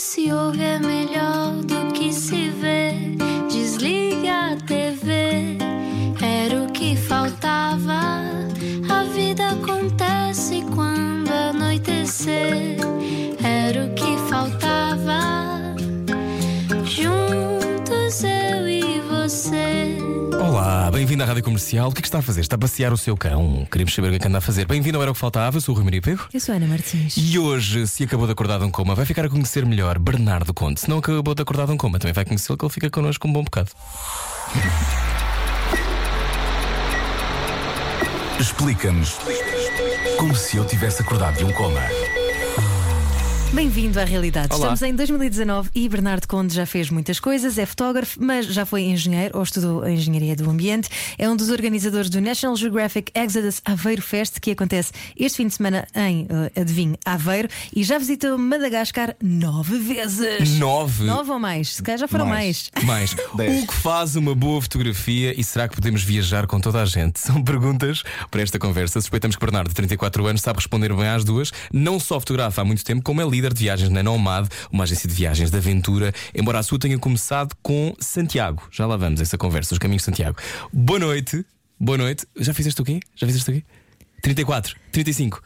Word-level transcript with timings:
se 0.00 0.32
ouve 0.32 0.80
bem-vindo 21.20 21.22
à 21.22 21.26
Rádio 21.26 21.44
Comercial. 21.44 21.88
O 21.88 21.92
que 21.92 21.98
é 21.98 22.02
que 22.02 22.08
está 22.08 22.18
a 22.18 22.22
fazer? 22.22 22.40
Está 22.40 22.56
a 22.56 22.58
passear 22.58 22.92
o 22.92 22.96
seu 22.96 23.16
cão? 23.16 23.66
Queremos 23.70 23.94
saber 23.94 24.08
o 24.08 24.10
que 24.10 24.16
é 24.16 24.18
que 24.20 24.28
anda 24.28 24.38
a 24.38 24.40
fazer. 24.40 24.64
Bem-vindo 24.66 24.96
ao 24.96 25.02
Era 25.02 25.10
o 25.10 25.14
que 25.14 25.20
Faltava, 25.20 25.56
eu 25.56 25.60
sou 25.60 25.74
o 25.74 25.76
Rui 25.76 25.84
Maria 25.84 26.00
Pego. 26.00 26.26
Eu 26.32 26.40
sou 26.40 26.54
a 26.54 26.56
Ana 26.56 26.66
Martins. 26.66 27.14
E 27.16 27.38
hoje, 27.38 27.86
se 27.86 28.04
acabou 28.04 28.26
de 28.26 28.32
acordar 28.32 28.58
de 28.58 28.64
um 28.64 28.70
coma, 28.70 28.94
vai 28.94 29.04
ficar 29.04 29.24
a 29.24 29.28
conhecer 29.28 29.66
melhor 29.66 29.98
Bernardo 29.98 30.54
Conte. 30.54 30.80
Se 30.80 30.88
não 30.88 30.98
acabou 30.98 31.34
de 31.34 31.42
acordar 31.42 31.66
de 31.66 31.72
um 31.72 31.76
coma, 31.76 31.98
também 31.98 32.14
vai 32.14 32.24
conhecê-lo, 32.24 32.56
que 32.56 32.64
ele 32.64 32.72
fica 32.72 32.90
connosco 32.90 33.28
um 33.28 33.32
bom 33.32 33.42
bocado. 33.42 33.70
Explica-nos 38.38 39.18
como 40.18 40.34
se 40.34 40.56
eu 40.56 40.64
tivesse 40.64 41.02
acordado 41.02 41.36
de 41.36 41.44
um 41.44 41.52
coma. 41.52 41.80
Bem-vindo 43.52 43.98
à 43.98 44.04
realidade. 44.04 44.54
Olá. 44.54 44.74
Estamos 44.74 44.82
em 44.82 44.94
2019 44.94 45.70
e 45.74 45.88
Bernardo 45.88 46.28
Conde 46.28 46.54
já 46.54 46.64
fez 46.64 46.88
muitas 46.88 47.18
coisas, 47.18 47.58
é 47.58 47.66
fotógrafo, 47.66 48.16
mas 48.22 48.46
já 48.46 48.64
foi 48.64 48.82
engenheiro 48.82 49.36
ou 49.36 49.42
estudou 49.42 49.82
a 49.82 49.90
engenharia 49.90 50.36
do 50.36 50.48
ambiente. 50.48 50.88
É 51.18 51.28
um 51.28 51.34
dos 51.34 51.50
organizadores 51.50 52.08
do 52.08 52.20
National 52.20 52.56
Geographic 52.56 53.10
Exodus 53.12 53.60
Aveiro 53.64 54.02
Fest, 54.02 54.38
que 54.38 54.52
acontece 54.52 54.92
este 55.16 55.38
fim 55.38 55.48
de 55.48 55.54
semana 55.54 55.84
em, 55.96 56.22
uh, 56.22 56.60
adivinhe, 56.60 56.96
Aveiro, 57.04 57.48
e 57.74 57.82
já 57.82 57.98
visitou 57.98 58.38
Madagascar 58.38 59.16
nove 59.20 59.78
vezes. 59.78 60.56
Nove. 60.56 61.02
Nove 61.02 61.32
ou 61.32 61.40
mais? 61.40 61.74
Se 61.74 61.82
calhar 61.82 61.98
já 61.98 62.06
foram 62.06 62.26
mais. 62.26 62.70
Mais. 62.84 63.16
Mais. 63.34 63.60
O 63.62 63.66
que 63.66 63.74
faz 63.74 64.14
uma 64.14 64.34
boa 64.34 64.62
fotografia 64.62 65.38
e 65.38 65.42
será 65.42 65.68
que 65.68 65.74
podemos 65.74 66.04
viajar 66.04 66.46
com 66.46 66.60
toda 66.60 66.80
a 66.80 66.84
gente? 66.84 67.18
São 67.20 67.42
perguntas 67.42 68.04
para 68.30 68.42
esta 68.42 68.60
conversa. 68.60 69.00
Suspeitamos 69.00 69.34
que 69.34 69.44
Bernardo, 69.44 69.68
de 69.68 69.74
34 69.74 70.24
anos, 70.26 70.40
sabe 70.40 70.58
responder 70.58 70.94
bem 70.94 71.08
às 71.08 71.24
duas. 71.24 71.52
Não 71.72 71.98
só 71.98 72.20
fotografa 72.20 72.62
há 72.62 72.64
muito 72.64 72.84
tempo, 72.84 73.02
como 73.02 73.20
é 73.20 73.24
líder 73.24 73.39
de 73.48 73.60
viagens 73.60 73.88
na 73.88 74.02
Nomad, 74.02 74.46
uma 74.70 74.84
agência 74.84 75.08
de 75.08 75.14
viagens 75.14 75.50
de 75.50 75.56
aventura, 75.56 76.12
embora 76.34 76.58
a 76.58 76.62
sua 76.62 76.78
tenha 76.78 76.98
começado 76.98 77.56
com 77.62 77.94
Santiago. 77.98 78.68
Já 78.70 78.86
lá 78.86 78.96
vamos, 78.96 79.20
essa 79.20 79.38
conversa, 79.38 79.74
os 79.74 79.78
caminhos 79.78 80.02
de 80.02 80.06
Santiago. 80.06 80.36
Boa 80.72 80.98
noite. 80.98 81.44
Boa 81.78 81.96
noite. 81.96 82.26
Já 82.36 82.52
fizeste 82.52 82.80
o 82.82 82.84
quê? 82.84 83.00
Já 83.16 83.26
fizeste 83.26 83.50
o 83.50 83.54
quê? 83.54 83.64
34, 84.20 84.76
35. 84.92 85.42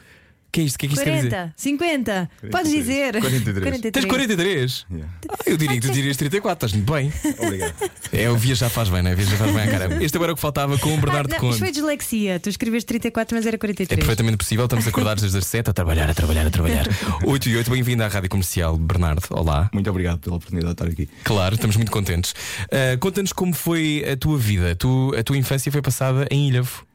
O 0.55 0.56
que 0.56 0.60
é 0.60 0.64
isto? 0.64 0.77
O 0.77 0.78
que 0.78 0.86
é 0.86 0.88
que 0.88 0.94
isto 0.94 1.05
quer 1.05 1.16
dizer? 1.16 1.30
40, 1.30 1.55
50, 1.56 2.30
podes 2.52 2.70
dizer. 2.70 3.20
43. 3.20 3.92
Tens 3.92 4.05
43? 4.05 4.86
Yeah. 4.88 5.12
Ah, 5.28 5.36
eu 5.46 5.56
diria 5.56 5.80
que 5.80 5.84
tu 5.88 5.92
dirias 5.92 6.16
34, 6.16 6.55
estás 6.69 6.72
muito 6.72 6.92
bem. 6.92 7.12
Obrigado. 7.44 7.74
É, 8.12 8.30
o 8.30 8.36
viajar 8.36 8.69
faz 8.69 8.88
bem, 8.88 9.02
não 9.02 9.11
é? 9.11 9.16
Viajar 9.16 9.36
faz 9.36 9.50
bem 9.52 9.62
à 9.64 9.66
cara. 9.66 10.05
Este 10.05 10.16
agora 10.16 10.30
é 10.30 10.34
o 10.34 10.36
que 10.36 10.41
faltava 10.41 10.78
com 10.78 10.91
o 10.91 10.94
Ah, 10.94 11.00
Bernardo 11.00 11.30
não, 11.33 11.38
Conde. 11.41 11.55
isto 11.55 11.58
foi 11.64 11.72
dislexia. 11.72 12.38
Tu 12.38 12.50
escreveste 12.50 12.86
34, 12.86 13.36
mas 13.36 13.46
era 13.46 13.56
É 13.56 13.58
43. 13.58 13.98
perfeitamente 13.98 14.36
possível, 14.36 14.64
estamos 14.66 14.86
acordados 14.86 15.22
desde 15.22 15.38
as 15.38 15.46
7 15.48 15.70
a 15.70 15.72
trabalhar, 15.72 16.08
a 16.08 16.14
trabalhar, 16.14 16.46
a 16.46 16.50
trabalhar. 16.50 16.86
8 17.27 17.48
e 17.48 17.56
8, 17.56 17.70
bem-vindo 17.72 18.05
à 18.05 18.06
Rádio 18.06 18.30
Comercial, 18.30 18.77
Bernardo. 18.78 19.24
Olá. 19.30 19.68
Muito 19.72 19.91
obrigado 19.91 20.20
pela 20.20 20.36
oportunidade 20.36 20.72
de 20.77 20.83
estar 20.83 20.86
aqui. 20.92 21.08
Claro, 21.24 21.56
estamos 21.56 21.74
muito 21.74 21.91
contentes. 21.91 22.33
Ah, 22.70 22.96
Conta-nos 23.00 23.33
como 23.33 23.52
foi 23.52 24.05
a 24.08 24.16
tua 24.16 24.39
vida. 24.39 24.77
Tu, 24.77 25.12
a 25.18 25.22
tua 25.24 25.36
infância 25.36 25.72
foi 25.72 25.83
passada 25.83 26.28
em 26.30 26.48
Ilhavo. 26.48 26.86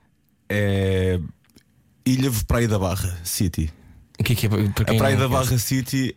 É. 0.48 1.20
Ilhavo 2.14 2.46
Praia 2.46 2.68
da 2.68 2.80
Barra 2.80 3.18
City. 3.24 3.72
O 4.20 4.24
que 4.24 4.34
é 4.34 4.36
que 4.36 4.46
é? 4.46 4.50
para 4.50 4.84
A 4.84 4.86
quem 4.86 4.98
Praia 4.98 5.16
não 5.16 5.30
da? 5.30 5.38
Barra 5.38 5.58
City, 5.58 6.16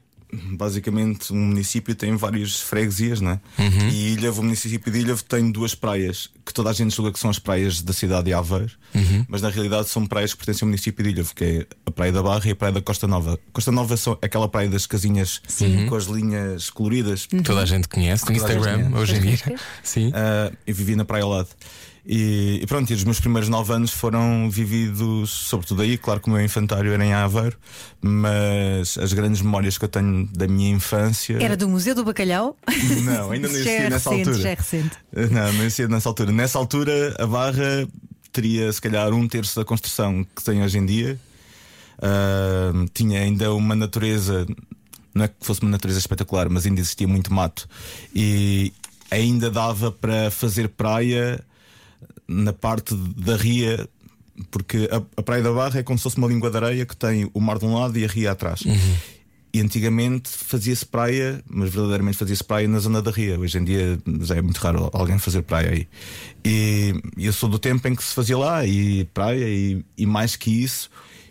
basicamente, 0.56 1.32
um 1.32 1.36
município 1.36 1.94
tem 1.94 2.16
várias 2.16 2.60
freguesias, 2.60 3.20
né? 3.20 3.40
Uhum. 3.58 3.88
E 3.88 4.12
Ilhavo, 4.14 4.40
o 4.40 4.44
município 4.44 4.92
de 4.92 4.98
Ilhavo, 5.00 5.22
tem 5.24 5.50
duas 5.50 5.74
praias 5.74 6.28
que 6.44 6.52
toda 6.52 6.70
a 6.70 6.72
gente 6.72 6.94
julga 6.94 7.12
que 7.12 7.18
são 7.18 7.30
as 7.30 7.38
praias 7.38 7.80
da 7.82 7.92
cidade 7.92 8.24
de 8.24 8.32
Aveiro, 8.34 8.72
Uhum. 8.94 9.24
mas 9.28 9.40
na 9.42 9.48
realidade 9.48 9.88
são 9.88 10.04
praias 10.06 10.32
que 10.32 10.38
pertencem 10.38 10.66
ao 10.66 10.68
município 10.68 11.04
de 11.04 11.10
Ilhavo, 11.10 11.34
que 11.34 11.44
é 11.44 11.66
a 11.86 11.90
Praia 11.90 12.12
da 12.12 12.22
Barra 12.22 12.42
e 12.46 12.50
a 12.50 12.56
Praia 12.56 12.72
da 12.74 12.82
Costa 12.82 13.06
Nova. 13.06 13.38
Costa 13.52 13.70
Nova 13.70 13.96
são 13.96 14.18
aquela 14.20 14.48
praia 14.48 14.68
das 14.68 14.86
casinhas 14.86 15.40
com 15.88 15.94
as 15.94 16.04
linhas 16.06 16.70
coloridas. 16.70 17.28
Toda 17.44 17.60
a 17.62 17.66
gente 17.66 17.88
conhece, 17.88 18.24
a 18.24 18.28
gente 18.28 18.36
Instagram 18.38 18.90
conhece. 18.90 18.94
hoje 18.96 19.16
em 19.16 19.20
dia. 19.20 19.58
Sim. 19.82 20.10
Ah, 20.14 20.50
eu 20.66 20.74
vivi 20.74 20.96
na 20.96 21.04
praia 21.04 21.22
ao 21.24 21.30
lado. 21.30 21.48
E, 22.04 22.58
e 22.60 22.66
pronto, 22.66 22.90
e 22.90 22.94
os 22.94 23.04
meus 23.04 23.20
primeiros 23.20 23.48
nove 23.48 23.72
anos 23.72 23.92
foram 23.92 24.50
vividos, 24.50 25.30
sobretudo 25.30 25.82
aí. 25.82 25.96
Claro 25.96 26.20
que 26.20 26.28
o 26.28 26.32
meu 26.32 26.42
infantário 26.44 26.92
era 26.92 27.04
em 27.04 27.12
Aveiro, 27.12 27.56
mas 28.00 28.98
as 28.98 29.12
grandes 29.12 29.40
memórias 29.40 29.78
que 29.78 29.84
eu 29.84 29.88
tenho 29.88 30.28
da 30.32 30.48
minha 30.48 30.70
infância. 30.70 31.36
Era 31.40 31.56
do 31.56 31.68
Museu 31.68 31.94
do 31.94 32.04
Bacalhau? 32.04 32.56
Não, 33.04 33.30
ainda 33.30 33.46
não 33.46 33.54
existia 33.54 33.82
é 33.82 33.90
nessa 33.90 34.10
recente, 34.10 34.28
altura. 34.28 34.42
já 34.42 34.50
é 34.50 34.54
recente. 34.54 34.96
Não, 35.12 35.52
não 35.52 35.60
existia 35.60 35.88
nessa 35.88 36.08
altura. 36.08 36.32
Nessa 36.32 36.58
altura, 36.58 37.14
a 37.18 37.26
barra 37.26 37.88
teria 38.32 38.72
se 38.72 38.80
calhar 38.80 39.12
um 39.12 39.28
terço 39.28 39.54
da 39.58 39.64
construção 39.64 40.26
que 40.34 40.42
tem 40.42 40.62
hoje 40.62 40.78
em 40.78 40.86
dia. 40.86 41.20
Ah, 42.00 42.72
tinha 42.92 43.20
ainda 43.20 43.54
uma 43.54 43.76
natureza, 43.76 44.44
não 45.14 45.24
é 45.24 45.28
que 45.28 45.34
fosse 45.40 45.62
uma 45.62 45.70
natureza 45.70 46.00
espetacular, 46.00 46.48
mas 46.48 46.66
ainda 46.66 46.80
existia 46.80 47.06
muito 47.06 47.32
mato. 47.32 47.68
E 48.12 48.72
ainda 49.08 49.48
dava 49.48 49.92
para 49.92 50.32
fazer 50.32 50.68
praia 50.68 51.44
na 52.28 52.52
parte 52.52 52.94
da 52.94 53.36
ria. 53.36 53.88
Porque 54.50 54.88
a, 54.90 55.02
a 55.16 55.22
Praia 55.22 55.42
da 55.42 55.52
Barra 55.52 55.80
é 55.80 55.82
como 55.82 55.98
se 55.98 56.04
fosse 56.04 56.16
uma 56.16 56.26
língua 56.26 56.50
de 56.50 56.56
areia 56.56 56.86
que 56.86 56.96
tem 56.96 57.30
o 57.34 57.40
mar 57.40 57.58
de 57.58 57.64
um 57.64 57.74
lado 57.74 57.98
e 57.98 58.04
a 58.04 58.08
ria 58.08 58.32
atrás. 58.32 58.62
E 59.54 59.60
antigamente 59.60 60.30
fazia-se 60.30 60.86
praia, 60.86 61.44
mas 61.46 61.70
verdadeiramente 61.70 62.16
fazia-se 62.16 62.42
praia 62.42 62.66
na 62.66 62.78
zona 62.78 63.02
da 63.02 63.10
ria. 63.10 63.38
Hoje 63.38 63.58
em 63.58 63.64
dia 63.64 63.98
já 64.22 64.36
é 64.36 64.40
muito 64.40 64.56
raro 64.56 64.88
alguém 64.94 65.18
fazer 65.18 65.42
praia 65.42 65.70
aí. 65.70 65.88
E 66.42 66.94
eu 67.18 67.32
sou 67.34 67.50
do 67.50 67.58
tempo 67.58 67.86
em 67.86 67.94
que 67.94 68.02
se 68.02 68.14
fazia 68.14 68.38
lá 68.38 68.64
e 68.64 69.04
praia, 69.12 69.46
e, 69.46 69.84
e 69.98 70.06
mais 70.06 70.36
que 70.36 70.50
isso, 70.50 70.88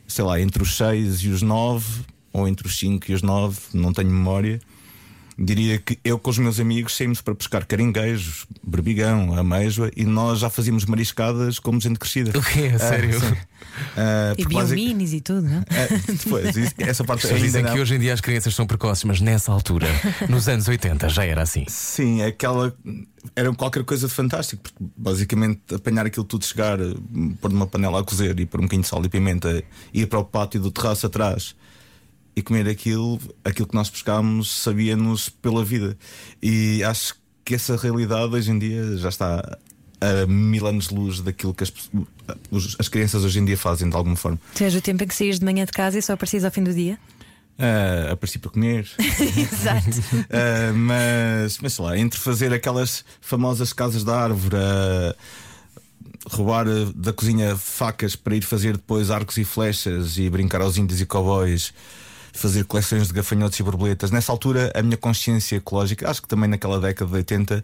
sei 0.08 0.24
lá, 0.24 0.40
entre 0.40 0.62
os 0.62 0.78
6 0.78 1.24
e 1.24 1.30
os 1.30 1.42
9, 1.42 2.04
ou 2.32 2.48
entre 2.48 2.68
os 2.68 2.78
5 2.78 3.12
e 3.12 3.16
os 3.16 3.24
9, 3.24 3.60
não 3.74 3.92
tenho 3.92 4.12
memória. 4.12 4.62
Diria 5.44 5.80
que 5.80 5.98
eu 6.04 6.20
com 6.20 6.30
os 6.30 6.38
meus 6.38 6.60
amigos 6.60 6.96
saímos 6.96 7.20
para 7.20 7.34
pescar 7.34 7.66
caringuejos, 7.66 8.46
berbigão, 8.64 9.34
ameijoa 9.34 9.90
e 9.96 10.06
nós 10.06 10.38
já 10.40 10.50
fazíamos 10.52 10.86
mariscadas 10.86 11.58
como 11.58 11.82
gente 11.82 11.98
crescida. 11.98 12.38
O 12.38 12.44
quê? 12.44 12.70
A 12.72 12.76
Ah, 12.76 12.80
sério? 12.80 13.20
Ah, 13.98 14.34
E 14.38 14.46
biominis 14.46 15.14
e 15.14 15.22
tudo, 15.22 15.42
não? 15.48 15.60
Ah, 15.62 15.88
depois, 16.08 16.56
isso- 16.56 16.74
essa 16.78 17.04
parte 17.04 17.26
ainda 17.26 17.40
dizem 17.40 17.64
não. 17.64 17.74
que 17.74 17.80
hoje 17.80 17.96
em 17.96 18.00
dia 18.00 18.14
as 18.14 18.22
crianças 18.22 18.54
são 18.54 18.68
precoces, 18.68 19.04
mas 19.04 19.20
nessa 19.20 19.52
altura, 19.52 19.88
nos 20.30 20.48
anos 20.48 20.68
80, 20.68 21.10
já 21.10 21.26
era 21.26 21.42
assim. 21.42 21.66
Sim, 21.68 22.22
aquela 22.22 22.74
era 23.36 23.52
qualquer 23.54 23.84
coisa 23.84 24.08
de 24.08 24.14
fantástico, 24.14 24.62
porque 24.62 24.78
basicamente 24.96 25.62
apanhar 25.74 26.06
aquilo 26.06 26.26
tudo, 26.26 26.46
chegar, 26.46 26.78
pôr 27.42 27.52
numa 27.52 27.66
panela 27.68 28.00
a 28.00 28.04
cozer 28.04 28.40
e 28.40 28.46
pôr 28.46 28.60
um 28.60 28.64
bocadinho 28.64 28.84
de 28.84 28.88
sal 28.88 29.04
e 29.04 29.10
pimenta, 29.10 29.64
ir 29.94 30.06
para 30.08 30.20
o 30.20 30.24
pátio 30.24 30.60
do 30.62 30.70
terraço 30.72 31.06
atrás 31.08 31.56
e 32.36 32.42
comer 32.42 32.68
aquilo, 32.68 33.20
aquilo 33.44 33.68
que 33.68 33.76
nós 33.76 33.90
pescámos, 33.90 34.50
sabia-nos 34.50 35.30
pela 35.30 35.64
vida. 35.64 35.98
E 36.42 36.84
acho 36.84 37.16
que 37.44 37.56
essa 37.56 37.76
realidade 37.76 38.34
hoje 38.34 38.52
em 38.52 38.60
dia 38.60 38.98
já 38.98 39.10
está 39.10 39.58
a 40.00 40.26
mil 40.28 40.66
anos 40.66 40.88
de 40.88 40.96
luz 40.96 41.22
daquilo 41.22 41.54
que 41.54 41.64
as, 41.64 41.74
as 42.80 42.90
crianças 42.90 43.24
hoje 43.24 43.40
em 43.40 43.46
dia 43.46 43.58
fazem 43.58 43.90
de 43.90 43.96
alguma 43.96 44.16
forma. 44.16 44.40
Tu 44.56 44.64
és 44.64 44.76
o 44.76 44.82
tempo 44.82 45.04
em 45.04 45.08
que 45.08 45.16
saís 45.16 45.40
de 45.40 45.46
manhã 45.46 45.66
de 45.66 45.72
casa 45.72 46.00
e 46.00 46.02
só 46.02 46.14
aparecias 46.14 46.44
ao 46.44 46.52
fim 46.52 46.64
do 46.64 46.74
dia? 46.74 46.98
Ah, 47.62 48.14
a 48.14 48.16
princípio 48.16 48.50
comer. 48.50 48.90
Exato. 48.98 50.00
Uh, 50.00 50.74
mas, 50.76 51.60
mas 51.60 51.74
sei 51.74 51.86
lá, 51.86 51.98
entre 51.98 52.20
fazer 52.20 52.52
aquelas 52.52 53.06
famosas 53.22 53.72
casas 53.72 54.04
da 54.04 54.20
árvore, 54.20 54.56
uh, 54.56 55.16
roubar 56.28 56.68
uh, 56.68 56.92
da 56.94 57.14
cozinha 57.14 57.56
facas 57.56 58.16
para 58.16 58.36
ir 58.36 58.42
fazer 58.42 58.78
depois 58.78 59.12
arcos 59.12 59.38
e 59.38 59.44
flechas 59.44 60.18
e 60.18 60.28
brincar 60.28 60.62
aos 60.62 60.76
índios 60.78 61.00
e 61.02 61.06
cowboys, 61.06 61.72
fazer 62.34 62.66
coleções 62.66 63.08
de 63.08 63.14
gafanhotos 63.14 63.60
e 63.60 63.64
borboletas. 63.64 64.12
Nessa 64.12 64.32
altura, 64.32 64.72
a 64.76 64.82
minha 64.82 64.98
consciência 64.98 65.58
ecológica, 65.58 66.10
acho 66.10 66.22
que 66.22 66.28
também 66.28 66.50
naquela 66.50 66.80
década 66.80 67.10
de 67.10 67.18
80, 67.18 67.64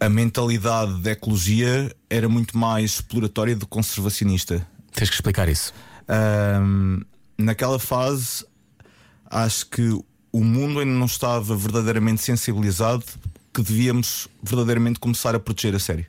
a 0.00 0.08
mentalidade 0.08 1.00
da 1.00 1.12
ecologia 1.12 1.94
era 2.10 2.28
muito 2.28 2.56
mais 2.56 2.92
exploratória 2.92 3.54
do 3.54 3.66
conservacionista. 3.66 4.66
Tens 4.92 5.08
que 5.08 5.14
explicar 5.14 5.48
isso. 5.48 5.72
Ahm, 6.08 7.02
naquela 7.38 7.78
fase, 7.78 8.44
acho 9.30 9.66
que 9.66 9.82
o 10.32 10.42
mundo 10.42 10.80
ainda 10.80 10.92
não 10.92 11.06
estava 11.06 11.54
verdadeiramente 11.54 12.22
sensibilizado 12.22 13.04
que 13.52 13.62
devíamos 13.62 14.28
verdadeiramente 14.42 14.98
começar 14.98 15.34
a 15.34 15.40
proteger 15.40 15.74
a 15.74 15.78
sério. 15.78 16.06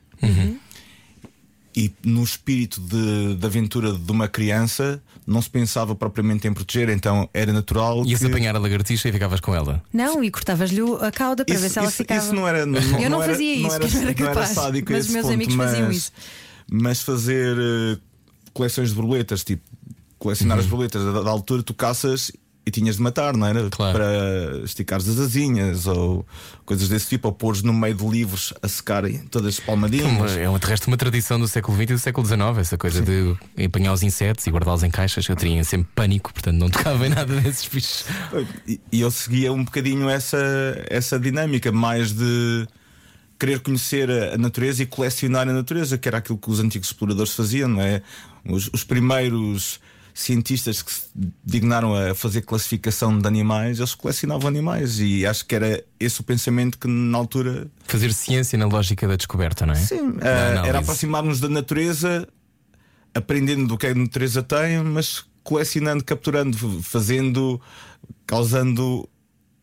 E 1.76 1.92
no 2.04 2.22
espírito 2.22 2.80
de, 2.80 3.34
de 3.34 3.44
aventura 3.46 3.92
de 3.92 4.12
uma 4.12 4.28
criança, 4.28 5.02
não 5.26 5.42
se 5.42 5.50
pensava 5.50 5.92
propriamente 5.94 6.46
em 6.46 6.52
proteger, 6.54 6.88
então 6.88 7.28
era 7.34 7.52
natural. 7.52 8.04
Ias 8.06 8.20
que... 8.20 8.26
apanhar 8.26 8.54
a 8.54 8.58
lagartixa 8.60 9.08
e 9.08 9.12
ficavas 9.12 9.40
com 9.40 9.52
ela. 9.54 9.82
Não, 9.92 10.22
e 10.22 10.30
cortavas-lhe 10.30 10.80
a 11.00 11.10
cauda 11.10 11.44
para 11.44 11.58
ver 11.58 11.68
se 11.68 11.78
ela 11.78 11.88
isso, 11.88 11.96
ficava. 11.96 12.20
isso 12.24 12.32
não 12.32 12.46
era. 12.46 12.60
Eu 13.02 13.10
não 13.10 13.20
era- 13.22 13.32
fazia 13.32 13.54
isso, 13.56 13.66
era, 13.72 13.80
porque 13.80 13.96
não 13.96 14.02
era 14.04 14.14
capaz, 14.14 14.50
sádico 14.50 14.92
a 14.92 14.96
mas 14.96 15.00
os 15.00 15.06
esse 15.06 15.12
meus 15.14 15.22
ponto, 15.26 15.34
amigos 15.34 15.54
mas, 15.56 15.70
faziam 15.70 15.90
isso. 15.90 16.12
Mas 16.70 17.02
fazer 17.02 17.56
eh, 17.58 17.98
coleções 18.52 18.90
de 18.90 18.94
borboletas, 18.94 19.42
tipo, 19.42 19.62
colecionar 20.16 20.56
Uhum. 20.58 20.62
as 20.64 20.70
borboletas, 20.70 21.04
da, 21.04 21.22
da 21.22 21.30
altura 21.30 21.62
tu 21.64 21.74
caças 21.74 22.30
e 22.66 22.70
tinhas 22.70 22.96
de 22.96 23.02
matar, 23.02 23.36
não 23.36 23.46
era? 23.46 23.68
Claro. 23.68 23.98
Para 23.98 24.64
esticares 24.64 25.08
as 25.08 25.18
asinhas 25.18 25.86
ou 25.86 26.26
coisas 26.64 26.88
desse 26.88 27.08
tipo, 27.08 27.28
ou 27.28 27.34
pôres 27.34 27.62
no 27.62 27.72
meio 27.72 27.94
de 27.94 28.06
livros 28.06 28.54
a 28.62 28.68
secarem 28.68 29.18
todas 29.30 29.58
as 29.58 29.60
palmadinhas. 29.60 30.36
É 30.36 30.48
uma, 30.48 30.58
de 30.58 30.66
resto 30.66 30.86
uma 30.86 30.96
tradição 30.96 31.38
do 31.38 31.46
século 31.46 31.76
XX 31.76 31.90
e 31.90 31.92
do 31.94 31.98
século 31.98 32.26
XIX, 32.26 32.58
essa 32.58 32.78
coisa 32.78 33.02
de 33.02 33.36
empanhar 33.56 33.92
os 33.92 34.02
insetos 34.02 34.46
e 34.46 34.50
guardá-los 34.50 34.82
em 34.82 34.90
caixas. 34.90 35.26
Eu 35.28 35.36
teria 35.36 35.62
sempre 35.62 35.88
pânico, 35.94 36.32
portanto 36.32 36.56
não 36.56 36.70
tocava 36.70 37.06
em 37.06 37.10
nada 37.10 37.34
desses 37.40 37.68
bichos. 37.68 38.06
E, 38.66 38.80
e 38.90 39.00
eu 39.00 39.10
seguia 39.10 39.52
um 39.52 39.64
bocadinho 39.64 40.08
essa, 40.08 40.38
essa 40.88 41.18
dinâmica, 41.18 41.70
mais 41.70 42.12
de 42.12 42.66
querer 43.38 43.60
conhecer 43.60 44.10
a 44.10 44.38
natureza 44.38 44.82
e 44.82 44.86
colecionar 44.86 45.46
a 45.48 45.52
natureza, 45.52 45.98
que 45.98 46.08
era 46.08 46.18
aquilo 46.18 46.38
que 46.38 46.50
os 46.50 46.60
antigos 46.60 46.88
exploradores 46.88 47.34
faziam, 47.34 47.68
não 47.68 47.82
é? 47.82 48.00
Os, 48.46 48.70
os 48.72 48.84
primeiros 48.84 49.80
cientistas 50.14 50.80
que 50.80 50.92
se 50.92 51.08
dignaram 51.44 51.92
a 51.92 52.14
fazer 52.14 52.42
classificação 52.42 53.18
de 53.18 53.26
animais, 53.26 53.80
eles 53.80 53.96
colecionavam 53.96 54.46
animais 54.46 55.00
e 55.00 55.26
acho 55.26 55.44
que 55.44 55.56
era 55.56 55.84
esse 55.98 56.20
o 56.20 56.24
pensamento 56.24 56.78
que 56.78 56.86
na 56.86 57.18
altura. 57.18 57.66
Fazer 57.86 58.12
ciência 58.12 58.56
na 58.56 58.66
lógica 58.66 59.08
da 59.08 59.16
descoberta, 59.16 59.66
não 59.66 59.74
é? 59.74 59.76
Sim, 59.76 60.10
uh, 60.10 60.64
era 60.64 60.78
aproximar-nos 60.78 61.40
da 61.40 61.48
natureza, 61.48 62.28
aprendendo 63.12 63.66
do 63.66 63.76
que 63.76 63.88
a 63.88 63.94
natureza 63.94 64.40
tem, 64.40 64.78
mas 64.84 65.24
colecionando, 65.42 66.04
capturando, 66.04 66.56
fazendo, 66.80 67.60
causando 68.24 69.08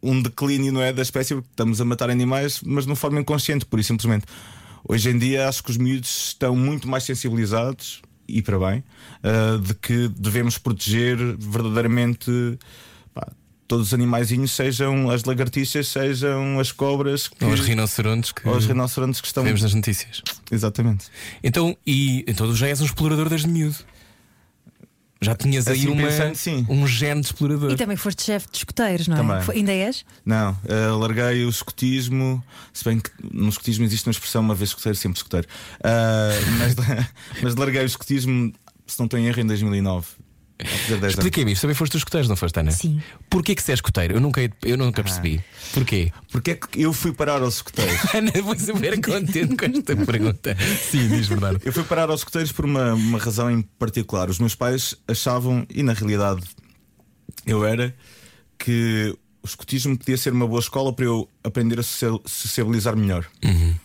um 0.04 0.22
declínio 0.22 0.74
não 0.74 0.82
é, 0.82 0.92
da 0.92 1.02
espécie, 1.02 1.34
porque 1.34 1.50
estamos 1.50 1.80
a 1.80 1.86
matar 1.86 2.10
animais, 2.10 2.60
mas 2.66 2.84
de 2.84 2.90
uma 2.90 2.96
forma 2.98 3.22
inconsciente, 3.22 3.66
por 3.66 3.80
isso 3.80 3.88
simplesmente. 3.88 4.26
Hoje 4.84 5.12
em 5.12 5.18
dia 5.18 5.48
acho 5.48 5.64
que 5.64 5.72
os 5.72 5.78
miúdos 5.78 6.28
estão 6.28 6.56
muito 6.56 6.90
mais 6.90 7.06
sensibilizados 7.06 8.02
e 8.38 8.42
para 8.42 8.60
bem, 8.60 8.84
uh, 9.24 9.60
de 9.60 9.74
que 9.76 10.08
devemos 10.10 10.58
proteger 10.58 11.18
verdadeiramente 11.38 12.58
pá, 13.14 13.28
todos 13.68 13.88
os 13.88 13.94
animaizinhos, 13.94 14.52
sejam 14.52 15.10
as 15.10 15.24
lagartixas, 15.24 15.88
sejam 15.88 16.60
as 16.60 16.72
cobras, 16.72 17.28
que, 17.28 17.44
ou 17.44 17.52
os 17.52 17.62
rinocerontes 17.62 18.32
que, 18.32 18.48
ou 18.48 18.56
os 18.56 18.66
rinocerontes 18.66 19.22
que 19.22 19.28
estão. 19.28 19.44
Vemos 19.44 19.62
nas 19.62 19.74
notícias. 19.74 20.22
Exatamente. 20.52 21.06
Então, 21.44 21.78
e 21.86 22.26
então 22.28 22.54
já 22.56 22.68
és 22.68 22.82
um 22.82 22.86
explorador 22.86 23.30
desde 23.30 23.48
miúdo. 23.48 23.78
Já 25.24 25.36
tinhas 25.36 25.68
aí 25.68 25.78
assim, 25.78 25.88
uma, 25.88 26.08
pensando, 26.08 26.72
um 26.72 26.88
gene 26.88 27.22
de 27.22 27.28
explorador. 27.28 27.72
E 27.72 27.76
também 27.76 27.96
foste 27.96 28.24
chefe 28.24 28.48
de 28.52 28.58
escoteiros, 28.58 29.08
não 29.08 29.16
é? 29.16 29.20
Também. 29.20 29.42
Foi, 29.44 29.56
ainda 29.56 29.72
és? 29.72 30.04
Não, 30.26 30.52
uh, 30.52 30.98
larguei 30.98 31.46
o 31.46 31.50
escotismo. 31.50 32.44
Se 32.74 32.84
bem 32.84 33.00
que 33.00 33.12
no 33.32 33.50
escotismo 33.50 33.86
existe 33.86 34.08
uma 34.08 34.12
expressão, 34.12 34.42
uma 34.42 34.56
vez 34.56 34.72
escoteiro, 34.72 34.98
sempre 34.98 35.18
escoteiro. 35.18 35.48
Uh, 35.78 36.58
mas, 36.58 36.76
mas 37.44 37.56
larguei 37.56 37.84
o 37.84 37.86
escotismo, 37.86 38.52
se 38.88 38.98
não 38.98 39.06
estou 39.06 39.20
em 39.20 39.28
erro, 39.28 39.40
em 39.40 39.46
2009. 39.46 40.08
Expliquei-me 41.08 41.52
isto, 41.52 41.62
também 41.62 41.76
foste 41.76 41.94
dos 41.94 42.02
escuteiros, 42.02 42.30
não 42.30 42.36
foste, 42.36 42.60
Ana? 42.60 42.72
Sim. 42.72 43.02
Porquê 43.30 43.56
que 43.56 43.64
se 43.64 43.72
é 43.72 43.74
escuteiro? 43.74 44.16
Eu 44.16 44.22
nunca, 44.22 44.42
eu 44.64 44.78
nunca 44.78 45.04
percebi. 45.04 45.40
Ah. 45.40 45.70
Porquê? 45.74 46.12
Porque 46.32 46.52
é 46.52 46.56
que 46.56 46.82
eu 46.82 46.94
fui 46.94 47.14
parar 47.14 47.42
aos 47.42 47.56
escuteiros. 47.56 48.00
Ana, 48.14 48.32
vou 48.42 48.58
super 48.58 49.00
contente 49.02 49.56
com 49.56 49.66
esta 49.66 49.96
pergunta. 50.06 50.58
Sim, 50.90 51.08
diz 51.08 51.28
verdade. 51.28 51.60
Eu 51.64 51.74
fui 51.74 51.84
parar 51.84 52.10
aos 52.10 52.22
escuteiros 52.22 52.52
por 52.52 52.66
uma, 52.66 52.94
uma 52.94 53.18
razão 53.18 53.50
em 53.50 53.62
particular. 53.62 54.30
Os 54.30 54.40
meus 54.40 54.56
pais 54.56 54.96
achavam, 55.08 55.66
e 55.70 55.84
na 55.84 55.94
realidade 55.94 56.42
eu 57.46 57.66
era, 57.66 57.96
que 58.58 59.16
o 59.44 59.48
escutismo 59.48 59.98
podia 59.98 60.18
ser 60.18 60.34
uma 60.34 60.48
boa 60.48 60.60
escola 60.60 60.94
para 60.94 61.06
eu 61.06 61.28
aprender 61.44 61.80
a 61.80 61.84
sociabilizar 61.84 62.96
melhor. 62.96 63.26
Uhum. 63.44 63.76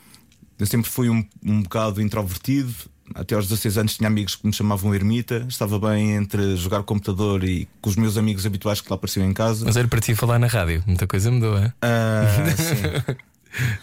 Eu 0.58 0.66
sempre 0.66 0.90
fui 0.90 1.08
um, 1.08 1.24
um 1.44 1.62
bocado 1.62 2.00
introvertido, 2.00 2.74
até 3.14 3.34
aos 3.34 3.46
16 3.46 3.78
anos 3.78 3.96
tinha 3.96 4.08
amigos 4.08 4.36
que 4.36 4.46
me 4.46 4.52
chamavam 4.52 4.94
ermita, 4.94 5.46
estava 5.48 5.78
bem 5.78 6.14
entre 6.14 6.56
jogar 6.56 6.82
computador 6.82 7.44
e 7.44 7.68
com 7.80 7.90
os 7.90 7.96
meus 7.96 8.16
amigos 8.16 8.44
habituais 8.46 8.80
que 8.80 8.90
lá 8.90 8.96
apareciam 8.96 9.28
em 9.28 9.32
casa. 9.32 9.64
Mas 9.64 9.76
era 9.76 9.86
para 9.88 10.00
ti 10.00 10.14
falar 10.14 10.38
na 10.38 10.46
rádio, 10.46 10.82
muita 10.86 11.06
coisa 11.06 11.30
mudou, 11.30 11.56
é? 11.58 11.66
Uh, 11.66 12.56
sim. 12.56 13.16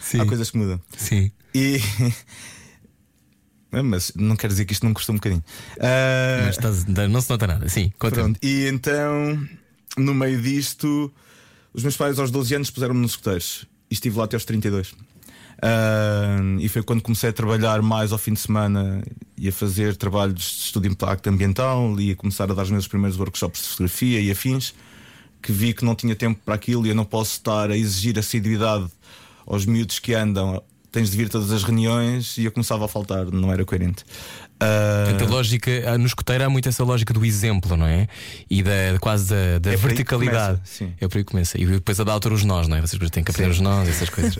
sim. 0.00 0.20
Há 0.20 0.26
coisas 0.26 0.50
que 0.50 0.58
mudam. 0.58 0.80
Sim. 0.96 1.30
E. 1.54 1.80
Mas 3.82 4.12
não 4.14 4.36
quer 4.36 4.46
dizer 4.46 4.64
que 4.66 4.72
isto 4.72 4.86
não 4.86 4.94
custou 4.94 5.14
um 5.14 5.18
bocadinho. 5.18 5.42
Uh... 5.78 6.44
Mas 6.46 6.56
estás, 6.56 6.84
não 6.84 7.20
se 7.20 7.28
nota 7.28 7.46
nada, 7.46 7.68
sim. 7.68 7.92
Pronto. 7.98 8.38
E 8.40 8.68
então, 8.68 9.48
no 9.96 10.14
meio 10.14 10.40
disto, 10.40 11.12
os 11.72 11.82
meus 11.82 11.96
pais 11.96 12.18
aos 12.20 12.30
12 12.30 12.54
anos 12.54 12.70
puseram-me 12.70 13.00
nos 13.00 13.12
escuteiros 13.12 13.66
e 13.90 13.94
estive 13.94 14.16
lá 14.16 14.26
até 14.26 14.36
aos 14.36 14.44
32. 14.44 14.94
Uh, 15.64 16.60
e 16.60 16.68
foi 16.68 16.82
quando 16.82 17.00
comecei 17.00 17.30
a 17.30 17.32
trabalhar 17.32 17.80
mais 17.80 18.12
ao 18.12 18.18
fim 18.18 18.34
de 18.34 18.40
semana 18.40 19.02
e 19.34 19.48
a 19.48 19.52
fazer 19.52 19.96
trabalhos 19.96 20.34
de 20.34 20.42
estudo 20.66 20.82
de 20.82 20.90
impacto 20.90 21.26
ambiental 21.28 21.98
e 21.98 22.10
a 22.10 22.16
começar 22.16 22.50
a 22.50 22.54
dar 22.54 22.64
os 22.64 22.70
meus 22.70 22.86
primeiros 22.86 23.18
workshops 23.18 23.62
de 23.62 23.68
fotografia 23.68 24.20
e 24.20 24.30
afins, 24.30 24.74
que 25.42 25.50
vi 25.52 25.72
que 25.72 25.82
não 25.82 25.94
tinha 25.94 26.14
tempo 26.14 26.38
para 26.44 26.54
aquilo 26.54 26.84
e 26.84 26.90
eu 26.90 26.94
não 26.94 27.06
posso 27.06 27.32
estar 27.32 27.70
a 27.70 27.76
exigir 27.78 28.18
assiduidade 28.18 28.90
aos 29.46 29.64
miúdos 29.64 29.98
que 29.98 30.12
andam. 30.12 30.62
Tens 30.92 31.10
de 31.10 31.16
vir 31.16 31.30
todas 31.30 31.50
as 31.50 31.64
reuniões 31.64 32.36
e 32.36 32.44
eu 32.44 32.52
começava 32.52 32.84
a 32.84 32.88
faltar, 32.88 33.24
não 33.30 33.50
era 33.50 33.64
coerente. 33.64 34.04
Uh... 34.64 35.24
a 35.24 35.28
lógica, 35.28 35.70
ah, 35.86 35.98
no 35.98 36.06
escoteiro 36.06 36.44
há 36.44 36.50
muito 36.50 36.68
essa 36.68 36.84
lógica 36.84 37.12
do 37.12 37.24
exemplo, 37.24 37.76
não 37.76 37.86
é? 37.86 38.08
E 38.48 38.62
da 38.62 38.98
quase 39.00 39.28
da, 39.28 39.58
da 39.58 39.72
é 39.72 39.76
verticalidade. 39.76 40.60
É 41.00 41.08
por 41.08 41.18
aí 41.18 41.24
que 41.24 41.30
começa. 41.30 41.60
E 41.60 41.66
depois 41.66 41.98
a 42.00 42.04
dar 42.04 42.12
altura 42.12 42.34
os 42.34 42.44
nós, 42.44 42.68
não 42.68 42.76
é? 42.76 42.80
Vocês 42.80 42.98
têm 43.10 43.22
que 43.22 43.30
aprender 43.30 43.54
sim. 43.54 43.58
os 43.58 43.60
nós, 43.60 43.88
essas 43.88 44.08
coisas. 44.08 44.36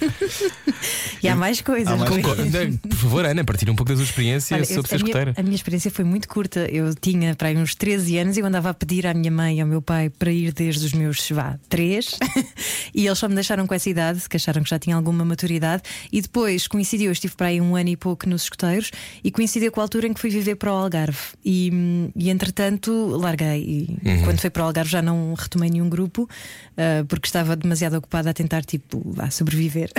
e 1.23 1.29
há 1.29 1.37
mais 1.37 1.61
coisas. 1.61 1.93
Há 1.93 1.97
mais 1.97 2.11
coisas. 2.11 2.77
Por 2.81 2.97
favor, 2.97 3.25
Ana, 3.25 3.45
partilha 3.45 3.73
um 3.73 3.77
pouco 3.77 3.93
da 3.93 3.97
sua 3.97 4.05
experiência 4.05 4.57
Olha, 4.57 4.65
sobre 4.65 4.89
ser 4.89 4.97
escoteira. 4.97 5.35
A 5.37 5.43
minha 5.43 5.55
experiência 5.55 5.91
foi 5.91 6.05
muito 6.05 6.29
curta. 6.29 6.61
Eu 6.71 6.95
tinha 6.95 7.35
para 7.35 7.49
aí 7.49 7.57
uns 7.57 7.75
13 7.75 8.19
anos 8.19 8.37
e 8.37 8.41
eu 8.41 8.47
andava 8.47 8.71
a 8.71 8.75
pedir 8.75 9.07
à 9.07 9.15
minha 9.15 9.31
mãe 9.31 9.59
e 9.59 9.61
ao 9.61 9.67
meu 9.67 9.83
pai 9.83 10.11
para 10.11 10.31
ir 10.31 10.53
desde 10.53 10.87
os 10.87 10.93
meus, 10.93 11.29
vá, 11.31 11.59
3 11.69 12.19
e 12.95 13.07
eles 13.07 13.19
só 13.19 13.29
me 13.29 13.35
deixaram 13.35 13.67
com 13.67 13.75
essa 13.75 13.89
idade, 13.91 14.29
que 14.29 14.37
acharam 14.37 14.63
que 14.63 14.71
já 14.71 14.79
tinha 14.79 14.97
alguma 14.97 15.25
maturidade. 15.25 15.83
E 16.13 16.21
depois 16.21 16.67
coincidiu, 16.67 17.07
eu 17.07 17.13
estive 17.13 17.35
para 17.35 17.49
aí 17.49 17.61
um 17.61 17.77
ano 17.77 17.91
e 17.91 17.97
pouco 17.97 18.29
nos 18.29 18.45
escoteiros 18.45 18.91
e 19.23 19.31
coincidiu 19.31 19.71
com 19.73 19.81
a 19.81 19.85
altura 19.85 20.07
em 20.07 20.13
que 20.15 20.21
fui 20.21 20.31
viver 20.31 20.57
para 20.57 20.73
o 20.73 20.77
Algarve 20.77 21.19
e, 21.45 22.11
e 22.17 22.31
entretanto 22.31 22.91
larguei. 23.17 23.63
E 24.03 24.09
uhum. 24.09 24.25
quando 24.25 24.41
fui 24.41 24.51
para 24.51 24.63
o 24.63 24.67
Algarve 24.67 24.91
já 24.91 25.03
não 25.03 25.35
retomei 25.35 25.71
nenhum 25.71 25.89
grupo 25.89 26.23
uh, 26.23 27.05
porque 27.07 27.27
estava 27.27 27.57
demasiado 27.57 27.95
ocupada 27.95 28.31
a 28.31 28.35
tentar 28.35 28.65
tipo 28.65 29.03
a 29.19 29.31
sobreviver. 29.31 29.91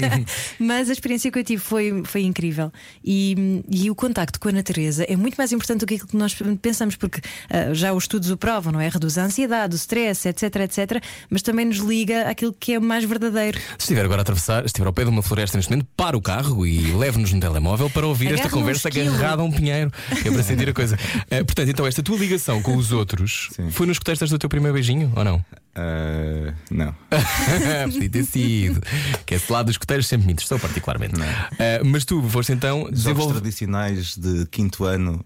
Mas 0.58 0.88
a 0.88 0.92
experiência 0.92 1.30
que 1.30 1.38
eu 1.38 1.44
tive 1.44 1.62
foi, 1.62 2.02
foi 2.04 2.22
incrível 2.22 2.72
e, 3.04 3.62
e 3.70 3.90
o 3.90 3.94
contacto 3.94 4.38
com 4.38 4.48
a 4.48 4.52
natureza 4.52 5.04
é 5.08 5.16
muito 5.16 5.36
mais 5.36 5.52
importante 5.52 5.80
do 5.80 5.86
que 5.86 5.94
aquilo 5.94 6.08
que 6.08 6.16
nós 6.16 6.36
pensamos, 6.60 6.96
porque 6.96 7.18
uh, 7.18 7.74
já 7.74 7.92
os 7.92 8.04
estudos 8.04 8.30
o 8.30 8.36
provam, 8.36 8.72
não 8.72 8.80
é? 8.80 8.88
Reduz 8.88 9.18
a 9.18 9.24
ansiedade, 9.24 9.74
o 9.74 9.76
stress, 9.76 10.28
etc, 10.28 10.56
etc. 10.56 11.02
Mas 11.30 11.42
também 11.42 11.64
nos 11.64 11.78
liga 11.78 12.28
àquilo 12.28 12.52
que 12.52 12.74
é 12.74 12.80
mais 12.80 13.04
verdadeiro. 13.04 13.58
Se 13.78 13.84
estiver 13.84 14.04
agora 14.04 14.20
a 14.20 14.22
atravessar, 14.22 14.60
se 14.62 14.66
estiver 14.66 14.86
ao 14.86 14.92
pé 14.92 15.04
de 15.04 15.10
uma 15.10 15.22
floresta 15.22 15.56
neste 15.56 15.70
momento, 15.70 15.88
para 15.96 16.16
o 16.16 16.20
carro 16.20 16.66
e 16.66 16.92
leve-nos 16.92 17.32
no 17.32 17.40
telemóvel 17.40 17.90
para 17.90 18.06
ouvir 18.06 18.32
esta 18.32 18.50
conversa 18.50 18.88
agarrada 18.88 19.42
um 19.46 19.52
pinheiro. 19.52 19.90
É 20.10 20.30
para 20.30 20.42
sentir 20.42 20.68
a 20.68 20.72
coisa. 20.72 20.96
Uh, 20.96 21.44
portanto, 21.44 21.68
então, 21.68 21.86
esta 21.86 22.02
tua 22.02 22.18
ligação 22.18 22.62
com 22.62 22.76
os 22.76 22.92
outros 22.92 23.48
Sim. 23.52 23.70
foi 23.70 23.86
nos 23.86 23.98
contextos 23.98 24.30
do 24.30 24.38
teu 24.38 24.48
primeiro 24.48 24.74
beijinho 24.74 25.12
ou 25.14 25.24
não? 25.24 25.36
Uh, 25.36 26.54
não. 26.70 26.94
Podia 27.92 28.08
ter 28.08 28.24
sido. 28.24 28.80
Que 29.26 29.34
esse 29.34 29.50
lado 29.52 29.66
dos 29.66 29.74
escuteiros 29.74 30.06
sempre 30.06 30.26
me 30.26 30.32
interessou 30.32 30.58
particularmente. 30.58 31.14
Uh, 31.20 31.84
mas 31.84 32.04
tu 32.04 32.22
foste 32.28 32.52
então 32.52 32.88
desenvolver. 32.90 33.34
tradicionais 33.34 34.16
de 34.16 34.46
quinto 34.46 34.84
ano. 34.84 35.24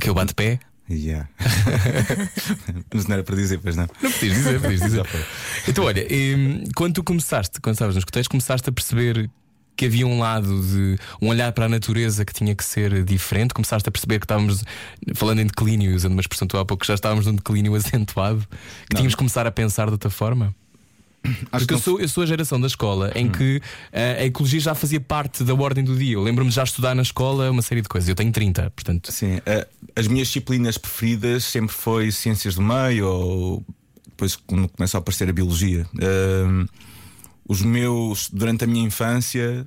Que 0.00 0.08
eu 0.08 0.14
bate-pé? 0.14 0.58
Yeah. 0.90 1.28
Mas 2.92 3.06
não 3.06 3.14
era 3.14 3.24
para 3.24 3.36
dizer, 3.36 3.58
pois 3.58 3.74
não. 3.74 3.88
Não 4.02 4.12
podias 4.12 4.36
dizer, 4.36 4.60
podias 4.60 4.80
dizer. 4.82 5.06
então, 5.66 5.84
olha, 5.84 6.06
quando 6.74 6.94
tu 6.94 7.02
começaste, 7.04 7.60
quando 7.60 7.74
estavas 7.74 7.94
nos 7.94 8.02
escuteiros, 8.02 8.28
começaste 8.28 8.68
a 8.68 8.72
perceber 8.72 9.30
que 9.76 9.86
havia 9.86 10.06
um 10.06 10.18
lado 10.18 10.62
de 10.62 10.98
um 11.20 11.28
olhar 11.28 11.52
para 11.52 11.66
a 11.66 11.68
natureza 11.68 12.24
que 12.24 12.32
tinha 12.32 12.54
que 12.54 12.64
ser 12.64 13.04
diferente. 13.04 13.52
Começaste 13.54 13.88
a 13.88 13.92
perceber 13.92 14.18
que 14.18 14.24
estávamos 14.24 14.64
falando 15.14 15.40
em 15.40 15.46
declínio, 15.46 15.94
usando 15.94 16.12
uma 16.12 16.20
expressão 16.20 16.46
tu 16.46 16.56
há 16.58 16.64
pouco, 16.64 16.84
já 16.84 16.94
estávamos 16.94 17.26
num 17.26 17.34
declínio 17.34 17.74
acentuado, 17.76 18.40
que 18.40 18.94
não. 18.94 18.98
tínhamos 18.98 19.14
que 19.14 19.18
começar 19.18 19.46
a 19.46 19.50
pensar 19.50 19.86
de 19.86 19.92
outra 19.92 20.10
forma. 20.10 20.54
Acho 21.50 21.64
Porque 21.64 21.74
eu 21.74 21.78
sou, 21.78 22.00
eu 22.00 22.08
sou 22.08 22.22
a 22.22 22.26
geração 22.26 22.60
da 22.60 22.66
escola 22.66 23.10
em 23.14 23.26
hum. 23.26 23.32
que 23.32 23.56
uh, 23.56 24.20
a 24.20 24.24
ecologia 24.24 24.60
já 24.60 24.74
fazia 24.74 25.00
parte 25.00 25.42
da 25.42 25.54
ordem 25.54 25.82
do 25.82 25.96
dia. 25.96 26.14
Eu 26.14 26.22
lembro-me 26.22 26.50
de 26.50 26.56
já 26.56 26.62
estudar 26.62 26.94
na 26.94 27.02
escola 27.02 27.50
uma 27.50 27.62
série 27.62 27.80
de 27.80 27.88
coisas. 27.88 28.08
Eu 28.08 28.14
tenho 28.14 28.30
30, 28.30 28.70
portanto. 28.70 29.10
Sim, 29.10 29.36
uh, 29.36 29.66
as 29.96 30.06
minhas 30.06 30.28
disciplinas 30.28 30.76
preferidas 30.76 31.44
sempre 31.44 31.74
foi 31.74 32.12
ciências 32.12 32.56
do 32.56 32.62
meio 32.62 33.06
ou 33.08 33.64
depois 34.06 34.36
quando 34.36 34.68
começa 34.68 34.98
a 34.98 35.00
aparecer 35.00 35.28
a 35.28 35.32
biologia. 35.32 35.86
Uh, 35.94 36.68
os 37.46 37.62
meus, 37.62 38.28
durante 38.30 38.64
a 38.64 38.66
minha 38.66 38.84
infância, 38.84 39.64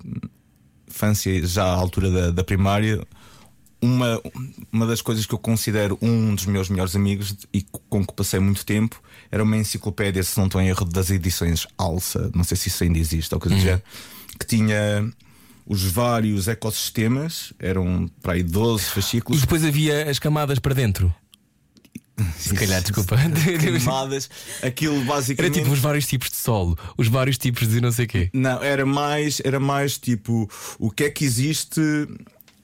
infância 0.88 1.46
já 1.46 1.64
à 1.64 1.76
altura 1.76 2.10
da, 2.10 2.32
da 2.32 2.44
primária, 2.44 3.06
uma, 3.82 4.20
uma 4.72 4.88
das 4.88 5.02
coisas 5.02 5.26
que 5.26 5.34
eu 5.34 5.38
considero 5.38 5.98
um 6.02 6.34
dos 6.34 6.46
meus 6.46 6.70
melhores 6.70 6.96
amigos 6.96 7.36
e 7.54 7.64
com 7.90 8.06
que 8.06 8.14
passei 8.14 8.40
muito 8.40 8.66
tempo 8.66 9.02
era 9.32 9.44
uma 9.44 9.56
enciclopédia, 9.56 10.24
se 10.24 10.38
não 10.38 10.48
estou 10.48 10.60
em 10.62 10.68
erro, 10.68 10.86
das 10.86 11.12
edições 11.12 11.68
Alça, 11.78 12.32
não 12.34 12.44
sei 12.44 12.58
se 12.58 12.70
isso 12.70 12.84
ainda 12.84 12.98
existe 12.98 13.34
ou 13.34 13.40
coisa 13.40 13.56
uhum. 13.56 13.62
do 13.62 13.66
género, 13.66 13.84
que 14.40 14.48
tinha 14.48 15.12
os 15.66 15.84
vários 15.84 16.48
ecossistemas, 16.48 17.54
eram 17.60 18.10
para 18.22 18.34
aí 18.34 18.44
12 18.44 18.86
fascículos. 18.86 19.40
E 19.40 19.42
depois 19.42 19.64
havia 19.64 20.10
as 20.10 20.18
camadas 20.18 20.60
para 20.60 20.74
dentro. 20.74 21.14
Se 22.38 22.54
calhar, 22.56 22.82
desculpa. 22.82 23.16
Queimadas. 23.60 24.30
Aquilo 24.64 24.96
Era 24.98 25.06
basicamente. 25.06 25.54
tipo 25.56 25.72
os 25.72 25.80
vários 25.80 26.08
tipos 26.08 26.30
de 26.30 26.36
solo, 26.36 26.78
os 26.98 27.08
vários 27.08 27.38
tipos 27.38 27.68
de 27.68 27.80
não 27.82 27.92
sei 27.92 28.08
quê. 28.08 28.30
Não, 28.34 28.62
era 28.64 28.86
mais, 28.86 29.40
era 29.44 29.60
mais 29.60 29.98
tipo 29.98 30.50
o 30.80 30.90
que 30.90 31.04
é 31.06 31.10
que 31.10 31.24
existe 31.26 31.80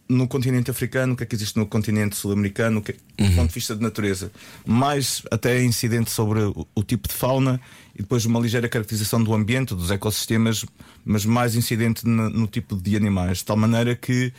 no 0.09 0.27
continente 0.27 0.69
africano, 0.69 1.13
o 1.13 1.15
que 1.15 1.23
é 1.23 1.25
que 1.25 1.35
existe 1.35 1.57
no 1.57 1.65
continente 1.65 2.15
sul-americano, 2.15 2.79
o 2.79 2.81
que 2.83 2.91
é- 2.91 3.23
do 3.23 3.35
ponto 3.35 3.47
de 3.47 3.53
vista 3.53 3.75
de 3.75 3.81
natureza. 3.81 4.31
Mais 4.65 5.21
até 5.31 5.63
incidente 5.63 6.11
sobre 6.11 6.39
o, 6.41 6.67
o 6.75 6.83
tipo 6.83 7.07
de 7.07 7.13
fauna 7.13 7.59
e 7.95 8.01
depois 8.01 8.25
uma 8.25 8.39
ligeira 8.39 8.67
caracterização 8.67 9.23
do 9.23 9.33
ambiente, 9.33 9.73
dos 9.73 9.91
ecossistemas, 9.91 10.65
mas 11.05 11.25
mais 11.25 11.55
incidente 11.55 12.07
na- 12.07 12.29
no 12.29 12.47
tipo 12.47 12.75
de 12.75 12.95
animais. 12.95 13.39
De 13.39 13.45
tal 13.45 13.55
maneira 13.57 13.95
que 13.95 14.33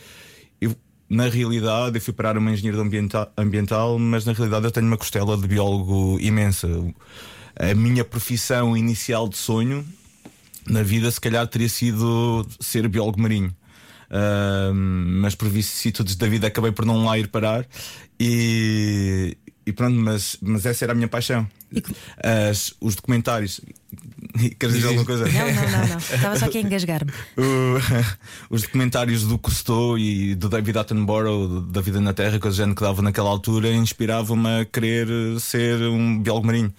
na 1.09 1.27
realidade, 1.27 1.97
eu 1.97 2.01
fui 2.01 2.13
parar 2.13 2.37
uma 2.37 2.51
engenharia 2.51 2.81
ambiental, 3.37 3.99
mas 3.99 4.25
na 4.25 4.33
realidade 4.33 4.65
eu 4.65 4.71
tenho 4.71 4.87
uma 4.87 4.97
costela 4.97 5.37
de 5.37 5.47
biólogo 5.47 6.17
imensa. 6.19 6.67
A 7.55 7.73
minha 7.75 8.03
profissão 8.03 8.75
inicial 8.75 9.29
de 9.29 9.37
sonho 9.37 9.85
na 10.67 10.81
vida, 10.81 11.09
se 11.11 11.21
calhar 11.21 11.47
teria 11.47 11.69
sido 11.69 12.45
ser 12.59 12.87
biólogo 12.87 13.21
marinho. 13.21 13.55
Ahm, 14.09 15.19
mas 15.21 15.35
por 15.35 15.49
vicissitudes 15.49 16.15
da 16.15 16.27
vida 16.27 16.47
acabei 16.47 16.71
por 16.71 16.85
não 16.85 17.03
lá 17.05 17.17
ir 17.17 17.27
parar 17.27 17.65
e, 18.19 19.35
e 19.65 19.73
pronto, 19.73 19.95
mas, 19.95 20.37
mas 20.41 20.65
essa 20.65 20.85
era 20.85 20.93
a 20.93 20.95
minha 20.95 21.07
paixão. 21.07 21.47
As- 22.49 22.73
os 22.81 22.95
documentários. 22.95 23.61
Queres 24.59 24.75
dizer 24.75 24.87
alguma 24.87 25.05
coisa? 25.05 25.25
Não, 25.25 25.31
não, 25.53 25.71
não, 25.71 25.87
não. 25.87 25.97
Estava 25.97 26.37
só 26.37 26.45
aqui 26.45 26.57
a 26.57 26.61
engasgar-me. 26.61 27.11
Os 28.49 28.63
documentários 28.63 29.23
do 29.23 29.37
Cousteau 29.37 29.97
e 29.97 30.35
do 30.35 30.49
David 30.49 30.77
Attenborough 30.77 31.61
da 31.61 31.79
vida 31.81 32.01
na 32.01 32.13
Terra, 32.13 32.37
coisa 32.39 32.55
do 32.55 32.57
género 32.57 32.75
que 32.75 32.81
dava 32.81 33.01
naquela 33.01 33.29
altura, 33.29 33.71
inspiravam-me 33.73 34.61
a 34.61 34.65
querer 34.65 35.07
ser 35.39 35.81
um 35.83 36.21
biólogo 36.21 36.47
marinho. 36.47 36.73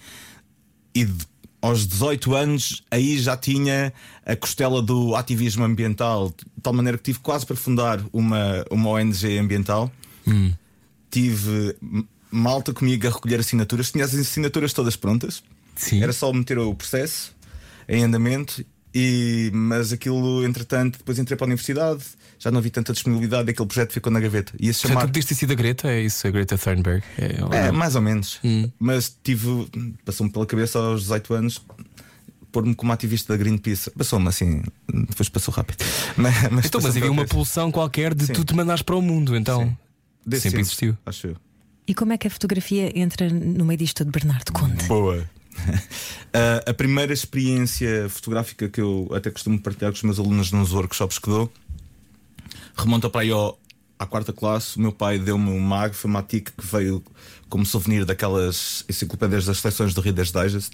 E 0.93 1.05
de- 1.05 1.25
aos 1.59 1.87
18 1.87 2.35
anos, 2.35 2.83
aí 2.91 3.17
já 3.17 3.35
tinha 3.35 3.91
a 4.23 4.35
costela 4.35 4.79
do 4.81 5.15
ativismo 5.15 5.63
ambiental, 5.63 6.29
de 6.29 6.61
tal 6.61 6.71
maneira 6.73 6.97
que 6.99 7.05
tive 7.05 7.19
quase 7.19 7.45
para 7.45 7.55
fundar 7.55 7.99
uma, 8.13 8.63
uma 8.69 8.89
ONG 8.91 9.39
ambiental. 9.39 9.91
Tive 11.09 11.75
m- 11.81 12.05
malta 12.31 12.73
comigo 12.73 13.07
a 13.07 13.11
recolher 13.11 13.39
assinaturas, 13.39 13.91
tinha 13.91 14.05
as 14.05 14.13
assinaturas 14.13 14.73
todas 14.73 14.95
prontas. 14.95 15.43
Sim. 15.75 16.01
Era 16.01 16.11
só 16.13 16.31
meter 16.33 16.57
o 16.57 16.73
processo 16.73 17.35
em 17.87 18.03
andamento. 18.03 18.65
E, 18.95 19.51
mas 19.53 19.91
aquilo, 19.93 20.43
entretanto, 20.43 20.97
depois 20.97 21.19
entrei 21.19 21.37
para 21.37 21.45
a 21.45 21.49
universidade, 21.49 22.03
já 22.39 22.49
não 22.49 22.61
vi 22.61 22.71
tanta 22.71 22.93
disponibilidade, 22.93 23.47
aquele 23.47 23.67
projeto 23.67 23.91
ficou 23.93 24.11
na 24.11 24.19
gaveta. 24.19 24.53
Ia 24.59 24.73
se 24.73 24.81
Já 24.83 24.89
chamar. 24.89 25.01
tu 25.01 25.07
podias 25.07 25.25
ter 25.25 25.35
sido 25.35 25.51
a 25.51 25.55
Greta? 25.55 25.87
É 25.89 26.01
isso, 26.01 26.25
a 26.25 26.31
Greta 26.31 26.57
Thunberg? 26.57 27.03
É, 27.17 27.43
ou 27.43 27.53
É, 27.53 27.71
mais 27.71 27.95
ou 27.95 28.01
menos. 28.01 28.39
Mas 28.79 29.15
tive. 29.23 29.67
Passou-me 30.03 30.31
pela 30.31 30.47
cabeça 30.47 30.79
aos 30.79 31.01
18 31.01 31.33
anos 31.35 31.61
pôr-me 32.51 32.73
como 32.73 32.91
ativista 32.91 33.33
da 33.33 33.37
Greenpeace. 33.37 33.91
Passou-me 33.91 34.27
assim, 34.29 34.63
depois 34.91 35.29
passou 35.29 35.53
rápido. 35.53 35.83
Mas, 36.17 36.33
mas 36.49 36.65
Então, 36.65 36.81
mas 36.81 36.97
havia 36.97 37.11
uma 37.11 37.25
pulsão 37.25 37.71
qualquer 37.71 38.15
de 38.15 38.25
Sim. 38.25 38.33
tu 38.33 38.43
te 38.43 38.55
mandares 38.55 38.81
para 38.81 38.95
o 38.95 39.01
mundo, 39.01 39.35
então. 39.35 39.77
Sempre 40.39 40.61
existiu. 40.61 40.97
Acho 41.05 41.27
eu. 41.27 41.35
E 41.87 41.95
como 41.95 42.11
é 42.13 42.17
que 42.17 42.27
a 42.27 42.29
fotografia 42.29 42.91
entra 42.99 43.29
no 43.29 43.63
meio 43.65 43.77
disto 43.77 43.97
tudo, 43.97 44.11
Bernardo 44.11 44.51
Conde? 44.51 44.85
Boa. 44.85 45.27
Ah, 46.33 46.69
a 46.69 46.73
primeira 46.73 47.11
experiência 47.11 48.07
fotográfica 48.09 48.69
que 48.69 48.79
eu 48.79 49.09
até 49.15 49.31
costumo 49.31 49.59
partilhar 49.59 49.91
com 49.91 49.95
os 49.95 50.03
meus 50.03 50.19
alunos 50.19 50.51
nos 50.51 50.71
workshops 50.71 51.17
que 51.17 51.27
dou 51.27 51.51
remonta 52.77 53.09
para 53.09 53.21
aí 53.21 53.31
ao, 53.31 53.59
à 53.97 54.05
quarta 54.05 54.31
classe. 54.31 54.77
O 54.77 54.81
meu 54.81 54.91
pai 54.91 55.17
deu-me 55.17 55.49
um 55.49 55.59
mag, 55.59 55.95
foi 55.95 56.09
uma 56.09 56.21
TIC 56.21 56.51
que 56.51 56.65
veio 56.65 57.03
como 57.49 57.65
souvenir 57.65 58.05
daquelas 58.05 58.85
enciclopédias 58.87 59.45
das 59.45 59.59
seleções 59.59 59.93
do 59.93 60.01
Reader's 60.01 60.31
Digest, 60.31 60.73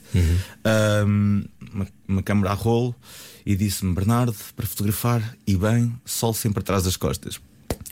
Ah, 0.63 1.03
uma, 1.05 1.87
uma 2.07 2.23
câmera 2.23 2.51
a 2.51 2.53
rolo, 2.53 2.95
e 3.45 3.55
disse-me: 3.55 3.93
Bernardo, 3.93 4.35
para 4.55 4.65
fotografar 4.65 5.35
e 5.47 5.55
bem, 5.55 5.93
sol 6.05 6.33
sempre 6.33 6.59
atrás 6.59 6.83
das 6.83 6.97
costas. 6.97 7.39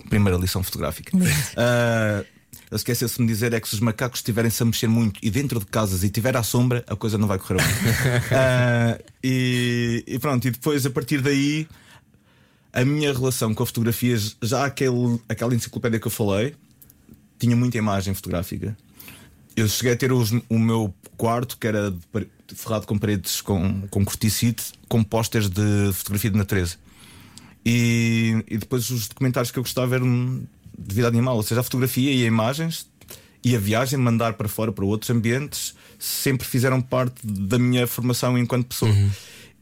Primeira 0.10 0.38
lição 0.38 0.62
fotográfica. 0.63 1.18
Ah, 1.56 2.24
ele 2.72 2.78
esqueceu-se 2.78 3.16
de 3.18 3.22
me 3.22 3.28
dizer 3.28 3.51
é 3.54 3.60
que 3.60 3.68
se 3.68 3.75
os 3.75 3.82
macacos 3.82 4.20
estiverem-se 4.20 4.63
a 4.63 4.66
mexer 4.66 4.88
muito 4.88 5.20
e 5.22 5.30
dentro 5.30 5.60
de 5.60 5.66
casas 5.66 6.04
e 6.06 6.10
tiver 6.10 6.38
à 6.38 6.42
sombra, 6.44 6.84
a 6.88 6.96
coisa 6.96 7.18
não 7.18 7.28
vai 7.28 7.38
correr 7.38 7.58
bem. 7.58 7.68
Ah, 8.32 8.98
e, 9.24 10.04
e 10.08 10.18
pronto, 10.20 10.48
e 10.48 10.51
depois 10.51 10.86
a 10.86 10.90
partir 10.90 11.22
daí 11.22 11.68
a 12.72 12.86
minha 12.86 13.12
relação 13.13 13.54
com 13.54 13.63
a 13.63 13.66
fotografia, 13.66 14.18
já 14.42 14.66
aquele, 14.66 15.20
aquela 15.28 15.54
enciclopédia 15.54 16.00
que 16.00 16.08
eu 16.08 16.12
falei, 16.12 16.56
tinha 17.38 17.56
muita 17.56 17.78
imagem 17.78 18.13
fotográfica. 18.13 18.78
Eu 19.54 19.68
cheguei 19.68 19.92
a 19.92 19.98
ter 19.98 20.13
os- 20.13 20.32
o 20.48 20.58
meu 20.58 20.94
quarto, 21.18 21.58
que 21.58 21.68
era 21.68 21.92
de 21.92 22.56
ferrado 22.56 22.88
com 22.88 22.98
paredes 22.98 23.42
com, 23.42 23.82
com 23.90 24.06
corticite, 24.06 24.63
com 24.88 25.04
pósteres 25.04 25.50
de 25.50 25.92
fotografia 25.94 26.32
de 26.32 26.38
natureza. 26.38 26.78
E, 27.66 28.44
e 28.48 28.58
depois 28.58 28.90
os 28.90 29.10
documentários 29.10 29.51
que 29.51 29.60
eu 29.60 29.63
gostava 29.63 29.96
eram 29.96 30.42
de 30.88 30.96
vida 30.96 31.08
animal, 31.08 31.36
ou 31.36 31.44
seja, 31.44 31.62
a 31.62 31.64
fotografia 31.64 32.12
e 32.12 32.24
a 32.24 32.28
imagens 32.28 32.88
e 33.44 33.56
a 33.56 33.60
viagem, 33.60 33.98
mandar 33.98 34.34
para 34.34 34.48
fora 34.48 34.72
para 34.72 34.86
outros 34.86 35.10
ambientes, 35.10 35.74
sempre 35.98 36.48
fizeram 36.48 36.80
parte 36.80 37.16
da 37.24 37.58
minha 37.58 37.88
formação 37.88 38.38
enquanto 38.38 38.68
pessoa. 38.68 38.92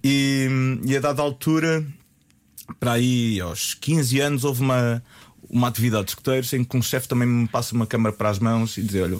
E, 0.03 0.47
e 0.85 0.97
a 0.97 0.99
dada 0.99 1.21
altura, 1.21 1.85
para 2.79 2.93
aí 2.93 3.39
aos 3.39 3.73
15 3.73 4.19
anos, 4.19 4.43
houve 4.43 4.61
uma, 4.61 5.03
uma 5.49 5.67
atividade 5.67 6.05
de 6.05 6.11
escuteiros 6.11 6.51
em 6.53 6.63
que 6.63 6.75
um 6.75 6.81
chefe 6.81 7.07
também 7.07 7.27
me 7.27 7.47
passa 7.47 7.73
uma 7.73 7.87
câmara 7.87 8.13
para 8.13 8.29
as 8.29 8.39
mãos 8.39 8.77
e 8.77 8.81
diz: 8.81 9.01
Olha, 9.01 9.17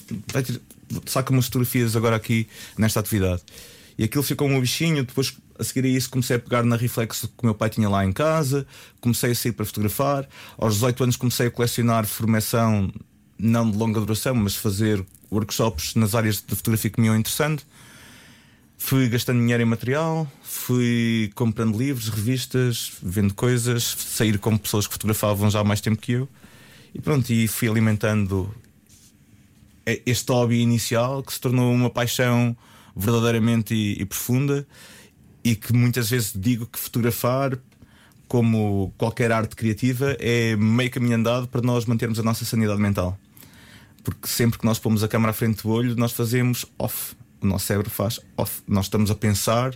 saca 1.05 1.31
umas 1.31 1.45
fotografias 1.45 1.95
agora 1.95 2.15
aqui 2.15 2.47
nesta 2.77 2.99
atividade. 2.99 3.41
E 3.97 4.03
aquilo 4.03 4.23
ficou 4.23 4.47
um 4.47 4.59
bichinho. 4.59 5.03
Depois, 5.03 5.33
a 5.59 5.63
seguir 5.63 5.85
a 5.85 5.89
isso, 5.89 6.09
comecei 6.09 6.37
a 6.37 6.39
pegar 6.39 6.63
na 6.63 6.77
reflexo 6.77 7.27
que 7.27 7.43
o 7.43 7.45
meu 7.45 7.53
pai 7.53 7.69
tinha 7.69 7.89
lá 7.89 8.05
em 8.05 8.13
casa, 8.13 8.65
comecei 9.01 9.31
a 9.31 9.35
sair 9.35 9.51
para 9.51 9.65
fotografar. 9.65 10.27
Aos 10.57 10.75
18 10.75 11.03
anos, 11.03 11.15
comecei 11.17 11.47
a 11.47 11.51
colecionar 11.51 12.05
formação, 12.05 12.91
não 13.37 13.69
de 13.69 13.77
longa 13.77 13.99
duração, 13.99 14.33
mas 14.35 14.55
fazer 14.55 15.05
workshops 15.29 15.95
nas 15.95 16.15
áreas 16.15 16.37
de 16.37 16.55
fotografia 16.55 16.89
que 16.89 17.01
me 17.01 17.07
iam 17.07 17.17
interessando. 17.17 17.61
Fui 18.77 19.09
gastando 19.09 19.39
dinheiro 19.39 19.61
em 19.61 19.65
material, 19.65 20.25
fui 20.41 21.29
comprando 21.35 21.77
livros, 21.77 22.07
revistas, 22.07 22.93
vendo 23.03 23.33
coisas, 23.33 23.83
sair 23.83 24.39
com 24.39 24.57
pessoas 24.57 24.87
que 24.87 24.93
fotografavam 24.93 25.51
já 25.51 25.59
há 25.59 25.63
mais 25.65 25.81
tempo 25.81 26.01
que 26.01 26.13
eu. 26.13 26.29
E 26.95 27.01
pronto, 27.01 27.29
e 27.29 27.47
fui 27.49 27.67
alimentando 27.67 28.49
este 30.05 30.31
hobby 30.31 30.61
inicial 30.61 31.21
que 31.21 31.33
se 31.33 31.41
tornou 31.41 31.73
uma 31.73 31.89
paixão 31.89 32.55
verdadeiramente 32.95 33.73
e, 33.73 34.01
e 34.01 34.05
profunda 34.05 34.65
e 35.43 35.55
que 35.55 35.73
muitas 35.73 36.09
vezes 36.09 36.33
digo 36.35 36.65
que 36.65 36.77
fotografar 36.77 37.57
como 38.27 38.93
qualquer 38.97 39.31
arte 39.31 39.55
criativa 39.55 40.15
é 40.19 40.55
meio 40.55 40.91
caminho 40.91 41.15
andado 41.15 41.47
para 41.47 41.61
nós 41.61 41.85
mantermos 41.85 42.19
a 42.19 42.23
nossa 42.23 42.45
sanidade 42.45 42.79
mental. 42.79 43.17
Porque 44.03 44.27
sempre 44.27 44.59
que 44.59 44.65
nós 44.65 44.79
pomos 44.79 45.03
a 45.03 45.07
câmera 45.07 45.31
à 45.31 45.33
frente 45.33 45.63
do 45.63 45.69
olho 45.69 45.95
nós 45.95 46.11
fazemos 46.11 46.65
off. 46.77 47.15
O 47.41 47.47
nosso 47.47 47.65
cérebro 47.65 47.89
faz 47.89 48.19
off. 48.37 48.61
Nós 48.67 48.85
estamos 48.85 49.09
a 49.09 49.15
pensar 49.15 49.73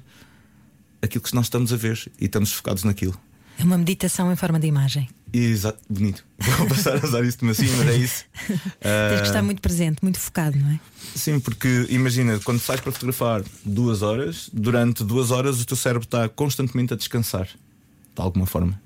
aquilo 1.02 1.24
que 1.24 1.34
nós 1.34 1.46
estamos 1.46 1.74
a 1.74 1.78
ver 1.78 2.12
e 2.20 2.26
estamos 2.26 2.52
focados 2.54 2.84
naquilo. 2.84 3.20
É 3.58 3.64
uma 3.64 3.78
meditação 3.78 4.32
em 4.32 4.36
forma 4.36 4.60
de 4.60 4.68
imagem. 4.68 5.10
Exato, 5.34 5.80
bonito. 5.90 6.24
Vou 6.60 6.68
passar 6.68 7.04
a 7.04 7.08
usar 7.08 7.24
isto 7.24 7.44
assim, 7.50 7.68
mas 7.78 7.88
é 7.88 7.98
isso. 7.98 8.26
Tens 8.80 9.22
que 9.22 9.28
estar 9.28 9.42
muito 9.42 9.62
presente, 9.62 9.98
muito 10.04 10.20
focado, 10.20 10.58
não 10.58 10.70
é? 10.70 10.80
Sim, 11.16 11.40
porque 11.40 11.88
imagina, 11.90 12.40
quando 12.44 12.60
sais 12.60 12.80
para 12.80 12.92
fotografar 12.92 13.44
duas 13.66 14.04
horas, 14.04 14.50
durante 14.54 15.04
duas 15.04 15.32
horas 15.32 15.60
o 15.60 15.66
teu 15.66 15.76
cérebro 15.76 16.06
está 16.06 16.30
constantemente 16.30 16.94
a 16.94 16.96
descansar, 16.98 17.46
de 17.48 18.22
alguma 18.22 18.46
forma. 18.46 18.80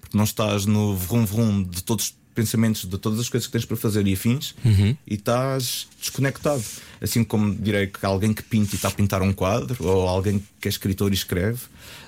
Porque 0.00 0.16
não 0.16 0.24
estás 0.24 0.66
no 0.66 0.96
vrum-vrum 0.96 1.62
de 1.62 1.84
todos 1.84 2.06
os 2.06 2.10
pensamentos, 2.34 2.84
de 2.84 2.98
todas 2.98 3.18
as 3.20 3.28
coisas 3.28 3.46
que 3.46 3.52
tens 3.52 3.64
para 3.64 3.76
fazer 3.76 4.06
e 4.06 4.12
afins, 4.14 4.54
e 4.64 5.14
estás 5.14 5.86
desconectado. 6.00 6.62
Assim 7.00 7.24
como 7.24 7.52
direi 7.54 7.88
que 7.88 8.06
alguém 8.06 8.32
que 8.32 8.42
pinta 8.44 8.74
e 8.74 8.76
está 8.76 8.86
a 8.88 8.90
pintar 8.92 9.22
um 9.22 9.32
quadro, 9.32 9.76
ou 9.80 10.06
alguém 10.08 10.40
que 10.60 10.68
é 10.68 10.70
escritor 10.70 11.10
e 11.10 11.14
escreve. 11.14 11.58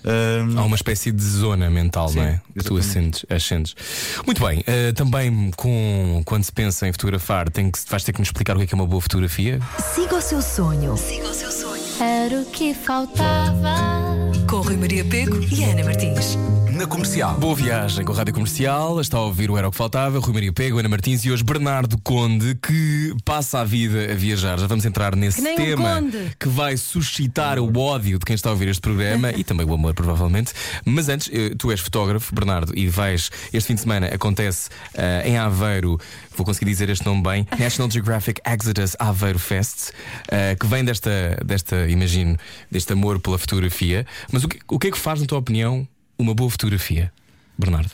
hum, 0.04 0.56
Há 0.58 0.64
uma 0.64 0.76
espécie 0.76 1.10
de 1.10 1.22
zona 1.24 1.68
mental, 1.68 2.08
Sim, 2.08 2.16
não 2.18 2.22
é? 2.24 2.40
Que 2.56 2.62
tu 2.64 2.78
exatamente. 2.78 3.26
ascendes, 3.26 3.26
ascendes. 3.28 3.76
Muito 4.24 4.40
bem, 4.46 4.62
eh, 4.66 4.92
também 4.92 5.50
com, 5.56 6.22
quando 6.24 6.44
se 6.44 6.52
pensa 6.52 6.86
em 6.86 6.92
fotografar, 6.92 7.50
tem 7.50 7.70
que, 7.72 7.78
vais 7.88 8.04
ter 8.04 8.12
que 8.12 8.20
nos 8.20 8.28
explicar 8.28 8.54
o 8.54 8.58
que 8.58 8.64
é, 8.64 8.66
que 8.68 8.74
é 8.74 8.76
uma 8.76 8.86
boa 8.86 9.00
fotografia. 9.00 9.60
Siga 9.94 10.14
o 10.16 10.22
seu 10.22 10.40
sonho. 10.40 10.96
Era 12.00 12.40
o 12.40 12.44
que 12.46 12.74
faltava. 12.74 13.74
Com 14.48 14.60
Rui 14.60 14.76
Maria 14.76 15.04
Pego 15.04 15.40
e 15.52 15.64
Ana 15.64 15.84
Martins. 15.84 16.36
Na 16.72 16.88
comercial. 16.88 17.34
Boa 17.38 17.54
viagem 17.54 18.04
com 18.04 18.12
a 18.12 18.16
Rádio 18.16 18.34
Comercial. 18.34 19.00
Está 19.00 19.18
a 19.18 19.20
ouvir 19.20 19.48
o 19.48 19.56
Era 19.56 19.68
o 19.68 19.70
que 19.70 19.76
Faltava. 19.76 20.18
Rui 20.18 20.32
Maria 20.34 20.52
Pego, 20.52 20.78
Ana 20.78 20.88
Martins 20.88 21.24
e 21.24 21.30
hoje 21.30 21.44
Bernardo 21.44 21.96
Conde, 22.02 22.56
que 22.56 23.14
passa 23.24 23.60
a 23.60 23.64
vida 23.64 24.10
a 24.10 24.14
viajar. 24.14 24.58
Já 24.58 24.66
vamos 24.66 24.84
entrar 24.84 25.14
nesse 25.14 25.40
Que 25.40 25.48
um 25.52 25.54
tema 25.54 25.94
conde. 26.00 26.32
que 26.38 26.48
vai 26.48 26.76
suscitar 26.76 27.60
o 27.60 27.78
ódio 27.78 28.18
de 28.18 28.24
quem 28.24 28.34
está 28.34 28.48
a 28.48 28.52
ouvir 28.52 28.68
este 28.68 28.80
programa 28.80 29.30
e 29.30 29.44
também 29.44 29.64
o 29.64 29.72
amor, 29.72 29.94
provavelmente. 29.94 30.52
Mas 30.84 31.08
antes, 31.08 31.30
eh, 31.32 31.54
tu 31.56 31.70
és 31.70 31.78
fotógrafo, 31.78 32.34
Bernardo, 32.34 32.72
e 32.76 32.88
vais. 32.88 33.30
Este 33.52 33.68
fim 33.68 33.74
de 33.76 33.82
semana 33.82 34.08
acontece 34.08 34.68
eh, 34.94 35.22
em 35.26 35.38
Aveiro, 35.38 35.96
vou 36.36 36.44
conseguir 36.44 36.66
dizer 36.72 36.88
este 36.90 37.06
nome 37.06 37.22
bem: 37.22 37.46
National 37.56 37.88
Geographic 37.88 38.40
Exodus 38.44 38.96
Aveiro 38.98 39.38
Fest, 39.38 39.90
eh, 40.28 40.56
que 40.58 40.66
vem 40.66 40.84
desta, 40.84 41.38
desta, 41.44 41.83
imagino, 41.88 42.36
deste 42.70 42.92
amor 42.92 43.20
pela 43.20 43.38
fotografia. 43.38 44.06
Mas 44.32 44.44
o 44.44 44.48
que, 44.48 44.58
o 44.68 44.78
que 44.78 44.88
é 44.88 44.90
que 44.90 44.98
faz, 44.98 45.20
na 45.20 45.26
tua 45.26 45.38
opinião, 45.38 45.86
uma 46.18 46.34
boa 46.34 46.50
fotografia, 46.50 47.12
Bernardo? 47.58 47.90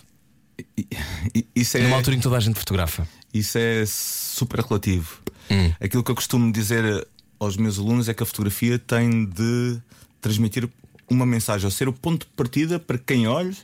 Isso 1.55 1.77
é, 1.79 1.83
Numa 1.83 1.97
altura 1.97 2.17
em 2.17 2.19
que 2.19 2.23
toda 2.23 2.37
a 2.37 2.41
gente 2.41 2.59
fotografa. 2.59 3.09
isso 3.33 3.57
é 3.59 3.85
super 3.87 4.61
relativo. 4.61 5.21
Hum. 5.51 5.73
Aquilo 5.81 6.03
que 6.03 6.11
eu 6.11 6.15
costumo 6.15 6.53
dizer 6.53 7.07
aos 7.39 7.57
meus 7.57 7.79
alunos 7.79 8.09
é 8.09 8.15
que 8.15 8.23
a 8.23 8.27
fotografia 8.27 8.79
tem 8.79 9.25
de 9.25 9.81
transmitir 10.21 10.69
uma 11.09 11.25
mensagem, 11.27 11.65
ou 11.65 11.71
ser 11.71 11.89
o 11.89 11.93
ponto 11.93 12.27
de 12.27 12.33
partida 12.33 12.79
para 12.79 12.99
quem 12.99 13.27
olhe, 13.27 13.57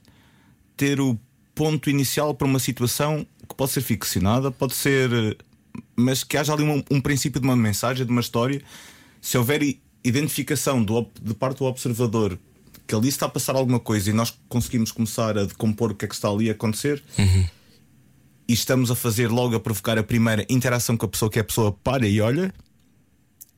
ter 0.77 1.01
o 1.01 1.19
ponto 1.55 1.89
inicial 1.89 2.35
para 2.35 2.47
uma 2.47 2.59
situação 2.59 3.27
que 3.49 3.55
pode 3.55 3.71
ser 3.71 3.81
ficcionada, 3.83 4.51
pode 4.51 4.75
ser. 4.75 5.37
mas 5.95 6.25
que 6.25 6.37
haja 6.37 6.53
ali 6.53 6.65
um, 6.65 6.83
um 6.91 7.01
princípio 7.01 7.41
de 7.41 7.47
uma 7.47 7.57
mensagem, 7.57 8.05
de 8.05 8.11
uma 8.11 8.21
história. 8.21 8.61
Se 9.21 9.37
houver 9.39 9.63
identificação 10.07 10.83
do, 10.83 11.07
de 11.21 11.35
parte 11.35 11.59
do 11.59 11.65
observador 11.65 12.39
que 12.87 12.95
ali 12.95 13.09
está 13.09 13.27
a 13.27 13.29
passar 13.29 13.57
alguma 13.57 13.81
coisa 13.81 14.11
e 14.11 14.13
nós 14.13 14.39
conseguimos 14.49 14.93
começar 14.93 15.37
a 15.37 15.45
decompor 15.45 15.91
o 15.91 15.95
que 15.95 16.05
é 16.05 16.09
que 16.09 16.15
está 16.15 16.29
ali 16.29 16.49
a 16.49 16.53
acontecer 16.53 17.03
e 18.49 18.53
estamos 18.53 18.91
a 18.91 18.95
fazer 18.95 19.29
logo 19.29 19.57
a 19.57 19.61
provocar 19.61 19.99
a 19.99 20.05
primeira 20.05 20.47
interação 20.49 20.97
com 20.97 21.05
a 21.05 21.09
pessoa 21.09 21.31
que 21.31 21.39
é 21.39 21.43
a 21.43 21.45
pessoa 21.45 21.73
para 21.73 22.07
e 22.07 22.21
olha, 22.21 22.55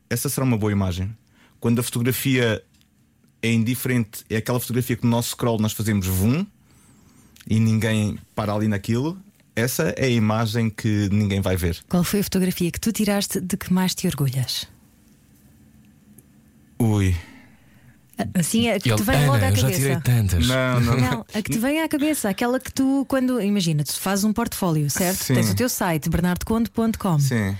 essa 0.08 0.28
será 0.30 0.44
uma 0.44 0.56
boa 0.56 0.72
imagem. 0.72 1.14
Quando 1.60 1.78
a 1.80 1.82
fotografia 1.82 2.62
é 3.42 3.52
indiferente, 3.52 4.24
é 4.30 4.36
aquela 4.36 4.58
fotografia 4.58 4.96
que 4.96 5.04
no 5.04 5.10
nosso 5.10 5.30
scroll 5.30 5.58
nós 5.58 5.72
fazemos 5.72 6.06
vum 6.06 6.46
e 7.46 7.60
ninguém 7.60 8.18
para 8.34 8.54
ali 8.54 8.66
naquilo, 8.66 9.18
essa 9.54 9.94
é 9.96 10.06
a 10.06 10.08
imagem 10.08 10.70
que 10.70 11.08
ninguém 11.10 11.40
vai 11.40 11.56
ver. 11.56 11.78
Qual 11.88 12.04
foi 12.04 12.20
a 12.20 12.24
fotografia 12.24 12.70
que 12.70 12.80
tu 12.80 12.92
tiraste 12.92 13.40
de 13.40 13.56
que 13.56 13.72
mais 13.72 13.94
te 13.94 14.06
orgulhas? 14.06 14.66
Ui. 16.78 17.14
Assim, 18.34 18.68
a 18.68 18.80
que 18.80 18.92
te 18.94 19.02
vem 19.02 19.26
logo 19.26 19.36
Ana, 19.36 19.46
à 19.46 19.50
eu 19.50 19.56
já 19.56 19.70
tirei 19.70 19.94
cabeça. 19.94 20.00
tantas. 20.00 20.46
Não, 20.48 20.80
não, 20.80 20.96
Não, 20.96 21.26
a 21.32 21.42
que 21.42 21.50
te 21.52 21.58
vem 21.58 21.80
à 21.80 21.88
cabeça, 21.88 22.28
aquela 22.28 22.58
que 22.58 22.72
tu, 22.72 23.04
quando, 23.08 23.40
imagina, 23.40 23.84
tu 23.84 23.92
fazes 23.98 24.24
um 24.24 24.32
portfólio, 24.32 24.90
certo? 24.90 25.22
Sim. 25.22 25.34
Tens 25.34 25.50
o 25.50 25.54
teu 25.54 25.68
site, 25.68 26.08
bernardoconde.com. 26.08 27.20
Sim. 27.20 27.56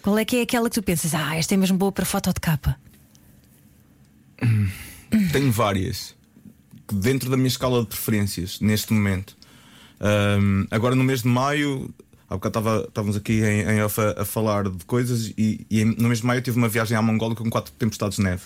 Qual 0.00 0.16
é 0.16 0.24
que 0.24 0.36
é 0.36 0.42
aquela 0.42 0.70
que 0.70 0.74
tu 0.74 0.82
pensas, 0.82 1.14
ah, 1.14 1.36
esta 1.36 1.52
é 1.52 1.56
mesmo 1.58 1.76
boa 1.76 1.92
para 1.92 2.06
foto 2.06 2.32
de 2.32 2.40
capa? 2.40 2.76
Tenho 5.32 5.52
várias 5.52 6.14
dentro 6.92 7.30
da 7.30 7.36
minha 7.36 7.48
escala 7.48 7.80
de 7.82 7.86
preferências 7.86 8.58
neste 8.60 8.92
momento. 8.92 9.36
Ahm, 10.00 10.66
agora 10.70 10.94
no 10.94 11.04
mês 11.04 11.22
de 11.22 11.28
maio, 11.28 11.92
há 12.30 12.34
bocado 12.34 12.58
estava- 12.60 12.84
estávamos 12.86 13.16
aqui 13.16 13.42
em, 13.42 13.62
em 13.62 13.82
off 13.82 14.00
a, 14.00 14.22
a 14.22 14.24
falar 14.24 14.68
de 14.70 14.84
coisas 14.84 15.34
e, 15.36 15.66
e 15.68 15.84
no 15.84 16.06
mês 16.08 16.20
de 16.20 16.26
maio 16.26 16.38
eu 16.38 16.42
tive 16.42 16.56
uma 16.56 16.68
viagem 16.68 16.96
à 16.96 17.02
Mongólia 17.02 17.34
com 17.36 17.50
quatro 17.50 17.72
tempestades 17.72 18.16
de 18.16 18.22
neve. 18.22 18.44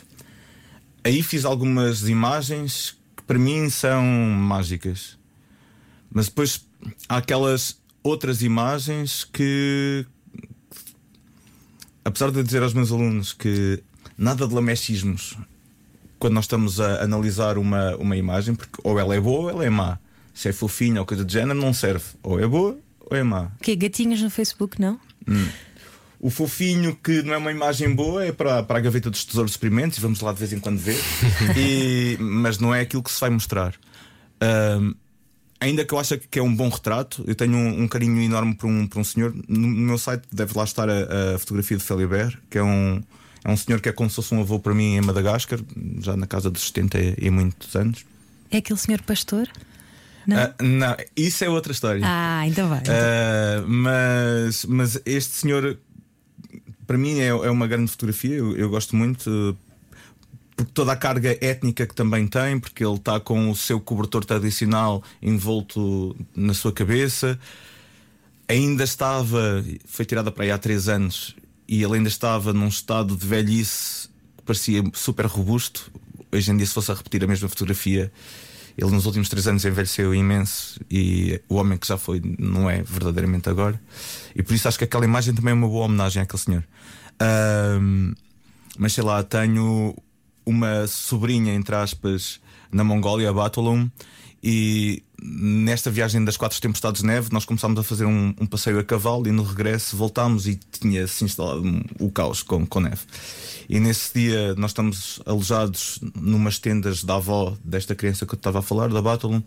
Aí 1.05 1.23
fiz 1.23 1.45
algumas 1.45 2.09
imagens 2.09 2.97
que 3.15 3.23
para 3.25 3.39
mim 3.39 3.69
são 3.69 4.03
mágicas. 4.03 5.19
Mas 6.11 6.27
depois 6.29 6.67
há 7.09 7.19
aquelas 7.19 7.79
outras 8.03 8.43
imagens 8.43 9.25
que 9.25 10.07
apesar 12.05 12.31
de 12.31 12.43
dizer 12.43 12.63
aos 12.63 12.73
meus 12.73 12.91
alunos 12.91 13.33
que 13.35 13.83
nada 14.17 14.47
de 14.49 14.55
lamechismos 14.55 15.37
quando 16.19 16.35
nós 16.35 16.45
estamos 16.45 16.81
a 16.81 17.03
analisar 17.03 17.59
uma, 17.59 17.95
uma 17.97 18.17
imagem, 18.17 18.55
porque 18.55 18.81
ou 18.83 18.99
ela 18.99 19.15
é 19.15 19.21
boa 19.21 19.43
ou 19.43 19.51
ela 19.51 19.65
é 19.65 19.69
má. 19.69 19.99
Se 20.33 20.49
é 20.49 20.53
fofinha 20.53 21.01
ou 21.01 21.07
coisa 21.07 21.23
do 21.23 21.31
género, 21.31 21.61
não 21.61 21.73
serve. 21.75 22.05
Ou 22.23 22.41
é 22.41 22.47
boa 22.47 22.79
é 23.11 23.23
má. 23.23 23.51
O 23.61 23.63
quê? 23.63 23.75
Gatinhos 23.77 24.21
no 24.23 24.31
Facebook, 24.31 24.81
não? 24.81 24.99
O 26.21 26.31
fofinho 26.31 26.97
que 26.97 27.23
não 27.23 27.35
é 27.35 27.37
uma 27.37 27.51
imagem 27.51 27.95
boa 27.95 28.25
é 28.25 28.33
para, 28.33 28.63
para 28.63 28.79
a 28.79 28.81
gaveta 28.81 29.11
dos 29.11 29.25
tesouros 29.25 29.53
experimentos, 29.53 29.99
e 29.99 30.01
vamos 30.01 30.21
lá 30.21 30.33
de 30.33 30.39
vez 30.39 30.53
em 30.53 30.59
quando 30.61 30.79
ver, 30.79 30.97
E- 31.57 32.17
mas 32.19 32.59
não 32.59 32.75
é 32.75 32.81
aquilo 32.81 33.03
que 33.03 33.11
se 33.13 33.21
vai 33.21 33.29
mostrar. 33.31 33.75
Ahm, 34.41 34.95
ainda 35.61 35.85
que 35.85 35.93
eu 35.93 35.99
acho 35.99 36.17
que 36.19 36.39
é 36.39 36.43
um 36.43 36.55
bom 36.55 36.69
retrato, 36.69 37.23
eu 37.27 37.35
tenho 37.35 37.55
um, 37.57 37.83
um 37.83 37.89
carinho 37.89 38.21
enorme 38.23 38.55
por 38.55 38.67
um, 38.69 38.87
por 38.87 39.01
um 39.01 39.05
senhor. 39.05 39.35
No, 39.49 39.59
no 39.59 39.69
meu 39.69 39.99
site 39.99 40.23
deve 40.33 40.57
lá 40.57 40.65
estar 40.65 40.89
a, 40.89 41.35
a 41.35 41.39
fotografia 41.39 41.77
de 41.77 41.83
Felibert, 41.85 42.39
que 42.49 42.57
é 42.59 42.63
um, 42.63 43.03
é 43.45 43.51
um 43.51 43.57
senhor 43.57 43.81
que 43.83 43.89
é 43.91 43.93
como 43.93 44.09
se 44.09 44.17
fosse 44.17 44.35
um 44.35 44.41
avô 44.41 44.59
para 44.59 44.73
mim 44.75 44.97
em 44.97 45.01
Madagascar, 45.03 45.59
já 46.01 46.17
na 46.17 46.27
casa 46.27 46.51
dos 46.51 46.67
70 46.69 46.99
e 47.19 47.29
muitos 47.31 47.75
anos. 47.77 48.05
É 48.51 48.59
aquele 48.59 48.79
senhor 48.79 49.03
pastor? 49.03 49.47
Não? 50.27 50.37
Ah, 50.37 50.55
não, 50.63 50.97
isso 51.17 51.45
é 51.45 51.49
outra 51.49 51.73
história. 51.73 52.01
Ah, 52.05 52.47
então 52.47 52.69
vai. 52.69 52.83
Ah, 52.89 53.65
mas, 53.67 54.65
mas 54.65 55.01
este 55.05 55.37
senhor, 55.37 55.79
para 56.87 56.97
mim, 56.99 57.21
é, 57.21 57.27
é 57.27 57.51
uma 57.51 57.67
grande 57.67 57.91
fotografia. 57.91 58.37
Eu, 58.37 58.57
eu 58.57 58.69
gosto 58.69 58.97
muito. 58.97 59.57
Por 60.57 60.67
toda 60.67 60.93
a 60.93 60.97
carga 60.97 61.37
étnica 61.41 61.85
que 61.85 61.95
também 61.95 62.29
tem, 62.29 62.61
porque 62.61 62.85
ele 62.85 62.95
está 62.95 63.19
com 63.19 63.51
o 63.51 63.57
seu 63.57 63.81
cobertor 63.81 64.25
tradicional 64.25 65.03
envolto 65.21 66.17
na 66.35 66.55
sua 66.55 66.73
cabeça. 66.73 67.39
Ainda 68.47 68.85
estava, 68.85 69.65
foi 69.85 70.05
tirada 70.05 70.31
para 70.31 70.45
aí 70.45 70.51
há 70.53 70.59
três 70.59 70.89
anos, 70.89 71.35
e 71.67 71.83
ele 71.83 71.95
ainda 71.95 72.09
estava 72.09 72.53
num 72.53 72.69
estado 72.69 73.17
de 73.17 73.27
velhice 73.27 74.09
que 74.37 74.45
parecia 74.45 74.83
super 74.93 75.27
robusto. 75.27 75.91
Hoje 76.31 76.53
em 76.53 76.57
dia, 76.57 76.67
se 76.67 76.75
fosse 76.75 76.93
a 76.93 76.95
repetir 76.95 77.25
a 77.25 77.27
mesma 77.27 77.49
fotografia, 77.49 78.13
ele 78.77 78.91
nos 78.91 79.07
últimos 79.07 79.29
três 79.29 79.47
anos 79.47 79.65
envelheceu 79.65 80.15
imenso 80.15 80.81
e 80.91 81.41
o 81.49 81.57
homem 81.57 81.79
que 81.79 81.87
já 81.87 81.97
foi 81.97 82.21
não 82.39 82.69
é 82.69 82.83
verdadeiramente 82.83 83.49
agora. 83.49 83.81
E 84.35 84.43
por 84.43 84.55
isso 84.55 84.67
acho 84.67 84.79
que 84.79 84.85
aquela 84.85 85.05
imagem 85.05 85.35
também 85.35 85.53
é 85.53 85.55
uma 85.55 85.69
boa 85.69 85.85
homenagem 85.85 86.23
àquele 86.23 86.43
senhor. 86.43 86.65
Ahm, 87.21 88.13
mas 88.77 88.93
sei 88.93 89.05
lá, 89.05 89.23
tenho 89.23 89.95
uma 90.45 90.87
sobrinha, 90.87 91.55
entre 91.55 91.75
aspas, 91.77 92.41
na 92.71 92.83
Mongólia, 92.83 93.31
a 93.31 93.33
Batolum, 93.33 93.89
e 94.47 95.03
nesta 95.23 95.91
viagem 95.91 96.23
das 96.23 96.37
quatro 96.37 96.61
tempestades 96.61 97.01
de 97.01 97.07
neve, 97.07 97.31
nós 97.33 97.47
começámos 97.47 97.79
a 97.79 97.83
fazer 97.83 98.05
um, 98.05 98.35
um 98.39 98.45
passeio 98.45 98.79
a 98.79 98.85
cavalo 98.85 99.27
e 99.27 99.33
no 99.33 99.43
regresso 99.43 99.97
voltámos 99.97 100.47
e 100.47 100.61
tinha-se 100.71 101.25
instalado 101.25 101.63
o 101.99 102.11
caos 102.11 102.43
com, 102.43 102.67
com 102.67 102.79
neve. 102.79 103.01
E 103.67 103.81
nesse 103.81 104.13
dia 104.13 104.55
nós 104.57 104.73
estamos 104.73 105.19
alojados 105.25 105.99
numas 106.15 106.59
tendas 106.59 107.03
da 107.03 107.15
avó 107.15 107.57
desta 107.65 107.95
criança 107.95 108.27
que 108.27 108.35
eu 108.35 108.37
estava 108.37 108.59
a 108.59 108.63
falar, 108.63 108.91
da 108.91 109.01
Batolum, 109.01 109.43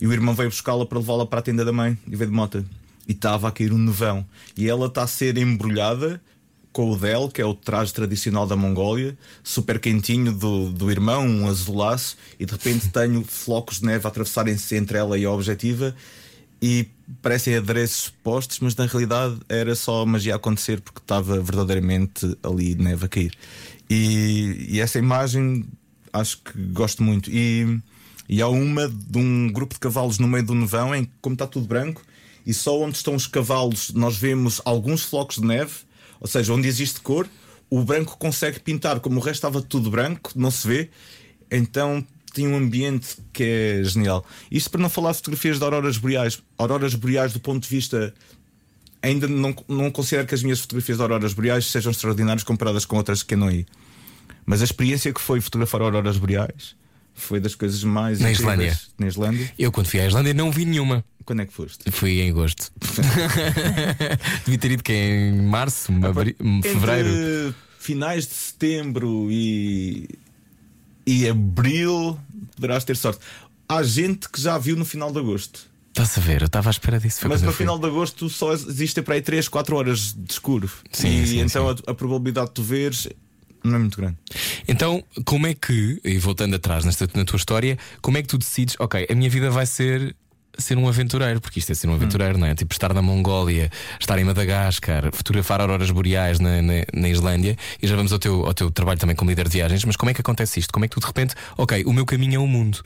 e 0.00 0.06
o 0.06 0.12
irmão 0.12 0.36
veio 0.36 0.50
buscá-la 0.50 0.86
para 0.86 1.00
levá-la 1.00 1.26
para 1.26 1.40
a 1.40 1.42
tenda 1.42 1.64
da 1.64 1.72
mãe 1.72 1.98
e 2.06 2.14
veio 2.14 2.30
de 2.30 2.36
moto. 2.36 2.64
E 3.08 3.12
estava 3.12 3.48
a 3.48 3.50
cair 3.50 3.72
um 3.72 3.78
nevão. 3.78 4.24
E 4.56 4.68
ela 4.68 4.86
está 4.86 5.02
a 5.02 5.08
ser 5.08 5.36
embrulhada 5.36 6.22
com 6.78 6.92
o 6.92 6.96
Del, 6.96 7.28
que 7.28 7.42
é 7.42 7.44
o 7.44 7.54
traje 7.54 7.92
tradicional 7.92 8.46
da 8.46 8.54
Mongólia, 8.54 9.18
super 9.42 9.80
quentinho 9.80 10.32
do, 10.32 10.70
do 10.70 10.92
irmão, 10.92 11.26
um 11.26 11.48
azulaço, 11.48 12.16
e 12.38 12.46
de 12.46 12.52
repente 12.52 12.88
tenho 12.94 13.24
flocos 13.24 13.80
de 13.80 13.86
neve 13.86 14.06
a 14.06 14.08
atravessarem-se 14.08 14.76
entre 14.76 14.96
ela 14.96 15.18
e 15.18 15.24
a 15.24 15.30
objetiva. 15.32 15.92
E 16.62 16.86
parecem 17.20 17.56
adereços 17.56 18.12
postos, 18.22 18.60
mas 18.60 18.76
na 18.76 18.86
realidade 18.86 19.40
era 19.48 19.74
só 19.74 20.06
magia 20.06 20.34
a 20.34 20.36
acontecer 20.36 20.80
porque 20.80 21.00
estava 21.00 21.40
verdadeiramente 21.40 22.38
ali 22.44 22.76
neve 22.76 23.06
a 23.06 23.08
cair. 23.08 23.32
E, 23.90 24.68
e 24.68 24.80
essa 24.80 25.00
imagem 25.00 25.64
acho 26.12 26.38
que 26.38 26.56
gosto 26.66 27.02
muito. 27.02 27.28
E, 27.28 27.80
e 28.28 28.40
há 28.40 28.46
uma 28.46 28.88
de 28.88 29.18
um 29.18 29.50
grupo 29.50 29.74
de 29.74 29.80
cavalos 29.80 30.20
no 30.20 30.28
meio 30.28 30.46
do 30.46 30.54
nevão 30.54 30.94
em 30.94 31.06
que, 31.06 31.10
como 31.20 31.34
está 31.34 31.44
tudo 31.48 31.66
branco, 31.66 32.04
e 32.46 32.54
só 32.54 32.80
onde 32.80 32.98
estão 32.98 33.16
os 33.16 33.26
cavalos 33.26 33.90
nós 33.90 34.16
vemos 34.16 34.60
alguns 34.64 35.02
flocos 35.02 35.38
de 35.38 35.44
neve, 35.44 35.87
ou 36.20 36.26
seja, 36.26 36.52
onde 36.52 36.68
existe 36.68 37.00
cor, 37.00 37.28
o 37.70 37.82
branco 37.82 38.16
consegue 38.18 38.60
pintar, 38.60 39.00
como 39.00 39.16
o 39.16 39.20
resto 39.20 39.36
estava 39.36 39.60
tudo 39.60 39.90
branco, 39.90 40.32
não 40.34 40.50
se 40.50 40.66
vê. 40.66 40.90
Então 41.50 42.04
tem 42.32 42.46
um 42.46 42.56
ambiente 42.56 43.16
que 43.32 43.42
é 43.42 43.84
genial. 43.84 44.24
Isto 44.50 44.70
para 44.70 44.80
não 44.80 44.88
falar 44.88 45.12
de 45.12 45.18
fotografias 45.18 45.58
de 45.58 45.64
auroras 45.64 45.98
boreais. 45.98 46.42
Auroras 46.56 46.94
boreais, 46.94 47.32
do 47.32 47.40
ponto 47.40 47.62
de 47.62 47.68
vista. 47.68 48.14
Ainda 49.02 49.28
não, 49.28 49.54
não 49.68 49.90
considero 49.90 50.26
que 50.26 50.34
as 50.34 50.42
minhas 50.42 50.60
fotografias 50.60 50.98
de 50.98 51.02
auroras 51.02 51.32
boreais 51.32 51.66
sejam 51.66 51.92
extraordinárias 51.92 52.42
comparadas 52.42 52.84
com 52.84 52.96
outras 52.96 53.22
que 53.22 53.36
não 53.36 53.50
ia. 53.50 53.66
Mas 54.44 54.60
a 54.60 54.64
experiência 54.64 55.12
que 55.12 55.20
foi 55.20 55.40
fotografar 55.40 55.82
auroras 55.82 56.16
boreais 56.16 56.74
foi 57.20 57.40
das 57.40 57.54
coisas 57.54 57.82
mais 57.84 58.20
Na. 58.20 58.30
Islândia. 58.30 58.78
Na 58.98 59.06
Islândia. 59.06 59.52
Eu, 59.58 59.70
quando 59.72 59.86
fui 59.88 60.00
à 60.00 60.06
Islândia, 60.06 60.32
não 60.34 60.50
vi 60.50 60.64
nenhuma. 60.64 61.04
Quando 61.24 61.42
é 61.42 61.46
que 61.46 61.52
foste? 61.52 61.90
Fui 61.90 62.20
em 62.20 62.30
agosto. 62.30 62.72
Devia 64.44 64.58
ter 64.58 64.70
ido 64.72 64.82
que 64.82 64.92
é 64.92 65.28
em 65.28 65.42
março, 65.42 65.92
abri- 66.04 66.36
fevereiro. 66.62 67.54
Finais 67.78 68.26
de 68.26 68.34
setembro 68.34 69.28
e, 69.30 70.08
e 71.06 71.28
abril 71.28 72.18
poderás 72.56 72.84
ter 72.84 72.96
sorte. 72.96 73.20
Há 73.68 73.82
gente 73.82 74.28
que 74.28 74.40
já 74.40 74.58
viu 74.58 74.76
no 74.76 74.84
final 74.84 75.12
de 75.12 75.18
agosto. 75.18 75.60
Estás 75.90 76.16
a 76.16 76.20
ver? 76.20 76.42
Eu 76.42 76.46
estava 76.46 76.68
à 76.68 76.72
espera 76.72 76.98
disso. 77.00 77.26
Mas 77.28 77.42
no 77.42 77.52
final 77.52 77.78
de 77.78 77.86
agosto 77.86 78.28
só 78.28 78.52
existem 78.52 79.02
para 79.02 79.14
aí 79.14 79.22
3, 79.22 79.48
4 79.48 79.76
horas 79.76 80.14
de 80.16 80.32
escuro. 80.32 80.70
Sim, 80.92 81.22
e 81.22 81.26
sim, 81.26 81.40
então 81.40 81.76
sim. 81.76 81.82
A, 81.86 81.90
a 81.90 81.94
probabilidade 81.94 82.48
de 82.48 82.54
tu 82.54 82.62
veres 82.62 83.08
não 83.64 83.76
é 83.76 83.78
muito 83.78 83.96
grande. 83.96 84.16
Então, 84.66 85.02
como 85.24 85.46
é 85.46 85.54
que, 85.54 86.00
e 86.04 86.18
voltando 86.18 86.54
atrás 86.56 86.84
nesta, 86.84 87.08
na 87.14 87.24
tua 87.24 87.36
história, 87.36 87.78
como 88.00 88.16
é 88.18 88.22
que 88.22 88.28
tu 88.28 88.38
decides, 88.38 88.76
ok, 88.78 89.06
a 89.10 89.14
minha 89.14 89.28
vida 89.30 89.50
vai 89.50 89.66
ser 89.66 90.14
ser 90.60 90.76
um 90.76 90.88
aventureiro, 90.88 91.40
porque 91.40 91.60
isto 91.60 91.70
é 91.70 91.74
ser 91.76 91.88
um 91.88 91.94
aventureiro, 91.94 92.36
não 92.36 92.44
é? 92.44 92.52
Tipo, 92.52 92.74
estar 92.74 92.92
na 92.92 93.00
Mongólia, 93.00 93.70
estar 94.00 94.18
em 94.18 94.24
Madagascar, 94.24 95.08
fotografar 95.12 95.60
auroras 95.60 95.88
boreais 95.92 96.40
na, 96.40 96.60
na, 96.60 96.72
na 96.92 97.08
Islândia, 97.08 97.56
e 97.80 97.86
já 97.86 97.94
vamos 97.94 98.12
ao 98.12 98.18
teu, 98.18 98.44
ao 98.44 98.52
teu 98.52 98.68
trabalho 98.68 98.98
também 98.98 99.14
como 99.14 99.30
líder 99.30 99.44
de 99.46 99.52
viagens, 99.52 99.84
mas 99.84 99.94
como 99.94 100.10
é 100.10 100.14
que 100.14 100.20
acontece 100.20 100.58
isto? 100.58 100.72
Como 100.72 100.84
é 100.84 100.88
que 100.88 100.94
tu 100.96 101.00
de 101.00 101.06
repente, 101.06 101.36
ok, 101.56 101.84
o 101.86 101.92
meu 101.92 102.04
caminho 102.04 102.34
é 102.34 102.38
o 102.40 102.46
mundo. 102.48 102.80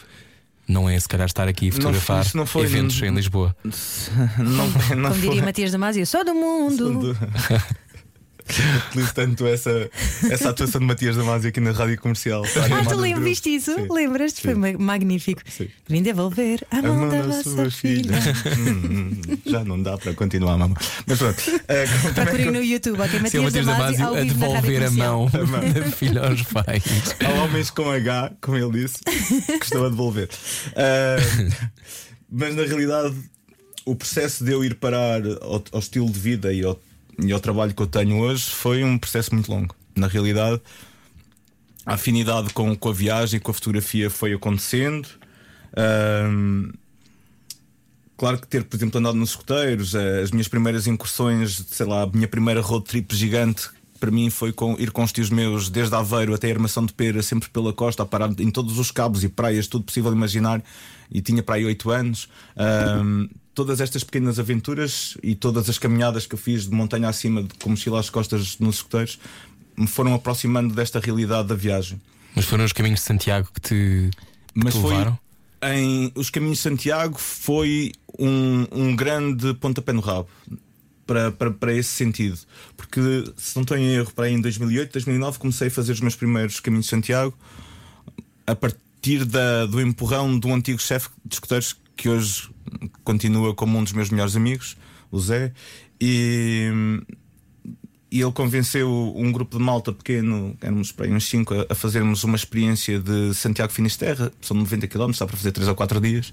Não 0.69 0.89
é 0.89 1.01
se 1.01 1.09
calhar 1.09 1.27
estar 1.27 1.49
aqui 1.49 1.71
a 1.71 1.73
fotografar 1.73 2.25
não 2.35 2.45
foi- 2.45 2.65
eventos 2.65 3.01
em 3.03 3.13
Lisboa. 3.15 3.57
Não, 4.39 4.67
não 4.97 5.11
Como 5.11 5.15
diria 5.15 5.31
foi- 5.33 5.41
Matias 5.43 5.73
Damasio, 5.73 6.07
sou 6.07 6.25
do 6.27 6.35
mundo. 6.35 7.17
Utilizo 8.91 9.15
tanto 9.15 9.47
essa, 9.47 9.91
essa 10.31 10.51
atuação 10.51 10.81
de 10.81 10.87
Matias 10.87 11.17
Damasio 11.17 11.49
aqui 11.49 11.61
na 11.61 11.73
rádio 11.73 11.99
comercial. 12.01 12.45
Ah, 12.45 12.85
tu 12.89 12.97
lembras 12.97 13.25
viste 13.25 13.55
isso? 13.55 13.75
Sim. 13.75 13.87
Lembras-te? 13.91 14.43
Foi 14.43 14.55
ma- 14.55 14.73
magnífico. 14.79 15.41
Sim. 15.49 15.69
Vim 15.89 16.03
devolver 16.03 16.67
a 16.71 16.79
A 16.79 16.83
mão 16.83 16.97
mão 16.97 17.09
da 17.09 17.23
da 17.23 17.27
vossa 17.29 17.43
sua 17.51 17.71
filha. 17.71 18.21
filha. 18.21 18.33
Hum, 18.63 19.13
hum, 19.29 19.39
já 19.47 19.65
não 19.65 19.81
dá 19.83 19.97
para 19.97 20.13
continuar, 20.15 20.57
mamãe. 20.59 20.77
Mas 21.07 21.19
pronto. 21.19 21.43
como 21.43 21.59
também- 22.15 22.15
Procurem 22.15 22.51
no 22.51 22.63
YouTube, 22.63 23.01
ok? 23.01 23.15
É 23.15 23.19
o 23.19 23.23
Matias 23.23 23.43
Matias 23.45 23.67
Damasio 23.67 23.99
Damasio 23.99 24.21
a 24.21 24.25
devolver 24.25 24.83
a 24.83 24.87
comercial. 24.91 25.19
mão 25.19 25.31
da 25.73 25.83
filha 25.91 26.21
aos 26.29 26.43
pais. 26.43 26.83
Há 27.25 27.43
homens 27.43 27.71
com 27.71 27.91
H, 27.91 28.33
como 28.41 28.57
ele 28.59 28.83
disse, 28.83 28.99
que 29.59 29.65
estão 29.65 29.85
a 29.85 29.89
devolver. 29.89 30.29
Ah, 30.77 31.17
mas 32.31 32.55
na 32.55 32.63
realidade, 32.65 33.15
o 33.85 33.95
processo 33.97 34.45
de 34.45 34.53
eu 34.53 34.65
ir 34.65 34.75
parar 34.77 35.21
ao, 35.41 35.63
ao 35.73 35.79
estilo 35.81 36.11
de 36.11 36.19
vida 36.19 36.53
e 36.53 36.63
ao, 36.65 36.79
e 37.19 37.33
ao 37.33 37.41
trabalho 37.41 37.75
que 37.75 37.83
eu 37.83 37.87
tenho 37.87 38.19
hoje 38.19 38.45
foi 38.45 38.85
um 38.85 38.99
processo 38.99 39.35
muito 39.35 39.51
longo. 39.51 39.75
Na 39.97 40.07
realidade, 40.07 40.61
a 41.85 41.95
afinidade 41.95 42.53
com, 42.53 42.75
com 42.77 42.89
a 42.89 42.93
viagem, 42.93 43.41
com 43.41 43.51
a 43.51 43.55
fotografia 43.55 44.09
foi 44.09 44.33
acontecendo. 44.33 45.09
Ahm, 45.77 46.73
Claro 48.23 48.39
que 48.39 48.47
ter, 48.47 48.63
por 48.63 48.77
exemplo, 48.77 49.01
andado 49.01 49.17
nos 49.17 49.31
escuteiros, 49.31 49.97
eh, 49.97 50.21
as 50.23 50.31
minhas 50.31 50.47
primeiras 50.47 50.87
incursões, 50.87 51.61
sei 51.69 51.85
lá, 51.85 52.03
a 52.03 52.07
minha 52.07 52.29
primeira 52.29 52.61
road 52.61 52.85
trip 52.85 53.17
gigante, 53.17 53.69
para 53.99 54.13
mim 54.13 54.31
foi 54.31 54.53
com, 54.53 54.77
ir 54.79 54.93
com 54.93 55.03
os 55.03 55.11
tios 55.11 55.29
meus 55.29 55.69
desde 55.69 55.97
Aveiro 55.97 56.33
até 56.33 56.49
a 56.49 56.53
Armação 56.53 56.87
de 56.87 56.93
Pera, 56.93 57.21
sempre 57.21 57.51
pela 57.51 57.73
costa, 57.73 58.05
a 58.05 58.07
parar 58.07 58.31
em 58.39 58.49
todos 58.49 58.79
os 58.79 58.93
cabos 58.93 59.25
e 59.25 59.29
praias, 59.29 59.67
tudo 59.67 59.85
possível 59.85 60.13
imaginar, 60.13 60.63
e 61.11 61.21
tinha 61.21 61.43
para 61.43 61.57
aí 61.57 61.65
8 61.65 61.91
anos. 61.91 62.29
Ahm, 62.57 63.29
todas 63.55 63.81
estas 63.81 64.03
pequenas 64.05 64.39
aventuras 64.39 65.17
e 65.23 65.35
todas 65.35 65.69
as 65.69 65.79
caminhadas 65.79 66.27
que 66.27 66.35
eu 66.35 66.39
fiz 66.39 66.65
de 66.69 66.75
montanha 66.75 67.09
acima, 67.09 67.43
de- 67.43 67.55
com 67.55 67.71
mochila 67.71 68.01
às 68.01 68.09
costas 68.11 68.59
nos 68.59 68.77
escuteiros, 68.77 69.19
me 69.77 69.87
foram 69.87 70.15
aproximando 70.15 70.75
desta 70.75 70.99
realidade 71.01 71.49
da 71.49 71.55
viagem. 71.55 72.01
Mas 72.35 72.45
foram 72.47 72.65
os 72.65 72.73
caminhos 72.73 73.01
de 73.01 73.07
Santiago 73.07 73.49
que 73.55 73.61
te, 73.61 74.11
que 74.55 74.65
Mas 74.65 74.75
te 74.75 74.81
foi 74.81 74.91
levaram? 74.93 75.19
em 75.65 76.11
Os 76.15 76.29
Caminhos 76.31 76.59
de 76.59 76.63
Santiago 76.63 77.19
foi 77.19 77.93
um, 78.19 78.67
um 78.73 78.97
grande 78.97 79.55
pontapé 79.55 79.93
no 79.93 80.01
rabo 80.01 80.29
para, 81.07 81.31
para, 81.31 81.51
para 81.51 81.73
esse 81.75 81.91
sentido. 81.91 82.39
Porque, 82.77 83.01
se 83.37 83.55
não 83.55 83.63
estou 83.63 83.77
em 83.77 83.87
erro, 83.95 84.11
para 84.15 84.25
aí 84.27 84.33
em 84.35 84.41
2008, 84.41 84.93
2009, 84.93 85.39
comecei 85.39 85.69
a 85.69 85.71
fazer 85.71 85.93
os 85.93 86.01
meus 86.01 86.17
primeiros 86.17 86.59
Caminhos 86.59 86.87
de 86.87 86.91
Santiago 86.91 87.37
a 88.47 88.55
partir 88.57 89.25
da, 89.25 89.67
do 89.67 89.81
empurrão 89.81 90.39
de 90.39 90.47
um 90.47 90.55
antigo 90.55 90.81
chefe 90.81 91.09
de 91.25 91.35
escuteiros 91.35 91.77
que 91.97 92.09
hoje 92.09 92.51
continua 93.05 93.55
como 93.55 93.79
um 93.79 93.85
dos 93.85 93.93
meus 93.93 94.11
melhores 94.11 94.37
amigos, 94.37 94.77
o 95.11 95.19
Zé. 95.21 95.53
E, 96.01 96.71
e 98.11 98.21
ele 98.21 98.33
convenceu 98.33 99.13
um 99.17 99.31
grupo 99.31 99.57
de 99.57 99.65
malta 99.65 99.93
pequeno, 99.93 100.57
éramos 100.61 100.93
para 100.93 101.07
aí 101.07 101.13
uns 101.13 101.25
5, 101.29 101.55
a, 101.55 101.67
a 101.71 101.75
fazermos 101.75 102.25
uma 102.25 102.37
experiência 102.37 102.99
de 102.99 103.35
Santiago 103.35 103.73
Finisterra, 103.73 104.33
são 104.41 104.57
90 104.57 104.87
km, 104.89 105.11
está 105.11 105.27
para 105.27 105.37
fazer 105.37 105.53
3 105.53 105.69
ou 105.69 105.75
4 105.75 106.01
dias. 106.01 106.33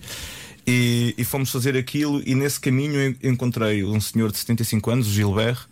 E, 0.68 1.16
e 1.18 1.24
fomos 1.24 1.52
fazer 1.52 1.78
aquilo, 1.78 2.22
e 2.26 2.36
nesse 2.36 2.60
caminho 2.60 3.16
encontrei 3.24 3.84
um 3.84 4.00
senhor 4.00 4.32
de 4.32 4.38
75 4.38 4.92
anos, 4.92 5.08
o 5.08 5.12
Gilbert, 5.12 5.68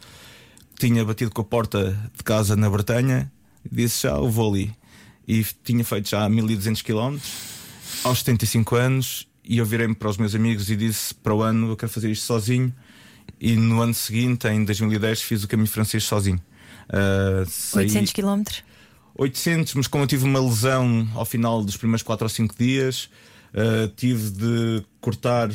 que 0.75 0.87
tinha 0.87 1.03
batido 1.03 1.31
com 1.31 1.41
a 1.41 1.45
porta 1.45 1.91
de 2.15 2.23
casa 2.23 2.55
na 2.55 2.69
Bretanha, 2.69 3.31
e 3.65 3.75
disse 3.75 4.03
já, 4.03 4.15
eu 4.15 4.29
vou 4.29 4.53
ali. 4.53 4.73
E 5.27 5.45
tinha 5.63 5.83
feito 5.83 6.09
já 6.09 6.27
1200 6.27 6.81
km, 6.81 7.17
aos 8.03 8.19
75 8.19 8.75
anos, 8.75 9.26
e 9.47 9.57
eu 9.57 9.65
virei-me 9.65 9.95
para 9.95 10.09
os 10.09 10.17
meus 10.17 10.35
amigos 10.35 10.69
e 10.69 10.75
disse: 10.75 11.13
para 11.13 11.33
o 11.33 11.41
ano 11.41 11.69
eu 11.69 11.77
quero 11.77 11.91
fazer 11.91 12.11
isto 12.11 12.25
sozinho. 12.25 12.73
E 13.39 13.55
no 13.55 13.81
ano 13.81 13.93
seguinte, 13.93 14.47
em 14.47 14.63
2010, 14.63 15.21
fiz 15.21 15.43
o 15.43 15.47
caminho 15.47 15.67
francês 15.67 16.03
sozinho. 16.03 16.39
Saí- 17.47 17.85
800 17.85 18.13
km. 18.13 18.43
800, 19.15 19.73
mas 19.73 19.87
como 19.87 20.03
eu 20.03 20.07
tive 20.07 20.25
uma 20.25 20.39
lesão 20.39 21.07
ao 21.15 21.25
final 21.25 21.63
dos 21.63 21.75
primeiros 21.75 22.03
4 22.03 22.25
ou 22.25 22.29
5 22.29 22.55
dias, 22.57 23.09
uh, 23.53 23.87
tive 23.95 24.29
de 24.29 24.83
cortar 25.01 25.49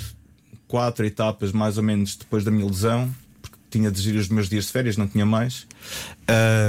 quatro 0.67 1.07
etapas 1.07 1.53
mais 1.53 1.77
ou 1.77 1.83
menos 1.83 2.17
depois 2.17 2.43
da 2.45 2.51
minha 2.51 2.67
lesão, 2.67 3.15
porque 3.41 3.57
tinha 3.71 3.91
de 3.91 4.01
gerir 4.03 4.21
os 4.21 4.29
meus 4.29 4.49
dias 4.49 4.67
de 4.67 4.73
férias, 4.73 4.97
não 4.97 5.07
tinha 5.07 5.25
mais. 5.25 5.67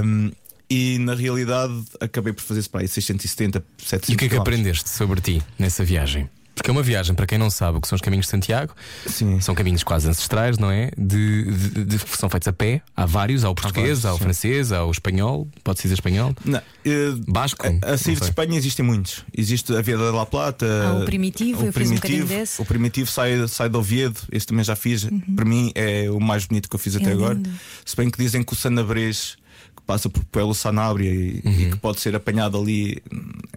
Um, 0.06 0.32
e 0.70 0.98
na 1.00 1.16
realidade 1.16 1.74
acabei 2.00 2.32
por 2.34 2.42
fazer 2.42 2.60
isso 2.62 2.70
para 2.70 2.82
aí 2.82 2.88
670, 2.88 3.64
700 3.78 4.10
E 4.10 4.14
o 4.14 4.18
que 4.18 4.26
é 4.26 4.30
que 4.30 4.36
aprendeste 4.36 4.90
sobre 4.90 5.20
ti 5.20 5.42
nessa 5.58 5.84
viagem? 5.84 6.30
Porque 6.56 6.70
é 6.70 6.72
uma 6.72 6.84
viagem, 6.84 7.16
para 7.16 7.26
quem 7.26 7.38
não 7.38 7.50
sabe 7.50 7.78
o 7.80 7.82
que 7.82 7.88
são 7.88 7.96
os 7.96 8.02
caminhos 8.02 8.28
de 8.28 8.32
Santiago, 8.32 8.74
Sim. 9.08 9.40
são 9.42 9.56
caminhos 9.56 9.84
quase 9.84 10.08
ancestrais, 10.08 10.58
não 10.60 10.70
é? 10.70 10.92
De, 10.98 11.44
de- 11.46 11.86
de- 11.86 12.00
são 12.18 12.30
feitos 12.30 12.48
a 12.48 12.54
pé. 12.54 12.82
Há 12.96 13.06
vários, 13.06 13.44
há 13.44 13.50
o 13.50 13.56
português, 13.56 14.02
vários, 14.02 14.06
há 14.06 14.14
o 14.14 14.18
francês, 14.20 14.72
há 14.72 14.86
o 14.86 14.92
espanhol, 14.92 15.48
pode-se 15.64 15.84
dizer 15.84 15.96
espanhol. 15.96 16.34
Não, 16.46 16.62
eh, 16.86 17.12
Basco. 17.28 17.66
a, 17.82 17.94
a 17.94 17.98
sair 17.98 18.16
de. 18.18 18.24
Espanha 18.24 18.56
existem 18.58 18.86
muitos. 18.86 19.26
Existe 19.36 19.76
a 19.76 19.82
Via 19.82 19.98
da 19.98 20.12
La 20.12 20.26
Plata, 20.26 20.66
Ah, 20.66 21.00
o 21.02 21.06
Primitivo, 21.06 21.64
o 21.64 21.66
eu 21.68 21.74
fiz 21.74 21.88
um 21.92 21.96
primitivo, 21.96 22.02
bocadinho 22.22 22.40
desse. 22.40 22.62
O 22.62 22.66
primitivo 22.66 23.10
sai, 23.10 23.48
sai 23.48 23.68
de 23.70 23.76
Oviedo, 23.78 24.20
esse 24.32 24.46
também 24.46 24.64
já 24.64 24.76
fiz. 24.76 25.08
Para 25.36 25.46
mim 25.46 25.72
é 25.74 26.10
o 26.12 26.20
mais 26.20 26.46
bonito 26.46 26.70
que 26.70 26.76
eu 26.76 26.80
fiz 26.80 26.96
até 26.96 27.10
É 27.10 27.14
agora. 27.14 27.34
lindo. 27.34 27.50
Se 27.84 27.96
bem 27.96 28.10
que 28.12 28.18
dizem 28.18 28.44
que 28.44 28.54
o 28.54 28.56
Sanabres 28.56 29.38
que 29.84 29.88
passa 29.88 30.10
por 30.10 30.24
Puelo 30.26 30.54
Sanabria 30.56 31.12
e, 31.14 31.42
Uhum. 31.44 31.52
e 31.52 31.70
que 31.72 31.76
pode 31.78 32.00
ser 32.00 32.16
apanhado 32.16 32.58
ali 32.58 33.02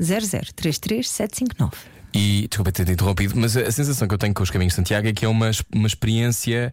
910033759. 0.00 1.72
E 2.14 2.46
desculpa 2.48 2.72
ter 2.72 2.88
interrompido, 2.88 3.34
mas 3.36 3.56
a 3.56 3.60
a 3.68 3.72
sensação 3.72 4.08
que 4.08 4.14
eu 4.14 4.18
tenho 4.18 4.32
com 4.32 4.42
os 4.42 4.50
caminhos 4.50 4.72
de 4.72 4.76
Santiago 4.76 5.06
é 5.08 5.12
que 5.12 5.24
é 5.24 5.28
uma, 5.28 5.50
uma 5.74 5.86
experiência 5.86 6.72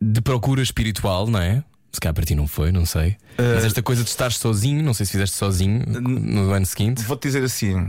de 0.00 0.20
procura 0.20 0.62
espiritual, 0.62 1.26
não 1.26 1.40
é? 1.40 1.64
Se 1.92 2.00
calhar 2.00 2.14
para 2.14 2.24
ti 2.24 2.34
não 2.34 2.46
foi, 2.46 2.70
não 2.70 2.84
sei. 2.86 3.16
Mas 3.38 3.64
esta 3.64 3.82
coisa 3.82 4.02
de 4.04 4.10
estar 4.10 4.30
sozinho, 4.32 4.82
não 4.82 4.92
sei 4.94 5.06
se 5.06 5.12
fizeste 5.12 5.36
sozinho 5.36 5.82
no 6.00 6.52
ano 6.52 6.66
seguinte. 6.66 7.02
Vou-te 7.02 7.22
dizer 7.28 7.42
assim: 7.42 7.88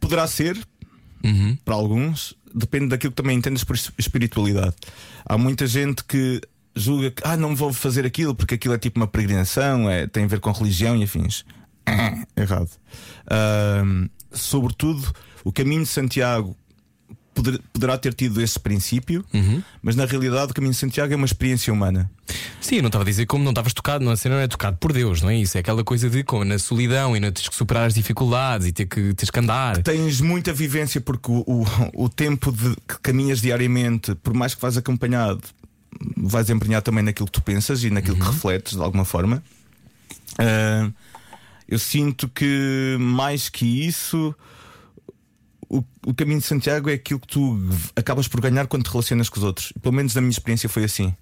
poderá 0.00 0.26
ser, 0.26 0.58
Uhum. 1.22 1.56
para 1.64 1.74
alguns, 1.74 2.34
depende 2.54 2.88
daquilo 2.88 3.12
que 3.12 3.22
também 3.22 3.36
entendes 3.38 3.64
por 3.64 3.74
es- 3.76 3.90
espiritualidade. 3.98 4.74
Há 5.24 5.36
muita 5.38 5.66
gente 5.66 6.04
que 6.04 6.40
julga 6.76 7.10
que 7.10 7.22
ah, 7.24 7.36
não 7.36 7.54
vou 7.54 7.72
fazer 7.72 8.04
aquilo 8.06 8.34
porque 8.34 8.54
aquilo 8.54 8.74
é 8.74 8.78
tipo 8.78 8.98
uma 8.98 9.06
peregrinação, 9.06 9.88
é, 9.88 10.06
tem 10.06 10.24
a 10.24 10.26
ver 10.26 10.40
com 10.40 10.50
religião 10.52 10.96
e 10.96 11.04
afins. 11.04 11.44
Errado. 12.36 12.70
Ahm, 13.30 14.08
sobretudo, 14.32 15.12
o 15.44 15.52
caminho 15.52 15.82
de 15.82 15.88
Santiago 15.88 16.56
poder- 17.34 17.60
poderá 17.72 17.98
ter 17.98 18.14
tido 18.14 18.40
esse 18.40 18.58
princípio, 18.58 19.24
Uhum. 19.34 19.62
mas 19.82 19.96
na 19.96 20.04
realidade 20.06 20.52
o 20.52 20.54
caminho 20.54 20.72
de 20.72 20.78
Santiago 20.78 21.12
é 21.12 21.16
uma 21.16 21.26
experiência 21.26 21.72
humana. 21.72 22.10
Sim, 22.60 22.76
eu 22.76 22.82
não 22.82 22.88
estava 22.88 23.04
a 23.04 23.06
dizer 23.06 23.26
como 23.26 23.44
não 23.44 23.50
estavas 23.50 23.72
tocado, 23.74 24.04
não, 24.04 24.12
a 24.12 24.16
cena 24.16 24.36
não 24.36 24.42
é 24.42 24.48
tocado 24.48 24.76
por 24.78 24.92
Deus, 24.92 25.20
não 25.20 25.28
é 25.30 25.36
isso? 25.36 25.56
É 25.58 25.60
aquela 25.60 25.84
coisa 25.84 26.08
de 26.08 26.22
como 26.24 26.44
na 26.44 26.58
solidão 26.58 27.14
e 27.16 27.20
na 27.20 27.30
tens 27.30 27.48
que 27.48 27.54
superar 27.54 27.86
as 27.86 27.94
dificuldades 27.94 28.66
e 28.66 28.72
ter 28.72 28.86
que, 28.86 29.12
teres 29.14 29.30
que 29.30 29.38
andar. 29.38 29.82
Tens 29.82 30.20
muita 30.20 30.52
vivência 30.52 31.00
porque 31.00 31.30
o, 31.30 31.44
o, 31.46 32.04
o 32.04 32.08
tempo 32.08 32.50
de 32.50 32.74
que 32.88 32.98
caminhas 33.02 33.40
diariamente, 33.42 34.14
por 34.16 34.32
mais 34.32 34.54
que 34.54 34.62
vás 34.62 34.76
acompanhado, 34.78 35.42
vais 36.16 36.48
empenhar 36.48 36.80
também 36.82 37.04
naquilo 37.04 37.26
que 37.26 37.32
tu 37.32 37.42
pensas 37.42 37.84
e 37.84 37.90
naquilo 37.90 38.16
que 38.16 38.24
refletes 38.26 38.74
de 38.76 38.82
alguma 38.82 39.04
forma. 39.04 39.42
Ah, 40.38 40.90
eu 41.68 41.78
sinto 41.78 42.28
que 42.28 42.96
mais 42.98 43.48
que 43.48 43.64
isso. 43.86 44.34
O, 45.68 45.82
o 46.06 46.14
caminho 46.14 46.40
de 46.40 46.46
Santiago 46.46 46.90
é 46.90 46.94
aquilo 46.94 47.20
que 47.20 47.28
tu 47.28 47.58
acabas 47.96 48.28
por 48.28 48.40
ganhar 48.40 48.66
quando 48.66 48.84
te 48.84 48.90
relacionas 48.90 49.28
com 49.28 49.38
os 49.38 49.44
outros. 49.44 49.72
Pelo 49.80 49.94
menos 49.94 50.14
na 50.14 50.20
minha 50.20 50.30
experiência 50.30 50.68
foi 50.68 50.84
assim. 50.84 51.14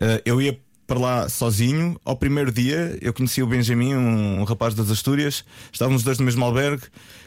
Ah, 0.00 0.20
eu 0.24 0.40
ia 0.40 0.58
para 0.86 0.98
lá 0.98 1.28
sozinho. 1.28 2.00
Ao 2.04 2.16
primeiro 2.16 2.52
dia, 2.52 2.96
eu 3.00 3.12
conheci 3.12 3.42
o 3.42 3.46
Benjamin, 3.46 3.94
um, 3.94 4.40
um 4.40 4.44
rapaz 4.44 4.74
das 4.74 4.90
Astúrias. 4.90 5.44
Estávamos 5.72 6.00
os 6.00 6.04
dois 6.04 6.18
no 6.18 6.24
mesmo 6.24 6.44
albergue. 6.44 6.84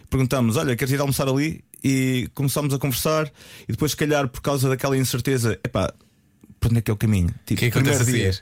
Perguntámos: 0.10 0.55
Olha, 0.58 0.75
queres 0.75 0.93
ir 0.93 0.99
almoçar 0.99 1.27
ali? 1.27 1.63
e 1.84 2.29
começámos 2.34 2.73
a 2.73 2.79
conversar. 2.79 3.32
E 3.67 3.71
depois, 3.71 3.91
se 3.91 3.97
calhar, 3.97 4.27
por 4.27 4.41
causa 4.41 4.69
daquela 4.69 4.97
incerteza, 4.97 5.60
epá, 5.63 5.93
para 6.60 6.69
onde 6.69 6.79
é 6.79 6.82
que 6.82 6.91
é 6.91 6.93
o 6.93 6.97
caminho? 6.97 7.34
Tipo, 7.45 7.53
O 7.53 7.58
que 7.58 7.65
é 7.65 7.71
que 7.71 7.77
acontece 7.77 8.03
primeiro 8.03 8.29
a 8.29 8.32
dia. 8.32 8.41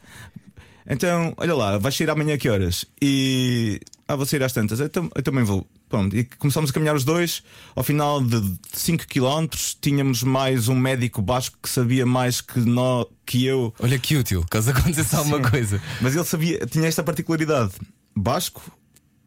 Então, 0.89 1.33
olha 1.37 1.53
lá, 1.53 1.77
vais 1.77 1.95
sair 1.95 2.09
amanhã 2.09 2.35
a 2.35 2.37
que 2.37 2.49
horas? 2.49 2.85
E. 3.01 3.79
Ah, 4.07 4.15
vou 4.15 4.25
sair 4.25 4.41
às 4.43 4.53
tantas. 4.53 4.79
Então, 4.79 5.09
eu 5.13 5.21
também 5.21 5.43
vou. 5.43 5.67
Pronto. 5.89 6.15
E 6.15 6.25
começámos 6.25 6.69
a 6.69 6.73
caminhar 6.73 6.95
os 6.95 7.05
dois. 7.05 7.43
Ao 7.75 7.83
final 7.83 8.21
de 8.21 8.57
5 8.73 9.07
km, 9.07 9.47
tínhamos 9.79 10.21
mais 10.21 10.67
um 10.67 10.75
médico 10.75 11.21
basco 11.21 11.57
que 11.61 11.69
sabia 11.69 12.05
mais 12.05 12.41
que, 12.41 12.59
nó, 12.59 13.05
que 13.25 13.45
eu. 13.45 13.73
Olha 13.79 13.97
que 13.97 14.17
útil, 14.17 14.45
caso 14.49 14.71
acontecesse 14.71 15.15
alguma 15.15 15.41
coisa. 15.41 15.81
Mas 16.01 16.15
ele 16.15 16.25
sabia, 16.25 16.65
tinha 16.65 16.87
esta 16.87 17.03
particularidade. 17.03 17.71
Basco, 18.15 18.61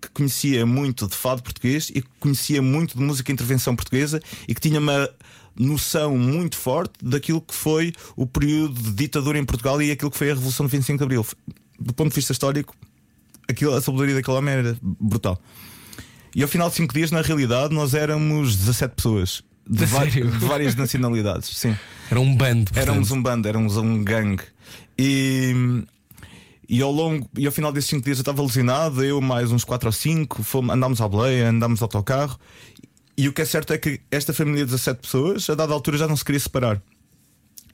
que 0.00 0.08
conhecia 0.10 0.66
muito 0.66 1.06
de 1.06 1.14
fado 1.14 1.42
português 1.42 1.90
e 1.90 2.02
que 2.02 2.08
conhecia 2.18 2.60
muito 2.60 2.96
de 2.96 3.02
música 3.02 3.30
e 3.30 3.34
intervenção 3.34 3.74
portuguesa 3.74 4.20
e 4.46 4.54
que 4.54 4.60
tinha 4.60 4.80
uma 4.80 5.08
noção 5.56 6.16
muito 6.16 6.56
forte 6.56 6.94
daquilo 7.02 7.40
que 7.40 7.54
foi 7.54 7.92
o 8.16 8.26
período 8.26 8.80
de 8.80 8.92
ditadura 8.92 9.38
em 9.38 9.44
Portugal 9.44 9.80
e 9.80 9.90
aquilo 9.90 10.10
que 10.10 10.16
foi 10.18 10.30
a 10.30 10.34
Revolução 10.34 10.66
de 10.66 10.72
25 10.72 10.98
de 10.98 11.04
Abril. 11.04 11.26
Do 11.78 11.94
ponto 11.94 12.10
de 12.10 12.16
vista 12.16 12.32
histórico, 12.32 12.74
aquilo, 13.48 13.74
a 13.74 13.80
sabedoria 13.80 14.14
daquele 14.14 14.36
homem 14.36 14.54
era 14.54 14.78
brutal. 14.82 15.40
E 16.34 16.42
ao 16.42 16.48
final 16.48 16.68
de 16.68 16.76
5 16.76 16.94
dias, 16.94 17.10
na 17.10 17.22
realidade, 17.22 17.74
nós 17.74 17.94
éramos 17.94 18.56
17 18.56 18.94
pessoas. 18.94 19.42
De, 19.68 19.86
sério? 19.86 20.30
de 20.30 20.38
várias 20.38 20.74
nacionalidades, 20.74 21.48
sim. 21.56 21.76
Era 22.10 22.20
um 22.20 22.34
bando. 22.34 22.64
portanto. 22.72 22.88
Éramos 22.88 23.10
um 23.10 23.22
bando, 23.22 23.48
éramos 23.48 23.76
um 23.76 24.02
gangue. 24.02 24.42
E, 24.98 25.84
e 26.68 26.82
ao 26.82 26.90
longo, 26.90 27.28
e 27.36 27.46
ao 27.46 27.52
final 27.52 27.72
desses 27.72 27.90
5 27.90 28.04
dias 28.04 28.18
eu 28.18 28.22
estava 28.22 28.42
lesionado, 28.42 29.04
eu 29.04 29.20
mais 29.20 29.52
uns 29.52 29.64
4 29.64 29.88
ou 29.88 29.92
5, 29.92 30.42
fomos, 30.42 30.74
andámos 30.74 31.00
à 31.00 31.08
boleia, 31.08 31.50
andámos 31.50 31.78
de 31.78 31.84
autocarro. 31.84 32.38
E 33.16 33.28
o 33.28 33.32
que 33.32 33.42
é 33.42 33.44
certo 33.44 33.72
é 33.72 33.78
que 33.78 34.00
esta 34.10 34.32
família 34.32 34.64
de 34.64 34.72
17 34.72 35.00
pessoas, 35.02 35.48
a 35.50 35.54
dada 35.54 35.72
altura, 35.72 35.98
já 35.98 36.08
não 36.08 36.16
se 36.16 36.24
queria 36.24 36.40
separar. 36.40 36.82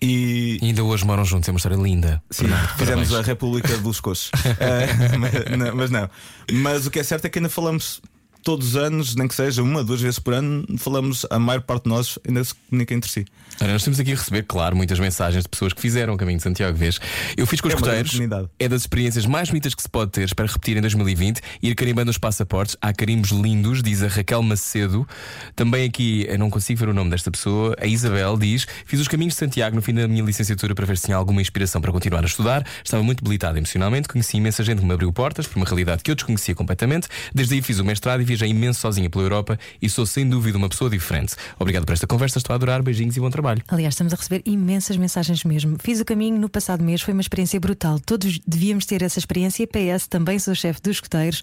E, 0.03 0.59
E 0.61 0.67
ainda 0.67 0.85
hoje 0.85 1.05
moram 1.07 1.25
juntos, 1.25 1.49
é 1.49 1.53
uma 1.53 1.57
história 1.57 1.77
linda. 1.77 2.23
Sim, 2.31 2.45
Bernardo, 2.45 2.69
fizemos 2.79 3.09
parabéns. 3.09 3.15
a 3.15 3.23
República 3.23 3.77
dos 3.79 4.01
Coxos. 4.01 4.31
Eh, 4.61 5.17
mas, 5.19 5.57
não, 5.59 5.77
mas 5.77 5.91
não. 5.91 6.11
Mas 6.53 6.87
o 6.87 6.91
que 6.91 6.99
é 6.99 7.03
certo 7.03 7.25
é 7.25 7.29
que 7.31 7.39
ainda 7.39 7.49
falamos 7.49 8.03
todos 8.47 8.69
os 8.69 8.77
anos, 8.77 9.17
nem 9.17 9.27
que 9.27 9.35
seja 9.35 9.61
uma, 9.61 9.83
duas 9.83 10.01
vezes 10.01 10.21
por 10.21 10.33
ano, 10.33 10.65
falamos, 10.79 11.27
a 11.29 11.37
maior 11.37 11.61
parte 11.63 11.83
de 11.83 11.91
nós 11.91 12.17
ainda 12.25 12.45
se 12.45 12.55
comunica 12.55 12.95
entre 12.95 13.11
si. 13.11 13.25
Olha, 13.61 13.73
nós 13.73 13.83
temos 13.83 13.99
aqui 13.99 14.13
a 14.13 14.15
receber, 14.15 14.45
claro, 14.45 14.77
muitas 14.77 15.01
mensagens 15.01 15.43
de 15.43 15.49
pessoas 15.49 15.73
que 15.73 15.81
fizeram 15.81 16.15
o 16.15 16.17
caminho 16.17 16.37
de 16.37 16.45
Santiago, 16.45 16.77
vês? 16.79 17.01
Eu 17.37 17.45
fiz 17.45 17.61
com 17.61 17.67
os 17.67 17.75
É 17.75 17.77
coteiros, 17.77 18.21
é 18.57 18.69
das 18.69 18.83
experiências 18.83 19.27
mais 19.27 19.49
bonitas 19.49 19.75
que 19.75 19.83
se 19.83 19.89
pode 19.89 20.13
ter. 20.13 20.27
Espero 20.27 20.49
repetir 20.49 20.77
em 20.77 20.81
2020. 20.81 21.41
Ir 21.61 21.75
carimbando 21.75 22.09
os 22.09 22.19
passaportes. 22.19 22.77
Há 22.81 22.93
carimbos 22.93 23.31
lindos, 23.31 23.83
diz 23.83 24.01
a 24.05 24.07
Raquel 24.07 24.43
Macedo. 24.43 25.09
Também 25.57 25.85
aqui, 25.85 26.25
eu 26.29 26.39
não 26.39 26.49
consigo 26.49 26.79
ver 26.79 26.89
o 26.89 26.95
nome 26.95 27.11
desta 27.11 27.33
pessoa. 27.33 27.75
A 27.81 27.87
Isabel 27.87 28.37
diz: 28.37 28.65
Fiz 28.85 29.01
os 29.01 29.09
caminhos 29.09 29.35
de 29.35 29.41
Santiago 29.41 29.75
no 29.75 29.83
fim 29.83 29.93
da 29.95 30.07
minha 30.07 30.23
licenciatura 30.23 30.73
para 30.73 30.87
ver 30.87 30.99
se 30.99 31.07
tinha 31.07 31.17
alguma 31.17 31.41
inspiração 31.41 31.81
para 31.81 31.91
continuar 31.91 32.23
a 32.23 32.27
estudar. 32.27 32.65
Estava 32.85 33.03
muito 33.03 33.25
debilitada 33.25 33.59
emocionalmente. 33.59 34.07
Conheci 34.07 34.37
imensa 34.37 34.63
gente 34.63 34.81
que 34.81 34.87
me 34.87 34.93
abriu 34.93 35.13
portas 35.13 35.49
por 35.49 35.57
uma 35.57 35.67
realidade 35.67 36.05
que 36.05 36.11
eu 36.11 36.15
desconhecia 36.15 36.55
completamente. 36.55 37.09
Desde 37.35 37.55
aí 37.55 37.63
fiz 37.63 37.81
o 37.81 37.85
mestrado 37.85 38.23
e 38.23 38.36
viajei 38.37 38.51
imenso 38.51 38.81
sozinha 38.81 39.09
pela 39.09 39.25
Europa 39.25 39.59
e 39.81 39.89
sou 39.89 40.07
sem 40.07 40.29
dúvida 40.29 40.59
uma 40.59 40.69
pessoa 40.69 40.91
diferente. 40.91 41.35
Obrigado 41.59 41.87
por 41.87 41.93
esta 41.93 42.07
conversa. 42.07 42.39
Estou 42.39 42.53
a 42.53 42.57
adorar. 42.57 42.83
Beijinhos 42.83 43.17
e 43.17 43.21
bom 43.21 43.31
trabalho. 43.31 43.63
Aliás, 43.69 43.95
estamos 43.95 44.13
a 44.13 44.17
receber 44.17 44.43
imensas 44.45 44.97
mensagens 44.97 45.43
mesmo. 45.45 45.77
Fiz 45.81 46.01
o 46.01 46.05
caminho 46.05 46.39
no 46.39 46.49
passado 46.49 46.85
mês, 46.85 47.01
foi 47.01 47.15
uma 47.15 47.21
experiência 47.21 47.59
brutal. 47.59 47.99
Todos 47.99 48.39
devíamos 48.47 48.85
ter 48.85 49.03
essa 49.03 49.19
experiência. 49.19 49.67
PS, 49.67 50.07
também 50.07 50.39
sou 50.39 50.55
chefe 50.55 50.81
dos 50.83 50.97
escuteiros. 50.97 51.43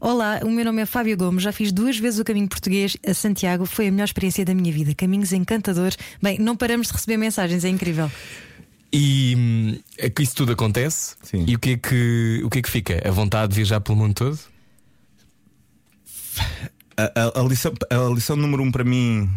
Olá, 0.00 0.40
o 0.42 0.50
meu 0.50 0.64
nome 0.64 0.82
é 0.82 0.86
Fábio 0.86 1.16
Gomes. 1.16 1.42
Já 1.42 1.52
fiz 1.52 1.72
duas 1.72 1.98
vezes 1.98 2.20
o 2.20 2.24
caminho 2.24 2.48
português 2.48 2.96
a 3.06 3.14
Santiago. 3.14 3.64
Foi 3.64 3.88
a 3.88 3.90
melhor 3.90 4.04
experiência 4.04 4.44
da 4.44 4.54
minha 4.54 4.72
vida. 4.72 4.94
Caminhos 4.94 5.32
encantadores. 5.32 5.96
Bem, 6.22 6.38
não 6.38 6.56
paramos 6.56 6.88
de 6.88 6.92
receber 6.92 7.16
mensagens, 7.16 7.64
é 7.64 7.68
incrível. 7.68 8.10
E 8.92 9.34
hum, 9.36 9.78
é 9.98 10.08
que 10.08 10.22
isso 10.22 10.36
tudo 10.36 10.52
acontece. 10.52 11.16
Sim. 11.22 11.44
E 11.48 11.56
o 11.56 11.58
que, 11.58 11.70
é 11.70 11.76
que, 11.76 12.42
o 12.44 12.50
que 12.50 12.58
é 12.58 12.62
que 12.62 12.70
fica? 12.70 13.02
A 13.06 13.10
vontade 13.10 13.50
de 13.50 13.56
viajar 13.56 13.80
pelo 13.80 13.98
mundo 13.98 14.14
todo? 14.14 14.38
A, 16.96 17.40
a- 17.40 17.42
lição, 17.48 17.72
a 17.90 18.14
lição 18.14 18.36
número 18.36 18.62
um 18.62 18.70
para 18.70 18.84
mim 18.84 19.28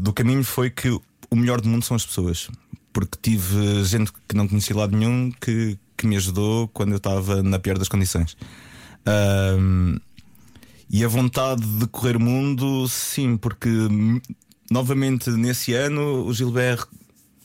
do 0.00 0.12
caminho 0.12 0.42
foi 0.42 0.68
que 0.70 0.88
o 0.88 1.36
melhor 1.36 1.60
do 1.60 1.68
mundo 1.68 1.84
são 1.84 1.94
as 1.96 2.04
pessoas. 2.04 2.48
Porque 2.92 3.18
tive 3.20 3.84
gente 3.84 4.12
que 4.28 4.36
não 4.36 4.46
conhecia 4.48 4.76
lado 4.76 4.96
nenhum 4.96 5.30
que, 5.40 5.78
que 5.96 6.06
me 6.06 6.16
ajudou 6.16 6.68
quando 6.68 6.90
eu 6.92 6.96
estava 6.98 7.42
na 7.42 7.58
pior 7.58 7.78
das 7.78 7.88
condições. 7.88 8.36
Ahm, 9.06 9.96
e 10.90 11.04
a 11.04 11.08
vontade 11.08 11.62
de 11.78 11.86
correr 11.88 12.16
o 12.16 12.20
mundo, 12.20 12.88
sim, 12.88 13.36
porque 13.36 13.68
novamente 14.70 15.30
nesse 15.30 15.72
ano 15.72 16.24
o 16.26 16.32
Gilbert 16.32 16.86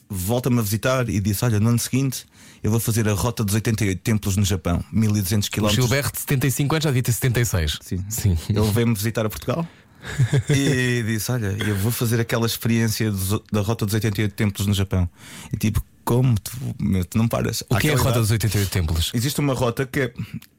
volta-me 0.09 0.59
a 0.59 0.61
visitar 0.61 1.09
e 1.09 1.19
disse: 1.19 1.43
Olha, 1.45 1.59
no 1.59 1.69
ano 1.69 1.79
seguinte 1.79 2.25
eu 2.63 2.71
vou 2.71 2.79
fazer 2.79 3.07
a 3.07 3.13
rota 3.13 3.43
dos 3.43 3.55
88 3.55 4.01
templos 4.01 4.35
no 4.37 4.43
Japão, 4.45 4.83
1200 4.91 5.47
O 5.47 5.51
km. 5.51 5.69
Gilberto 5.69 6.13
de 6.13 6.19
75 6.19 6.75
anos 6.75 6.83
já 6.83 6.89
devia 6.89 7.03
ter 7.03 7.11
76. 7.13 7.79
Sim. 7.81 8.05
Sim. 8.09 8.37
Ele 8.49 8.71
veio-me 8.71 8.93
visitar 8.93 9.25
a 9.25 9.29
Portugal 9.29 9.67
e 10.49 11.03
disse: 11.05 11.31
Olha, 11.31 11.55
eu 11.59 11.75
vou 11.75 11.91
fazer 11.91 12.19
aquela 12.19 12.45
experiência 12.45 13.11
dos- 13.11 13.41
da 13.51 13.61
Rota 13.61 13.85
dos 13.85 13.93
88 13.93 14.33
Templos 14.33 14.65
no 14.67 14.73
Japão. 14.73 15.09
E 15.53 15.57
tipo, 15.57 15.83
como? 16.05 16.39
Tu, 16.39 16.51
meu, 16.79 17.05
tu 17.05 17.17
não 17.17 17.27
paras. 17.27 17.63
O 17.69 17.75
que 17.77 17.87
é 17.89 17.93
a 17.93 17.95
Rota 17.95 18.09
idade- 18.09 18.19
dos 18.21 18.31
88 18.31 18.69
Templos? 18.71 19.11
Existe 19.13 19.39
uma 19.39 19.53
rota 19.53 19.85
que 19.85 19.99
é, 19.99 20.13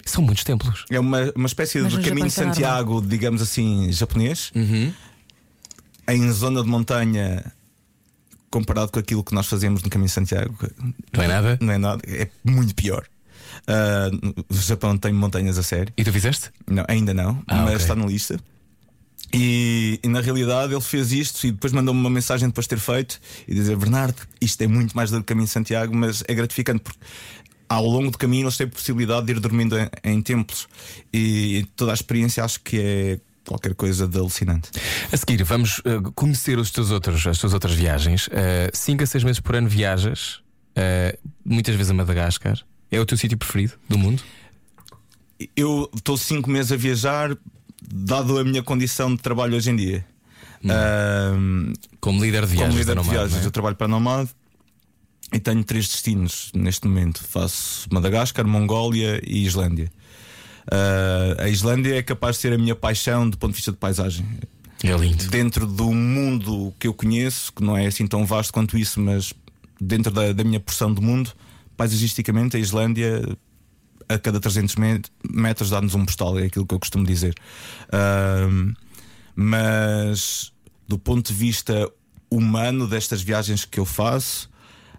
São 0.05 0.23
muitos 0.23 0.45
templos. 0.45 0.85
é 0.91 1.01
uma, 1.01 1.33
uma 1.35 1.47
espécie 1.47 1.81
Mas 1.81 1.93
de 1.93 2.03
caminho 2.03 2.29
de 2.29 2.33
é 2.33 2.45
Santiago, 2.45 3.01
digamos 3.03 3.43
assim, 3.43 3.91
japonês, 3.91 4.53
em 6.09 6.33
zona 6.33 6.63
de 6.63 6.69
montanha. 6.69 7.53
Comparado 8.51 8.91
com 8.91 8.99
aquilo 8.99 9.23
que 9.23 9.35
nós 9.35 9.47
fazemos 9.47 9.83
no 9.83 9.89
caminho 9.91 10.09
de 10.09 10.13
Santiago, 10.13 10.57
Não 11.13 11.23
é 11.23 11.29
nada? 11.29 11.59
não 11.61 11.73
é 11.73 11.79
nada, 11.79 12.03
é 12.07 12.29
muito 12.45 12.75
pior. 12.75 13.07
Ah, 13.67 14.11
o 14.49 14.55
Japão 14.55 14.97
tem 14.99 15.13
montanhas 15.13 15.57
a 15.59 15.63
sério. 15.63 15.93
E 15.97 16.03
tu 16.03 16.13
fizeste? 16.13 16.51
Não, 16.67 16.85
ainda 16.89 17.15
não, 17.15 17.43
Ah, 17.47 17.57
mas 17.59 17.67
ok. 17.67 17.77
está 17.77 17.95
na 17.95 18.07
lista. 18.07 18.41
E, 19.33 20.01
e 20.03 20.09
na 20.09 20.21
realidade 20.21 20.73
ele 20.73 20.81
fez 20.81 21.13
isto 21.13 21.47
e 21.47 21.53
depois 21.53 21.73
mandou-me 21.73 22.01
uma 22.01 22.11
mensagem 22.11 22.49
depois 22.49 22.65
de 22.65 22.71
ter 22.71 22.81
feito 22.81 23.21
e 23.47 23.55
dizer: 23.55 23.77
Bernardo, 23.77 24.21
isto 24.41 24.61
é 24.63 24.67
muito 24.67 24.97
mais 24.97 25.11
do 25.11 25.19
que 25.19 25.23
o 25.23 25.25
caminho 25.25 25.47
de 25.47 25.53
Santiago, 25.53 25.95
mas 25.95 26.25
é 26.27 26.35
gratificante 26.35 26.81
porque 26.81 26.99
ao 27.69 27.87
longo 27.87 28.11
do 28.11 28.19
caminho 28.19 28.45
eles 28.45 28.57
têm 28.57 28.67
a 28.67 28.71
possibilidade 28.71 29.27
de 29.27 29.33
ir 29.33 29.39
dormindo 29.41 29.79
em, 29.79 29.89
em 30.03 30.21
templos 30.21 30.67
e 31.13 31.65
toda 31.77 31.93
a 31.93 31.95
experiência 31.95 32.45
acho 32.45 32.59
que 32.61 32.81
é 32.81 33.21
qualquer 33.47 33.75
coisa 33.75 34.07
de 34.07 34.19
alucinante. 34.19 34.71
A 35.11 35.17
seguir, 35.17 35.43
vamos 35.45 35.81
eh, 35.85 35.99
conhecer 36.15 36.59
os 36.59 36.71
teus 36.71 36.91
outros, 36.91 37.27
as 37.27 37.39
tuas 37.39 37.53
outras 37.53 37.75
viagens. 37.75 38.29
5 38.73 39.03
a 39.03 39.07
6 39.07 39.25
meses 39.25 39.41
por 39.41 39.57
ano 39.57 39.69
viajas, 39.69 40.41
eh, 40.75 41.19
muitas 41.45 41.75
vezes 41.75 41.91
a 41.91 41.95
Madagascar. 41.95 42.59
É 42.91 42.99
o 42.99 43.07
teu 43.07 43.17
sítio 43.17 43.39
preferido 43.39 43.75
do 43.89 43.97
mundo? 43.99 44.23
Eu 45.57 45.91
estou 45.95 46.17
cinco 46.17 46.51
meses 46.51 46.73
a 46.73 46.77
viajar, 46.77 47.37
dado 47.83 48.39
a 48.39 48.45
minha 48.45 48.63
condição 48.63 49.15
de 49.15 49.23
trabalho 49.23 49.57
hoje 49.57 49.71
em 49.71 49.77
dia. 49.77 50.05
Ahm, 50.65 51.73
Como 52.01 52.23
líder 52.23 52.45
de 52.45 52.53
viagens 52.53 52.69
Como 52.69 52.79
líder 52.79 52.93
de 52.93 52.97
Nomad, 52.97 53.11
viagens, 53.11 53.43
é? 53.43 53.47
eu 53.47 53.51
trabalho 53.51 53.77
para 53.77 53.87
a 53.87 53.89
Nomad 53.89 54.29
e 55.33 55.39
tenho 55.39 55.65
três 55.65 55.89
destinos 55.89 56.51
neste 56.55 56.87
momento: 56.87 57.25
faço 57.25 57.89
Madagascar, 57.91 58.47
Mongólia 58.47 59.21
e 59.27 59.47
Islândia. 59.47 59.91
Ah, 60.71 61.45
a 61.45 61.49
Islândia 61.49 61.95
é 61.97 62.03
capaz 62.03 62.37
de 62.37 62.43
ser 62.43 62.53
a 62.53 62.59
minha 62.59 62.75
paixão 62.75 63.29
do 63.29 63.37
ponto 63.39 63.51
de 63.53 63.57
vista 63.57 63.71
de 63.73 63.79
paisagem. 63.79 64.27
É 64.83 64.97
lindo. 64.97 65.29
Dentro 65.29 65.67
do 65.67 65.93
mundo 65.93 66.75
que 66.79 66.87
eu 66.87 66.95
conheço, 66.95 67.53
que 67.53 67.63
não 67.63 67.77
é 67.77 67.87
assim 67.87 68.07
tão 68.07 68.25
vasto 68.25 68.53
quanto 68.53 68.79
isso, 68.79 68.99
mas 69.01 69.33
dentro 69.81 70.11
da, 70.13 70.33
da 70.33 70.43
minha 70.45 70.59
porção 70.61 70.93
do 70.93 71.03
mundo, 71.03 71.31
paisagisticamente, 71.77 72.57
a 72.57 72.61
Islândia 72.61 73.23
a 74.09 74.19
cada 74.19 74.41
300 74.41 74.75
met- 74.77 75.11
metros 75.31 75.71
dá-nos 75.71 75.95
um 75.95 76.05
postal, 76.05 76.39
é 76.39 76.47
aquilo 76.47 76.67
que 76.67 76.75
eu 76.75 76.81
costumo 76.81 77.05
dizer. 77.07 77.35
Ahm, 77.93 78.73
mas 79.37 80.53
do 80.89 80.99
ponto 80.99 81.29
de 81.33 81.35
vista 81.39 81.89
humano 82.31 82.87
destas 82.89 83.23
viagens 83.23 83.65
que 83.65 83.79
eu 83.79 83.85
faço, 83.85 84.51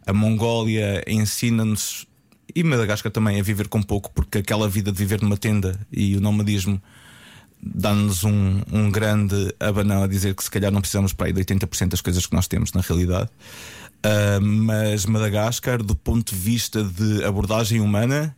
a 0.06 0.14
Mongólia 0.14 1.04
ensina-nos 1.08 2.06
e 2.56 2.64
Madagascar 2.64 3.12
também 3.12 3.40
a 3.40 3.44
viver 3.44 3.68
com 3.68 3.82
pouco, 3.82 4.12
porque 4.12 4.40
aquela 4.40 4.68
vida 4.68 4.92
de 4.92 4.98
viver 4.98 5.22
numa 5.22 5.38
tenda 5.38 5.80
e 5.92 6.16
o 6.16 6.22
nomadismo 6.22 6.82
dá-nos 7.62 8.24
um, 8.24 8.62
um 8.72 8.90
grande 8.90 9.54
abanão 9.60 10.04
a 10.04 10.08
dizer 10.08 10.34
que 10.34 10.44
se 10.44 10.50
calhar 10.50 10.72
não 10.72 10.82
precisamos 10.82 11.14
para 11.14 11.28
aí 11.28 11.34
de 11.34 11.44
80% 11.44 11.90
das 11.90 12.02
coisas 12.02 12.26
que 12.26 12.36
nós 12.36 12.48
temos 12.48 12.74
na 12.74 12.82
realidade. 12.82 13.30
Ah, 14.04 14.40
mas 14.42 15.06
Madagascar, 15.06 15.82
do 15.82 15.96
ponto 15.96 16.34
de 16.34 16.40
vista 16.40 16.84
de 16.84 17.24
abordagem 17.24 17.80
humana, 17.80 18.36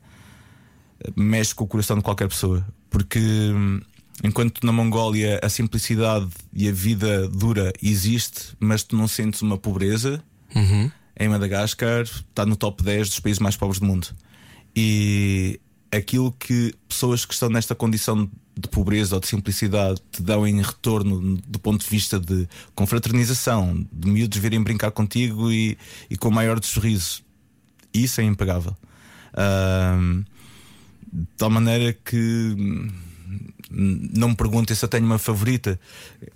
mexe 1.15 1.55
com 1.55 1.63
o 1.63 1.67
coração 1.67 1.97
de 1.97 2.03
qualquer 2.03 2.27
pessoa. 2.27 2.65
Porque 2.89 3.19
hum, 3.19 3.81
enquanto 4.23 4.65
na 4.65 4.71
Mongólia 4.71 5.39
a 5.41 5.49
simplicidade 5.49 6.27
e 6.53 6.67
a 6.67 6.71
vida 6.71 7.27
dura 7.27 7.71
existe, 7.81 8.55
mas 8.59 8.83
tu 8.83 8.95
não 8.95 9.07
sentes 9.07 9.41
uma 9.41 9.57
pobreza, 9.57 10.23
em 11.19 11.29
Madagascar 11.29 12.03
está 12.03 12.45
no 12.45 12.55
top 12.55 12.83
10 12.83 13.09
dos 13.09 13.19
países 13.19 13.39
mais 13.39 13.55
pobres 13.55 13.79
do 13.79 13.85
mundo. 13.85 14.07
E 14.75 15.59
aquilo 15.91 16.31
que 16.31 16.73
pessoas 16.87 17.25
que 17.25 17.33
estão 17.33 17.49
nesta 17.49 17.75
condição 17.75 18.29
de 18.55 18.67
pobreza 18.67 19.15
ou 19.15 19.21
de 19.21 19.27
simplicidade 19.27 20.01
te 20.11 20.21
dão 20.21 20.45
em 20.45 20.61
retorno 20.61 21.37
do 21.47 21.59
ponto 21.59 21.83
de 21.83 21.89
vista 21.89 22.19
de 22.19 22.47
confraternização, 22.75 23.85
de 23.91 24.09
miúdos 24.09 24.37
virem 24.37 24.61
brincar 24.61 24.91
contigo 24.91 25.51
e, 25.51 25.77
e 26.09 26.17
com 26.17 26.29
o 26.29 26.31
maior 26.31 26.59
dos 26.59 26.69
sorrisos. 26.69 27.23
Isso 27.93 28.21
é 28.21 28.23
impagável. 28.23 28.75
Ahm, 29.35 30.23
de 31.11 31.27
tal 31.37 31.49
maneira 31.49 31.93
que 31.93 32.55
hum, 32.57 32.89
não 33.69 34.29
me 34.29 34.35
perguntem 34.35 34.75
se 34.75 34.83
eu 34.83 34.89
tenho 34.89 35.05
uma 35.05 35.19
favorita. 35.19 35.79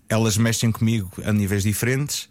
Elas 0.08 0.38
mexem 0.38 0.72
comigo 0.72 1.12
a 1.24 1.34
níveis 1.34 1.64
diferentes, 1.64 2.30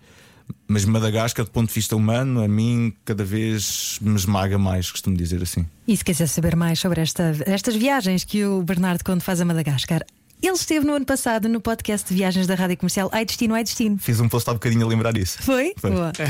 mas 0.69 0.85
Madagascar, 0.85 1.45
do 1.45 1.51
ponto 1.51 1.69
de 1.69 1.75
vista 1.75 1.95
humano, 1.97 2.43
a 2.43 2.49
mim 2.49 2.93
cada 3.05 3.25
vez 3.25 3.99
me 4.01 4.15
esmaga 4.17 4.59
mais, 4.59 4.91
costumo 4.91 5.17
dizer 5.17 5.43
assim. 5.43 5.67
E 5.87 5.97
se 5.97 6.05
quiser 6.05 6.27
saber 6.27 6.57
mais 6.57 6.79
sobre 6.79 7.01
esta- 7.01 7.35
estas 7.47 7.77
viagens 7.77 8.25
que 8.25 8.45
o 8.45 8.63
Bernardo 8.63 9.03
Conde 9.05 9.23
faz 9.25 9.41
a 9.41 9.45
Madagascar, 9.45 10.05
ele 10.43 10.53
esteve 10.53 10.85
no 10.87 10.93
ano 10.95 11.07
passado 11.07 11.49
no 11.49 11.61
podcast 11.63 12.07
de 12.09 12.15
viagens 12.15 12.47
da 12.47 12.55
Rádio 12.55 12.77
Comercial 12.77 13.09
Ai 13.11 13.25
Destino, 13.25 13.55
Ai 13.55 13.65
Destino. 13.65 13.97
Fiz 13.99 14.21
um 14.21 14.29
post 14.29 14.49
há 14.51 14.53
bocadinho 14.53 14.85
a 14.85 14.89
lembrar 14.89 15.17
isso. 15.17 15.43
Foi? 15.43 15.73
Foi. 15.79 15.91
Boa. 15.91 16.13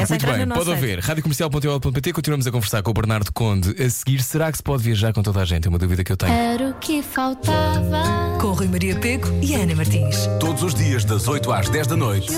Essa 0.00 0.14
Muito 0.14 0.26
bem, 0.26 0.44
no 0.46 0.54
pode 0.54 0.70
ouvir. 0.70 0.98
radiocomercial.ol.pt 0.98 2.12
Continuamos 2.12 2.46
a 2.46 2.50
conversar 2.50 2.82
com 2.82 2.90
o 2.90 2.94
Bernardo 2.94 3.32
Conde. 3.32 3.70
A 3.80 3.88
seguir, 3.88 4.20
será 4.22 4.50
que 4.50 4.56
se 4.58 4.62
pode 4.64 4.82
viajar 4.82 5.12
com 5.12 5.22
toda 5.22 5.40
a 5.40 5.44
gente? 5.44 5.66
É 5.66 5.68
uma 5.70 5.78
dúvida 5.78 6.02
que 6.02 6.10
eu 6.10 6.16
tenho. 6.16 6.32
Era 6.32 6.70
o 6.70 6.74
que 6.74 7.02
faltava. 7.02 8.36
Com 8.40 8.52
Rui 8.52 8.66
Maria 8.68 8.98
Peco 8.98 9.28
e 9.42 9.54
Ana 9.54 9.74
Martins. 9.76 10.16
Todos 10.40 10.62
os 10.64 10.74
dias, 10.74 11.04
das 11.04 11.28
8 11.28 11.52
às 11.52 11.68
10 11.68 11.86
da 11.86 11.96
noite, 11.96 12.32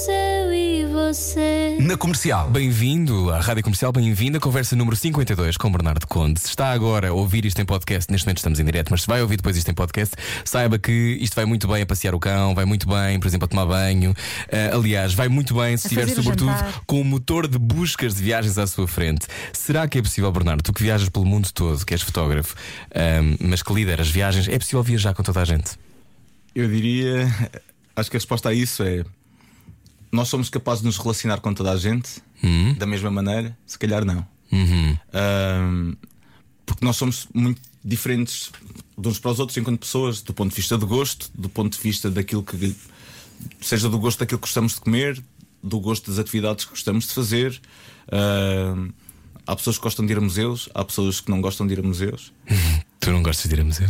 Juntos 0.00 0.08
eu 0.08 0.52
e 0.52 0.84
você. 0.86 1.76
na 1.80 1.96
comercial. 1.96 2.48
Bem-vindo 2.48 3.30
à 3.30 3.40
Rádio 3.40 3.62
Comercial, 3.62 3.92
bem-vindo 3.92 4.38
à 4.38 4.40
conversa 4.40 4.74
número 4.74 4.96
52 4.96 5.56
com 5.56 5.68
o 5.68 5.70
Bernardo 5.70 6.06
Conde. 6.06 6.40
Se 6.40 6.48
está 6.48 6.72
agora 6.72 7.08
a 7.08 7.12
ouvir 7.12 7.44
isto 7.44 7.60
em 7.60 7.66
podcast, 7.66 8.10
neste 8.10 8.26
momento 8.26 8.38
estamos 8.38 8.60
em 8.60 8.64
direto, 8.64 8.90
mas 8.90 9.02
se 9.02 9.06
vai 9.06 9.20
ouvir 9.20 9.36
depois 9.36 9.56
isto 9.56 9.70
em 9.70 9.74
podcast, 9.74 10.14
saiba 10.44 10.78
que 10.78 11.18
isto 11.20 11.34
vai 11.34 11.44
muito 11.44 11.68
bem 11.68 11.82
a 11.82 11.86
passear 11.86 12.14
o 12.14 12.18
cão, 12.18 12.54
vai 12.54 12.64
muito 12.64 12.88
bem, 12.88 13.20
por 13.20 13.26
exemplo, 13.26 13.44
a 13.44 13.48
tomar 13.48 13.66
banho. 13.66 14.14
Ah, 14.50 14.76
aliás, 14.76 15.12
vai 15.12 15.28
muito 15.28 15.54
bem 15.54 15.76
se 15.76 15.86
estiver, 15.86 16.08
sobretudo, 16.08 16.50
jantar. 16.50 16.82
com 16.86 17.00
o 17.00 17.04
motor 17.04 17.46
de 17.46 17.58
buscas 17.58 18.14
de 18.14 18.22
viagens 18.22 18.56
à 18.56 18.66
sua 18.66 18.88
frente. 18.88 19.26
Será 19.52 19.86
que 19.86 19.98
é 19.98 20.02
possível, 20.02 20.30
Bernardo, 20.32 20.62
tu 20.62 20.72
que 20.72 20.82
viajas 20.82 21.08
pelo 21.08 21.26
mundo 21.26 21.50
todo, 21.52 21.84
que 21.84 21.92
és 21.92 22.00
fotógrafo, 22.00 22.54
ah, 22.94 23.20
mas 23.40 23.62
que 23.62 23.72
lideras 23.74 24.08
viagens, 24.08 24.48
é 24.48 24.58
possível 24.58 24.82
viajar 24.82 25.12
com 25.12 25.22
toda 25.22 25.40
a 25.40 25.44
gente? 25.44 25.72
Eu 26.54 26.68
diria, 26.68 27.26
acho 27.94 28.10
que 28.10 28.16
a 28.16 28.18
resposta 28.18 28.48
a 28.48 28.54
isso 28.54 28.82
é: 28.82 29.04
nós 30.12 30.28
somos 30.28 30.48
capazes 30.48 30.80
de 30.82 30.86
nos 30.86 30.98
relacionar 30.98 31.40
com 31.40 31.52
toda 31.54 31.70
a 31.72 31.76
gente 31.76 32.22
Hum? 32.42 32.74
da 32.74 32.86
mesma 32.86 33.10
maneira? 33.10 33.56
Se 33.66 33.78
calhar 33.78 34.04
não. 34.04 34.26
Uhum. 34.50 34.96
Porque 36.66 36.84
nós 36.84 36.96
somos 36.96 37.28
muito 37.34 37.60
diferentes 37.84 38.50
de 38.96 39.08
uns 39.08 39.18
para 39.18 39.30
os 39.30 39.38
outros 39.38 39.56
enquanto 39.56 39.80
pessoas, 39.80 40.22
do 40.22 40.32
ponto 40.34 40.50
de 40.50 40.56
vista 40.56 40.76
de 40.76 40.84
gosto, 40.86 41.30
do 41.34 41.48
ponto 41.48 41.76
de 41.76 41.82
vista 41.82 42.10
daquilo 42.10 42.42
que 42.42 42.74
seja 43.60 43.88
do 43.88 43.98
gosto 43.98 44.18
daquilo 44.20 44.38
que 44.38 44.46
gostamos 44.46 44.74
de 44.74 44.80
comer, 44.80 45.22
do 45.62 45.80
gosto 45.80 46.10
das 46.10 46.18
atividades 46.18 46.64
que 46.64 46.70
gostamos 46.70 47.06
de 47.08 47.14
fazer. 47.14 47.60
Há 49.46 49.56
pessoas 49.56 49.78
que 49.78 49.82
gostam 49.82 50.06
de 50.06 50.12
ir 50.12 50.18
a 50.18 50.20
museus, 50.20 50.68
há 50.74 50.84
pessoas 50.84 51.20
que 51.20 51.30
não 51.30 51.40
gostam 51.40 51.66
de 51.66 51.72
ir 51.74 51.80
a 51.80 51.82
museus. 51.82 52.32
Tu 53.00 53.10
não 53.10 53.22
gostas 53.22 53.48
de 53.48 53.56
ir 53.56 53.60
a 53.60 53.64
museu? 53.64 53.88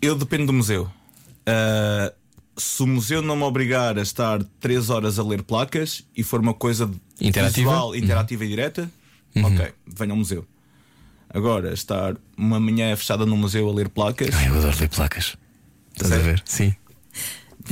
Eu 0.00 0.14
dependo 0.16 0.46
do 0.46 0.52
museu. 0.52 0.88
Ah, 1.44 2.12
se 2.56 2.82
o 2.82 2.86
museu 2.86 3.20
não 3.22 3.36
me 3.36 3.42
obrigar 3.42 3.98
a 3.98 4.02
estar 4.02 4.42
3 4.60 4.90
horas 4.90 5.18
a 5.18 5.22
ler 5.24 5.42
placas 5.42 6.04
e 6.16 6.22
for 6.22 6.40
uma 6.40 6.54
coisa 6.54 6.90
Interativa? 7.20 7.70
visual, 7.70 7.94
interativa 7.96 8.44
e 8.44 8.48
direta, 8.48 8.90
ok, 9.36 9.72
venha 9.86 10.12
ao 10.12 10.16
museu. 10.16 10.46
Agora, 11.28 11.72
estar 11.72 12.16
uma 12.36 12.60
manhã 12.60 12.94
fechada 12.96 13.26
no 13.26 13.36
museu 13.36 13.68
a 13.68 13.72
ler 13.72 13.88
placas, 13.88 14.34
Ai, 14.34 14.48
eu 14.48 14.54
adoro 14.54 14.76
ler 14.78 14.88
placas. 14.88 15.36
Estás 15.92 16.12
a 16.12 16.18
ver? 16.18 16.42
Sim. 16.44 16.74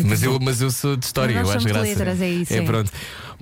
Mas 0.05 0.23
eu, 0.23 0.39
mas 0.41 0.61
eu 0.63 0.71
sou 0.71 0.97
de 0.97 1.05
história, 1.05 1.35
Nós 1.39 1.49
eu 1.51 1.57
acho 1.57 1.67
graça. 1.67 1.83
letras, 1.83 2.21
é 2.21 2.29
isso, 2.31 2.55
é. 2.55 2.63
pronto. 2.63 2.91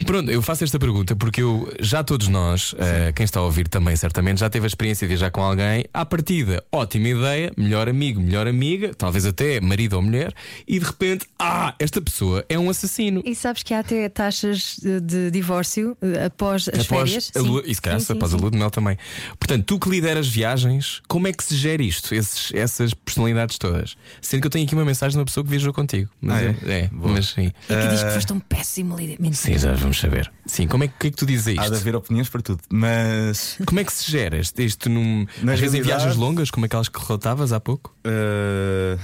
Pronto, 0.07 0.31
eu 0.31 0.41
faço 0.43 0.65
esta 0.65 0.79
pergunta 0.79 1.15
porque 1.15 1.43
eu, 1.43 1.73
já 1.81 2.03
todos 2.03 2.29
nós, 2.29 2.75
eh, 2.79 3.13
quem 3.13 3.25
está 3.25 3.41
a 3.41 3.43
ouvir 3.45 3.69
também 3.69 3.95
certamente, 3.97 4.41
já 4.41 4.49
teve 4.51 4.67
a 4.67 4.69
experiência 4.69 5.07
de 5.07 5.09
viajar 5.15 5.31
com 5.31 5.43
alguém. 5.43 5.85
À 5.93 6.05
partida, 6.07 6.65
ótima 6.73 7.09
ideia, 7.09 7.53
melhor 7.57 7.89
amigo, 7.89 8.21
melhor 8.21 8.47
amiga, 8.49 8.93
talvez 8.95 9.27
até 9.27 9.61
marido 9.61 9.95
ou 9.97 10.03
mulher, 10.03 10.33
e 10.67 10.79
de 10.79 10.85
repente, 10.85 11.27
ah, 11.39 11.75
esta 11.79 12.01
pessoa 12.01 12.45
é 12.49 12.59
um 12.59 12.71
assassino. 12.71 13.23
E 13.25 13.35
sabes 13.35 13.63
que 13.63 13.75
há 13.75 13.81
até 13.81 14.09
taxas 14.09 14.77
de, 14.83 15.31
divórcio 15.31 15.97
eh, 16.03 16.25
após 16.27 16.69
as 16.69 16.81
após 16.87 17.11
férias? 17.11 17.31
a 17.37 17.41
lua, 17.41 17.63
Sim. 17.63 17.71
e 17.71 17.75
se 17.75 17.83
calhar 17.83 18.01
Sim, 18.01 18.07
sim, 18.07 18.13
após 18.15 18.33
a 18.33 18.37
sim. 18.37 18.43
lua 18.43 18.51
de 18.51 18.59
mel 18.59 18.71
também. 18.71 18.97
Portanto, 19.39 19.65
tu 19.67 19.79
que 19.79 19.89
lideras 19.91 20.27
viagens, 20.29 21.03
como 21.09 21.29
é 21.29 21.33
que 21.33 21.45
se 21.45 21.57
gera 21.57 21.83
isto, 21.83 22.15
esses- 22.15 22.53
essas 22.55 22.95
personalidades 22.95 23.59
todas? 23.59 23.97
Sendo 24.21 24.41
que 24.41 24.47
eu 24.47 24.51
tenho 24.51 24.65
aqui 24.65 24.75
uma 24.75 24.85
mensagem 24.85 25.13
de 25.13 25.19
uma 25.19 25.25
pessoa 25.27 25.45
que 25.45 25.51
viajou 25.51 25.73
contigo. 25.73 26.09
Mas 26.21 26.37
Ah, 26.43 26.55
é? 26.67 26.79
é, 26.85 26.89
Boa. 26.89 27.13
mas 27.13 27.27
sim. 27.29 27.53
E 27.69 27.75
que 27.83 27.89
diz 27.89 28.03
que 28.03 28.11
foste 28.11 28.33
um 28.33 28.41
péssimo 28.41 28.97
líder. 28.97 29.17
Sim, 29.17 29.23
Mentira. 29.23 29.59
já 29.77 29.90
vamos 29.91 29.99
saber. 29.99 30.33
Sim, 30.47 30.69
como 30.69 30.85
é 30.85 30.89
que, 30.89 30.95
que 30.99 31.07
é 31.09 31.11
que 31.11 31.17
tu 31.17 31.27
dizes 31.27 31.49
a 31.49 31.51
há 31.51 31.55
de 31.69 31.75
isto? 31.75 31.83
haver 31.83 31.97
opiniões 31.97 32.29
para 32.29 32.41
tudo. 32.41 32.61
Mas 32.71 33.59
Como 33.67 33.81
é 33.81 33.85
que 33.85 33.93
se 33.93 34.11
gera 34.11 34.39
isto, 34.39 34.61
isto 34.63 34.89
num, 34.89 35.27
às 35.53 35.59
vezes 35.59 35.75
em 35.75 35.83
viagens 35.83 36.17
longas, 36.17 36.51
como 36.51 36.65
aquelas 36.67 36.89
que 36.89 36.99
relatavas 37.01 37.53
há 37.53 37.59
pouco? 37.61 37.95
ah, 38.05 38.99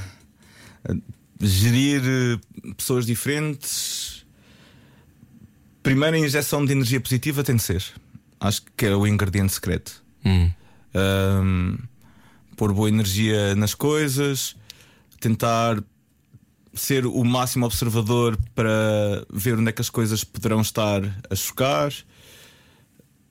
gerir 1.41 2.03
eh, 2.05 2.73
pessoas 2.77 3.05
diferentes. 3.05 4.25
Primeiro, 5.83 6.17
a 6.17 6.19
injeção 6.19 6.65
de 6.65 6.73
energia 6.73 7.01
positiva 7.01 7.43
tem 7.45 7.57
de 7.57 7.63
ser. 7.63 7.85
Acho 8.41 8.63
que 8.77 8.87
é 8.87 8.95
o 8.95 9.07
ingrediente 9.07 9.53
secreto. 9.53 10.03
Hum. 10.25 10.51
Ahm, 10.95 11.77
pôr 12.57 12.73
boa 12.73 12.89
energia 12.89 13.55
nas 13.55 13.75
coisas, 13.75 14.57
tentar 15.21 15.83
ser 16.77 17.07
o 17.07 17.25
máximo 17.25 17.67
observador 17.67 18.39
para 18.55 19.25
ver 19.33 19.59
onde 19.59 19.71
é 19.71 19.73
que 19.73 19.81
as 19.81 19.91
coisas 19.91 20.23
poderão 20.23 20.61
estar 20.61 21.03
a 21.29 21.35
chocar. 21.35 21.93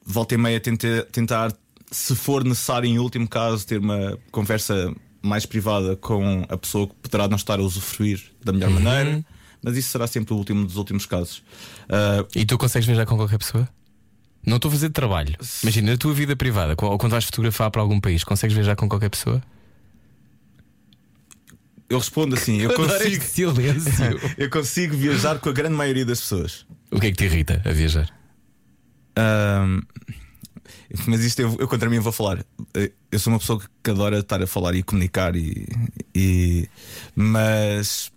Volta 0.06 0.36
e 0.36 0.38
meia 0.38 0.60
tentar, 0.60 1.04
tentar, 1.12 1.54
se 1.92 2.16
for 2.16 2.44
necessário, 2.44 2.90
em 2.90 3.00
último 3.00 3.28
caso, 3.28 3.66
ter 3.66 3.80
uma 3.80 4.18
conversa 4.32 4.94
mais 5.22 5.46
privada 5.46 5.96
com 5.96 6.46
a 6.50 6.58
pessoa 6.58 6.88
que 6.88 6.94
poderá 7.02 7.28
não 7.28 7.36
estar 7.36 7.60
a 7.60 7.64
usufruir 7.64 8.24
da 8.44 8.52
melhor 8.52 8.70
maneira. 8.70 9.26
Mas 9.64 9.78
isso 9.78 9.90
será 9.90 10.06
sempre 10.06 10.34
o 10.34 10.38
último 10.38 10.64
dos 10.66 10.76
últimos 10.76 11.08
casos. 11.08 11.42
Ah, 11.90 12.24
E 12.36 12.46
tu 12.46 12.56
consegues 12.58 12.86
viajar 12.86 13.06
com 13.08 13.16
qualquer 13.18 13.40
pessoa? 13.40 13.68
Não 14.46 14.58
estou 14.58 14.70
a 14.70 14.72
fazer 14.74 14.90
de 14.90 14.94
trabalho. 14.94 15.36
Imagina, 15.64 15.92
na 15.94 15.98
tua 15.98 16.14
vida 16.14 16.36
privada, 16.36 16.76
ou 16.80 16.98
quando 17.00 17.14
vais 17.14 17.26
fotografar 17.26 17.72
para 17.72 17.82
algum 17.82 18.00
país, 18.00 18.24
consegues 18.24 18.54
viajar 18.56 18.76
com 18.76 18.88
qualquer 18.88 19.10
pessoa? 19.10 19.42
Eu 21.90 21.98
respondo 22.00 22.36
assim: 22.36 22.58
eu 22.62 22.74
consigo, 22.74 23.24
silêncio. 23.24 24.20
eu 24.38 24.50
consigo 24.50 24.96
viajar 24.96 25.40
com 25.40 25.50
a 25.50 25.54
grande 25.54 25.76
maioria 25.76 26.06
das 26.06 26.20
pessoas. 26.22 26.66
o 26.92 27.00
que 27.00 27.08
é 27.08 27.12
que 27.12 27.18
te 27.18 27.26
irrita 27.26 27.62
a 27.66 27.72
viajar? 27.72 28.10
Ahm, 29.18 29.82
mas 31.08 31.24
isto 31.24 31.42
eu, 31.42 31.56
eu 31.60 31.68
contra 31.68 31.90
mim 31.90 32.00
vou 32.00 32.12
falar. 32.12 32.46
Eh, 32.74 32.92
Eu 33.12 33.20
sou 33.20 33.32
uma 33.34 33.40
pessoa 33.40 33.62
que 33.84 33.92
adora 33.92 34.20
estar 34.20 34.42
a 34.42 34.48
falar 34.48 34.76
e 34.76 34.84
comunicar, 34.84 35.36
e, 35.36 35.68
e- 36.14 36.68
mas 37.16 38.12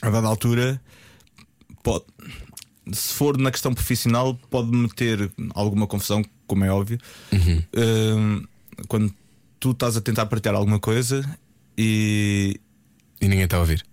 a 0.00 0.08
dada 0.10 0.26
altura, 0.26 0.80
pode, 1.82 2.04
se 2.92 3.12
for 3.14 3.36
na 3.38 3.50
questão 3.50 3.74
profissional, 3.74 4.34
pode 4.50 4.70
meter 4.74 5.30
alguma 5.54 5.86
confusão, 5.86 6.22
como 6.46 6.64
é 6.64 6.70
óbvio. 6.70 6.98
Ahm, 7.76 8.44
quando 8.88 9.14
tu 9.60 9.70
estás 9.72 9.96
a 9.96 10.00
tentar 10.00 10.26
partilhar 10.26 10.56
alguma 10.56 10.80
coisa 10.80 11.22
e 11.76 12.60
E 13.20 13.28
ninguém 13.28 13.44
está 13.44 13.56
a 13.56 13.60
ouvir. 13.60 13.84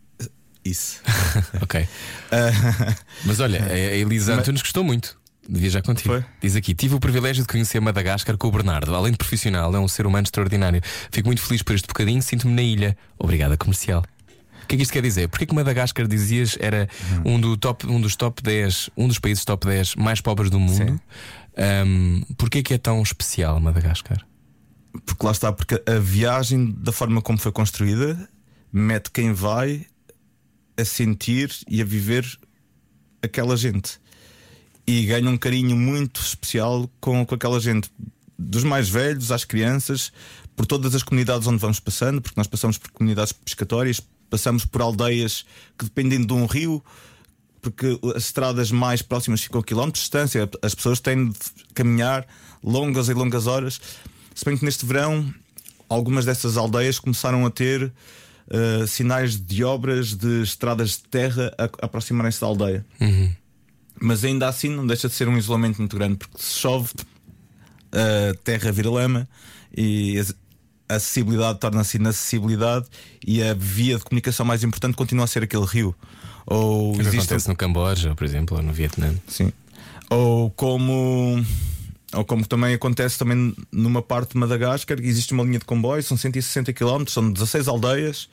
isso. 0.65 1.02
Ok. 1.62 1.88
Mas 3.26 3.39
olha, 3.39 3.63
a 3.63 3.78
Elisa 3.78 4.34
Antunes 4.36 4.62
gostou 4.62 4.84
muito 4.84 5.18
de 5.48 5.60
viajar 5.60 5.82
contigo. 5.82 6.10
Foi? 6.10 6.26
Diz 6.42 6.56
aqui: 6.56 6.74
tive 6.76 6.96
o 6.96 7.00
privilégio 7.00 7.44
de 7.44 7.48
conhecer 7.48 7.80
Madagascar 7.80 8.38
com 8.38 8.48
o 8.48 8.52
Bernardo. 8.52 8.94
Além 8.96 9.12
de 9.12 9.18
profissional, 9.18 9.76
é 9.76 9.80
um 9.80 9.88
ser 9.88 10.06
humano 10.06 10.26
extraordinário. 10.26 10.82
Fico 11.12 11.28
muito 11.28 11.42
feliz 11.42 11.63
por 11.63 11.74
este 11.76 11.88
bocadinho, 11.88 12.22
sinto-me 12.22 12.54
na 12.54 12.62
ilha. 12.62 12.98
Obrigada, 13.18 13.58
comercial. 13.58 14.04
O 14.63 14.68
que 14.70 14.76
é 14.76 14.78
que 14.78 14.84
isto 14.84 14.92
quer 14.94 15.02
dizer? 15.02 15.28
Porquê 15.30 15.48
que 15.48 15.56
Madagascar, 15.56 16.08
dizias, 16.08 16.56
era 16.60 16.88
um, 17.26 17.39
do 17.39 17.58
top, 17.58 17.88
um 17.88 18.00
dos 18.00 18.15
top 18.15 18.44
10, 18.44 18.92
um 18.96 19.08
dos 19.08 19.18
países 19.18 19.44
top 19.44 19.65
10 19.65 19.96
mais 19.96 20.22
pobres 20.22 20.52
do 20.52 20.60
mundo? 20.60 21.02
Um, 21.58 22.22
Porquê 22.38 22.62
que 22.62 22.76
é 22.76 22.78
tão 22.78 23.02
especial 23.02 23.60
Madagascar? 23.60 24.24
Porque 25.06 25.25
lá 25.25 25.32
está, 25.32 25.52
porque 25.52 25.82
a 25.86 25.99
viagem, 25.99 26.71
da 26.78 26.91
forma 26.91 27.21
como 27.21 27.38
foi 27.38 27.52
construída, 27.52 28.30
mete 28.71 29.12
quem 29.12 29.34
vai 29.34 29.86
a 30.78 30.86
sentir 30.86 31.52
e 31.67 31.82
a 31.82 31.86
viver 31.86 32.25
aquela 33.21 33.56
gente. 33.56 33.99
E 34.88 35.06
ganha 35.06 35.30
um 35.30 35.38
carinho 35.38 35.75
muito 35.75 36.21
especial 36.21 36.89
com, 36.99 37.25
com 37.25 37.36
aquela 37.36 37.60
gente, 37.60 37.91
dos 38.38 38.63
mais 38.63 38.89
velhos 38.89 39.32
às 39.32 39.43
crianças, 39.43 40.12
por 40.56 40.65
todas 40.65 40.96
as 40.96 41.04
comunidades 41.04 41.48
onde 41.48 41.60
vamos 41.60 41.79
passando, 41.79 42.21
porque 42.21 42.40
nós 42.40 42.48
passamos 42.48 42.77
por 42.77 42.90
comunidades 42.92 43.33
pescatórias, 43.33 44.02
passamos 44.29 44.65
por 44.65 44.81
aldeias 44.81 45.46
que 45.77 45.85
dependem 45.85 46.25
de 46.25 46.33
um 46.33 46.46
rio, 46.46 46.83
porque 47.62 48.00
as 48.15 48.25
estradas 48.25 48.71
mais 48.71 49.02
próximas 49.02 49.42
ficam 49.42 49.60
a 49.60 49.63
quilómetros 49.63 50.00
de 50.00 50.06
distância, 50.06 50.50
as 50.62 50.73
pessoas 50.73 51.00
têm 51.00 51.29
de 51.29 51.37
caminhar 51.73 52.25
longas 52.63 53.10
e 53.10 53.13
longas 53.13 53.48
horas. 53.48 53.81
Se 54.40 54.46
bem 54.46 54.56
que 54.56 54.63
neste 54.63 54.85
verão 54.85 55.33
algumas 55.90 56.23
dessas 56.23 56.56
aldeias 56.56 56.98
começaram 56.98 57.46
a 57.46 57.52
ter 57.52 57.83
uh, 57.83 58.87
sinais 58.87 59.37
de 59.37 59.65
obras 59.65 60.13
de 60.13 60.44
estradas 60.44 60.92
de 60.92 61.00
terra 61.10 61.54
a, 61.58 61.65
a 61.65 61.85
aproximarem-se 61.85 62.40
da 62.40 62.48
aldeia. 62.48 62.85
Mas 64.00 64.23
ainda 64.23 64.48
assim 64.48 64.69
não 64.69 64.87
deixa 64.87 65.10
de 65.10 65.13
ser 65.13 65.27
um 65.27 65.37
isolamento 65.37 65.79
muito 65.79 65.94
grande, 65.94 66.15
porque 66.15 66.37
se 66.42 66.58
chove, 66.58 66.87
a 67.92 68.33
terra 68.42 68.71
vira 68.71 68.90
lama 68.90 69.27
e 69.75 70.17
a 70.87 70.96
acessibilidade 70.96 71.60
torna-se 71.60 71.98
inacessibilidade 71.98 72.85
e 73.27 73.44
a 73.44 73.54
via 73.54 73.98
de 73.98 74.06
comunicação 74.06 74.46
mais 74.46 74.63
importante 74.63 74.96
continua 74.96 75.25
a 75.25 75.27
ser 75.27 75.44
aquele 75.44 75.65
rio. 75.65 75.94
Ou 76.46 76.94
existe 76.94 77.17
acontece 77.17 77.50
no 77.50 77.58
Camboja, 77.58 78.15
por 78.15 78.23
exemplo, 78.23 78.56
ou 78.56 78.63
no 78.63 78.71
Vietnã. 78.71 79.13
Sim. 79.27 79.52
Ou 80.10 80.50
como 80.52 81.46
ou 82.14 82.26
como 82.26 82.46
também 82.46 82.74
acontece 82.74 83.18
também 83.18 83.56
numa 83.72 84.02
parte 84.02 84.32
de 84.32 84.38
Madagascar, 84.38 84.98
existe 85.02 85.34
uma 85.34 85.44
linha 85.44 85.60
de 85.60 85.66
comboio, 85.66 86.02
são 86.02 86.18
160 86.18 86.74
km, 86.74 87.06
são 87.08 87.32
16 87.32 87.68
aldeias 87.68 88.30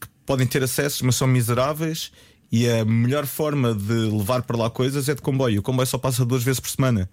que 0.00 0.08
podem 0.26 0.46
ter 0.46 0.62
acessos, 0.62 1.00
mas 1.02 1.16
são 1.16 1.26
miseráveis. 1.26 2.12
E 2.50 2.68
a 2.68 2.84
melhor 2.84 3.26
forma 3.26 3.74
de 3.74 3.92
levar 3.92 4.42
para 4.42 4.56
lá 4.56 4.70
coisas 4.70 5.08
é 5.08 5.14
de 5.14 5.20
comboio. 5.20 5.60
O 5.60 5.62
comboio 5.62 5.86
só 5.86 5.98
passa 5.98 6.24
duas 6.24 6.42
vezes 6.42 6.60
por 6.60 6.70
semana. 6.70 7.08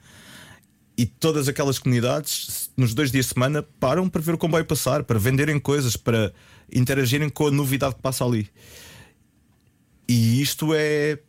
E 0.98 1.06
todas 1.06 1.50
aquelas 1.50 1.78
comunidades, 1.78 2.70
nos 2.78 2.94
dois 2.94 3.12
dias 3.12 3.26
de 3.26 3.34
semana, 3.34 3.62
param 3.62 4.08
para 4.08 4.22
ver 4.22 4.34
o 4.34 4.38
comboio 4.38 4.64
passar, 4.64 5.04
para 5.04 5.20
venderem 5.20 5.60
coisas, 5.60 5.98
para 5.98 6.34
interagirem 6.72 7.30
com 7.30 7.48
a 7.48 7.52
novidade 7.52 7.96
que 7.96 8.02
passa 8.02 8.24
ali. 8.24 8.50
E 10.08 10.42
isto 10.42 10.74
é 10.74 11.20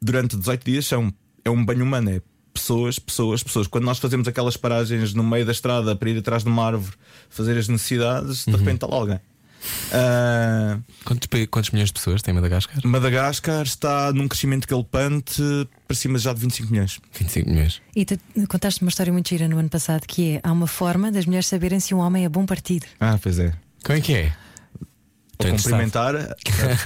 durante 0.00 0.36
18 0.36 0.64
dias 0.64 0.86
são, 0.86 1.12
é 1.44 1.50
um 1.50 1.64
banho 1.64 1.84
humano, 1.84 2.10
é 2.10 2.22
pessoas, 2.52 2.98
pessoas, 2.98 3.42
pessoas. 3.42 3.66
Quando 3.66 3.84
nós 3.84 3.98
fazemos 3.98 4.26
aquelas 4.28 4.56
paragens 4.56 5.14
no 5.14 5.22
meio 5.22 5.44
da 5.46 5.52
estrada 5.52 5.94
para 5.96 6.10
ir 6.10 6.18
atrás 6.18 6.44
de 6.44 6.48
uma 6.50 6.64
árvore 6.64 6.94
fazer 7.28 7.56
as 7.58 7.68
necessidades, 7.68 8.44
de 8.44 8.52
repente 8.52 8.74
está 8.76 8.86
lá 8.86 8.96
alguém. 8.96 9.20
Ah, 9.92 10.78
Quantos, 11.04 11.28
quantos 11.50 11.70
milhões 11.70 11.88
de 11.88 11.94
pessoas 11.94 12.22
tem 12.22 12.32
Madagascar? 12.32 12.78
Madagascar 12.84 13.62
está 13.62 14.12
num 14.12 14.28
crescimento 14.28 14.66
galopante 14.66 15.42
para 15.86 15.96
cima 15.96 16.18
já 16.18 16.32
de 16.32 16.40
25 16.40 16.70
milhões. 16.72 17.00
25 17.18 17.50
milhões. 17.50 17.82
E 17.94 18.04
tu 18.04 18.18
contaste 18.48 18.80
uma 18.82 18.88
história 18.88 19.12
muito 19.12 19.28
gira 19.28 19.48
no 19.48 19.58
ano 19.58 19.68
passado 19.68 20.06
que 20.06 20.36
é: 20.36 20.40
há 20.42 20.52
uma 20.52 20.66
forma 20.66 21.10
das 21.12 21.26
mulheres 21.26 21.46
saberem 21.46 21.80
se 21.80 21.94
um 21.94 21.98
homem 21.98 22.24
é 22.24 22.28
bom 22.28 22.46
partido. 22.46 22.86
Ah, 22.98 23.18
pois 23.22 23.38
é. 23.38 23.52
Como 23.84 23.98
é 23.98 24.00
que 24.00 24.14
é? 24.14 24.32
Estou 25.32 25.56
cumprimentar, 25.56 26.14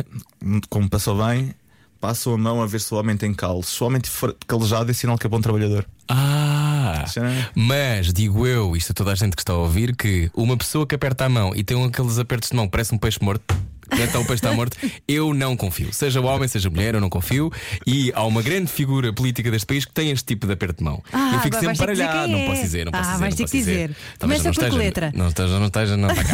como 0.70 0.88
passou 0.88 1.16
bem, 1.26 1.52
passam 2.00 2.34
a 2.34 2.38
mão 2.38 2.62
a 2.62 2.66
ver 2.66 2.80
se 2.80 2.92
o 2.92 2.96
homem 2.98 3.16
tem 3.16 3.32
calo. 3.34 3.62
Se 3.62 3.82
o 3.82 3.86
homem 3.86 4.00
for 4.04 4.36
calejado, 4.46 4.90
é 4.90 4.94
sinal 4.94 5.16
que 5.18 5.26
é 5.26 5.30
bom 5.30 5.40
trabalhador. 5.40 5.86
Ah! 6.08 7.04
Já- 7.12 7.50
Mas 7.54 8.12
digo 8.12 8.46
eu, 8.46 8.76
isto 8.76 8.92
a 8.92 8.94
toda 8.94 9.12
a 9.12 9.14
gente 9.14 9.34
que 9.36 9.42
está 9.42 9.52
a 9.52 9.56
ouvir, 9.56 9.96
que 9.96 10.30
uma 10.34 10.56
pessoa 10.56 10.86
que 10.86 10.94
aperta 10.94 11.24
a 11.24 11.28
mão 11.28 11.52
e 11.54 11.64
tem 11.64 11.82
aqueles 11.84 12.18
apertos 12.18 12.50
de 12.50 12.56
mão, 12.56 12.68
parece 12.68 12.94
um 12.94 12.98
peixe 12.98 13.18
morto. 13.22 13.54
Então 14.02 14.22
o 14.22 14.24
peixe 14.24 14.34
está 14.44 14.52
morto. 14.52 14.76
Eu 15.06 15.32
não 15.34 15.56
confio. 15.56 15.92
Seja 15.92 16.20
homem, 16.20 16.48
seja 16.48 16.68
mulher, 16.70 16.94
eu 16.94 17.00
não 17.00 17.08
confio. 17.10 17.50
E 17.86 18.12
há 18.14 18.24
uma 18.24 18.42
grande 18.42 18.70
figura 18.70 19.12
política 19.12 19.50
deste 19.50 19.66
país 19.66 19.84
que 19.84 19.92
tem 19.92 20.10
este 20.10 20.24
tipo 20.24 20.46
de 20.46 20.52
aperto 20.52 20.78
de 20.78 20.84
mão. 20.84 21.02
Ah, 21.12 21.32
eu 21.34 21.40
fico 21.40 21.58
sempre 21.58 21.76
baralhado. 21.78 22.24
quem 22.28 22.32
Não 22.32 22.38
é. 22.40 22.46
posso 22.46 22.62
dizer, 22.62 22.84
não 22.86 22.92
Ah, 22.94 22.98
posso 22.98 23.10
dizer. 23.10 23.20
vais 23.20 23.30
não 23.32 23.36
ter 23.36 23.42
posso 23.44 23.52
que 23.52 23.58
dizer. 23.58 23.88
dizer. 23.88 23.96
Começa 24.18 24.44
não 24.44 24.54
com 24.54 24.60
que 24.70 24.76
letra? 24.76 25.12
Não 25.14 25.28
esteja, 25.28 25.58
não 25.58 25.66
esteja, 25.66 25.96
não. 25.96 26.08
Tá 26.08 26.24
cá. 26.24 26.30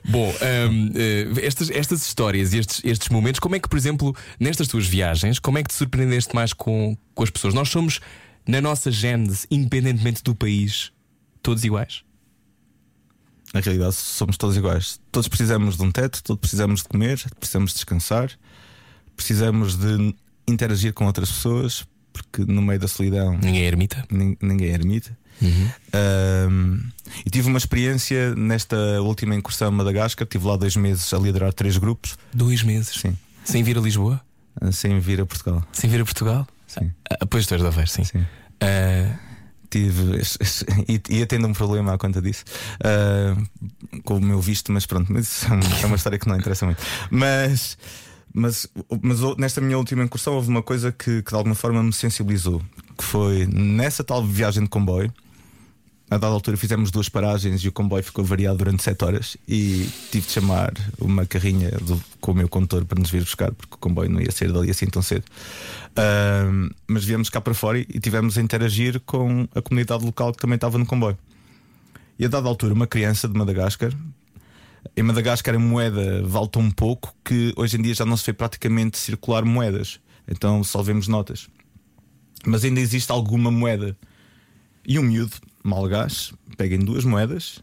Bom, 0.08 0.28
hum, 0.70 0.90
eh, 0.94 1.26
estas, 1.46 1.70
estas 1.70 2.06
histórias 2.06 2.52
e 2.52 2.58
estes, 2.58 2.80
estes 2.84 3.08
momentos, 3.08 3.38
como 3.40 3.56
é 3.56 3.58
que, 3.60 3.68
por 3.68 3.76
exemplo, 3.78 4.14
nestas 4.38 4.68
tuas 4.68 4.86
viagens, 4.86 5.38
como 5.38 5.58
é 5.58 5.62
que 5.62 5.68
te 5.68 5.74
surpreendeste 5.74 6.34
mais 6.34 6.52
com, 6.52 6.96
com 7.14 7.22
as 7.22 7.30
pessoas? 7.30 7.54
Nós 7.54 7.68
somos, 7.68 8.00
na 8.46 8.60
nossa 8.60 8.90
gênese, 8.90 9.46
independentemente 9.50 10.22
do 10.22 10.34
país, 10.34 10.92
todos 11.42 11.64
iguais? 11.64 12.02
Na 13.52 13.60
realidade, 13.60 13.94
somos 13.96 14.36
todos 14.36 14.56
iguais. 14.56 15.00
Todos 15.10 15.28
precisamos 15.28 15.76
de 15.76 15.82
um 15.82 15.90
teto, 15.90 16.22
todos 16.22 16.40
precisamos 16.40 16.82
de 16.82 16.88
comer, 16.88 17.20
precisamos 17.38 17.70
de 17.72 17.76
descansar, 17.76 18.30
precisamos 19.16 19.76
de 19.76 20.14
interagir 20.46 20.92
com 20.92 21.04
outras 21.06 21.30
pessoas, 21.30 21.84
porque 22.12 22.44
no 22.44 22.62
meio 22.62 22.78
da 22.78 22.86
solidão 22.88 23.32
Ninguém 23.38 23.62
é 23.62 23.66
ermita. 23.66 24.04
nin- 24.10 24.36
ninguém 24.40 24.68
é 24.70 24.74
ermita. 24.74 25.16
Ahm, 25.92 26.78
e 27.24 27.30
tive 27.30 27.48
uma 27.48 27.58
experiência 27.58 28.34
nesta 28.36 28.76
última 29.02 29.34
incursão 29.34 29.68
a 29.68 29.70
Madagascar. 29.70 30.24
Estive 30.26 30.46
lá 30.46 30.56
dois 30.56 30.76
meses 30.76 31.12
a 31.12 31.18
liderar 31.18 31.52
três 31.52 31.76
grupos, 31.76 32.16
Dois 32.32 32.62
meses. 32.62 33.00
sim, 33.00 33.16
Sem 33.44 33.62
vir 33.62 33.76
a 33.78 33.80
Lisboa? 33.80 34.20
sem 34.72 34.98
vir 35.00 35.20
a 35.20 35.26
Portugal. 35.26 35.64
Sem 35.72 35.88
vir 35.90 36.00
a 36.00 36.04
Portugal? 36.04 36.46
Sim, 36.66 36.90
Ah, 37.10 37.26
pois 37.26 37.46
tu 37.46 37.54
és 37.54 37.62
da 37.62 37.86
sim. 37.86 38.04
sim. 38.04 38.24
Ah, 38.60 39.18
Tive 39.70 40.20
e 41.08 41.24
tendo 41.26 41.46
um 41.46 41.52
problema 41.52 41.94
à 41.94 41.98
conta 41.98 42.20
disso 42.20 42.44
ah, 42.82 43.36
com 44.04 44.16
o 44.16 44.20
meu 44.20 44.40
visto, 44.40 44.72
mas 44.72 44.86
pronto, 44.86 45.12
mas 45.12 45.44
é 45.44 45.52
uma, 45.52 45.80
é 45.82 45.86
uma 45.86 45.96
história 45.96 46.18
que 46.18 46.28
não 46.28 46.36
interessa 46.36 46.66
muito. 46.66 46.82
Mas, 47.10 47.78
mas, 48.32 48.66
mas 49.02 49.20
nesta 49.38 49.60
minha 49.60 49.78
última 49.78 50.02
incursão 50.02 50.34
houve 50.34 50.48
uma 50.48 50.62
coisa 50.62 50.92
que, 50.92 51.22
que 51.22 51.30
de 51.30 51.36
alguma 51.36 51.54
forma 51.54 51.82
me 51.82 51.92
sensibilizou, 51.92 52.62
que 52.96 53.04
foi 53.04 53.46
nessa 53.46 54.02
tal 54.02 54.24
viagem 54.24 54.64
de 54.64 54.68
comboio. 54.68 55.12
A 56.10 56.18
dada 56.18 56.34
altura 56.34 56.56
fizemos 56.56 56.90
duas 56.90 57.08
paragens 57.08 57.62
e 57.62 57.68
o 57.68 57.72
comboio 57.72 58.02
ficou 58.02 58.24
variado 58.24 58.58
durante 58.58 58.82
sete 58.82 59.04
horas 59.04 59.36
e 59.46 59.88
tive 60.10 60.26
de 60.26 60.32
chamar 60.32 60.72
uma 60.98 61.24
carrinha 61.24 61.70
do- 61.70 62.02
com 62.20 62.32
o 62.32 62.34
meu 62.34 62.48
condutor 62.48 62.84
para 62.84 62.98
nos 62.98 63.10
vir 63.10 63.22
buscar, 63.22 63.52
porque 63.52 63.74
o 63.76 63.78
comboio 63.78 64.10
não 64.10 64.20
ia 64.20 64.32
sair 64.32 64.52
dali 64.52 64.70
assim 64.70 64.86
tão 64.86 65.02
cedo. 65.02 65.24
Ahm, 65.96 66.70
mas 66.88 67.04
viemos 67.04 67.30
cá 67.30 67.40
para 67.40 67.54
fora 67.54 67.78
e 67.78 67.84
tivemos 68.00 68.36
a 68.36 68.42
interagir 68.42 68.98
com 69.06 69.46
a 69.54 69.62
comunidade 69.62 70.04
local 70.04 70.32
que 70.32 70.38
também 70.40 70.56
estava 70.56 70.78
no 70.78 70.84
comboio. 70.84 71.16
E 72.18 72.24
a 72.24 72.28
dada 72.28 72.48
altura, 72.48 72.74
uma 72.74 72.88
criança 72.88 73.28
de 73.28 73.38
Madagascar. 73.38 73.92
Em 74.96 75.02
Madagascar 75.04 75.54
a 75.54 75.58
moeda 75.60 76.22
vale 76.26 76.48
tão 76.48 76.68
pouco 76.72 77.14
que 77.24 77.52
hoje 77.56 77.76
em 77.78 77.82
dia 77.82 77.94
já 77.94 78.04
não 78.04 78.16
se 78.16 78.26
vê 78.26 78.32
praticamente 78.32 78.98
circular 78.98 79.44
moedas. 79.44 80.00
Então 80.26 80.64
só 80.64 80.82
vemos 80.82 81.06
notas. 81.06 81.48
Mas 82.44 82.64
ainda 82.64 82.80
existe 82.80 83.12
alguma 83.12 83.50
moeda. 83.50 83.96
E 84.84 84.98
um 84.98 85.02
miúdo, 85.02 85.36
malgás, 85.62 86.32
pega 86.56 86.74
em 86.74 86.80
duas 86.80 87.04
moedas, 87.04 87.62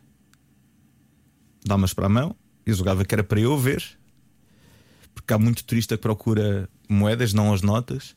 dá-mas 1.66 1.93
para 1.93 2.06
a 2.06 2.10
mão 2.10 2.36
e 2.66 2.74
julgava 2.74 3.06
que 3.06 3.14
era 3.14 3.24
para 3.24 3.39
eu 3.39 3.58
ver, 3.58 3.84
porque 5.14 5.34
há 5.34 5.38
muito 5.38 5.64
turista 5.64 5.95
que 5.95 6.02
procura 6.02 6.70
moedas, 6.89 7.34
não 7.34 7.54
as 7.54 7.62
notas. 7.62 8.16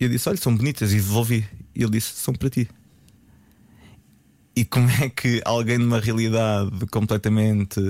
E 0.00 0.04
eu 0.04 0.08
disse: 0.08 0.28
Olha, 0.28 0.38
são 0.38 0.56
bonitas, 0.56 0.92
e 0.92 0.96
devolvi. 0.96 1.46
E 1.74 1.82
ele 1.82 1.92
disse: 1.92 2.12
São 2.14 2.34
para 2.34 2.50
ti. 2.50 2.68
E 4.54 4.64
como 4.64 4.88
é 4.90 5.08
que 5.08 5.40
alguém 5.44 5.78
numa 5.78 6.00
realidade 6.00 6.70
completamente 6.90 7.80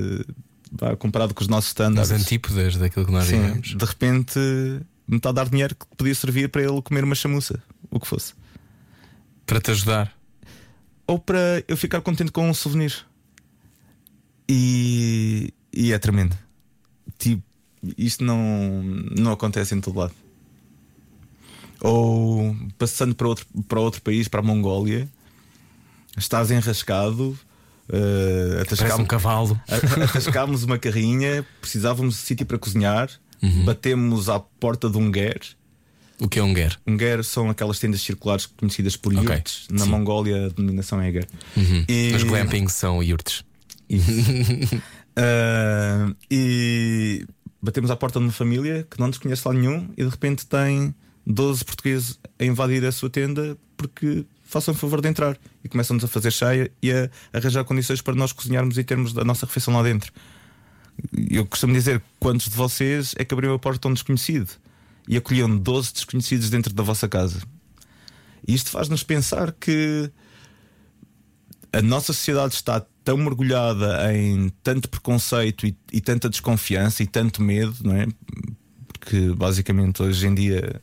vá, 0.70 0.96
comparado 0.96 1.34
com 1.34 1.42
os 1.42 1.48
nossos 1.48 1.70
estándares, 1.70 2.10
antípodas 2.10 2.76
daquilo 2.76 3.06
que 3.06 3.12
nós 3.12 3.24
sim, 3.24 3.40
vivemos. 3.40 3.68
de 3.74 3.84
repente 3.84 4.38
me 5.06 5.16
está 5.16 5.30
a 5.30 5.32
dar 5.32 5.48
dinheiro 5.48 5.74
que 5.74 5.86
podia 5.96 6.14
servir 6.14 6.50
para 6.50 6.62
ele 6.62 6.82
comer 6.82 7.04
uma 7.04 7.14
chamuça, 7.14 7.62
o 7.90 7.98
que 7.98 8.06
fosse. 8.06 8.34
Para 9.46 9.60
te 9.60 9.70
ajudar. 9.70 10.17
Ou 11.08 11.18
para 11.18 11.64
eu 11.66 11.76
ficar 11.76 12.02
contente 12.02 12.30
com 12.30 12.48
um 12.48 12.52
souvenir. 12.52 13.06
E, 14.46 15.52
e 15.72 15.92
é 15.92 15.98
tremendo. 15.98 16.36
Tipo, 17.18 17.42
isto 17.96 18.22
não, 18.22 18.82
não 19.16 19.32
acontece 19.32 19.74
em 19.74 19.80
todo 19.80 19.98
lado. 19.98 20.14
Ou 21.80 22.54
passando 22.76 23.14
para 23.14 23.26
outro, 23.26 23.46
para 23.66 23.80
outro 23.80 24.02
país, 24.02 24.28
para 24.28 24.40
a 24.40 24.42
Mongólia, 24.42 25.08
estás 26.16 26.50
enrascado. 26.50 27.38
Uh, 27.88 28.76
Parece 28.76 29.00
um 29.00 29.06
cavalo. 29.06 29.58
Atascámos 30.10 30.62
uma 30.62 30.78
carrinha, 30.78 31.46
precisávamos 31.60 32.16
de 32.16 32.20
sítio 32.20 32.44
para 32.44 32.58
cozinhar, 32.58 33.08
batemos 33.64 34.28
à 34.28 34.38
porta 34.38 34.90
de 34.90 34.98
um 34.98 35.10
guer. 35.10 35.40
O 36.20 36.28
que 36.28 36.38
é 36.38 36.42
um 36.42 36.52
guer? 36.52 36.76
Um 36.86 36.96
guer 36.96 37.22
são 37.24 37.48
aquelas 37.48 37.78
tendas 37.78 38.00
circulares 38.00 38.46
conhecidas 38.46 38.96
por 38.96 39.14
Ok, 39.14 39.24
yurts. 39.28 39.66
Na 39.70 39.84
sim. 39.84 39.90
Mongólia 39.90 40.46
a 40.46 40.48
denominação 40.48 41.00
é 41.00 41.10
guer. 41.12 41.28
E- 41.88 42.12
Os 42.14 42.22
glampings 42.24 42.72
são 42.74 43.02
yurts. 43.02 43.44
Ah, 45.20 46.12
e 46.30 47.26
batemos 47.60 47.90
à 47.90 47.96
porta 47.96 48.20
de 48.20 48.26
uma 48.26 48.32
família 48.32 48.86
que 48.88 49.00
não 49.00 49.08
nos 49.08 49.18
conhece 49.18 49.42
lá 49.46 49.52
nenhum 49.52 49.88
e 49.96 50.04
de 50.04 50.08
repente 50.08 50.46
tem 50.46 50.94
12 51.26 51.64
portugueses 51.64 52.18
a 52.38 52.44
invadir 52.44 52.84
a 52.84 52.92
sua 52.92 53.10
tenda 53.10 53.56
porque 53.76 54.24
façam 54.44 54.72
favor 54.74 55.00
de 55.00 55.08
entrar 55.08 55.36
e 55.64 55.68
começam-nos 55.68 56.04
a 56.04 56.08
fazer 56.08 56.30
cheia 56.30 56.70
e 56.80 56.92
a 56.92 57.10
arranjar 57.32 57.64
condições 57.64 58.00
para 58.00 58.14
nós 58.14 58.30
cozinharmos 58.30 58.78
e 58.78 58.84
termos 58.84 59.18
a 59.18 59.24
nossa 59.24 59.44
refeição 59.44 59.74
lá 59.74 59.82
dentro. 59.82 60.12
Eu 61.28 61.44
costumo 61.46 61.72
dizer: 61.74 62.00
quantos 62.20 62.46
de 62.48 62.54
vocês 62.56 63.12
é 63.18 63.24
que 63.24 63.34
abriram 63.34 63.54
a 63.54 63.58
porta 63.58 63.88
a 63.88 63.90
um 63.90 63.94
desconhecido 63.94 64.50
e 65.08 65.16
acolheram 65.16 65.56
12 65.56 65.94
desconhecidos 65.94 66.50
dentro 66.50 66.72
da 66.72 66.82
vossa 66.82 67.08
casa? 67.08 67.40
E 68.46 68.54
isto 68.54 68.70
faz-nos 68.70 69.02
pensar 69.02 69.52
que 69.52 70.10
a 71.72 71.82
nossa 71.82 72.12
sociedade 72.12 72.54
está 72.54 72.84
tão 73.04 73.16
mergulhada 73.16 74.14
em 74.14 74.50
tanto 74.62 74.88
preconceito 74.88 75.66
e, 75.66 75.76
e 75.92 76.00
tanta 76.00 76.28
desconfiança 76.28 77.02
e 77.02 77.06
tanto 77.06 77.42
medo, 77.42 77.74
não 77.82 77.96
é? 77.96 78.06
Porque 78.86 79.30
basicamente 79.34 80.02
hoje 80.02 80.26
em 80.26 80.34
dia 80.34 80.80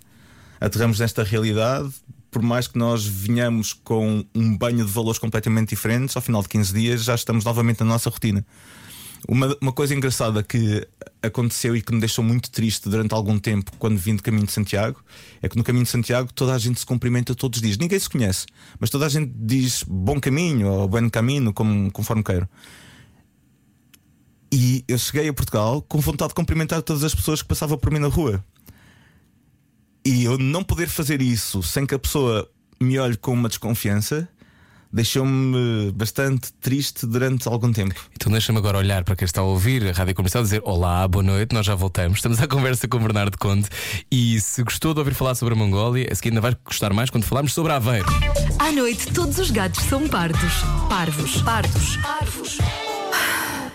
aterramos 0.59 0.99
nesta 0.99 1.23
realidade, 1.23 1.91
por 2.31 2.41
mais 2.41 2.67
que 2.67 2.77
nós 2.77 3.05
venhamos 3.05 3.73
com 3.73 4.25
um 4.33 4.57
banho 4.57 4.85
de 4.85 4.91
valores 4.91 5.19
completamente 5.19 5.69
diferentes, 5.69 6.15
ao 6.15 6.21
final 6.21 6.41
de 6.41 6.49
15 6.49 6.73
dias 6.73 7.03
já 7.03 7.15
estamos 7.15 7.45
novamente 7.45 7.79
na 7.81 7.85
nossa 7.85 8.09
rotina. 8.09 8.45
Uma, 9.27 9.57
uma 9.59 9.71
coisa 9.73 9.95
engraçada 9.95 10.43
que 10.43 10.87
aconteceu 11.21 11.75
e 11.75 11.81
que 11.81 11.91
me 11.91 11.99
deixou 11.99 12.23
muito 12.23 12.51
triste 12.51 12.87
durante 12.87 13.13
algum 13.13 13.39
tempo 13.39 13.71
quando 13.79 13.97
vim 13.97 14.15
do 14.15 14.21
caminho 14.21 14.45
de 14.45 14.51
Santiago 14.51 15.03
é 15.41 15.49
que 15.49 15.57
no 15.57 15.63
caminho 15.63 15.83
de 15.83 15.89
Santiago 15.89 16.31
toda 16.31 16.53
a 16.53 16.57
gente 16.59 16.79
se 16.79 16.85
cumprimenta 16.85 17.33
todos 17.33 17.57
os 17.57 17.63
dias. 17.63 17.77
Ninguém 17.77 17.97
se 17.97 18.09
conhece, 18.09 18.45
mas 18.79 18.89
toda 18.89 19.05
a 19.05 19.09
gente 19.09 19.31
diz 19.35 19.83
bom 19.87 20.19
caminho 20.19 20.67
ou 20.67 20.87
bom 20.87 21.09
caminho, 21.09 21.51
como, 21.53 21.91
conforme 21.91 22.23
queiro. 22.23 22.47
E 24.51 24.83
eu 24.87 24.97
cheguei 24.97 25.27
a 25.27 25.33
Portugal 25.33 25.81
com 25.81 25.99
vontade 25.99 26.29
de 26.29 26.35
cumprimentar 26.35 26.81
todas 26.81 27.03
as 27.03 27.15
pessoas 27.15 27.41
que 27.41 27.47
passavam 27.47 27.77
por 27.77 27.91
mim 27.91 27.99
na 27.99 28.07
rua. 28.07 28.43
E 30.05 30.23
eu 30.23 30.37
não 30.37 30.63
poder 30.63 30.87
fazer 30.87 31.21
isso 31.21 31.63
sem 31.63 31.85
que 31.85 31.95
a 31.95 31.99
pessoa 31.99 32.47
me 32.79 32.99
olhe 32.99 33.17
com 33.17 33.33
uma 33.33 33.49
desconfiança 33.49 34.29
deixou-me 34.95 35.91
bastante 35.91 36.53
triste 36.53 37.05
durante 37.05 37.47
algum 37.49 37.71
tempo. 37.71 37.93
Então 38.15 38.31
deixa-me 38.31 38.57
agora 38.57 38.77
olhar 38.77 39.03
para 39.03 39.15
quem 39.15 39.25
está 39.25 39.41
a 39.41 39.43
ouvir 39.43 39.85
a 39.85 39.91
Rádio 39.91 40.15
Comercial 40.15 40.41
e 40.41 40.45
dizer 40.45 40.61
Olá, 40.63 41.05
boa 41.05 41.21
noite, 41.21 41.53
nós 41.53 41.65
já 41.65 41.75
voltamos. 41.75 42.19
Estamos 42.19 42.41
à 42.41 42.47
conversa 42.47 42.87
com 42.87 42.95
o 42.95 42.99
Bernardo 43.01 43.37
Conde 43.37 43.67
e 44.09 44.39
se 44.39 44.63
gostou 44.63 44.93
de 44.93 44.99
ouvir 44.99 45.13
falar 45.13 45.35
sobre 45.35 45.53
a 45.53 45.57
Mongólia, 45.57 46.07
a 46.09 46.15
seguir 46.15 46.29
ainda 46.29 46.39
vai 46.39 46.55
gostar 46.63 46.93
mais 46.93 47.09
quando 47.09 47.25
falarmos 47.25 47.53
sobre 47.53 47.73
Aveiro. 47.73 48.07
À 48.57 48.71
noite, 48.71 49.11
todos 49.11 49.37
os 49.37 49.51
gatos 49.51 49.83
são 49.83 50.07
pardos. 50.07 50.53
Parvos. 50.87 51.41
Pardos. 51.41 51.97
Parvos. 51.97 52.57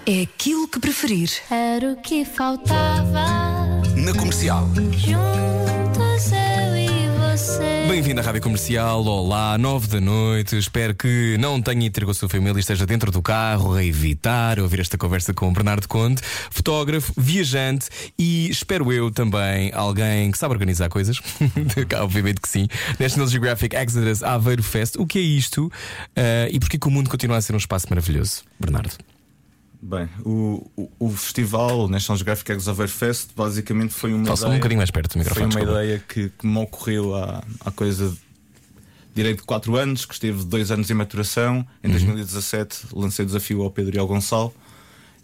É 0.06 0.22
aquilo 0.22 0.66
que 0.68 0.80
preferir. 0.80 1.30
Era 1.50 1.92
o 1.92 1.96
que 1.96 2.24
faltava. 2.24 3.26
Na 3.94 4.14
comercial. 4.14 4.66
Juntos. 4.96 5.89
Bem-vindo 7.90 8.20
à 8.20 8.22
Rádio 8.22 8.40
Comercial, 8.40 9.04
olá, 9.04 9.58
nove 9.58 9.88
da 9.88 10.00
noite. 10.00 10.56
Espero 10.56 10.94
que 10.94 11.36
não 11.40 11.60
tenha 11.60 11.90
com 11.90 12.12
a 12.12 12.14
sua 12.14 12.28
família 12.28 12.56
e 12.56 12.60
esteja 12.60 12.86
dentro 12.86 13.10
do 13.10 13.20
carro 13.20 13.74
a 13.74 13.84
evitar 13.84 14.60
ouvir 14.60 14.78
esta 14.78 14.96
conversa 14.96 15.34
com 15.34 15.48
o 15.48 15.52
Bernardo 15.52 15.88
Conde, 15.88 16.22
fotógrafo, 16.52 17.12
viajante 17.16 17.88
e 18.16 18.48
espero 18.48 18.92
eu 18.92 19.10
também 19.10 19.72
alguém 19.74 20.30
que 20.30 20.38
sabe 20.38 20.54
organizar 20.54 20.88
coisas. 20.88 21.20
Obviamente 22.00 22.40
que 22.40 22.48
sim. 22.48 22.68
National 22.96 23.26
Geographic 23.26 23.74
Exodus 23.74 24.22
Aveiro 24.22 24.62
Fest. 24.62 24.94
O 24.96 25.04
que 25.04 25.18
é 25.18 25.22
isto 25.22 25.68
Ah, 26.14 26.48
e 26.48 26.60
porquê 26.60 26.78
que 26.78 26.86
o 26.86 26.92
mundo 26.92 27.10
continua 27.10 27.38
a 27.38 27.42
ser 27.42 27.54
um 27.54 27.58
espaço 27.58 27.88
maravilhoso, 27.90 28.44
Bernardo? 28.60 29.09
Bem, 29.82 30.08
o, 30.24 30.70
o, 30.76 30.90
o 30.98 31.10
festival, 31.10 31.88
National 31.88 32.16
Geographic 32.18 32.52
Eggs 32.52 32.68
Over 32.68 32.86
Fest, 32.88 33.30
basicamente 33.34 33.94
foi 33.94 34.12
uma 34.12 34.36
só 34.36 34.44
um 34.44 34.48
ideia, 34.48 34.58
bocadinho 34.58 34.78
mais 34.78 34.90
perto 34.90 35.08
do 35.08 35.12
foi 35.12 35.20
microfone. 35.22 35.46
uma 35.46 35.54
desculpa. 35.60 35.82
ideia 35.84 36.04
que, 36.06 36.28
que 36.38 36.46
me 36.46 36.58
ocorreu 36.58 37.14
há, 37.16 37.42
há 37.60 37.70
coisa 37.70 38.10
de 38.10 38.16
direito 39.14 39.38
de 39.38 39.44
4 39.44 39.76
anos, 39.76 40.04
que 40.04 40.12
esteve 40.12 40.44
dois 40.44 40.70
anos 40.70 40.90
em 40.90 40.94
maturação. 40.94 41.66
Em 41.82 41.86
Uhum. 41.88 41.92
2017 41.94 42.88
lancei 42.92 43.22
o 43.24 43.26
desafio 43.26 43.62
ao 43.62 43.70
Pedro 43.70 43.96
e 43.96 43.98
ao 43.98 44.06
Gonçalo 44.06 44.54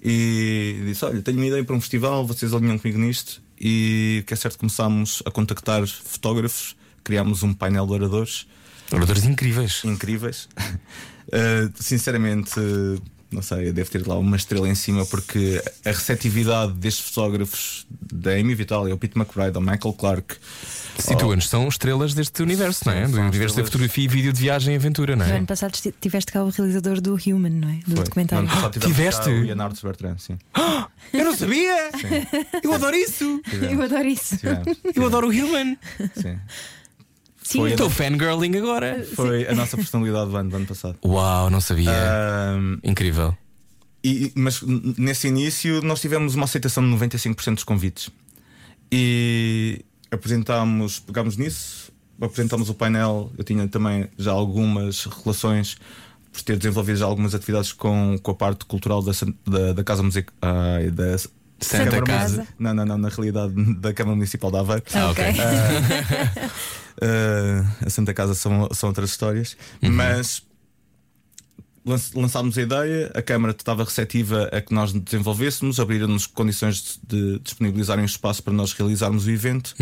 e 0.03 0.83
disse: 0.87 1.05
Olha, 1.05 1.21
tenho 1.21 1.37
uma 1.37 1.47
ideia 1.47 1.63
para 1.65 1.77
um 1.77 1.81
festival, 1.81 2.27
vocês 2.27 2.55
alinham 2.55 2.79
comigo 2.79 2.99
nisto. 2.99 3.43
E 3.61 4.25
que 4.27 4.33
é 4.35 4.37
certo, 4.37 4.59
começámos 4.59 5.23
a 5.27 5.31
contactar 5.31 5.87
fotógrafos, 5.87 6.77
criámos 7.05 7.43
um 7.43 7.53
painel 7.55 7.87
de 7.87 7.93
oradores 7.93 8.47
Oradores 8.93 9.25
incríveis. 9.25 9.83
incríveis. 9.85 10.49
Uh, 10.59 11.73
sinceramente, 11.81 12.53
não 13.37 13.43
sei, 13.43 13.71
deve 13.73 13.89
ter 13.91 14.07
lá 14.07 14.19
uma 14.19 14.37
estrela 14.37 14.67
em 14.69 14.75
cima, 14.75 15.05
porque 15.07 15.63
a 15.85 15.91
receptividade 15.91 16.73
destes 16.73 17.07
fotógrafos 17.11 17.87
da 18.13 18.33
Amy 18.33 18.55
Vitale, 18.55 18.91
ao 18.91 18.97
Pete 18.99 19.17
McBride, 19.17 19.55
ao 19.57 19.63
Michael 19.63 19.93
Clark, 19.93 20.37
Situa-nos, 20.99 21.51
são 21.51 21.69
estrelas 21.69 22.15
deste 22.15 22.43
universo, 22.43 22.85
não 22.87 22.93
é? 22.95 23.07
Do 23.07 23.19
universo 23.21 23.39
da 23.39 23.45
estrelas. 23.47 23.69
fotografia 23.71 24.05
e 24.05 24.09
vídeo 24.09 24.33
de 24.33 24.41
viagem 24.41 24.73
e 24.73 24.77
aventura, 24.79 25.15
não 25.15 25.27
No 25.27 25.33
é? 25.33 25.37
ano 25.37 25.47
passado 25.47 25.73
tiveste 26.01 26.33
cá 26.33 26.43
o 26.43 26.49
realizador 26.49 27.03
do 27.03 27.15
Human, 27.27 27.51
não 27.51 27.69
é? 27.69 27.75
Do 27.87 27.97
foi. 27.97 28.05
documentário. 28.05 28.45
No 28.47 28.51
ano 28.51 28.57
passado 28.63 28.73
tivemos 28.81 28.97
Tiveste? 28.97 29.29
O 29.29 29.43
Leonardo 29.43 29.79
Bertrand, 29.83 30.17
sim. 30.19 30.39
Eu 31.13 31.25
não 31.27 31.37
sabia! 31.37 31.91
Eu 32.63 32.73
adoro 32.73 32.97
isso! 32.97 33.43
Eu 33.71 33.83
adoro 33.83 34.09
isso. 34.09 34.39
Tivemos, 34.39 34.67
Eu 34.95 35.07
adoro 35.07 35.29
o 35.29 35.31
Human! 35.31 35.77
sim. 36.21 36.39
Sim, 37.47 37.59
Foi- 37.59 37.71
Estou 37.71 37.89
fangirling 37.89 38.57
agora! 38.57 39.07
Foi 39.15 39.47
a 39.47 39.55
nossa 39.55 39.77
personalidade 39.77 40.29
do 40.31 40.37
ano, 40.37 40.51
do 40.51 40.57
ano 40.57 40.67
passado. 40.67 40.97
Uau, 41.05 41.49
não 41.49 41.61
sabia. 41.61 41.93
Um, 42.59 42.77
Incrível. 42.83 43.39
E, 44.03 44.33
mas 44.35 44.63
nesse 44.99 45.29
início 45.29 45.81
nós 45.81 46.01
tivemos 46.01 46.35
uma 46.35 46.43
aceitação 46.43 46.83
de 46.83 46.91
95% 47.07 47.55
dos 47.55 47.63
convites. 47.63 48.11
E 48.91 49.85
apresentámos, 50.11 50.99
pegámos 50.99 51.37
nisso, 51.37 51.93
apresentámos 52.21 52.69
o 52.69 52.75
painel. 52.75 53.31
Eu 53.39 53.45
tinha 53.45 53.69
também 53.69 54.09
já 54.19 54.33
algumas 54.33 55.05
relações 55.05 55.77
por 56.33 56.43
ter 56.43 56.57
desenvolvido 56.57 56.99
já 56.99 57.05
algumas 57.07 57.33
atividades 57.33 57.73
com, 57.73 58.19
com 58.21 58.31
a 58.33 58.35
parte 58.35 58.65
cultural 58.65 59.03
da, 59.03 59.13
da, 59.47 59.73
da 59.73 59.85
Casa 59.85 60.03
Music, 60.03 60.33
ai, 60.43 60.91
da 60.91 61.17
Santa 61.61 61.85
Câmara 61.85 62.03
Casa. 62.03 62.47
Não, 62.59 62.75
não, 62.75 62.85
não, 62.85 62.99
na 62.99 63.09
realidade 63.09 63.55
da 63.79 63.93
Câmara 63.95 64.17
Municipal 64.17 64.51
de 64.51 64.57
Aveiro. 64.59 64.83
Ah, 64.95 65.11
ok. 65.11 65.25
Uh, 65.31 66.77
a 67.85 67.91
Santa 67.91 68.13
Casa 68.15 68.35
são, 68.35 68.69
são 68.73 68.89
outras 68.89 69.11
histórias, 69.11 69.57
mas 69.83 70.43
lan- 71.85 72.01
lançámos 72.15 72.57
a 72.59 72.63
ideia, 72.63 73.11
a 73.15 73.23
Câmara 73.23 73.55
estava 73.57 73.85
receptiva 73.85 74.49
a 74.53 74.61
que 74.61 74.75
nós 74.75 74.93
desenvolvêssemos, 74.93 75.79
abriram-nos 75.79 76.27
condições 76.27 76.99
de, 77.07 77.35
de 77.35 77.39
disponibilizarem 77.41 78.03
um 78.03 78.07
espaço 78.07 78.43
para 78.43 78.53
nós 78.53 78.73
realizarmos 78.73 79.27
o 79.27 79.31
evento 79.31 79.75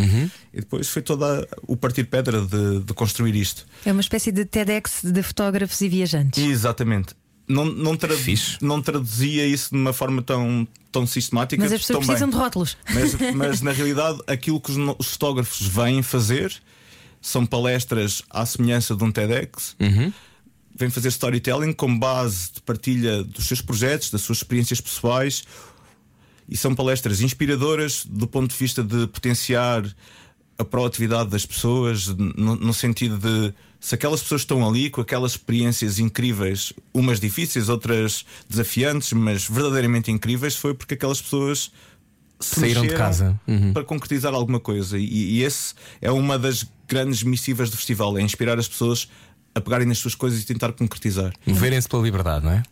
e 0.52 0.60
depois 0.60 0.88
foi 0.88 1.02
toda 1.02 1.46
o 1.66 1.76
partir 1.76 2.04
pedra 2.04 2.40
de, 2.42 2.80
de 2.80 2.92
construir 2.94 3.34
isto. 3.34 3.66
É 3.84 3.92
uma 3.92 4.00
espécie 4.00 4.30
de 4.32 4.44
TEDx 4.44 5.00
de 5.04 5.22
fotógrafos 5.22 5.80
e 5.80 5.88
viajantes. 5.88 6.42
Exatamente. 6.42 7.14
Não, 7.46 7.66
não, 7.66 7.94
Fixe. 8.16 8.56
não 8.62 8.80
traduzia 8.80 9.46
isso 9.46 9.68
de 9.70 9.76
uma 9.76 9.92
forma 9.92 10.22
tão, 10.22 10.66
tão 10.90 11.06
sistemática. 11.06 11.62
Mas 11.62 11.72
as 11.74 11.80
pessoas 11.82 12.06
precisam 12.06 12.28
bem. 12.30 12.38
de 12.38 12.42
rótulos. 12.42 12.74
Mas, 12.90 13.34
mas, 13.34 13.60
na 13.60 13.70
realidade, 13.70 14.18
aquilo 14.26 14.58
que 14.58 14.70
os, 14.70 14.78
os 14.98 15.08
fotógrafos 15.08 15.60
vêm 15.66 16.02
fazer 16.02 16.50
são 17.24 17.46
palestras 17.46 18.22
à 18.28 18.44
semelhança 18.44 18.94
de 18.94 19.02
um 19.02 19.10
TEDx. 19.10 19.74
Vêm 20.76 20.90
fazer 20.90 21.08
storytelling 21.08 21.72
com 21.72 21.98
base 21.98 22.52
de 22.52 22.60
partilha 22.60 23.24
dos 23.24 23.46
seus 23.46 23.62
projetos, 23.62 24.10
das 24.10 24.20
suas 24.20 24.38
experiências 24.38 24.78
pessoais. 24.78 25.42
E 26.46 26.54
são 26.54 26.74
palestras 26.74 27.22
inspiradoras 27.22 28.04
do 28.04 28.26
ponto 28.26 28.50
de 28.50 28.56
vista 28.56 28.84
de 28.84 29.06
potenciar 29.06 29.82
a 30.58 30.64
proatividade 30.64 31.30
das 31.30 31.46
pessoas, 31.46 32.08
no, 32.08 32.56
no 32.56 32.74
sentido 32.74 33.16
de 33.16 33.54
se 33.80 33.94
aquelas 33.94 34.22
pessoas 34.22 34.42
estão 34.42 34.66
ali 34.66 34.90
com 34.90 35.00
aquelas 35.00 35.32
experiências 35.32 35.98
incríveis, 35.98 36.74
umas 36.92 37.18
difíceis, 37.20 37.70
outras 37.70 38.26
desafiantes, 38.46 39.14
mas 39.14 39.48
verdadeiramente 39.48 40.10
incríveis, 40.10 40.56
foi 40.56 40.74
porque 40.74 40.92
aquelas 40.92 41.22
pessoas 41.22 41.72
se 42.44 42.60
Saíram 42.60 42.82
de 42.82 42.94
casa. 42.94 43.38
Uhum. 43.46 43.72
para 43.72 43.84
concretizar 43.84 44.32
alguma 44.34 44.60
coisa. 44.60 44.98
E, 44.98 45.04
e 45.04 45.42
esse 45.42 45.74
é 46.00 46.10
uma 46.10 46.38
das 46.38 46.66
grandes 46.88 47.22
missivas 47.22 47.70
do 47.70 47.76
festival: 47.76 48.16
é 48.18 48.22
inspirar 48.22 48.58
as 48.58 48.68
pessoas 48.68 49.08
a 49.54 49.60
pegarem 49.60 49.86
nas 49.86 49.98
suas 49.98 50.14
coisas 50.14 50.40
e 50.42 50.44
tentar 50.46 50.72
concretizar. 50.72 51.32
Moverem-se 51.46 51.88
pela 51.88 52.02
liberdade, 52.02 52.44
não 52.44 52.52
é? 52.52 52.62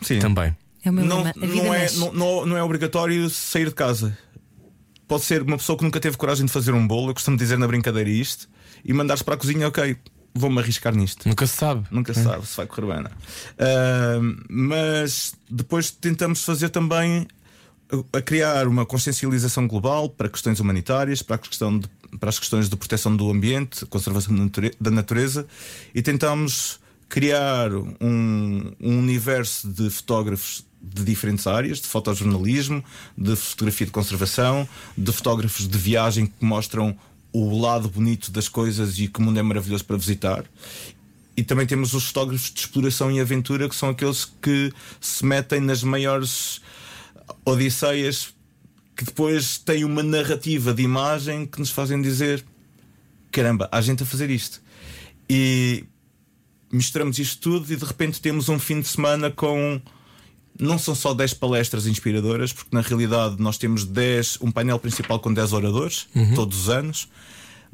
Sim. 0.00 0.18
Também. 0.18 0.56
É 0.84 0.90
o 0.90 0.92
meu 0.92 1.04
Não, 1.04 1.22
não, 1.36 1.74
é, 1.74 1.90
não, 1.92 2.12
não- 2.12 2.46
não 2.46 2.56
é 2.56 2.62
obrigatório 2.62 3.28
sair 3.30 3.66
de 3.68 3.74
casa. 3.74 4.16
Pode 5.06 5.22
ser 5.24 5.42
uma 5.42 5.56
pessoa 5.58 5.76
que 5.76 5.84
nunca 5.84 6.00
teve 6.00 6.16
coragem 6.16 6.46
de 6.46 6.50
fazer 6.52 6.72
um 6.72 6.86
bolo, 6.86 7.10
eu 7.10 7.14
costumo 7.14 7.36
dizer 7.36 7.58
na 7.58 7.66
brincadeira 7.66 8.08
isto, 8.08 8.48
e 8.84 8.92
mandares 8.92 9.22
para 9.22 9.34
a 9.34 9.36
cozinha, 9.36 9.68
ok, 9.68 9.94
vou-me 10.34 10.58
arriscar 10.58 10.94
nisto. 10.96 11.28
Nunca 11.28 11.46
se 11.46 11.54
sabe. 11.56 11.86
Nunca 11.90 12.14
se 12.14 12.22
sabe 12.24 12.46
se 12.46 12.56
vai 12.56 12.66
correr 12.66 12.94
bem. 12.94 13.04
Ah, 13.58 14.18
mas 14.48 15.34
depois 15.50 15.90
tentamos 15.90 16.42
fazer 16.44 16.70
também 16.70 17.28
a- 18.12 18.20
criar 18.22 18.66
uma 18.66 18.84
consciencialização 18.86 19.66
global 19.66 20.08
para 20.08 20.28
questões 20.28 20.60
humanitárias, 20.60 21.22
para, 21.22 21.38
questão 21.38 21.78
de- 21.78 21.88
para 22.18 22.28
as 22.30 22.38
questões 22.38 22.68
de 22.68 22.76
proteção 22.76 23.14
do 23.16 23.30
ambiente, 23.30 23.84
conservação 23.86 24.34
da 24.80 24.90
natureza, 24.90 25.46
e 25.94 26.02
tentamos 26.02 26.80
criar 27.08 27.72
um, 27.74 28.72
um 28.80 28.98
universo 28.98 29.68
de 29.68 29.90
fotógrafos 29.90 30.64
de 30.82 31.04
diferentes 31.04 31.46
áreas, 31.46 31.80
de 31.80 31.86
fotojornalismo, 31.86 32.82
de 33.16 33.36
fotografia 33.36 33.86
de 33.86 33.92
conservação, 33.92 34.66
de 34.96 35.12
fotógrafos 35.12 35.68
de 35.68 35.78
viagem 35.78 36.26
que 36.26 36.44
mostram 36.44 36.96
o 37.32 37.60
lado 37.60 37.88
bonito 37.88 38.30
das 38.30 38.48
coisas 38.48 38.98
e 38.98 39.08
que 39.08 39.18
o 39.20 39.22
mundo 39.22 39.38
é 39.38 39.42
maravilhoso 39.42 39.84
para 39.84 39.96
visitar. 39.96 40.44
E 41.36 41.42
também 41.42 41.66
temos 41.66 41.94
os 41.94 42.04
fotógrafos 42.08 42.50
de 42.52 42.60
exploração 42.60 43.10
e 43.10 43.20
aventura, 43.20 43.68
que 43.68 43.74
são 43.76 43.90
aqueles 43.90 44.24
que 44.42 44.72
se 45.00 45.24
metem 45.24 45.60
nas 45.60 45.82
maiores 45.82 46.60
odisseias, 47.44 48.34
que 48.96 49.04
depois 49.04 49.58
têm 49.58 49.84
uma 49.84 50.02
narrativa 50.02 50.72
de 50.72 50.82
imagem 50.82 51.46
que 51.46 51.58
nos 51.58 51.70
fazem 51.70 52.00
dizer: 52.00 52.44
caramba, 53.30 53.68
há 53.72 53.80
gente 53.80 54.02
a 54.02 54.06
fazer 54.06 54.30
isto. 54.30 54.62
E 55.28 55.84
misturamos 56.70 57.18
isto 57.18 57.40
tudo 57.40 57.72
e 57.72 57.76
de 57.76 57.84
repente 57.84 58.20
temos 58.20 58.48
um 58.48 58.58
fim 58.58 58.80
de 58.80 58.88
semana 58.88 59.30
com. 59.30 59.80
Não 60.60 60.78
são 60.78 60.94
só 60.94 61.14
10 61.14 61.34
palestras 61.34 61.86
inspiradoras, 61.86 62.52
porque 62.52 62.68
na 62.74 62.82
realidade 62.82 63.36
nós 63.38 63.56
temos 63.56 63.84
10, 63.86 64.38
um 64.42 64.50
painel 64.50 64.78
principal 64.78 65.18
com 65.18 65.32
10 65.32 65.54
oradores, 65.54 66.06
todos 66.34 66.60
os 66.60 66.68
anos, 66.68 67.08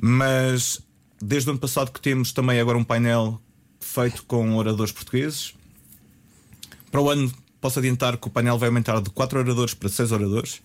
mas 0.00 0.80
desde 1.20 1.50
o 1.50 1.52
ano 1.52 1.58
passado 1.58 1.90
que 1.90 2.00
temos 2.00 2.30
também 2.30 2.60
agora 2.60 2.78
um 2.78 2.84
painel 2.84 3.40
feito 3.80 4.22
com 4.24 4.54
oradores 4.56 4.92
portugueses. 4.92 5.54
Para 6.90 7.00
o 7.00 7.10
ano, 7.10 7.32
posso 7.60 7.78
adiantar 7.78 8.16
que 8.16 8.26
o 8.26 8.30
painel 8.30 8.58
vai 8.58 8.68
aumentar 8.68 9.00
de 9.00 9.10
4 9.10 9.38
oradores 9.38 9.74
para 9.74 9.88
6 9.88 10.12
oradores. 10.12 10.60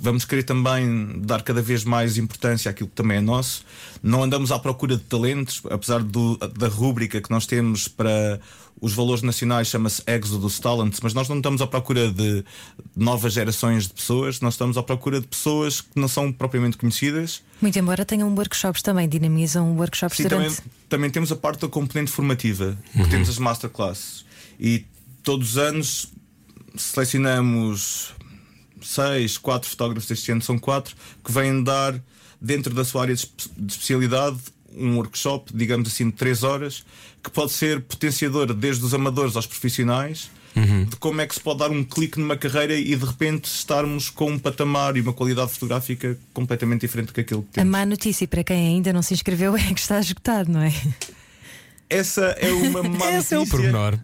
Vamos 0.00 0.24
querer 0.24 0.42
também 0.44 1.20
dar 1.20 1.42
cada 1.42 1.60
vez 1.60 1.84
mais 1.84 2.16
importância 2.16 2.70
àquilo 2.70 2.88
que 2.88 2.94
também 2.94 3.18
é 3.18 3.20
nosso. 3.20 3.64
Não 4.02 4.22
andamos 4.22 4.50
à 4.50 4.58
procura 4.58 4.96
de 4.96 5.02
talentos, 5.02 5.60
apesar 5.68 6.02
do, 6.02 6.36
da 6.36 6.68
rúbrica 6.68 7.20
que 7.20 7.30
nós 7.30 7.46
temos 7.46 7.88
para 7.88 8.40
os 8.80 8.92
valores 8.94 9.22
nacionais, 9.22 9.68
chama-se 9.68 10.02
Exodus 10.06 10.58
Talents, 10.58 10.98
mas 11.02 11.14
nós 11.14 11.28
não 11.28 11.36
estamos 11.36 11.62
à 11.62 11.66
procura 11.68 12.10
de 12.10 12.44
novas 12.96 13.32
gerações 13.32 13.86
de 13.86 13.94
pessoas, 13.94 14.40
nós 14.40 14.54
estamos 14.54 14.76
à 14.76 14.82
procura 14.82 15.20
de 15.20 15.26
pessoas 15.28 15.80
que 15.80 16.00
não 16.00 16.08
são 16.08 16.32
propriamente 16.32 16.76
conhecidas. 16.76 17.42
Muito 17.60 17.78
embora 17.78 18.04
tenham 18.04 18.34
workshops 18.34 18.82
também, 18.82 19.08
dinamizam 19.08 19.76
workshops 19.76 20.16
Sim, 20.16 20.24
durante. 20.24 20.56
também, 20.56 20.72
também 20.88 21.10
temos 21.10 21.30
a 21.30 21.36
parte 21.36 21.60
da 21.60 21.68
componente 21.68 22.10
formativa, 22.10 22.76
que 22.92 23.08
temos 23.08 23.28
as 23.28 23.38
masterclasses. 23.38 24.24
E 24.58 24.84
todos 25.22 25.50
os 25.52 25.58
anos 25.58 26.12
selecionamos 26.76 28.12
seis, 28.80 29.38
quatro 29.38 29.68
fotógrafos, 29.68 30.10
este 30.10 30.32
ano 30.32 30.42
são 30.42 30.58
quatro, 30.58 30.94
que 31.24 31.30
vêm 31.32 31.62
dar, 31.62 31.94
dentro 32.40 32.74
da 32.74 32.84
sua 32.84 33.02
área 33.02 33.14
de 33.14 33.20
espe- 33.20 33.50
de 33.56 33.72
especialidade, 33.72 34.38
um 34.76 34.96
workshop, 34.96 35.52
digamos 35.54 35.88
assim, 35.88 36.06
de 36.06 36.12
três 36.16 36.42
horas, 36.42 36.84
que 37.22 37.30
pode 37.30 37.52
ser 37.52 37.80
potenciador 37.82 38.52
desde 38.54 38.84
os 38.84 38.92
amadores 38.94 39.36
aos 39.36 39.46
profissionais. 39.46 40.30
De 40.54 40.96
como 40.96 41.18
é 41.22 41.26
que 41.26 41.34
se 41.34 41.40
pode 41.40 41.60
dar 41.60 41.70
um 41.70 41.82
clique 41.82 42.20
numa 42.20 42.36
carreira 42.36 42.74
e 42.76 42.94
de 42.94 43.04
repente 43.06 43.46
estarmos 43.46 44.10
com 44.10 44.32
um 44.32 44.38
patamar 44.38 44.98
e 44.98 45.00
uma 45.00 45.14
qualidade 45.14 45.50
fotográfica 45.50 46.18
completamente 46.34 46.82
diferente 46.82 47.06
do 47.06 47.12
que 47.14 47.20
aquilo 47.22 47.42
que 47.44 47.48
A 47.58 47.62
temos. 47.62 47.70
má 47.72 47.86
notícia 47.86 48.28
para 48.28 48.44
quem 48.44 48.68
ainda 48.68 48.92
não 48.92 49.00
se 49.00 49.14
inscreveu 49.14 49.56
é 49.56 49.72
que 49.72 49.80
está 49.80 49.98
esgotado, 49.98 50.52
não 50.52 50.60
é? 50.60 50.70
Essa 51.92 52.22
é 52.40 52.52
uma 52.52 52.82
má 52.82 53.12
Esse 53.14 53.34
é 53.34 53.38
o 53.38 53.40
notícia. 53.40 53.58
pormenor. 53.58 53.98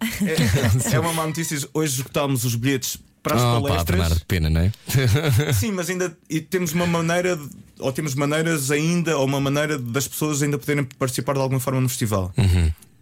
É, 0.90 0.94
é 0.96 1.00
uma 1.00 1.12
má 1.12 1.26
notícia. 1.26 1.58
Hoje 1.72 1.94
esgotámos 1.96 2.44
os 2.44 2.54
bilhetes 2.54 2.98
para 3.22 3.36
as 3.36 3.42
Oh, 3.42 3.62
pá, 3.62 3.68
palestras. 3.68 3.98
Bernardo, 3.98 4.24
pena, 4.26 4.50
não 4.50 4.60
é? 4.60 4.72
Sim, 5.52 5.72
mas 5.72 5.90
ainda 5.90 6.16
e 6.30 6.40
temos 6.40 6.72
uma 6.72 6.86
maneira, 6.86 7.36
de- 7.36 7.48
ou 7.78 7.92
temos 7.92 8.14
maneiras 8.14 8.70
ainda, 8.70 9.16
ou 9.18 9.24
uma 9.26 9.40
maneira 9.40 9.78
das 9.78 10.06
pessoas 10.06 10.42
ainda 10.42 10.56
poderem 10.58 10.84
participar 10.84 11.34
de 11.34 11.40
alguma 11.40 11.60
forma 11.60 11.80
no 11.80 11.88
festival. 11.88 12.32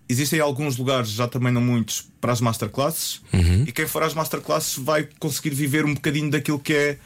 Existem 0.08 0.38
alguns 0.40 0.76
lugares, 0.76 1.10
já 1.10 1.26
também 1.26 1.52
não 1.52 1.60
muitos, 1.60 2.06
para 2.20 2.32
as 2.32 2.40
masterclasses, 2.40 3.20
e 3.66 3.72
quem 3.72 3.86
for 3.88 4.02
às 4.04 4.14
masterclasses 4.14 4.76
vai 4.78 5.08
conseguir 5.18 5.50
viver 5.50 5.84
um 5.84 5.94
bocadinho 5.94 6.30
daquilo 6.30 6.58
que 6.60 6.72
é 6.72 6.98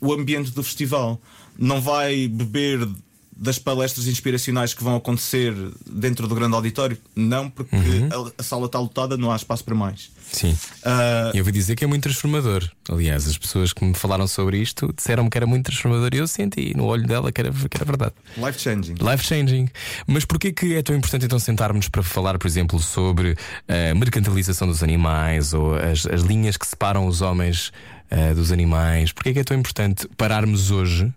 o 0.00 0.12
ambiente 0.12 0.50
do 0.50 0.62
festival. 0.62 1.20
Não 1.58 1.80
vai 1.80 2.26
beber 2.28 2.88
das 3.34 3.58
palestras 3.58 4.06
inspiracionais 4.06 4.74
que 4.74 4.84
vão 4.84 4.94
acontecer 4.96 5.54
dentro 5.90 6.28
do 6.28 6.34
grande 6.34 6.54
auditório, 6.54 6.98
não, 7.16 7.48
porque 7.50 7.74
a, 7.76 8.40
a 8.40 8.42
sala 8.42 8.66
está 8.66 8.78
lotada, 8.78 9.16
não 9.16 9.32
há 9.32 9.36
espaço 9.36 9.64
para 9.64 9.74
mais. 9.74 10.10
Sim. 10.30 10.56
Ah, 10.84 11.30
E 11.34 11.38
eu 11.38 11.42
ouvi 11.42 11.52
dizer 11.52 11.74
que 11.76 11.84
é 11.84 11.86
muito 11.86 12.02
transformador. 12.04 12.68
Aliás, 12.88 13.26
as 13.26 13.36
pessoas 13.36 13.72
que 13.72 13.84
me 13.84 13.94
falaram 13.94 14.26
sobre 14.26 14.58
isto 14.58 14.92
disseram-me 14.96 15.28
que 15.28 15.36
era 15.36 15.46
muito 15.46 15.64
transformador 15.66 16.10
e 16.14 16.18
eu 16.18 16.26
senti 16.28 16.74
no 16.76 16.84
olho 16.84 17.06
dela 17.06 17.30
que 17.32 17.40
era, 17.40 17.50
que 17.50 17.76
era 17.76 17.84
verdade. 17.84 18.12
life 18.36 18.58
changing. 18.60 18.94
Life 19.00 19.24
changing. 19.24 19.68
Mas 20.06 20.24
porquê 20.24 20.52
que 20.52 20.74
é 20.74 20.82
tão 20.82 20.94
importante 20.94 21.24
então 21.26 21.38
sentarmos 21.38 21.88
para 21.88 22.02
falar, 22.02 22.38
por 22.38 22.46
exemplo, 22.46 22.78
sobre 22.78 23.36
a 23.68 23.94
mercantilização 23.94 24.68
dos 24.68 24.82
animais 24.82 25.52
ou 25.52 25.74
as, 25.74 26.06
as 26.06 26.22
linhas 26.22 26.56
que 26.56 26.66
separam 26.66 27.06
os 27.06 27.20
homens 27.20 27.72
ah, 28.10 28.32
dos 28.34 28.52
animais? 28.52 29.12
Porquê 29.12 29.32
que 29.32 29.40
é 29.40 29.44
tão 29.44 29.56
importante 29.58 30.08
pararmos 30.16 30.70
hoje? 30.70 31.12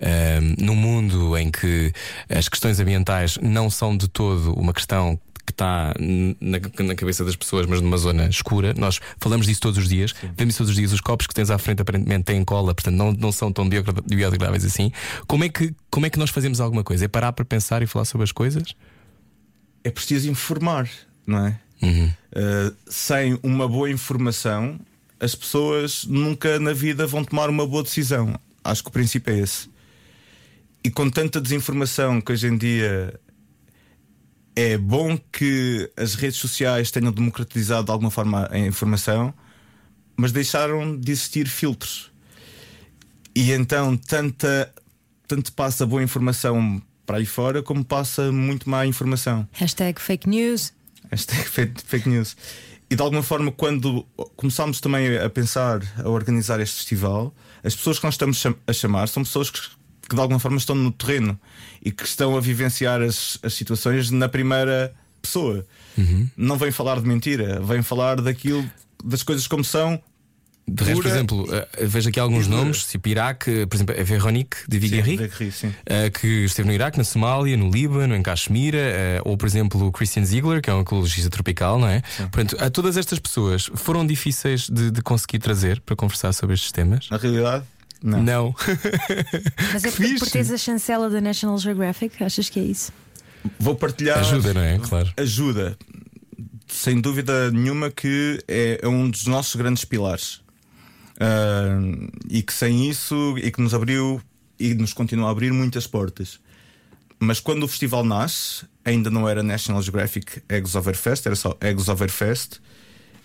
Ah, 0.00 0.40
num 0.58 0.74
mundo 0.74 1.36
em 1.36 1.50
que 1.50 1.92
as 2.28 2.48
questões 2.48 2.80
ambientais 2.80 3.38
não 3.42 3.70
são 3.70 3.96
de 3.96 4.08
todo 4.08 4.54
uma 4.54 4.72
questão 4.72 5.18
que 5.44 5.52
está 5.52 5.94
na, 6.40 6.58
na 6.84 6.94
cabeça 6.96 7.24
das 7.24 7.36
pessoas, 7.36 7.66
mas 7.66 7.80
numa 7.80 7.96
zona 7.96 8.26
escura. 8.26 8.74
Nós 8.76 9.00
falamos 9.18 9.46
disso 9.46 9.60
todos 9.60 9.78
os 9.78 9.88
dias, 9.88 10.12
vemos 10.36 10.54
isso 10.54 10.58
todos 10.58 10.70
os 10.70 10.76
dias. 10.76 10.92
Os 10.92 11.00
copos 11.00 11.28
que 11.28 11.34
tens 11.34 11.50
à 11.50 11.58
frente 11.58 11.80
aparentemente 11.80 12.24
têm 12.24 12.44
cola, 12.44 12.74
portanto 12.74 12.96
não, 12.96 13.12
não 13.12 13.30
são 13.30 13.52
tão 13.52 13.68
biodegra- 13.68 14.02
biodegradáveis 14.02 14.64
assim. 14.64 14.90
Como 15.26 15.44
é, 15.44 15.48
que, 15.48 15.72
como 15.88 16.04
é 16.04 16.10
que 16.10 16.18
nós 16.18 16.30
fazemos 16.30 16.60
alguma 16.60 16.82
coisa? 16.82 17.04
É 17.04 17.08
parar 17.08 17.32
para 17.32 17.44
pensar 17.44 17.80
e 17.80 17.86
falar 17.86 18.04
sobre 18.04 18.24
as 18.24 18.32
coisas? 18.32 18.74
é 19.86 19.90
preciso 19.90 20.28
informar, 20.28 20.90
não 21.24 21.46
é? 21.46 21.60
Uhum. 21.80 22.06
Uh, 22.06 22.76
sem 22.88 23.38
uma 23.40 23.68
boa 23.68 23.88
informação, 23.88 24.80
as 25.20 25.36
pessoas 25.36 26.04
nunca 26.04 26.58
na 26.58 26.72
vida 26.72 27.06
vão 27.06 27.22
tomar 27.22 27.48
uma 27.48 27.64
boa 27.64 27.84
decisão. 27.84 28.34
Acho 28.70 28.82
que 28.82 28.88
o 28.88 28.92
princípio 28.92 29.32
é 29.32 29.38
esse. 29.38 29.70
E 30.84 30.90
com 30.90 31.10
tanta 31.10 31.40
desinformação 31.40 32.20
que 32.20 32.32
hoje 32.32 32.46
em 32.46 32.56
dia 32.56 33.18
é 34.54 34.78
bom 34.78 35.18
que 35.18 35.90
as 35.96 36.14
redes 36.14 36.38
sociais 36.38 36.90
tenham 36.90 37.12
democratizado 37.12 37.84
de 37.86 37.92
alguma 37.92 38.10
forma 38.10 38.48
a 38.50 38.58
informação, 38.58 39.34
mas 40.16 40.32
deixaram 40.32 40.98
de 40.98 41.12
existir 41.12 41.46
filtros. 41.46 42.10
E 43.34 43.52
então 43.52 43.96
tanta, 43.96 44.72
tanto 45.28 45.52
passa 45.52 45.84
boa 45.84 46.02
informação 46.02 46.80
para 47.04 47.18
aí 47.18 47.26
fora, 47.26 47.62
como 47.62 47.84
passa 47.84 48.32
muito 48.32 48.68
má 48.68 48.86
informação. 48.86 49.46
Hashtag 49.52 50.00
fake 50.00 50.28
news. 50.28 50.72
Hashtag 51.10 51.44
fake, 51.46 51.82
fake 51.84 52.08
news. 52.08 52.36
E 52.88 52.94
de 52.94 53.02
alguma 53.02 53.22
forma, 53.22 53.50
quando 53.50 54.06
começámos 54.36 54.80
também 54.80 55.18
a 55.18 55.28
pensar, 55.28 55.82
a 56.04 56.08
organizar 56.08 56.60
este 56.60 56.76
festival, 56.76 57.34
as 57.64 57.74
pessoas 57.74 57.98
que 57.98 58.04
nós 58.04 58.14
estamos 58.14 58.42
a 58.66 58.72
chamar 58.72 59.08
são 59.08 59.24
pessoas 59.24 59.50
que, 59.50 59.60
que 60.08 60.14
de 60.14 60.20
alguma 60.20 60.38
forma 60.38 60.56
estão 60.56 60.76
no 60.76 60.92
terreno 60.92 61.38
e 61.84 61.90
que 61.90 62.04
estão 62.04 62.36
a 62.36 62.40
vivenciar 62.40 63.02
as, 63.02 63.38
as 63.42 63.54
situações 63.54 64.10
na 64.10 64.28
primeira 64.28 64.94
pessoa. 65.20 65.66
Não 66.36 66.56
vêm 66.56 66.70
falar 66.70 67.00
de 67.00 67.06
mentira, 67.08 67.60
vêm 67.60 67.82
falar 67.82 68.20
daquilo, 68.20 68.64
das 69.04 69.24
coisas 69.24 69.48
como 69.48 69.64
são. 69.64 70.00
De 70.68 70.82
resto, 70.82 71.02
por 71.02 71.08
exemplo, 71.08 71.46
eh, 71.54 71.86
vejo 71.86 72.08
aqui 72.08 72.18
alguns 72.18 72.48
nomes, 72.48 72.86
tipo 72.86 73.08
Iraque, 73.08 73.50
eh, 73.50 73.66
por 73.66 73.76
exemplo, 73.76 73.94
a 73.98 74.02
Veronique 74.02 74.56
de. 74.66 74.80
Sim, 75.30 75.50
sim. 75.50 75.68
Uh, 75.68 76.10
que 76.18 76.26
esteve 76.44 76.66
no 76.66 76.74
Iraque, 76.74 76.98
na 76.98 77.04
Somália, 77.04 77.56
no 77.56 77.70
Líbano, 77.70 78.16
em 78.16 78.22
Caxemira, 78.22 78.78
uh, 79.24 79.28
ou 79.30 79.36
por 79.36 79.46
exemplo 79.46 79.86
o 79.86 79.92
Christian 79.92 80.24
Ziegler, 80.24 80.60
que 80.60 80.68
é 80.68 80.74
um 80.74 80.80
ecologista 80.80 81.30
tropical, 81.30 81.78
não 81.78 81.88
é? 81.88 82.02
Portanto, 82.32 82.56
a 82.58 82.68
todas 82.68 82.96
estas 82.96 83.20
pessoas 83.20 83.70
foram 83.76 84.04
difíceis 84.04 84.68
de, 84.68 84.90
de 84.90 85.02
conseguir 85.02 85.38
trazer 85.38 85.80
para 85.80 85.94
conversar 85.94 86.32
sobre 86.32 86.54
estes 86.54 86.72
temas? 86.72 87.08
Na 87.10 87.16
realidade, 87.16 87.64
não. 88.02 88.22
Não. 88.22 88.54
Mas 89.72 89.84
é 89.84 89.90
Que 89.90 89.96
por, 89.96 90.04
fixe. 90.04 90.18
por 90.18 90.30
teres 90.30 90.50
a 90.50 90.58
chancela 90.58 91.08
da 91.08 91.20
National 91.20 91.58
Geographic, 91.58 92.22
achas 92.22 92.48
que 92.48 92.58
é 92.58 92.62
isso? 92.64 92.92
Vou 93.58 93.76
partilhar. 93.76 94.18
Ajuda, 94.18 94.52
não 94.52 94.60
é? 94.60 94.78
Claro. 94.78 95.12
ajuda. 95.16 95.78
Sem 96.66 97.00
dúvida 97.00 97.52
nenhuma 97.52 97.90
que 97.90 98.42
é, 98.48 98.80
é 98.82 98.88
um 98.88 99.08
dos 99.08 99.26
nossos 99.26 99.54
grandes 99.54 99.84
pilares. 99.84 100.40
Ah, 101.20 101.78
e 102.28 102.42
que 102.42 102.52
sem 102.52 102.88
isso, 102.88 103.36
e 103.38 103.50
que 103.50 103.60
nos 103.60 103.74
abriu 103.74 104.20
e 104.58 104.74
nos 104.74 104.92
continua 104.92 105.28
a 105.28 105.30
abrir 105.32 105.52
muitas 105.52 105.86
portas. 105.86 106.40
Mas 107.18 107.40
quando 107.40 107.62
o 107.62 107.68
festival 107.68 108.04
nasce, 108.04 108.66
ainda 108.84 109.10
não 109.10 109.28
era 109.28 109.42
National 109.42 109.82
Geographic 109.82 110.42
Eggs 110.48 110.76
Over 110.76 110.94
Fest, 110.94 111.26
era 111.26 111.36
só 111.36 111.56
Eggs 111.60 111.90
Over 111.90 112.10
Fest. 112.10 112.58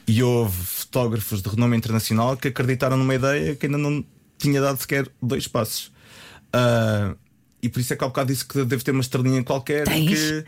E 0.07 0.23
houve 0.23 0.57
fotógrafos 0.57 1.41
de 1.41 1.49
renome 1.49 1.77
internacional 1.77 2.35
que 2.35 2.47
acreditaram 2.47 2.97
numa 2.97 3.13
ideia 3.13 3.55
que 3.55 3.65
ainda 3.65 3.77
não 3.77 4.03
tinha 4.37 4.59
dado 4.59 4.79
sequer 4.79 5.07
dois 5.21 5.47
passos. 5.47 5.91
Ah, 6.53 7.15
e 7.61 7.69
por 7.69 7.79
isso 7.79 7.93
é 7.93 7.95
que 7.95 8.03
há 8.03 8.07
bocado 8.07 8.31
disse 8.31 8.45
que 8.45 8.63
deve 8.65 8.83
ter 8.83 8.91
uma 8.91 9.01
estrelinha 9.01 9.43
qualquer 9.43 9.87
Tens? 9.87 10.19
que, 10.19 10.45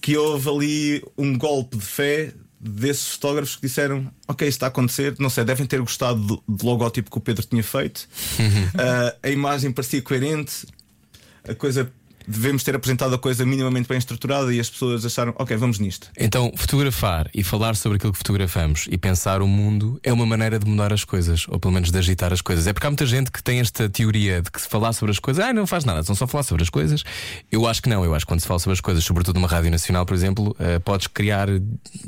que 0.00 0.16
houve 0.16 0.48
ali 0.48 1.04
um 1.16 1.38
golpe 1.38 1.76
de 1.76 1.84
fé 1.84 2.32
desses 2.68 3.08
fotógrafos 3.08 3.56
que 3.56 3.62
disseram: 3.62 4.10
Ok, 4.26 4.46
isto 4.46 4.56
está 4.56 4.66
a 4.66 4.68
acontecer. 4.68 5.14
Não 5.18 5.30
sei, 5.30 5.44
devem 5.44 5.66
ter 5.66 5.80
gostado 5.80 6.20
do, 6.20 6.42
do 6.48 6.66
logótipo 6.66 7.10
que 7.10 7.18
o 7.18 7.20
Pedro 7.20 7.44
tinha 7.46 7.62
feito. 7.62 8.08
Ah, 8.78 9.14
a 9.22 9.30
imagem 9.30 9.72
parecia 9.72 10.02
coerente, 10.02 10.66
a 11.48 11.54
coisa. 11.54 11.90
Devemos 12.26 12.62
ter 12.62 12.74
apresentado 12.74 13.14
a 13.14 13.18
coisa 13.18 13.44
minimamente 13.46 13.88
bem 13.88 13.98
estruturada 13.98 14.52
e 14.52 14.60
as 14.60 14.68
pessoas 14.68 15.04
acharam: 15.04 15.34
Ok, 15.38 15.56
vamos 15.56 15.78
nisto. 15.78 16.10
Então, 16.18 16.52
fotografar 16.56 17.30
e 17.34 17.42
falar 17.42 17.76
sobre 17.76 17.96
aquilo 17.96 18.12
que 18.12 18.18
fotografamos 18.18 18.86
e 18.90 18.98
pensar 18.98 19.42
o 19.42 19.46
mundo 19.46 19.98
é 20.02 20.12
uma 20.12 20.26
maneira 20.26 20.58
de 20.58 20.66
mudar 20.66 20.92
as 20.92 21.04
coisas, 21.04 21.46
ou 21.48 21.60
pelo 21.60 21.72
menos 21.72 21.90
de 21.90 21.98
agitar 21.98 22.32
as 22.32 22.40
coisas. 22.40 22.66
É 22.66 22.72
porque 22.72 22.86
há 22.86 22.90
muita 22.90 23.06
gente 23.06 23.30
que 23.30 23.42
tem 23.42 23.60
esta 23.60 23.88
teoria 23.88 24.42
de 24.42 24.50
que 24.50 24.60
se 24.60 24.68
falar 24.68 24.92
sobre 24.92 25.12
as 25.12 25.18
coisas, 25.18 25.44
ah, 25.44 25.52
não 25.52 25.66
faz 25.66 25.84
nada, 25.84 26.02
são 26.02 26.14
só 26.14 26.26
falar 26.26 26.42
sobre 26.42 26.62
as 26.62 26.70
coisas. 26.70 27.04
Eu 27.50 27.66
acho 27.66 27.82
que 27.82 27.88
não, 27.88 28.04
eu 28.04 28.14
acho 28.14 28.24
que 28.24 28.30
quando 28.30 28.40
se 28.40 28.46
fala 28.46 28.58
sobre 28.58 28.74
as 28.74 28.80
coisas, 28.80 29.04
sobretudo 29.04 29.36
numa 29.36 29.48
rádio 29.48 29.70
nacional, 29.70 30.04
por 30.04 30.14
exemplo, 30.14 30.56
eh, 30.58 30.78
podes 30.78 31.06
criar 31.06 31.48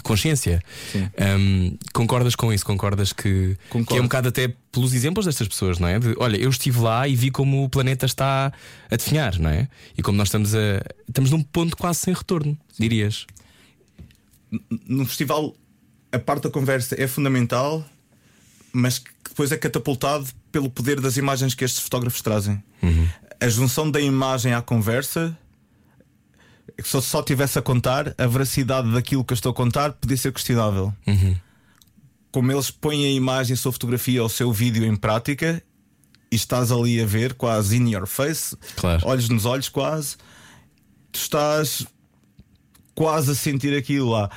consciência. 0.03 0.63
Hum, 0.95 1.77
concordas 1.93 2.35
com 2.35 2.53
isso? 2.53 2.65
Concordas 2.65 3.13
que, 3.13 3.57
Concordo. 3.69 3.87
que 3.87 3.99
é 3.99 4.01
um 4.01 4.05
bocado 4.05 4.29
até 4.29 4.53
pelos 4.71 4.93
exemplos 4.93 5.27
destas 5.27 5.49
pessoas, 5.49 5.79
não 5.79 5.89
é? 5.89 5.99
De, 5.99 6.15
olha, 6.19 6.37
eu 6.37 6.51
estive 6.51 6.81
lá 6.81 7.09
e 7.09 7.17
vi 7.17 7.31
como 7.31 7.65
o 7.65 7.69
planeta 7.69 8.07
está 8.07 8.53
a 8.91 8.97
definhar, 8.97 9.39
não 9.39 9.51
é? 9.51 9.69
E 9.97 10.03
como 10.03 10.19
nós 10.19 10.29
estamos 10.29 10.55
a. 10.55 10.83
Estamos 11.07 11.31
num 11.31 11.43
ponto 11.43 11.77
quase 11.77 12.01
sem 12.01 12.15
retorno, 12.15 12.57
dirias. 12.79 13.27
no 14.87 15.05
festival 15.07 15.55
a 16.13 16.19
parte 16.19 16.45
da 16.45 16.51
conversa 16.51 17.01
é 17.01 17.07
fundamental, 17.07 17.85
mas 18.73 18.99
que 18.99 19.11
depois 19.29 19.53
é 19.53 19.57
catapultado 19.57 20.27
pelo 20.51 20.71
poder 20.71 21.01
das 21.01 21.17
imagens 21.17 21.55
que 21.55 21.65
estes 21.65 21.81
fotógrafos 21.81 22.23
trazem. 22.23 22.63
A 23.41 23.49
junção 23.49 23.91
da 23.91 24.01
imagem 24.01 24.53
à 24.53 24.61
conversa 24.63 25.37
Se 26.83 26.97
eu 26.97 27.01
só 27.03 27.23
tivesse 27.23 27.59
a 27.59 27.63
contar, 27.63 28.15
a 28.17 28.27
veracidade 28.27 28.91
daquilo 28.93 29.25
que 29.25 29.33
eu 29.33 29.37
estou 29.37 29.51
a 29.51 29.55
contar 29.55 29.93
podia 29.93 30.17
ser 30.17 30.33
questionável. 30.33 30.93
Como 32.31 32.53
eles 32.53 32.71
põem 32.71 33.05
a 33.07 33.11
imagem, 33.11 33.55
a 33.55 33.57
sua 33.57 33.73
fotografia 33.73 34.21
ou 34.21 34.27
o 34.27 34.31
seu 34.31 34.53
vídeo 34.53 34.85
em 34.85 34.95
prática 34.97 35.63
e 36.31 36.37
estás 36.37 36.71
ali 36.71 37.01
a 37.01 37.07
ver, 37.07 37.35
quase 37.35 37.77
in 37.77 37.91
your 37.91 38.07
face, 38.07 38.57
Claro. 38.77 39.07
olhos 39.07 39.29
nos 39.31 39.47
olhos, 39.47 39.69
quase, 39.69 40.17
tu 41.11 41.19
estás 41.19 41.87
quase 42.95 43.31
a 43.31 43.35
sentir 43.35 43.77
aquilo 43.77 44.11
lá. 44.11 44.31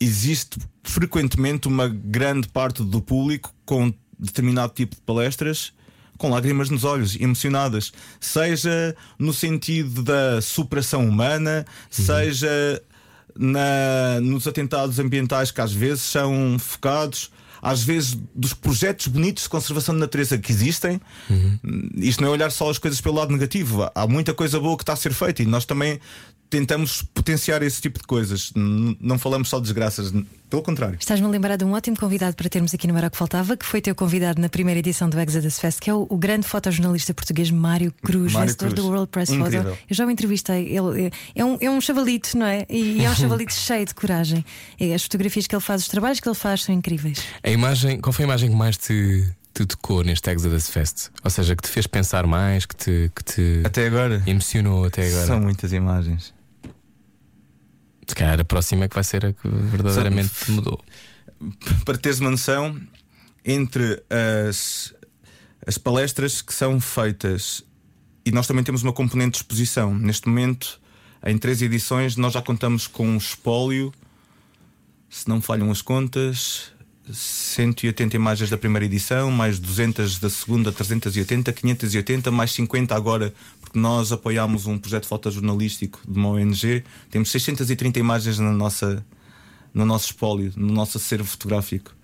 Existe 0.00 0.58
frequentemente 0.82 1.68
uma 1.68 1.88
grande 1.88 2.48
parte 2.48 2.82
do 2.82 3.00
público 3.02 3.54
com 3.64 3.92
determinado 4.18 4.72
tipo 4.72 4.94
de 4.96 5.02
palestras 5.02 5.72
com 6.18 6.30
lágrimas 6.30 6.70
nos 6.70 6.84
olhos, 6.84 7.16
emocionadas, 7.20 7.92
seja 8.20 8.94
no 9.18 9.32
sentido 9.32 10.04
da 10.04 10.40
superação 10.40 11.04
humana, 11.08 11.66
seja 11.90 12.80
na- 13.38 14.20
nos 14.20 14.46
atentados 14.46 14.98
ambientais 14.98 15.50
que 15.50 15.60
às 15.60 15.72
vezes 15.72 16.02
são 16.02 16.56
focados. 16.58 17.30
Às 17.64 17.80
vezes, 17.84 18.18
dos 18.34 18.52
projetos 18.52 19.06
bonitos 19.06 19.44
de 19.44 19.48
conservação 19.48 19.94
de 19.94 20.00
natureza 20.00 20.36
que 20.36 20.50
existem, 20.50 21.00
isto 21.94 22.20
não 22.20 22.28
é 22.28 22.32
olhar 22.32 22.50
só 22.50 22.68
as 22.68 22.76
coisas 22.76 23.00
pelo 23.00 23.14
lado 23.14 23.32
negativo. 23.32 23.88
Há 23.94 24.04
muita 24.08 24.34
coisa 24.34 24.58
boa 24.58 24.76
que 24.76 24.82
está 24.82 24.94
a 24.94 24.96
ser 24.96 25.12
feita 25.14 25.44
e 25.44 25.46
nós 25.46 25.64
também 25.64 26.00
tentamos 26.52 27.00
potenciar 27.00 27.62
esse 27.62 27.80
tipo 27.80 27.98
de 27.98 28.06
coisas. 28.06 28.52
Não 28.54 29.18
falamos 29.18 29.48
só 29.48 29.56
de 29.56 29.62
desgraças, 29.62 30.12
pelo 30.50 30.62
contrário. 30.62 30.98
Estás-me 31.00 31.26
a 31.26 31.30
lembrar 31.30 31.56
de 31.56 31.64
um 31.64 31.72
ótimo 31.72 31.96
convidado 31.96 32.36
para 32.36 32.46
termos 32.46 32.74
aqui 32.74 32.86
no 32.86 32.94
Era 32.98 33.06
o 33.06 33.10
que 33.10 33.16
Faltava, 33.16 33.56
que 33.56 33.64
foi 33.64 33.80
teu 33.80 33.94
convidado 33.94 34.38
na 34.38 34.50
primeira 34.50 34.78
edição 34.78 35.08
do 35.08 35.18
Exodus 35.18 35.58
Fest, 35.58 35.80
que 35.80 35.88
é 35.88 35.94
o, 35.94 36.06
o 36.10 36.16
grande 36.18 36.46
fotojornalista 36.46 37.14
português 37.14 37.50
Mário 37.50 37.90
Cruz, 38.02 38.34
Mário 38.34 38.48
vencedor 38.48 38.68
Cruz. 38.74 38.74
do 38.74 38.86
World 38.90 39.08
Press 39.08 39.30
Incrível. 39.30 39.64
Photo. 39.64 39.78
Eu 39.88 39.96
já 39.96 40.06
o 40.06 40.10
entrevistei. 40.10 40.76
Ele 40.76 41.06
é- 41.06 41.10
é 41.36 41.44
um, 41.44 41.56
é 41.58 41.70
um 41.70 41.80
chavalito, 41.80 42.36
não 42.36 42.44
é? 42.46 42.66
E 42.68 43.02
é 43.02 43.08
um 43.10 43.14
chavalito 43.16 43.54
cheio 43.54 43.86
de 43.86 43.94
coragem. 43.94 44.44
E 44.78 44.92
as 44.92 45.02
fotografias 45.02 45.46
que 45.46 45.54
ele 45.54 45.62
faz, 45.62 45.80
os 45.82 45.88
trabalhos 45.88 46.20
que 46.20 46.28
ele 46.28 46.34
faz 46.36 46.64
são 46.64 46.74
incríveis. 46.74 47.18
A 47.42 47.48
imagem, 47.50 47.98
qual 47.98 48.12
foi 48.12 48.24
a 48.24 48.28
imagem 48.28 48.50
que 48.50 48.56
mais 48.56 48.76
te, 48.76 49.26
te 49.54 49.64
tocou 49.64 50.04
neste 50.04 50.30
Exodus 50.30 50.68
Fest? 50.68 51.08
Ou 51.24 51.30
seja, 51.30 51.56
que 51.56 51.62
te 51.62 51.68
fez 51.70 51.86
pensar 51.86 52.26
mais, 52.26 52.66
que 52.66 52.76
te, 52.76 53.10
que 53.16 53.24
te 53.24 53.62
Até 53.64 53.86
agora, 53.86 54.22
emocionou 54.26 54.84
até 54.84 55.06
agora? 55.08 55.26
são 55.26 55.40
muitas 55.40 55.72
imagens. 55.72 56.34
Se 58.12 58.14
calhar 58.14 58.38
a 58.38 58.44
próxima 58.44 58.84
é 58.84 58.88
que 58.88 58.94
vai 58.94 59.04
ser 59.04 59.24
a 59.24 59.32
que 59.32 59.48
verdadeiramente 59.48 60.28
te 60.44 60.50
mudou. 60.50 60.78
para 61.82 61.96
teres 61.96 62.20
uma 62.20 62.30
noção, 62.30 62.78
entre 63.42 64.02
as, 64.46 64.92
as 65.66 65.78
palestras 65.78 66.42
que 66.42 66.52
são 66.52 66.78
feitas 66.78 67.64
e 68.22 68.30
nós 68.30 68.46
também 68.46 68.62
temos 68.62 68.82
uma 68.82 68.92
componente 68.92 69.30
de 69.30 69.36
exposição. 69.38 69.94
Neste 69.94 70.28
momento, 70.28 70.78
em 71.24 71.38
três 71.38 71.62
edições, 71.62 72.14
nós 72.14 72.34
já 72.34 72.42
contamos 72.42 72.86
com 72.86 73.08
um 73.08 73.16
espólio, 73.16 73.90
se 75.08 75.26
não 75.26 75.36
me 75.36 75.42
falham 75.42 75.70
as 75.70 75.80
contas, 75.80 76.70
180 77.10 78.14
imagens 78.14 78.50
da 78.50 78.58
primeira 78.58 78.84
edição, 78.84 79.30
mais 79.30 79.58
200 79.58 80.18
da 80.18 80.28
segunda, 80.28 80.70
380, 80.70 81.50
580, 81.50 82.30
mais 82.30 82.52
50 82.52 82.94
agora, 82.94 83.32
porque 83.72 83.78
nós 83.78 84.12
apoiámos 84.12 84.66
um 84.66 84.78
projeto 84.78 85.06
fotojornalístico 85.06 85.98
de 86.06 86.18
uma 86.18 86.28
ONG. 86.28 86.84
Temos 87.10 87.30
630 87.30 87.98
imagens 87.98 88.38
na 88.38 88.52
nossa, 88.52 89.02
no 89.72 89.86
nosso 89.86 90.04
espólio, 90.06 90.52
no 90.54 90.74
nosso 90.74 90.98
acervo 90.98 91.24
fotográfico. 91.24 91.96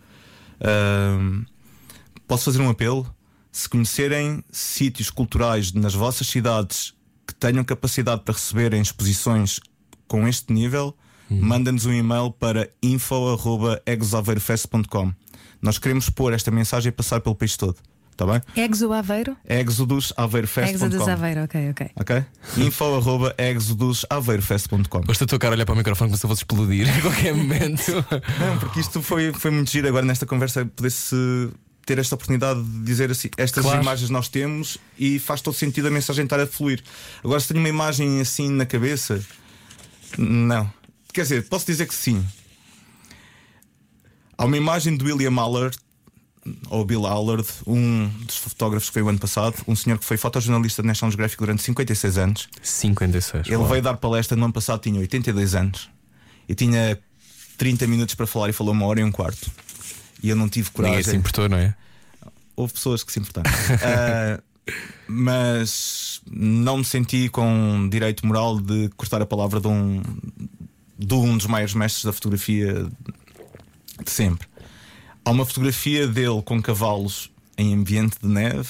Posso 2.27 2.47
fazer 2.47 2.63
um 2.63 2.71
apelo? 2.71 3.07
Se 3.53 3.69
conhecerem 3.69 4.43
sítios 4.51 5.11
culturais 5.11 5.75
nas 5.75 5.93
vossas 5.95 6.27
cidades 6.27 6.95
que 7.27 7.35
tenham 7.35 7.63
capacidade 7.63 8.23
para 8.23 8.33
receberem 8.33 8.81
exposições 8.81 9.61
com 10.07 10.27
este 10.27 10.51
nível, 10.53 10.97
mandem-nos 11.29 11.85
um 11.85 11.93
e-mail 11.93 12.31
para 12.31 12.71
info.exaveirofest.com. 12.83 15.13
Nós 15.61 15.77
queremos 15.79 16.09
pôr 16.09 16.33
esta 16.33 16.51
mensagem 16.51 16.89
e 16.89 16.93
passar 16.93 17.21
pelo 17.21 17.35
país 17.35 17.59
todo. 17.59 17.77
Está 18.19 18.27
bem? 18.27 18.43
Exo 18.65 18.93
Aveiro? 18.93 19.37
exodusaveirofest.com 19.49 20.75
Exodus 20.87 21.07
Aveiro, 21.07 21.45
ok, 21.45 21.71
ok. 21.71 21.91
Ok? 21.95 22.25
info.exodusaveirofest.com 22.57 24.99
Hoje 24.99 25.13
estou 25.13 25.27
a 25.27 25.29
tocar 25.29 25.49
a 25.49 25.51
olhar 25.53 25.65
para 25.65 25.73
o 25.73 25.77
microfone 25.77 26.11
como 26.11 26.19
se 26.19 26.27
eu 26.27 26.29
fosse 26.29 26.41
explodir 26.41 26.89
a 26.99 27.01
qualquer 27.01 27.33
momento. 27.33 27.93
Não, 28.41 28.59
porque 28.59 28.81
isto 28.81 29.01
foi, 29.03 29.33
foi 29.33 29.53
muito 29.53 29.71
giro 29.71 29.87
agora 29.87 30.05
nesta 30.05 30.27
conversa 30.27 30.67
poder-se 30.67 31.15
ter 31.87 31.97
esta 32.01 32.17
oportunidade 32.17 32.61
de 32.61 32.83
dizer 32.83 33.09
assim: 33.09 33.29
estas 33.37 33.63
Claro. 33.63 33.83
imagens 33.83 34.11
nós 34.11 34.29
temos 34.29 34.79
e 34.99 35.21
faz 35.21 35.41
todo 35.41 35.55
sentido 35.55 35.87
a 35.87 35.91
mensagem 35.93 36.25
estar 36.25 36.41
a 36.41 36.47
fluir. 36.49 36.83
Agora, 37.23 37.39
se 37.39 37.47
tenho 37.47 37.61
uma 37.61 37.69
imagem 37.69 38.21
assim 38.21 38.51
na 38.51 38.67
cabeça, 38.67 39.25
não. 40.19 40.69
Quer 41.15 41.23
dizer, 41.23 41.49
posso 41.49 41.67
dizer 41.67 41.87
que 41.87 41.95
sim. 41.95 42.27
Há 44.37 44.45
uma 44.45 44.57
imagem 44.57 44.97
de 44.97 45.05
William 45.05 45.41
Allard, 45.41 45.77
ou 46.71 46.85
Bill 46.85 47.07
Allard, 47.07 47.47
um 47.67 48.09
dos 48.27 48.37
fotógrafos 48.37 48.89
que 48.89 48.95
foi 48.95 49.03
o 49.03 49.09
ano 49.09 49.19
passado, 49.19 49.57
um 49.67 49.75
senhor 49.77 49.99
que 49.99 50.05
foi 50.05 50.17
fotojornalista 50.17 50.83
de 50.83 50.89
National 50.89 51.11
Geographic 51.11 51.39
durante 51.39 51.63
56 51.63 52.19
anos. 52.19 52.49
56. 52.63 53.47
Ele 53.47 53.57
uau. 53.57 53.69
veio 53.69 53.83
dar 53.83 53.95
palestra 53.97 54.37
no 54.37 54.45
ano 54.45 54.53
passado, 54.53 54.81
tinha 54.81 54.99
82 55.01 55.55
anos 55.55 55.89
e 56.49 56.55
tinha 56.55 56.99
30 57.57 57.87
minutos 57.87 58.15
para 58.15 58.27
falar 58.27 58.49
e 58.49 58.53
falou 58.53 58.73
uma 58.73 58.87
hora 58.87 59.01
e 59.01 59.05
um 59.05 59.11
quarto. 59.13 59.51
E 60.23 60.29
eu 60.29 60.37
não 60.37 60.49
tive 60.49 60.71
Ninguém 60.77 60.93
se 60.93 61.01
coragem. 61.03 61.21
importou, 61.21 61.49
não 61.49 61.59
é? 61.59 61.75
Houve 62.57 62.73
pessoas 62.73 63.05
que 63.05 63.13
se 63.13 63.19
importaram. 63.21 63.51
Ah, 63.83 64.41
mas 65.07 66.21
não 66.31 66.77
me 66.79 66.85
senti 66.85 67.29
com 67.31 67.89
direito 67.91 68.27
moral 68.27 68.61
de 68.61 68.91
cortar 68.97 69.23
a 69.23 69.27
palavra 69.27 69.61
de 69.61 69.67
um, 69.67 70.03
de 70.99 71.15
um 71.15 71.39
dos 71.39 71.47
maiores 71.47 71.73
mestres 71.73 72.05
da 72.05 72.13
fotografia 72.13 72.87
de 74.05 74.11
sempre. 74.11 74.47
Há 75.29 75.31
uma 75.31 75.45
fotografia 75.45 76.09
dele 76.09 76.41
com 76.43 76.63
cavalos 76.63 77.31
em 77.59 77.75
ambiente 77.75 78.17
de 78.19 78.27
neve 78.27 78.67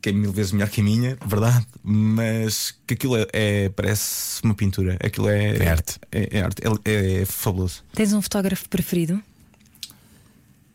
que 0.00 0.10
é 0.10 0.12
mil 0.12 0.30
vezes 0.32 0.52
melhor 0.52 0.68
que 0.68 0.80
a 0.80 0.84
minha, 0.84 1.18
verdade, 1.26 1.66
mas 1.82 2.72
que 2.86 2.94
aquilo 2.94 3.16
é, 3.16 3.26
é- 3.32 3.68
parece 3.70 4.40
uma 4.44 4.54
pintura. 4.54 4.96
Aquilo 5.02 5.28
é, 5.28 5.56
É 5.56 5.68
arte. 5.68 5.98
É, 6.12 6.38
é 6.38 6.40
arte, 6.42 6.62
é, 6.84 7.22
é 7.22 7.24
fabuloso. 7.24 7.82
Tens 7.94 8.12
um 8.12 8.22
fotógrafo 8.22 8.68
preferido? 8.68 9.20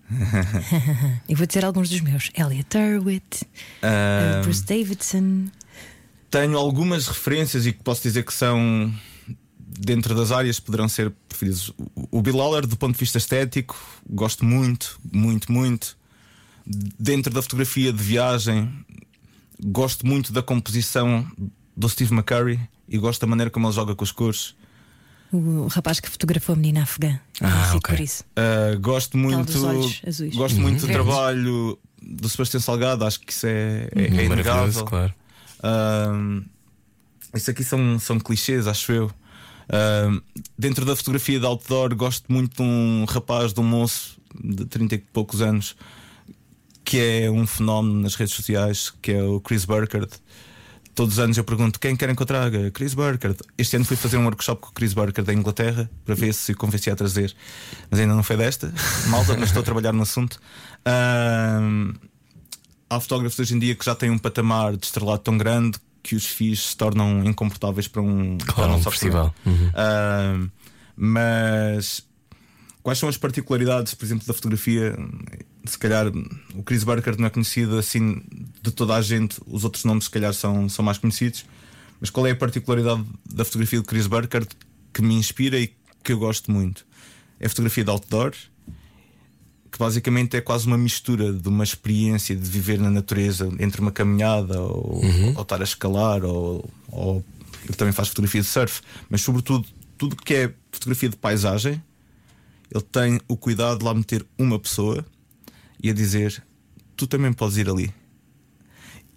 Eu 1.30 1.38
vou 1.38 1.48
dizer 1.48 1.64
alguns 1.64 1.90
dos 1.90 2.02
meus: 2.02 2.32
Elliot 2.36 2.78
Erwitt, 2.78 3.48
Ah, 3.82 4.42
Bruce 4.44 4.64
Davidson. 4.66 5.46
tenho 6.30 6.58
algumas 6.58 7.08
referências 7.08 7.66
e 7.66 7.72
que 7.72 7.82
posso 7.82 8.02
dizer 8.04 8.26
que 8.26 8.34
são 8.34 8.94
dentro 9.78 10.16
das 10.16 10.32
áreas 10.32 10.60
poderão 10.60 10.90
ser 10.90 11.12
preferidos. 11.28 11.72
O- 12.12 12.22
Bill 12.22 12.40
Haller, 12.42 12.66
do 12.66 12.76
ponto 12.76 12.94
de 12.94 13.00
vista 13.00 13.18
estético, 13.18 13.78
gosto 14.10 14.44
muito, 14.46 15.00
muito, 15.12 15.52
muito. 15.52 15.98
Dentro 16.66 17.34
da 17.34 17.42
fotografia 17.42 17.92
de 17.94 18.02
viagem, 18.04 18.72
gosto 19.64 20.06
muito 20.06 20.32
da 20.34 20.42
composição 20.42 21.26
do 21.76 21.88
Steve 21.90 22.14
McCurry 22.14 22.60
e 22.88 22.98
gosto 22.98 23.22
da 23.22 23.28
maneira 23.28 23.50
como 23.50 23.68
ele 23.68 23.74
joga 23.76 23.96
com 23.96 24.04
as 24.04 24.12
cores. 24.12 24.56
O 25.32 25.68
rapaz 25.68 26.00
que 26.00 26.10
fotografou 26.10 26.54
a 26.54 26.56
menina 26.56 26.84
afegã. 26.84 27.20
Ah, 27.42 27.78
por 27.84 28.00
isso. 28.00 28.24
Uh, 28.36 28.80
gosto 28.80 29.16
muito, 29.18 29.52
dos 29.52 29.64
olhos 29.64 30.02
azuis. 30.08 30.36
gosto 30.36 30.60
muito 30.60 30.82
do 30.88 30.92
trabalho 30.92 31.78
do 32.02 32.28
Sebastião 32.28 32.60
Salgado. 32.60 33.06
Acho 33.06 33.20
que 33.20 33.32
isso 33.32 33.46
é, 33.46 33.90
é, 33.96 34.06
é 34.06 34.10
Maravilhoso, 34.10 34.34
inegável. 34.34 34.86
claro. 34.86 35.14
Um, 35.64 36.44
isso 37.36 37.52
aqui 37.52 37.64
são, 37.64 38.00
são 38.00 38.20
clichês, 38.20 38.66
acho 38.66 38.92
eu. 38.92 39.12
Dentro 40.58 40.86
da 40.86 40.96
fotografia 40.96 41.40
de 41.40 41.46
outdoor, 41.46 41.96
gosto 41.96 42.32
muito 42.32 42.56
de 42.56 42.62
um 42.62 43.06
rapaz, 43.08 43.54
de 43.54 43.60
um 43.60 43.64
moço 43.64 44.20
de 44.44 44.66
30 44.66 44.96
e 44.96 44.98
poucos 44.98 45.42
anos, 45.42 45.76
que 46.84 46.98
é 46.98 47.32
um 47.32 47.46
fenómeno 47.46 48.02
nas 48.02 48.16
redes 48.16 48.34
sociais, 48.34 48.92
que 49.02 49.12
é 49.12 49.24
o 49.24 49.40
Chris 49.40 49.66
Burkhardt. 49.66 50.20
Todos 50.96 51.14
os 51.14 51.20
anos 51.20 51.38
eu 51.38 51.44
pergunto 51.44 51.80
quem 51.80 51.96
querem 51.96 52.16
que 52.16 52.22
eu 52.22 52.26
traga? 52.26 52.72
Chris 52.72 52.94
Burkhardt. 52.94 53.42
Este 53.58 53.76
ano 53.76 53.86
fui 53.86 53.96
fazer 53.96 54.18
um 54.18 54.26
workshop 54.26 54.62
com 54.62 54.70
o 54.70 54.74
Chris 54.74 54.94
Burkhardt 54.94 55.22
da 55.22 55.34
Inglaterra 55.34 55.90
para 56.04 56.16
ver 56.16 56.34
se 56.34 56.52
o 56.52 56.58
convenci 56.58 56.90
a 56.90 56.96
trazer, 56.96 57.34
mas 57.90 58.00
ainda 58.00 58.14
não 58.14 58.24
foi 58.24 58.36
desta. 58.36 58.74
Malta, 59.08 59.38
mas 59.38 59.50
estou 59.50 59.62
a 59.62 59.64
trabalhar 59.64 59.94
no 59.94 60.02
assunto. 60.02 60.40
Um, 61.62 61.94
há 62.90 63.00
fotógrafos 63.00 63.40
hoje 63.40 63.56
em 63.56 63.60
dia 63.60 63.76
que 63.76 63.86
já 63.86 63.96
têm 63.96 64.10
um 64.10 64.18
patamar 64.18 64.76
de 64.76 64.86
estrelado 64.88 65.20
tão 65.20 65.38
grande 65.38 65.80
que 66.02 66.16
os 66.16 66.26
FIIs 66.26 66.70
se 66.70 66.78
tornam 66.78 67.24
incomportáveis 67.24 67.88
para 67.88 68.02
um, 68.02 68.38
para 68.38 68.54
Claro, 68.54 68.74
a 68.74 68.76
um 68.76 68.84
festival. 68.84 69.36
Uhum. 69.46 69.72
Ah, 69.74 70.48
mas 70.96 72.04
quais 72.84 72.98
são 72.98 73.10
as 73.10 73.18
particularidades, 73.18 73.94
por 73.94 74.06
exemplo, 74.06 74.26
da 74.28 74.34
fotografia? 74.34 74.98
Se 75.66 75.78
calhar 75.78 76.08
o 76.56 76.64
Chris 76.64 76.84
Burkhardt 76.84 77.20
não 77.20 77.28
é 77.28 77.30
conhecido 77.30 77.78
assim 77.78 78.22
de 78.62 78.72
toda 78.72 78.96
a 78.96 79.02
gente, 79.02 79.40
os 79.46 79.64
outros 79.64 79.86
nomes, 79.86 80.06
se 80.06 80.10
calhar, 80.10 80.34
são, 80.34 80.68
são 80.68 80.84
mais 80.84 80.98
conhecidos. 80.98 81.46
Mas 82.00 82.10
qual 82.10 82.26
é 82.26 82.32
a 82.32 82.36
particularidade 82.36 83.06
da 83.26 83.44
fotografia 83.44 83.80
de 83.80 83.86
Chris 83.86 84.08
Burkhardt 84.08 84.56
que 84.94 85.02
me 85.02 85.16
inspira 85.16 85.60
e 85.60 85.74
que 86.04 86.14
eu 86.14 86.20
gosto 86.20 86.52
muito? 86.52 86.86
É 87.40 87.46
a 87.46 87.50
fotografia 87.50 87.84
de 87.84 87.90
outdoor, 87.90 88.34
que 89.72 89.78
basicamente 89.78 90.36
é 90.36 90.42
quase 90.42 90.66
uma 90.66 90.78
mistura 90.78 91.32
de 91.32 91.48
uma 91.48 91.64
experiência 91.64 92.36
de 92.36 92.50
viver 92.50 92.80
na 92.80 92.90
natureza 92.90 93.50
entre 93.60 93.82
uma 93.82 93.92
caminhada 93.92 94.60
ou, 94.62 95.02
ou 95.36 95.42
estar 95.42 95.62
a 95.62 95.64
escalar 95.64 96.24
ou, 96.26 96.68
ou 96.92 97.24
ele 97.66 97.76
também 97.76 97.94
faz 97.94 98.08
fotografia 98.08 98.42
de 98.42 98.48
surf, 98.48 98.82
mas 99.10 99.22
sobretudo 99.22 99.68
tudo 99.98 100.16
que 100.16 100.34
é 100.34 100.54
fotografia 100.72 101.10
de 101.10 101.18
paisagem, 101.18 101.84
ele 102.74 102.84
tem 102.84 103.20
o 103.28 103.36
cuidado 103.36 103.80
de 103.80 103.86
lá 103.86 103.94
meter 103.94 104.26
uma 104.38 104.58
pessoa 104.58 105.06
e 105.82 105.90
a 105.90 105.94
dizer: 105.94 106.44
Tu 106.96 107.06
também 107.06 107.34
podes 107.34 107.58
ir 107.58 107.70
ali. 107.70 107.94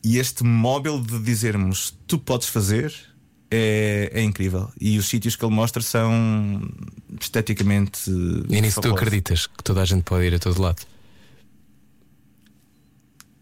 E 0.05 0.19
este 0.19 0.43
móvel 0.43 1.01
de 1.01 1.21
dizermos 1.21 1.97
tu 2.07 2.19
podes 2.19 2.49
fazer 2.49 2.93
é, 3.55 4.11
é 4.15 4.23
incrível. 4.23 4.73
E 4.81 4.99
os 4.99 5.07
sítios 5.07 5.37
que 5.37 5.45
ele 5.45 5.55
mostra 5.55 5.83
são 5.83 6.63
esteticamente. 7.21 8.11
E 8.49 8.61
nisso 8.63 8.81
tu 8.81 8.89
acreditas 8.95 9.47
que 9.47 9.63
toda 9.63 9.83
a 9.83 9.85
gente 9.85 10.03
pode 10.05 10.25
ir 10.25 10.35
a 10.35 10.39
todo 10.39 10.61
lado? 10.63 10.81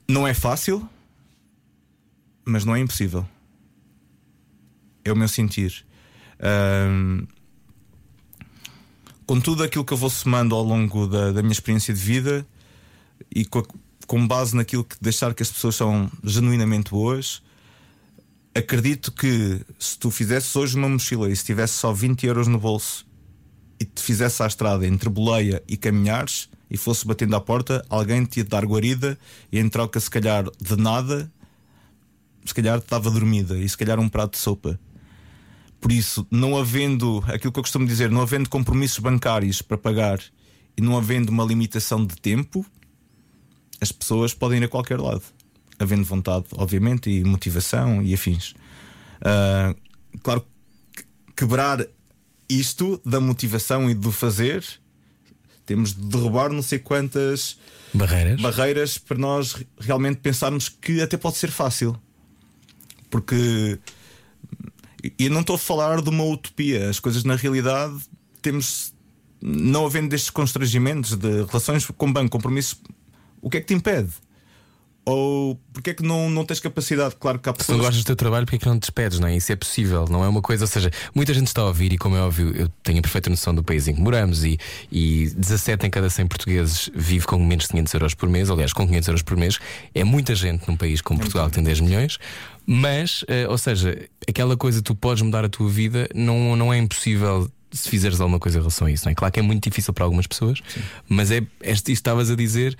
Não 0.08 0.26
é 0.26 0.34
fácil, 0.34 0.86
mas 2.44 2.64
não 2.64 2.74
é 2.74 2.80
impossível. 2.80 3.24
É 5.04 5.12
o 5.12 5.16
meu 5.16 5.28
sentir. 5.28 5.84
Ahm, 6.40 7.26
com 9.26 9.40
tudo 9.40 9.62
aquilo 9.62 9.84
que 9.84 9.92
eu 9.92 9.96
vou 9.96 10.10
somando 10.10 10.54
ao 10.56 10.64
longo 10.64 11.06
da, 11.06 11.30
da 11.30 11.40
minha 11.42 11.52
experiência 11.52 11.94
de 11.94 12.00
vida 12.00 12.44
e 13.32 13.44
com, 13.44 13.60
a- 13.60 13.64
com 14.06 14.26
base 14.26 14.56
naquilo 14.56 14.82
que 14.82 14.96
deixar 15.00 15.32
que 15.34 15.42
as 15.44 15.50
pessoas 15.50 15.76
são 15.76 16.10
genuinamente 16.24 16.90
boas, 16.90 17.40
acredito 18.54 19.12
que 19.12 19.64
se 19.78 19.98
tu 19.98 20.10
fizesses 20.10 20.54
hoje 20.56 20.76
uma 20.76 20.88
mochila 20.88 21.30
e 21.30 21.36
se 21.36 21.44
tivesse 21.44 21.74
só 21.74 21.92
20 21.92 22.26
euros 22.26 22.48
no 22.48 22.58
bolso 22.58 23.06
e 23.78 23.84
te 23.84 24.02
fizesse 24.02 24.42
à 24.42 24.46
estrada 24.46 24.86
entre 24.86 25.08
boleia 25.08 25.62
e 25.68 25.76
caminhares 25.76 26.48
e 26.70 26.76
fosse 26.76 27.06
batendo 27.06 27.34
à 27.34 27.40
porta, 27.40 27.84
alguém 27.88 28.24
te 28.24 28.40
ia 28.40 28.44
dar 28.44 28.64
guarida 28.64 29.18
e 29.50 29.58
em 29.58 29.68
troca, 29.68 29.98
se 29.98 30.10
calhar, 30.10 30.44
de 30.60 30.76
nada, 30.76 31.30
se 32.44 32.54
calhar 32.54 32.78
estava 32.78 33.10
dormida 33.10 33.58
e 33.58 33.68
se 33.68 33.76
calhar 33.76 33.98
um 33.98 34.08
prato 34.08 34.32
de 34.32 34.38
sopa. 34.38 34.78
Por 35.80 35.90
isso, 35.90 36.26
não 36.30 36.58
havendo 36.58 37.24
aquilo 37.26 37.52
que 37.52 37.58
eu 37.58 37.62
costumo 37.62 37.86
dizer, 37.86 38.10
não 38.10 38.20
havendo 38.20 38.50
compromissos 38.50 38.98
bancários 38.98 39.62
para 39.62 39.78
pagar 39.78 40.20
e 40.76 40.82
não 40.82 40.96
havendo 40.96 41.30
uma 41.30 41.44
limitação 41.44 42.04
de 42.04 42.16
tempo, 42.16 42.64
as 43.80 43.90
pessoas 43.90 44.34
podem 44.34 44.58
ir 44.58 44.64
a 44.64 44.68
qualquer 44.68 45.00
lado, 45.00 45.22
havendo 45.80 46.04
vontade, 46.04 46.44
obviamente, 46.52 47.10
e 47.10 47.24
motivação 47.24 48.00
e 48.02 48.14
afins. 48.14 48.54
Ah, 49.22 49.74
claro 50.22 50.46
que 50.94 51.04
quebrar 51.36 51.84
isto 52.48 53.00
da 53.04 53.20
motivação 53.20 53.90
e 53.90 53.94
do 53.94 54.12
fazer, 54.12 54.64
temos 55.66 55.94
de 55.94 56.02
derrubar 56.02 56.52
não 56.52 56.62
sei 56.62 56.78
quantas 56.78 57.56
Barreiras? 57.94 58.40
barreiras 58.40 58.98
para 58.98 59.18
nós 59.18 59.52
re- 59.54 59.66
realmente 59.80 60.18
pensarmos 60.18 60.68
que 60.68 61.00
até 61.00 61.16
pode 61.16 61.36
ser 61.38 61.50
fácil. 61.50 61.98
Porque 63.08 63.78
e 65.02 65.26
eu 65.26 65.30
não 65.30 65.40
estou 65.40 65.56
a 65.56 65.58
falar 65.58 66.02
de 66.02 66.10
uma 66.10 66.24
utopia, 66.24 66.90
as 66.90 67.00
coisas 67.00 67.24
na 67.24 67.34
realidade 67.34 67.96
temos 68.42 68.92
não 69.40 69.86
havendo 69.86 70.10
destes 70.10 70.28
constrangimentos 70.28 71.16
de 71.16 71.44
relações 71.44 71.86
com 71.86 72.12
banco, 72.12 72.28
compromissos, 72.30 72.78
o 73.40 73.48
que 73.48 73.56
é 73.56 73.60
que 73.60 73.68
te 73.68 73.74
impede? 73.74 74.10
Ou 75.10 75.60
porque 75.72 75.90
é 75.90 75.94
que 75.94 76.02
não, 76.02 76.30
não 76.30 76.44
tens 76.44 76.60
capacidade? 76.60 77.16
Claro 77.18 77.38
que 77.38 77.48
há 77.48 77.52
Se 77.52 77.58
não 77.58 77.66
pessoas. 77.66 77.80
gostas 77.80 78.04
do 78.04 78.06
teu 78.06 78.16
trabalho, 78.16 78.46
porque 78.46 78.56
é 78.56 78.58
que 78.60 78.66
não 78.66 78.78
te 78.78 78.82
despedes, 78.82 79.18
não 79.18 79.26
é? 79.28 79.36
Isso 79.36 79.50
é 79.50 79.56
possível, 79.56 80.06
não 80.08 80.22
é 80.22 80.28
uma 80.28 80.40
coisa. 80.40 80.64
Ou 80.64 80.68
seja, 80.68 80.90
muita 81.14 81.34
gente 81.34 81.48
está 81.48 81.62
a 81.62 81.66
ouvir, 81.66 81.92
e 81.92 81.98
como 81.98 82.16
é 82.16 82.20
óbvio, 82.20 82.54
eu 82.54 82.68
tenho 82.82 82.98
a 82.98 83.02
perfeita 83.02 83.28
noção 83.28 83.54
do 83.54 83.62
país 83.64 83.88
em 83.88 83.94
que 83.94 84.00
moramos, 84.00 84.44
e, 84.44 84.58
e 84.90 85.30
17 85.36 85.86
em 85.86 85.90
cada 85.90 86.08
100 86.08 86.26
portugueses 86.26 86.90
vive 86.94 87.26
com 87.26 87.38
menos 87.38 87.64
de 87.64 87.70
500 87.70 87.94
euros 87.94 88.14
por 88.14 88.28
mês. 88.28 88.50
Aliás, 88.50 88.72
com 88.72 88.86
500 88.86 89.08
euros 89.08 89.22
por 89.22 89.36
mês 89.36 89.58
é 89.94 90.04
muita 90.04 90.34
gente 90.34 90.68
num 90.68 90.76
país 90.76 91.00
como 91.00 91.18
Portugal 91.20 91.48
que 91.48 91.54
tem 91.54 91.64
10 91.64 91.80
milhões. 91.80 92.18
Mas, 92.66 93.24
eh, 93.26 93.48
ou 93.48 93.58
seja, 93.58 93.98
aquela 94.28 94.56
coisa, 94.56 94.80
tu 94.80 94.94
podes 94.94 95.22
mudar 95.22 95.44
a 95.44 95.48
tua 95.48 95.68
vida, 95.68 96.08
não, 96.14 96.54
não 96.54 96.72
é 96.72 96.78
impossível 96.78 97.50
se 97.72 97.88
fizeres 97.88 98.20
alguma 98.20 98.38
coisa 98.38 98.58
em 98.58 98.60
relação 98.60 98.86
a 98.86 98.90
isso, 98.90 99.04
não 99.06 99.12
é? 99.12 99.14
Claro 99.14 99.32
que 99.32 99.40
é 99.40 99.42
muito 99.42 99.68
difícil 99.68 99.92
para 99.92 100.04
algumas 100.04 100.26
pessoas, 100.26 100.60
mas 101.08 101.30
é, 101.30 101.40
é 101.62 101.72
isto 101.72 101.90
estavas 101.90 102.30
a 102.30 102.36
dizer. 102.36 102.76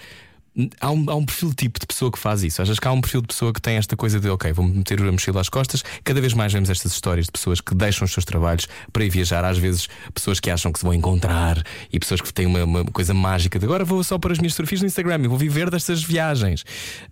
Há 0.80 0.90
um, 0.90 1.08
há 1.08 1.14
um 1.14 1.24
perfil 1.24 1.54
tipo 1.54 1.78
de 1.78 1.86
pessoa 1.86 2.10
que 2.10 2.18
faz 2.18 2.42
isso. 2.42 2.60
Achas 2.60 2.78
que 2.78 2.86
há 2.86 2.92
um 2.92 3.00
perfil 3.00 3.20
de 3.20 3.28
pessoa 3.28 3.52
que 3.52 3.60
tem 3.60 3.76
esta 3.76 3.96
coisa 3.96 4.18
de 4.18 4.28
ok, 4.28 4.52
vou 4.52 4.66
meter 4.66 5.00
a 5.00 5.12
mochila 5.12 5.40
às 5.40 5.48
costas. 5.48 5.82
Cada 6.02 6.20
vez 6.20 6.34
mais 6.34 6.52
vemos 6.52 6.68
estas 6.68 6.92
histórias 6.92 7.26
de 7.26 7.32
pessoas 7.32 7.60
que 7.60 7.74
deixam 7.74 8.04
os 8.04 8.12
seus 8.12 8.24
trabalhos 8.24 8.66
para 8.92 9.04
ir 9.04 9.10
viajar. 9.10 9.44
Às 9.44 9.58
vezes, 9.58 9.88
pessoas 10.12 10.40
que 10.40 10.50
acham 10.50 10.72
que 10.72 10.78
se 10.78 10.84
vão 10.84 10.92
encontrar 10.92 11.62
e 11.92 12.00
pessoas 12.00 12.20
que 12.20 12.32
têm 12.32 12.46
uma, 12.46 12.64
uma 12.64 12.84
coisa 12.86 13.14
mágica 13.14 13.58
de 13.58 13.64
agora 13.64 13.84
vou 13.84 14.02
só 14.02 14.18
para 14.18 14.32
as 14.32 14.38
minhas 14.38 14.52
fotografias 14.52 14.80
no 14.80 14.86
Instagram 14.88 15.20
e 15.24 15.28
vou 15.28 15.38
viver 15.38 15.70
destas 15.70 16.02
viagens. 16.02 16.64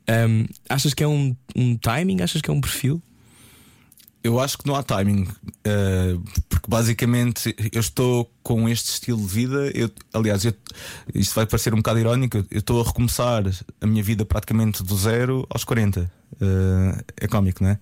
Hum, 0.08 0.46
achas 0.68 0.92
que 0.92 1.04
é 1.04 1.08
um, 1.08 1.34
um 1.54 1.76
timing? 1.76 2.22
Achas 2.22 2.42
que 2.42 2.50
é 2.50 2.52
um 2.52 2.60
perfil? 2.60 3.02
Eu 4.28 4.38
acho 4.38 4.58
que 4.58 4.66
não 4.66 4.74
há 4.74 4.82
timing, 4.82 5.26
eh, 5.64 6.18
porque 6.50 6.66
basicamente 6.68 7.56
eu 7.72 7.80
estou 7.80 8.30
com 8.42 8.68
este 8.68 8.90
estilo 8.90 9.18
de 9.20 9.26
vida. 9.26 9.70
Eu, 9.74 9.90
aliás, 10.12 10.44
eu, 10.44 10.52
isto 11.14 11.34
vai 11.34 11.46
parecer 11.46 11.72
um 11.72 11.78
bocado 11.78 11.98
irónico. 11.98 12.36
Eu 12.50 12.58
estou 12.58 12.78
a 12.82 12.84
recomeçar 12.84 13.42
a 13.80 13.86
minha 13.86 14.02
vida 14.02 14.26
praticamente 14.26 14.82
do 14.82 14.94
zero 14.98 15.46
aos 15.48 15.64
40. 15.64 16.12
Eh, 16.40 17.04
é 17.22 17.26
cómico, 17.26 17.64
não 17.64 17.70
é? 17.70 17.78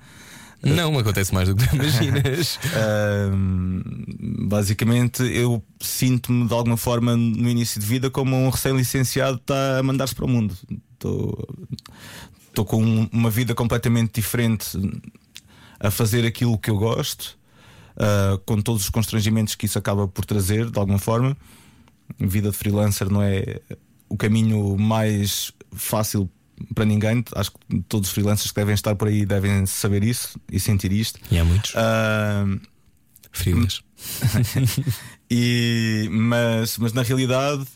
Não, 0.62 0.96
acontece 0.98 1.34
mais 1.34 1.48
do 1.48 1.56
que 1.56 1.66
tu 1.68 1.74
imaginas. 1.76 2.60
Ahm, 2.76 3.82
basicamente, 4.48 5.24
eu 5.24 5.60
sinto-me 5.80 6.46
de 6.46 6.54
alguma 6.54 6.76
forma 6.76 7.16
no 7.16 7.48
início 7.48 7.80
de 7.80 7.86
vida 7.86 8.08
como 8.08 8.36
um 8.36 8.48
recém-licenciado 8.50 9.36
está 9.38 9.78
a 9.78 9.82
mandar-se 9.82 10.14
para 10.14 10.24
o 10.24 10.28
mundo. 10.28 10.56
Estou 10.94 12.64
com 12.64 12.82
um- 12.82 13.08
uma 13.12 13.30
vida 13.30 13.52
completamente 13.54 14.14
diferente 14.14 14.78
a 15.78 15.90
fazer 15.90 16.24
aquilo 16.24 16.58
que 16.58 16.70
eu 16.70 16.76
gosto, 16.76 17.38
ah, 17.96 18.38
com 18.44 18.60
todos 18.60 18.82
os 18.82 18.90
constrangimentos 18.90 19.54
que 19.54 19.66
isso 19.66 19.78
acaba 19.78 20.06
por 20.06 20.24
trazer, 20.24 20.70
de 20.70 20.78
alguma 20.78 20.98
forma. 20.98 21.36
A 22.20 22.26
vida 22.26 22.50
de 22.50 22.56
freelancer 22.56 23.10
não 23.10 23.22
é 23.22 23.60
o 24.08 24.16
caminho 24.16 24.76
mais 24.76 25.52
fácil 25.72 26.30
para 26.74 26.84
ninguém. 26.84 27.24
Acho 27.34 27.50
que 27.52 27.80
todos 27.88 28.08
os 28.08 28.14
freelancers 28.14 28.50
que 28.50 28.56
devem 28.56 28.74
estar 28.74 28.94
por 28.94 29.08
aí 29.08 29.26
devem 29.26 29.66
saber 29.66 30.04
isso 30.04 30.38
e 30.50 30.60
sentir 30.60 30.92
isto. 30.92 31.18
E 31.30 31.38
há 31.38 31.44
muitos. 31.44 31.74
Frilas. 33.32 33.82
e, 35.30 36.08
mas, 36.10 36.78
mas 36.78 36.92
na 36.92 37.02
realidade, 37.02 37.66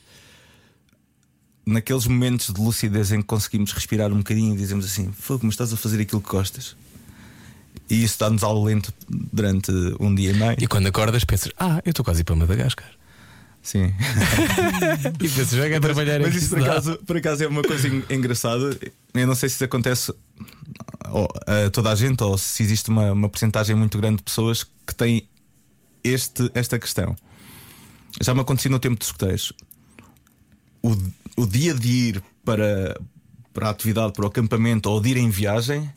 naqueles 1.67 2.07
momentos 2.07 2.53
de 2.53 2.61
lucidez 2.61 3.13
em 3.13 3.21
que 3.21 3.27
conseguimos 3.27 3.73
respirar 3.73 4.13
um 4.13 4.19
bocadinho 4.19 4.55
e 4.55 4.57
dizemos 4.57 4.85
assim: 4.87 5.13
Fogo, 5.13 5.41
mas 5.45 5.55
estás 5.55 5.73
a 5.73 5.77
fazer 5.77 6.01
aquilo 6.01 6.21
que 6.21 6.31
gostas. 6.31 6.77
E 7.91 8.05
isso 8.05 8.19
dá-nos 8.21 8.43
ao 8.45 8.63
lento 8.63 8.93
durante 9.09 9.71
um 9.99 10.15
dia 10.15 10.31
e 10.31 10.35
meio. 10.35 10.57
E 10.61 10.67
quando 10.67 10.87
acordas, 10.87 11.25
pensas, 11.25 11.53
ah, 11.59 11.81
eu 11.85 11.91
estou 11.91 12.05
quase 12.05 12.23
para 12.23 12.37
Madagascar. 12.37 12.89
Sim. 13.63 13.93
E 15.21 15.29
pensas, 15.29 15.51
já 15.51 15.69
quero 15.69 15.81
trabalhar 15.81 16.19
Mas 16.21 16.29
aqui. 16.29 16.39
isso 16.39 16.49
por 16.51 16.63
acaso, 16.63 16.97
por 17.07 17.17
acaso 17.17 17.45
é 17.45 17.47
uma 17.49 17.63
coisa 17.63 17.89
en- 17.89 18.03
engraçada. 18.09 18.79
Eu 19.13 19.27
não 19.27 19.35
sei 19.35 19.49
se 19.49 19.57
isso 19.57 19.65
acontece 19.65 20.15
a 21.47 21.71
toda 21.71 21.91
a 21.91 21.95
gente 21.95 22.23
ou 22.23 22.39
se 22.39 22.63
existe 22.63 22.89
uma, 22.89 23.13
uma 23.13 23.29
porcentagem 23.29 23.75
muito 23.77 23.99
grande 23.99 24.19
de 24.19 24.23
pessoas 24.23 24.65
que 24.65 24.95
têm 24.95 25.29
este, 26.05 26.51
esta 26.55 26.79
questão. 26.79 27.15
Já 28.21 28.33
me 28.35 28.41
aconteceu 28.41 28.71
no 28.71 28.79
tempo 28.79 28.99
dos 28.99 29.09
escuteiros. 29.09 29.53
O, 30.83 30.97
o 31.37 31.47
dia 31.47 31.75
de 31.75 31.89
ir 31.89 32.23
para, 32.45 32.99
para 33.53 33.67
a 33.69 33.71
atividade, 33.71 34.13
para 34.13 34.25
o 34.25 34.29
acampamento 34.29 34.89
ou 34.89 35.01
de 35.01 35.11
ir 35.11 35.17
em 35.19 35.29
viagem, 35.29 35.91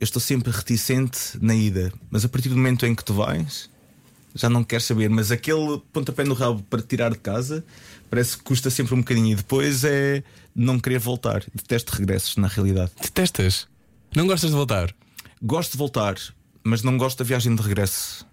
eu 0.00 0.04
estou 0.04 0.20
sempre 0.20 0.50
reticente 0.50 1.38
na 1.40 1.54
ida. 1.54 1.92
Mas 2.10 2.24
a 2.24 2.28
partir 2.28 2.48
do 2.48 2.56
momento 2.56 2.86
em 2.86 2.94
que 2.94 3.04
tu 3.04 3.12
vais, 3.14 3.68
já 4.34 4.48
não 4.48 4.64
quero 4.64 4.82
saber. 4.82 5.10
Mas 5.10 5.30
aquele 5.30 5.80
pontapé 5.92 6.24
no 6.24 6.34
rabo 6.34 6.62
para 6.70 6.80
te 6.80 6.88
tirar 6.88 7.10
de 7.12 7.18
casa 7.18 7.64
parece 8.08 8.36
que 8.38 8.42
custa 8.42 8.70
sempre 8.70 8.94
um 8.94 8.98
bocadinho. 8.98 9.32
E 9.32 9.34
depois 9.36 9.84
é 9.84 10.22
não 10.54 10.80
querer 10.80 10.98
voltar. 10.98 11.44
Detesto 11.54 11.94
regressos, 11.94 12.36
na 12.36 12.48
realidade. 12.48 12.92
Detestas? 13.00 13.68
Não 14.16 14.26
gostas 14.26 14.50
de 14.50 14.56
voltar? 14.56 14.92
Gosto 15.42 15.72
de 15.72 15.78
voltar, 15.78 16.16
mas 16.64 16.82
não 16.82 16.96
gosto 16.98 17.18
da 17.18 17.24
viagem 17.24 17.54
de 17.54 17.62
regresso. 17.62 18.26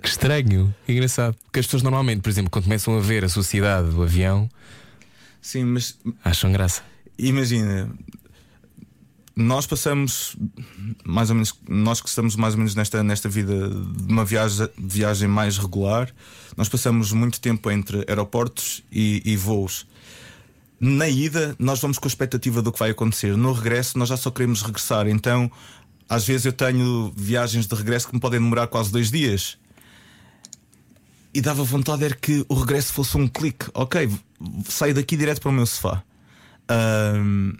Que 0.00 0.08
estranho, 0.08 0.72
engraçado. 0.86 1.34
Porque 1.44 1.58
as 1.60 1.66
pessoas 1.66 1.82
normalmente, 1.82 2.20
por 2.20 2.28
exemplo, 2.30 2.50
quando 2.50 2.64
começam 2.64 2.96
a 2.96 3.00
ver 3.00 3.24
a 3.24 3.28
sociedade 3.28 3.90
do 3.90 4.02
avião, 4.02 4.48
Sim, 5.40 5.64
mas 5.64 5.96
acham 6.24 6.52
graça. 6.52 6.82
imagina, 7.18 7.90
nós 9.36 9.66
passamos 9.66 10.34
mais 11.04 11.28
ou 11.28 11.34
menos, 11.34 11.54
nós 11.68 12.00
que 12.00 12.08
estamos 12.08 12.34
mais 12.36 12.54
ou 12.54 12.58
menos 12.58 12.74
nesta, 12.74 13.02
nesta 13.04 13.28
vida 13.28 13.68
de 13.68 14.10
uma 14.10 14.24
viagem, 14.24 14.66
viagem 14.78 15.28
mais 15.28 15.58
regular, 15.58 16.10
nós 16.56 16.70
passamos 16.70 17.12
muito 17.12 17.38
tempo 17.38 17.70
entre 17.70 18.02
aeroportos 18.08 18.82
e, 18.90 19.20
e 19.26 19.36
voos. 19.36 19.86
Na 20.80 21.06
ida, 21.06 21.54
nós 21.58 21.80
vamos 21.80 21.98
com 21.98 22.06
a 22.06 22.10
expectativa 22.10 22.62
do 22.62 22.72
que 22.72 22.78
vai 22.78 22.90
acontecer. 22.90 23.36
No 23.36 23.52
regresso, 23.52 23.98
nós 23.98 24.08
já 24.08 24.16
só 24.16 24.30
queremos 24.30 24.62
regressar. 24.62 25.06
Então, 25.06 25.50
às 26.08 26.26
vezes, 26.26 26.46
eu 26.46 26.52
tenho 26.52 27.12
viagens 27.14 27.66
de 27.66 27.74
regresso 27.74 28.08
que 28.08 28.14
me 28.14 28.20
podem 28.20 28.40
demorar 28.40 28.66
quase 28.66 28.90
dois 28.90 29.10
dias. 29.10 29.58
E 31.32 31.40
dava 31.40 31.62
vontade 31.64 32.04
era 32.04 32.14
que 32.14 32.44
o 32.48 32.54
regresso 32.54 32.92
fosse 32.92 33.16
um 33.16 33.28
clique. 33.28 33.66
Ok, 33.74 34.10
saio 34.66 34.94
daqui 34.94 35.16
direto 35.16 35.40
para 35.40 35.50
o 35.50 35.52
meu 35.52 35.66
sofá. 35.66 36.02
Ahm, 36.68 37.52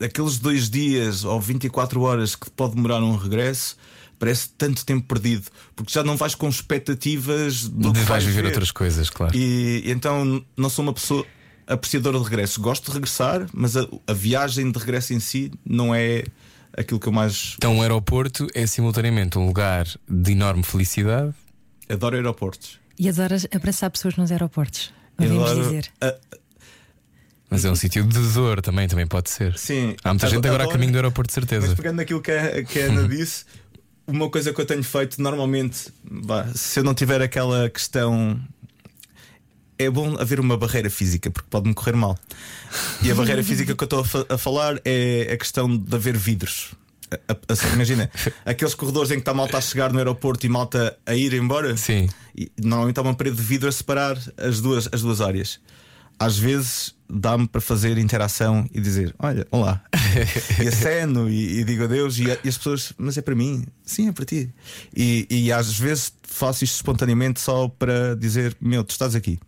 aqueles 0.00 0.38
dois 0.38 0.68
dias 0.70 1.24
ou 1.24 1.40
24 1.40 2.00
horas 2.02 2.34
que 2.36 2.50
pode 2.50 2.74
demorar 2.74 3.02
um 3.02 3.16
regresso, 3.16 3.76
parece 4.18 4.48
tanto 4.56 4.84
tempo 4.84 5.06
perdido, 5.06 5.46
porque 5.76 5.92
já 5.92 6.02
não 6.02 6.16
vais 6.16 6.34
com 6.34 6.48
expectativas 6.48 7.68
do 7.68 7.92
De 7.92 8.00
que 8.00 8.04
vais 8.06 8.24
viver 8.24 8.42
ver. 8.42 8.48
outras 8.48 8.70
coisas, 8.70 9.10
claro. 9.10 9.36
E, 9.36 9.82
e 9.84 9.90
então 9.90 10.44
não 10.56 10.68
sou 10.70 10.82
uma 10.84 10.92
pessoa 10.92 11.24
apreciadora 11.66 12.18
de 12.18 12.24
regresso. 12.24 12.60
Gosto 12.60 12.86
de 12.86 12.92
regressar, 12.92 13.46
mas 13.52 13.76
a, 13.76 13.86
a 14.06 14.12
viagem 14.12 14.70
de 14.70 14.78
regresso 14.78 15.12
em 15.12 15.20
si 15.20 15.52
não 15.64 15.94
é 15.94 16.24
aquilo 16.76 16.98
que 16.98 17.06
eu 17.08 17.12
mais 17.12 17.54
Então, 17.56 17.78
o 17.78 17.82
aeroporto 17.82 18.46
é 18.54 18.66
simultaneamente 18.66 19.38
um 19.38 19.46
lugar 19.46 19.86
de 20.08 20.32
enorme 20.32 20.62
felicidade. 20.62 21.34
adoro 21.88 22.16
aeroportos. 22.16 22.78
E 22.98 23.08
adoras 23.08 23.46
abraçar 23.54 23.90
pessoas 23.90 24.16
nos 24.16 24.32
aeroportos. 24.32 24.92
Ouvimos 25.20 25.50
Adoro- 25.50 25.62
dizer. 25.64 25.90
a- 26.00 26.14
Mas 27.50 27.64
é 27.64 27.70
um 27.70 27.74
sítio 27.74 28.04
de 28.04 28.18
dor 28.32 28.60
também, 28.60 28.86
também 28.88 29.06
pode 29.06 29.30
ser. 29.30 29.56
sim, 29.58 29.96
Há 30.04 30.10
muita 30.12 30.28
gente 30.28 30.46
agora 30.46 30.64
a 30.64 30.68
caminho 30.68 30.92
do 30.92 30.96
aeroporto, 30.96 31.32
de 31.32 31.40
Mas 31.40 31.50
certeza. 31.50 31.76
pegando 31.76 31.96
naquilo 31.96 32.20
que 32.20 32.30
a, 32.30 32.62
que 32.62 32.80
a 32.80 32.84
Ana 32.86 33.06
disse, 33.08 33.44
uma 34.06 34.28
coisa 34.28 34.52
que 34.52 34.60
eu 34.60 34.66
tenho 34.66 34.82
feito 34.84 35.20
normalmente, 35.22 35.92
vá, 36.04 36.46
se 36.54 36.78
eu 36.80 36.84
não 36.84 36.94
tiver 36.94 37.22
aquela 37.22 37.68
questão. 37.70 38.38
É 39.80 39.88
bom 39.88 40.16
haver 40.18 40.40
uma 40.40 40.56
barreira 40.56 40.90
física, 40.90 41.30
porque 41.30 41.48
pode-me 41.48 41.72
correr 41.72 41.94
mal. 41.94 42.18
E 43.00 43.10
a 43.12 43.14
barreira 43.14 43.42
física 43.44 43.74
que 43.76 43.82
eu 43.82 43.86
estou 43.86 44.00
a, 44.00 44.04
fa- 44.04 44.26
a 44.28 44.36
falar 44.36 44.80
é 44.84 45.30
a 45.32 45.36
questão 45.36 45.74
de 45.76 45.94
haver 45.94 46.16
vidros. 46.16 46.72
A- 47.28 47.32
a- 47.32 47.74
imagina, 47.74 48.10
aqueles 48.44 48.74
corredores 48.74 49.10
em 49.12 49.14
que 49.14 49.20
está 49.20 49.32
malta 49.32 49.56
a 49.56 49.60
chegar 49.60 49.92
no 49.92 49.98
aeroporto 49.98 50.44
e 50.44 50.48
malta 50.48 50.98
a 51.06 51.14
ir 51.14 51.32
embora. 51.32 51.76
Sim. 51.76 52.08
E 52.36 52.50
normalmente 52.60 52.98
há 52.98 53.02
uma 53.02 53.14
parede 53.14 53.36
de 53.36 53.42
vidro 53.42 53.68
a 53.68 53.72
separar 53.72 54.18
as 54.36 54.60
duas, 54.60 54.88
as 54.90 55.00
duas 55.02 55.20
áreas. 55.20 55.60
Às 56.18 56.36
vezes 56.36 56.92
dá-me 57.10 57.46
para 57.48 57.60
fazer 57.60 57.96
interação 57.98 58.66
e 58.72 58.80
dizer: 58.80 59.14
Olha, 59.18 59.46
olá. 59.50 59.82
e 60.62 60.68
aceno 60.68 61.28
e, 61.28 61.60
e 61.60 61.64
digo 61.64 61.84
adeus. 61.84 62.18
E, 62.18 62.30
a- 62.30 62.38
e 62.44 62.48
as 62.48 62.56
pessoas, 62.58 62.92
mas 62.98 63.16
é 63.16 63.22
para 63.22 63.34
mim? 63.34 63.64
Sim, 63.84 64.08
é 64.08 64.12
para 64.12 64.24
ti. 64.24 64.52
E, 64.96 65.26
e 65.30 65.52
às 65.52 65.78
vezes 65.78 66.12
faço 66.22 66.64
isto 66.64 66.74
espontaneamente 66.76 67.40
só 67.40 67.68
para 67.68 68.14
dizer: 68.16 68.56
Meu, 68.60 68.84
tu 68.84 68.90
estás 68.90 69.14
aqui. 69.14 69.38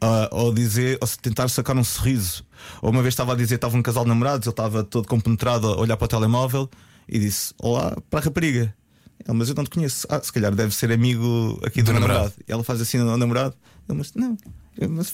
Ah, 0.00 0.28
ou 0.30 0.54
dizer, 0.54 0.96
ou 1.00 1.08
tentar 1.20 1.48
sacar 1.48 1.76
um 1.76 1.82
sorriso. 1.82 2.44
Ou 2.80 2.90
uma 2.90 3.02
vez 3.02 3.14
estava 3.14 3.32
a 3.32 3.36
dizer, 3.36 3.56
estava 3.56 3.76
um 3.76 3.82
casal 3.82 4.04
de 4.04 4.08
namorados, 4.08 4.46
ele 4.46 4.52
estava 4.52 4.84
todo 4.84 5.08
compenetrado 5.08 5.66
a 5.66 5.76
olhar 5.80 5.96
para 5.96 6.04
o 6.04 6.08
telemóvel 6.08 6.70
e 7.08 7.18
disse: 7.18 7.52
Olá, 7.60 7.96
para 8.10 8.20
a 8.20 8.22
rapariga. 8.22 8.74
Ele, 9.26 9.36
mas 9.36 9.48
eu 9.48 9.54
não 9.56 9.64
te 9.64 9.70
conheço. 9.70 10.06
Ah, 10.08 10.20
se 10.22 10.32
calhar 10.32 10.54
deve 10.54 10.72
ser 10.74 10.92
amigo 10.92 11.60
aqui 11.64 11.82
do, 11.82 11.86
Do 11.86 11.92
namorado. 11.94 12.18
namorado. 12.20 12.34
E 12.46 12.52
ela 12.52 12.62
faz 12.62 12.80
assim 12.80 12.98
ao 13.00 13.16
namorado. 13.16 13.54
Ele, 13.88 13.98
mas 13.98 14.12
não, 14.14 14.36
eu, 14.78 14.88
mas 14.88 15.12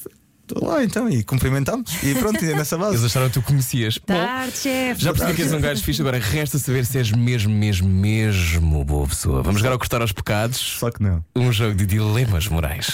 estou 0.49 0.68
lá 0.68 0.84
então. 0.84 1.09
E 1.09 1.22
cumprimentamos. 1.22 2.03
E 2.03 2.14
pronto, 2.14 2.45
e 2.45 2.53
é 2.53 2.57
nessa 2.57 2.76
Eles 2.76 2.86
base. 2.92 3.07
acharam 3.07 3.28
que 3.28 3.34
tu 3.34 3.42
conhecias. 3.42 3.99
Tarde, 4.05 4.57
chefe. 4.57 5.01
já 5.03 5.12
percebi 5.12 5.34
que 5.34 5.42
és 5.42 5.53
um 5.53 5.61
gajo 5.61 5.82
fixe, 5.82 6.01
agora 6.01 6.18
resta 6.18 6.59
saber 6.59 6.84
se 6.86 6.99
és 6.99 7.11
mesmo, 7.11 7.53
mesmo, 7.53 7.88
mesmo 7.88 8.84
boa 8.84 9.07
pessoa. 9.07 9.42
Vamos 9.42 9.61
jogar 9.61 9.72
ao 9.72 9.78
cortar 9.78 10.01
aos 10.01 10.12
pecados. 10.12 10.59
Só 10.59 10.90
que 10.90 11.03
não. 11.03 11.24
Um 11.34 11.53
jogo 11.53 11.74
de 11.74 11.86
dilemas 11.86 12.47
morais. 12.49 12.90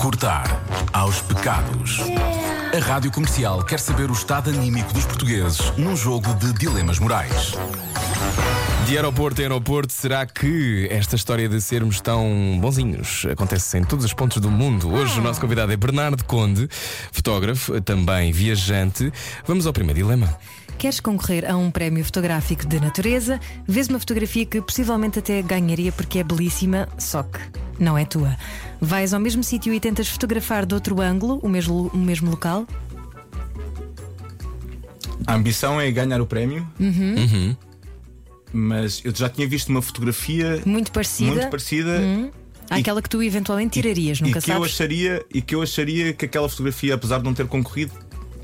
Cortar 0.00 0.60
aos 0.92 1.20
pecados. 1.22 1.98
A 2.74 2.78
Rádio 2.78 3.10
Comercial 3.10 3.62
quer 3.64 3.78
saber 3.80 4.10
o 4.10 4.12
estado 4.12 4.48
anímico 4.50 4.92
dos 4.94 5.04
portugueses 5.04 5.72
num 5.76 5.96
jogo 5.96 6.32
de 6.34 6.52
dilemas 6.54 6.98
morais. 6.98 7.54
De 8.86 8.96
aeroporto 8.96 9.40
a 9.40 9.44
aeroporto, 9.44 9.92
será 9.92 10.26
que 10.26 10.88
esta 10.90 11.14
história 11.14 11.48
de 11.48 11.60
sermos 11.60 12.00
tão 12.00 12.58
bonzinhos 12.60 13.24
acontece 13.30 13.78
em 13.78 13.84
todos 13.84 14.04
os 14.04 14.12
pontos 14.12 14.40
do 14.40 14.50
mundo? 14.50 14.92
Hoje 14.92 15.18
o 15.20 15.22
nosso 15.22 15.40
convidado 15.50 15.72
é 15.72 15.76
Bernardo 15.76 16.24
Conde, 16.26 16.68
fotógrafo, 17.10 17.80
também 17.80 18.30
viajante. 18.30 19.12
Vamos 19.44 19.66
ao 19.66 19.72
primeiro 19.72 19.98
dilema. 19.98 20.38
Queres 20.78 21.00
concorrer 21.00 21.50
a 21.50 21.56
um 21.56 21.72
prémio 21.72 22.04
fotográfico 22.04 22.64
de 22.64 22.78
natureza? 22.78 23.40
Vês 23.66 23.88
uma 23.88 23.98
fotografia 23.98 24.46
que 24.46 24.62
possivelmente 24.62 25.18
até 25.18 25.42
ganharia 25.42 25.90
porque 25.90 26.20
é 26.20 26.22
belíssima, 26.22 26.88
só 26.96 27.24
que 27.24 27.40
não 27.80 27.98
é 27.98 28.04
tua. 28.04 28.36
Vais 28.80 29.12
ao 29.12 29.18
mesmo 29.18 29.42
sítio 29.42 29.74
e 29.74 29.80
tentas 29.80 30.06
fotografar 30.06 30.64
de 30.64 30.72
outro 30.72 31.00
ângulo 31.00 31.40
o 31.42 31.48
mesmo, 31.48 31.90
o 31.92 31.98
mesmo 31.98 32.30
local? 32.30 32.64
A 35.26 35.34
ambição 35.34 35.80
é 35.80 35.90
ganhar 35.90 36.20
o 36.20 36.26
prémio. 36.26 36.64
Uhum. 36.78 37.56
Mas 38.52 39.02
eu 39.04 39.12
já 39.12 39.28
tinha 39.28 39.48
visto 39.48 39.68
uma 39.68 39.82
fotografia 39.82 40.62
Muito 40.64 40.92
parecida 40.92 41.30
muito 41.32 41.48
parecida. 41.48 42.00
Àquela 42.70 43.02
que 43.02 43.08
tu 43.08 43.22
eventualmente 43.22 43.80
tirarias, 43.80 44.18
e 44.18 44.22
nunca 44.22 44.40
que 44.40 44.50
eu 44.50 44.54
sabes? 44.54 44.72
acharia 44.72 45.24
e 45.34 45.42
que 45.42 45.54
eu 45.54 45.62
acharia 45.62 46.12
que 46.12 46.24
aquela 46.24 46.48
fotografia, 46.48 46.94
apesar 46.94 47.18
de 47.18 47.24
não 47.24 47.34
ter 47.34 47.46
concorrido, 47.46 47.92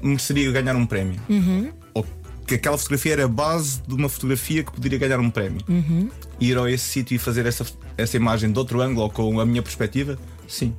mereceria 0.02 0.50
ganhar 0.52 0.76
um 0.76 0.84
prémio. 0.84 1.20
Uhum. 1.28 1.72
Ou 1.94 2.06
que 2.46 2.54
aquela 2.54 2.76
fotografia 2.76 3.12
era 3.12 3.24
a 3.24 3.28
base 3.28 3.80
de 3.86 3.94
uma 3.94 4.08
fotografia 4.08 4.62
que 4.62 4.72
poderia 4.72 4.98
ganhar 4.98 5.18
um 5.18 5.30
prémio. 5.30 5.60
Uhum. 5.68 6.10
Ir 6.40 6.58
a 6.58 6.70
esse 6.70 6.84
sítio 6.84 7.14
e 7.14 7.18
fazer 7.18 7.46
essa, 7.46 7.64
essa 7.96 8.16
imagem 8.16 8.52
de 8.52 8.58
outro 8.58 8.80
ângulo 8.80 9.02
ou 9.02 9.10
com 9.10 9.40
a 9.40 9.46
minha 9.46 9.62
perspectiva, 9.62 10.18
sim. 10.46 10.74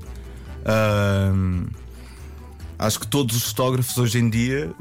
Acho 2.79 2.99
que 2.99 3.07
todos 3.07 3.35
os 3.35 3.43
fotógrafos 3.43 3.97
hoje 3.97 4.19
em 4.19 4.29
dia, 4.29 4.71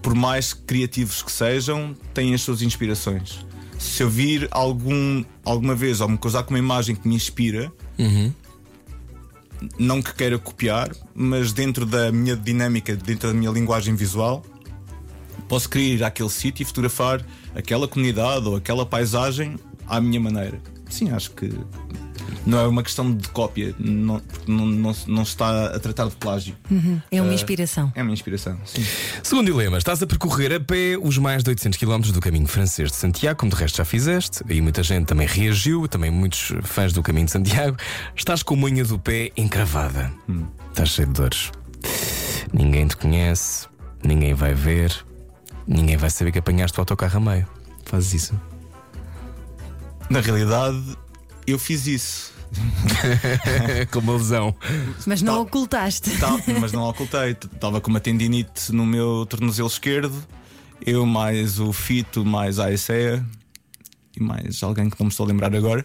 por 0.00 0.14
mais 0.14 0.52
criativos 0.52 1.22
que 1.22 1.30
sejam, 1.30 1.94
têm 2.12 2.34
as 2.34 2.40
suas 2.40 2.62
inspirações. 2.62 3.44
Se 3.84 4.02
eu 4.02 4.10
vir 4.10 4.48
algum, 4.50 5.24
alguma 5.44 5.74
vez 5.74 6.00
ou 6.00 6.08
me 6.08 6.18
cruzar 6.18 6.42
com 6.42 6.50
uma 6.50 6.58
imagem 6.58 6.96
que 6.96 7.06
me 7.06 7.14
inspira, 7.14 7.72
não 9.78 10.02
que 10.02 10.12
queira 10.14 10.38
copiar, 10.38 10.90
mas 11.14 11.52
dentro 11.52 11.86
da 11.86 12.10
minha 12.10 12.34
dinâmica, 12.34 12.96
dentro 12.96 13.28
da 13.28 13.34
minha 13.34 13.50
linguagem 13.50 13.94
visual, 13.94 14.44
posso 15.48 15.68
querer 15.68 15.94
ir 15.94 16.04
àquele 16.04 16.30
sítio 16.30 16.62
e 16.62 16.66
fotografar 16.66 17.24
aquela 17.54 17.86
comunidade 17.86 18.48
ou 18.48 18.56
aquela 18.56 18.84
paisagem 18.84 19.56
à 19.86 20.00
minha 20.00 20.18
maneira. 20.18 20.60
Sim, 20.90 21.10
acho 21.10 21.30
que 21.32 21.50
não 22.46 22.58
é 22.58 22.66
uma 22.66 22.82
questão 22.82 23.12
de 23.14 23.28
cópia, 23.28 23.74
não, 23.78 24.20
não, 24.46 24.66
não, 24.66 24.94
se- 24.94 25.10
não 25.10 25.24
se 25.24 25.30
está 25.30 25.66
a 25.74 25.78
tratar 25.78 26.08
de 26.08 26.16
plágio. 26.16 26.54
É 27.10 27.20
uma 27.22 27.30
Ah, 27.30 27.34
inspiração. 27.34 27.92
É 27.94 28.02
uma 28.02 28.12
inspiração, 28.12 28.58
sim. 28.66 28.84
Segundo 29.22 29.46
dilema, 29.46 29.78
estás 29.78 30.02
a 30.02 30.06
percorrer 30.06 30.52
a 30.52 30.60
pé 30.60 30.96
os 31.00 31.16
mais 31.18 31.42
de 31.42 31.50
800 31.50 31.78
km 31.78 32.00
do 32.12 32.20
caminho 32.20 32.46
francês 32.46 32.90
de 32.90 32.96
Santiago, 32.96 33.38
como 33.40 33.50
de 33.50 33.56
resto 33.56 33.76
já 33.78 33.84
fizeste, 33.84 34.42
e 34.48 34.60
muita 34.60 34.82
gente 34.82 35.06
também 35.06 35.26
reagiu, 35.26 35.88
também 35.88 36.10
muitos 36.10 36.52
fãs 36.62 36.92
do 36.92 37.02
caminho 37.02 37.26
de 37.26 37.32
Santiago. 37.32 37.76
Estás 38.16 38.42
com 38.42 38.54
a 38.54 38.58
unha 38.64 38.84
do 38.84 38.98
pé 38.98 39.30
encravada. 39.36 40.12
Estás 40.70 40.90
cheio 40.90 41.08
de 41.08 41.14
dores. 41.14 41.50
Ninguém 42.52 42.86
te 42.86 42.96
conhece, 42.96 43.66
ninguém 44.02 44.34
vai 44.34 44.54
ver, 44.54 44.94
ninguém 45.66 45.96
vai 45.96 46.10
saber 46.10 46.30
que 46.32 46.38
apanhaste 46.38 46.78
o 46.78 46.82
autocarro 46.82 47.16
a 47.16 47.20
meio. 47.20 47.48
Fazes 47.84 48.14
isso. 48.14 48.40
Na 50.10 50.20
realidade, 50.20 50.82
eu 51.46 51.58
fiz 51.58 51.86
isso. 51.86 52.33
com 53.90 53.98
uma 53.98 54.14
lesão. 54.14 54.54
Mas 55.06 55.22
não 55.22 55.42
ocultaste. 55.42 56.16
Tá, 56.18 56.38
mas 56.60 56.72
não 56.72 56.88
ocultei. 56.88 57.30
Estava 57.30 57.80
com 57.80 57.90
uma 57.90 58.00
tendinite 58.00 58.72
no 58.72 58.86
meu 58.86 59.26
tornozelo 59.26 59.68
esquerdo. 59.68 60.22
Eu, 60.84 61.06
mais 61.06 61.58
o 61.58 61.72
Fito, 61.72 62.24
mais 62.24 62.58
a 62.58 62.68
ASEA 62.68 63.24
e 64.16 64.22
mais 64.22 64.62
alguém 64.62 64.88
que 64.88 64.98
não 64.98 65.06
me 65.06 65.10
estou 65.10 65.24
a 65.24 65.28
lembrar 65.28 65.54
agora. 65.54 65.84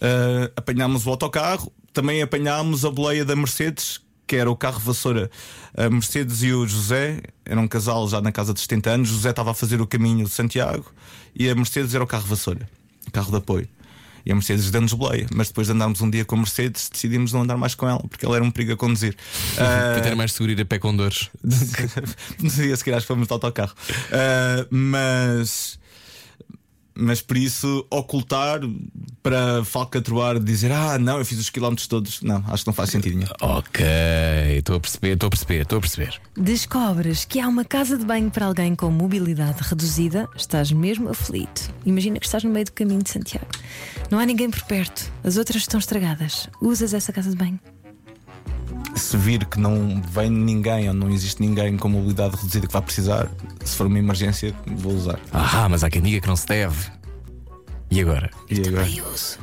ah, 0.00 0.50
apanhámos 0.56 1.06
o 1.06 1.10
autocarro. 1.10 1.72
Também 1.92 2.20
apanhámos 2.20 2.84
a 2.84 2.90
boleia 2.90 3.24
da 3.24 3.34
Mercedes, 3.34 4.00
que 4.26 4.36
era 4.36 4.50
o 4.50 4.56
carro 4.56 4.80
vassoura. 4.80 5.30
A 5.76 5.88
Mercedes 5.88 6.42
e 6.42 6.52
o 6.52 6.66
José 6.66 7.22
eram 7.44 7.62
um 7.62 7.68
casal 7.68 8.06
já 8.08 8.20
na 8.20 8.32
casa 8.32 8.52
de 8.52 8.60
70 8.60 8.90
anos. 8.90 9.08
José 9.08 9.30
estava 9.30 9.52
a 9.52 9.54
fazer 9.54 9.80
o 9.80 9.86
caminho 9.86 10.24
de 10.24 10.30
Santiago 10.30 10.92
e 11.34 11.48
a 11.48 11.54
Mercedes 11.54 11.94
era 11.94 12.04
o 12.04 12.06
carro 12.06 12.26
vassoura, 12.26 12.68
carro 13.12 13.30
de 13.30 13.36
apoio. 13.38 13.68
E 14.26 14.32
a 14.32 14.34
Mercedes 14.34 14.70
deu-nos 14.72 14.92
boleia, 14.92 15.24
mas 15.32 15.46
depois 15.48 15.68
de 15.68 15.72
andarmos 15.72 16.00
um 16.00 16.10
dia 16.10 16.24
com 16.24 16.34
a 16.34 16.38
Mercedes, 16.38 16.90
decidimos 16.92 17.32
não 17.32 17.42
andar 17.42 17.56
mais 17.56 17.76
com 17.76 17.88
ela, 17.88 18.00
porque 18.08 18.26
ela 18.26 18.34
era 18.34 18.44
um 18.44 18.50
perigo 18.50 18.72
a 18.72 18.76
conduzir. 18.76 19.14
Para 19.54 19.98
Ah, 19.98 20.00
ter 20.00 20.16
mais 20.16 20.32
seguro 20.32 20.50
ir 20.50 20.60
a 20.60 20.64
pé 20.64 20.78
com 20.80 20.94
dores. 20.96 21.30
dia 22.38 22.76
seguir, 22.76 22.92
acho 22.94 23.04
que 23.04 23.06
fomos 23.06 23.28
de 23.28 23.32
autocarro. 23.32 23.72
Ah, 24.12 24.66
mas. 24.68 25.78
Mas 26.96 27.20
por 27.20 27.36
isso, 27.36 27.86
ocultar 27.90 28.60
para 29.22 29.64
falcatroar, 29.64 30.38
dizer 30.38 30.72
ah, 30.72 30.98
não, 30.98 31.18
eu 31.18 31.24
fiz 31.24 31.38
os 31.38 31.50
quilómetros 31.50 31.86
todos. 31.86 32.22
Não, 32.22 32.42
acho 32.48 32.64
que 32.64 32.68
não 32.68 32.74
faz 32.74 32.90
sentido 32.90 33.16
nenhum. 33.16 33.30
Ok, 33.40 33.84
estou 34.56 34.76
a 34.76 34.80
perceber, 34.80 35.12
estou 35.12 35.26
a 35.26 35.30
perceber, 35.30 35.62
estou 35.62 35.78
a 35.78 35.80
perceber. 35.80 36.20
Descobres 36.36 37.24
que 37.24 37.40
há 37.40 37.48
uma 37.48 37.64
casa 37.64 37.98
de 37.98 38.04
banho 38.04 38.30
para 38.30 38.46
alguém 38.46 38.74
com 38.74 38.90
mobilidade 38.90 39.62
reduzida, 39.62 40.28
estás 40.36 40.72
mesmo 40.72 41.08
aflito. 41.08 41.74
Imagina 41.84 42.18
que 42.18 42.26
estás 42.26 42.44
no 42.44 42.50
meio 42.50 42.64
do 42.64 42.72
caminho 42.72 43.02
de 43.02 43.10
Santiago. 43.10 43.48
Não 44.10 44.18
há 44.18 44.24
ninguém 44.24 44.50
por 44.50 44.62
perto, 44.62 45.12
as 45.22 45.36
outras 45.36 45.62
estão 45.62 45.78
estragadas. 45.78 46.48
Usas 46.60 46.94
essa 46.94 47.12
casa 47.12 47.30
de 47.30 47.36
banho? 47.36 47.60
Se 48.96 49.16
vir 49.16 49.44
que 49.44 49.60
não 49.60 50.00
vem 50.10 50.30
ninguém 50.30 50.88
ou 50.88 50.94
não 50.94 51.10
existe 51.10 51.40
ninguém 51.40 51.76
com 51.76 51.88
mobilidade 51.88 52.34
reduzida 52.36 52.66
que 52.66 52.72
vá 52.72 52.80
precisar, 52.80 53.28
se 53.64 53.76
for 53.76 53.86
uma 53.86 53.98
emergência, 53.98 54.54
vou 54.66 54.94
usar. 54.94 55.20
Ah, 55.32 55.68
mas 55.68 55.84
há 55.84 55.90
quem 55.90 56.00
diga 56.02 56.20
que 56.20 56.26
não 56.26 56.36
se 56.36 56.46
deve. 56.46 56.90
E 57.90 58.00
agora? 58.00 58.30
E 58.50 58.66
agora? 58.66 58.88
Eu 58.88 59.06
uso. 59.12 59.38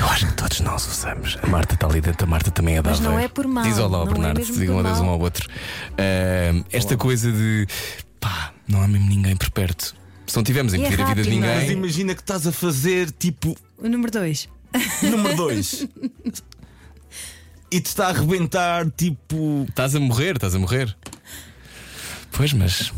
Eu 0.00 0.06
acho 0.08 0.26
que 0.26 0.32
todos 0.34 0.60
nós 0.60 0.86
usamos. 0.86 1.38
A 1.42 1.46
Marta 1.46 1.74
está 1.74 1.86
ali 1.86 2.00
dentro, 2.00 2.26
a 2.26 2.28
Marta 2.28 2.50
também 2.50 2.76
é 2.76 2.82
da 2.82 2.90
Mas 2.90 3.00
não 3.00 3.18
é 3.18 3.28
por 3.28 3.46
mal, 3.46 3.62
Diz 3.64 3.78
olá 3.78 3.98
ao 3.98 4.04
é 4.04 4.08
Bernardo, 4.08 4.38
mesmo 4.38 4.54
se 4.54 4.60
digam 4.60 4.78
adeus 4.80 5.00
um 5.00 5.08
ao 5.08 5.20
outro. 5.20 5.48
Ah, 5.96 6.64
esta 6.72 6.96
coisa 6.96 7.30
de 7.30 7.66
pá, 8.20 8.52
não 8.66 8.82
há 8.82 8.88
mesmo 8.88 9.08
ninguém 9.08 9.36
por 9.36 9.50
perto. 9.50 9.94
Se 10.26 10.36
não 10.36 10.42
tivermos 10.42 10.74
a 10.74 10.76
E 10.78 10.82
é 10.82 10.86
impedir 10.86 11.02
a 11.02 11.06
vida 11.06 11.22
de 11.22 11.30
é? 11.30 11.40
Mas 11.40 11.58
ninguém. 11.60 11.70
imagina 11.72 12.14
que 12.14 12.20
estás 12.20 12.46
a 12.46 12.52
fazer 12.52 13.10
tipo 13.12 13.56
O 13.78 13.88
número 13.88 14.10
2. 14.12 14.48
número 15.02 15.36
2 15.36 15.86
e 17.70 17.80
te 17.80 17.86
está 17.86 18.06
a 18.06 18.10
arrebentar 18.10 18.90
tipo. 18.90 19.66
Estás 19.68 19.94
a 19.94 20.00
morrer, 20.00 20.36
estás 20.36 20.54
a 20.54 20.58
morrer. 20.58 20.96
Pois, 22.32 22.52
mas. 22.52 22.92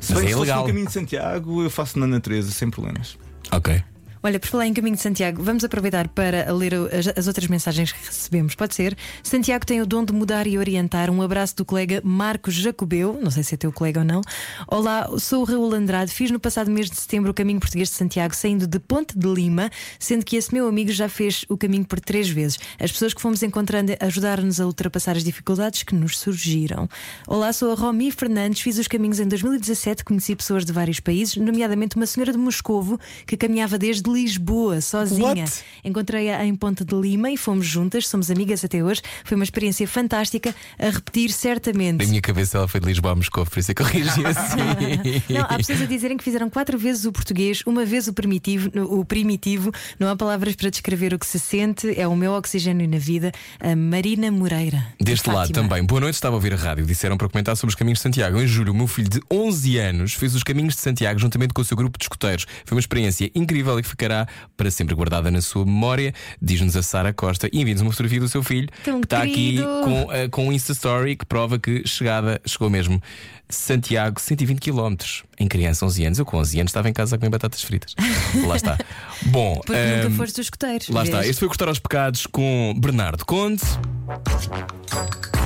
Se 0.00 0.12
Mas 0.12 0.18
bem 0.18 0.18
é 0.18 0.20
que 0.22 0.28
se 0.28 0.32
fosse 0.32 0.32
ilegal. 0.32 0.60
no 0.62 0.66
caminho 0.66 0.86
de 0.86 0.92
Santiago, 0.92 1.62
eu 1.62 1.70
faço 1.70 1.98
na 1.98 2.06
natureza 2.06 2.50
sem 2.50 2.70
problemas. 2.70 3.16
Ok. 3.50 3.82
Olha, 4.22 4.38
por 4.38 4.48
falar 4.48 4.66
em 4.66 4.74
Caminho 4.74 4.96
de 4.96 5.00
Santiago, 5.00 5.42
vamos 5.42 5.64
aproveitar 5.64 6.06
para 6.08 6.52
ler 6.52 6.74
as 7.16 7.26
outras 7.26 7.48
mensagens 7.48 7.90
que 7.90 8.04
recebemos. 8.04 8.54
Pode 8.54 8.74
ser? 8.74 8.94
Santiago 9.22 9.64
tem 9.64 9.80
o 9.80 9.86
dom 9.86 10.04
de 10.04 10.12
mudar 10.12 10.46
e 10.46 10.58
orientar. 10.58 11.08
Um 11.08 11.22
abraço 11.22 11.56
do 11.56 11.64
colega 11.64 12.02
Marcos 12.04 12.52
Jacobeu, 12.52 13.18
não 13.22 13.30
sei 13.30 13.42
se 13.42 13.54
é 13.54 13.56
teu 13.56 13.72
colega 13.72 14.00
ou 14.00 14.04
não. 14.04 14.20
Olá, 14.68 15.08
sou 15.18 15.40
o 15.40 15.44
Raul 15.44 15.72
Andrade. 15.72 16.12
Fiz 16.12 16.30
no 16.30 16.38
passado 16.38 16.70
mês 16.70 16.90
de 16.90 16.96
setembro 16.96 17.30
o 17.30 17.34
caminho 17.34 17.58
português 17.60 17.88
de 17.88 17.94
Santiago, 17.94 18.36
saindo 18.36 18.66
de 18.66 18.78
Ponte 18.78 19.18
de 19.18 19.26
Lima, 19.26 19.70
sendo 19.98 20.22
que 20.22 20.36
esse 20.36 20.52
meu 20.52 20.68
amigo 20.68 20.92
já 20.92 21.08
fez 21.08 21.46
o 21.48 21.56
caminho 21.56 21.86
por 21.86 21.98
três 21.98 22.28
vezes. 22.28 22.58
As 22.78 22.92
pessoas 22.92 23.14
que 23.14 23.22
fomos 23.22 23.42
encontrando 23.42 23.96
ajudaram-nos 24.00 24.60
a 24.60 24.66
ultrapassar 24.66 25.16
as 25.16 25.24
dificuldades 25.24 25.82
que 25.82 25.94
nos 25.94 26.18
surgiram. 26.18 26.86
Olá, 27.26 27.54
sou 27.54 27.72
a 27.72 27.74
Romi 27.74 28.10
Fernandes. 28.10 28.60
Fiz 28.60 28.76
os 28.76 28.86
caminhos 28.86 29.18
em 29.18 29.26
2017. 29.26 30.04
Conheci 30.04 30.36
pessoas 30.36 30.66
de 30.66 30.74
vários 30.74 31.00
países, 31.00 31.36
nomeadamente 31.36 31.96
uma 31.96 32.04
senhora 32.04 32.32
de 32.32 32.38
Moscovo 32.38 33.00
que 33.26 33.34
caminhava 33.34 33.78
desde 33.78 34.09
Lisboa, 34.12 34.80
sozinha. 34.80 35.44
Encontrei-a 35.84 36.44
em 36.44 36.54
Ponte 36.54 36.84
de 36.84 36.94
Lima 36.94 37.30
e 37.30 37.36
fomos 37.36 37.66
juntas, 37.66 38.06
somos 38.08 38.30
amigas 38.30 38.64
até 38.64 38.82
hoje. 38.82 39.02
Foi 39.24 39.34
uma 39.36 39.44
experiência 39.44 39.86
fantástica, 39.86 40.54
a 40.78 40.90
repetir 40.90 41.30
certamente. 41.30 41.98
Na 42.04 42.08
minha 42.08 42.20
cabeça 42.20 42.58
ela 42.58 42.68
foi 42.68 42.80
de 42.80 42.86
Lisboa 42.86 43.12
a 43.12 43.16
Moscou, 43.16 43.44
por 43.46 43.58
isso 43.58 43.70
é 43.70 43.74
que 43.74 43.82
eu 43.82 43.86
reagi 43.86 44.24
assim. 44.26 45.32
Não, 45.32 45.42
há 45.42 45.56
pessoas 45.56 45.82
a 45.82 45.86
dizerem 45.86 46.16
que 46.16 46.24
fizeram 46.24 46.50
quatro 46.50 46.78
vezes 46.78 47.04
o 47.04 47.12
português, 47.12 47.62
uma 47.66 47.84
vez 47.84 48.08
o 48.08 48.12
primitivo, 48.12 48.70
o 48.84 49.04
primitivo. 49.04 49.72
Não 49.98 50.08
há 50.08 50.16
palavras 50.16 50.54
para 50.54 50.70
descrever 50.70 51.14
o 51.14 51.18
que 51.18 51.26
se 51.26 51.38
sente, 51.38 51.98
é 51.98 52.06
o 52.06 52.16
meu 52.16 52.32
oxigênio 52.32 52.88
na 52.88 52.98
vida. 52.98 53.32
A 53.58 53.74
Marina 53.76 54.30
Moreira. 54.30 54.86
de 54.98 55.04
Deste 55.06 55.28
lado 55.28 55.48
Fátima. 55.48 55.68
também. 55.68 55.84
Boa 55.84 56.00
noite, 56.00 56.14
estava 56.14 56.34
a 56.34 56.38
ouvir 56.38 56.52
a 56.52 56.56
rádio. 56.56 56.84
Disseram 56.84 57.16
para 57.16 57.28
comentar 57.28 57.56
sobre 57.56 57.70
os 57.70 57.74
caminhos 57.74 57.98
de 57.98 58.02
Santiago. 58.02 58.40
Em 58.40 58.46
julho, 58.46 58.72
o 58.72 58.74
meu 58.74 58.86
filho 58.86 59.08
de 59.08 59.20
11 59.30 59.78
anos 59.78 60.14
fez 60.14 60.34
os 60.34 60.42
caminhos 60.42 60.74
de 60.74 60.80
Santiago 60.80 61.18
juntamente 61.18 61.52
com 61.52 61.62
o 61.62 61.64
seu 61.64 61.76
grupo 61.76 61.98
de 61.98 62.04
escuteiros. 62.04 62.46
Foi 62.64 62.76
uma 62.76 62.80
experiência 62.80 63.30
incrível 63.34 63.78
e 63.78 63.82
que 63.82 63.88
ficará 64.00 64.26
para 64.56 64.70
sempre 64.70 64.94
guardada 64.94 65.30
na 65.30 65.42
sua 65.42 65.66
memória. 65.66 66.14
Diz-nos 66.40 66.74
a 66.76 66.82
Sara 66.82 67.12
Costa 67.12 67.48
e 67.52 67.60
envia-nos 67.60 67.82
uma 67.82 67.90
fotografia 67.90 68.20
do 68.20 68.28
seu 68.28 68.42
filho 68.42 68.68
Tão 68.82 69.00
que 69.00 69.06
está 69.06 69.22
aqui 69.22 69.58
com, 69.84 70.12
eh, 70.12 70.28
com 70.28 70.48
um 70.48 70.52
Insta 70.52 70.72
Story 70.72 71.16
que 71.16 71.26
prova 71.26 71.58
que 71.58 71.86
chegada, 71.86 72.40
chegou 72.46 72.70
mesmo. 72.70 73.00
Santiago, 73.48 74.20
120 74.20 74.60
km. 74.60 74.94
Em 75.38 75.48
criança, 75.48 75.84
11 75.84 76.04
anos. 76.04 76.18
Eu 76.20 76.24
com 76.24 76.38
11 76.38 76.60
anos 76.60 76.70
estava 76.70 76.88
em 76.88 76.92
casa 76.92 77.16
a 77.16 77.18
comer 77.18 77.30
batatas 77.30 77.62
fritas. 77.62 77.94
Lá 78.46 78.56
está. 78.56 78.78
Bom, 79.26 79.56
Porque 79.56 79.72
ehm, 79.72 80.04
nunca 80.04 80.16
foste 80.16 80.36
dos 80.36 80.46
escuteiros. 80.46 80.88
Lá 80.88 81.02
está, 81.02 81.18
vês? 81.18 81.30
este 81.30 81.40
foi 81.40 81.48
Cortar 81.48 81.68
aos 81.68 81.80
Pecados 81.80 82.26
com 82.26 82.74
Bernardo 82.78 83.26
Conde. 83.26 83.62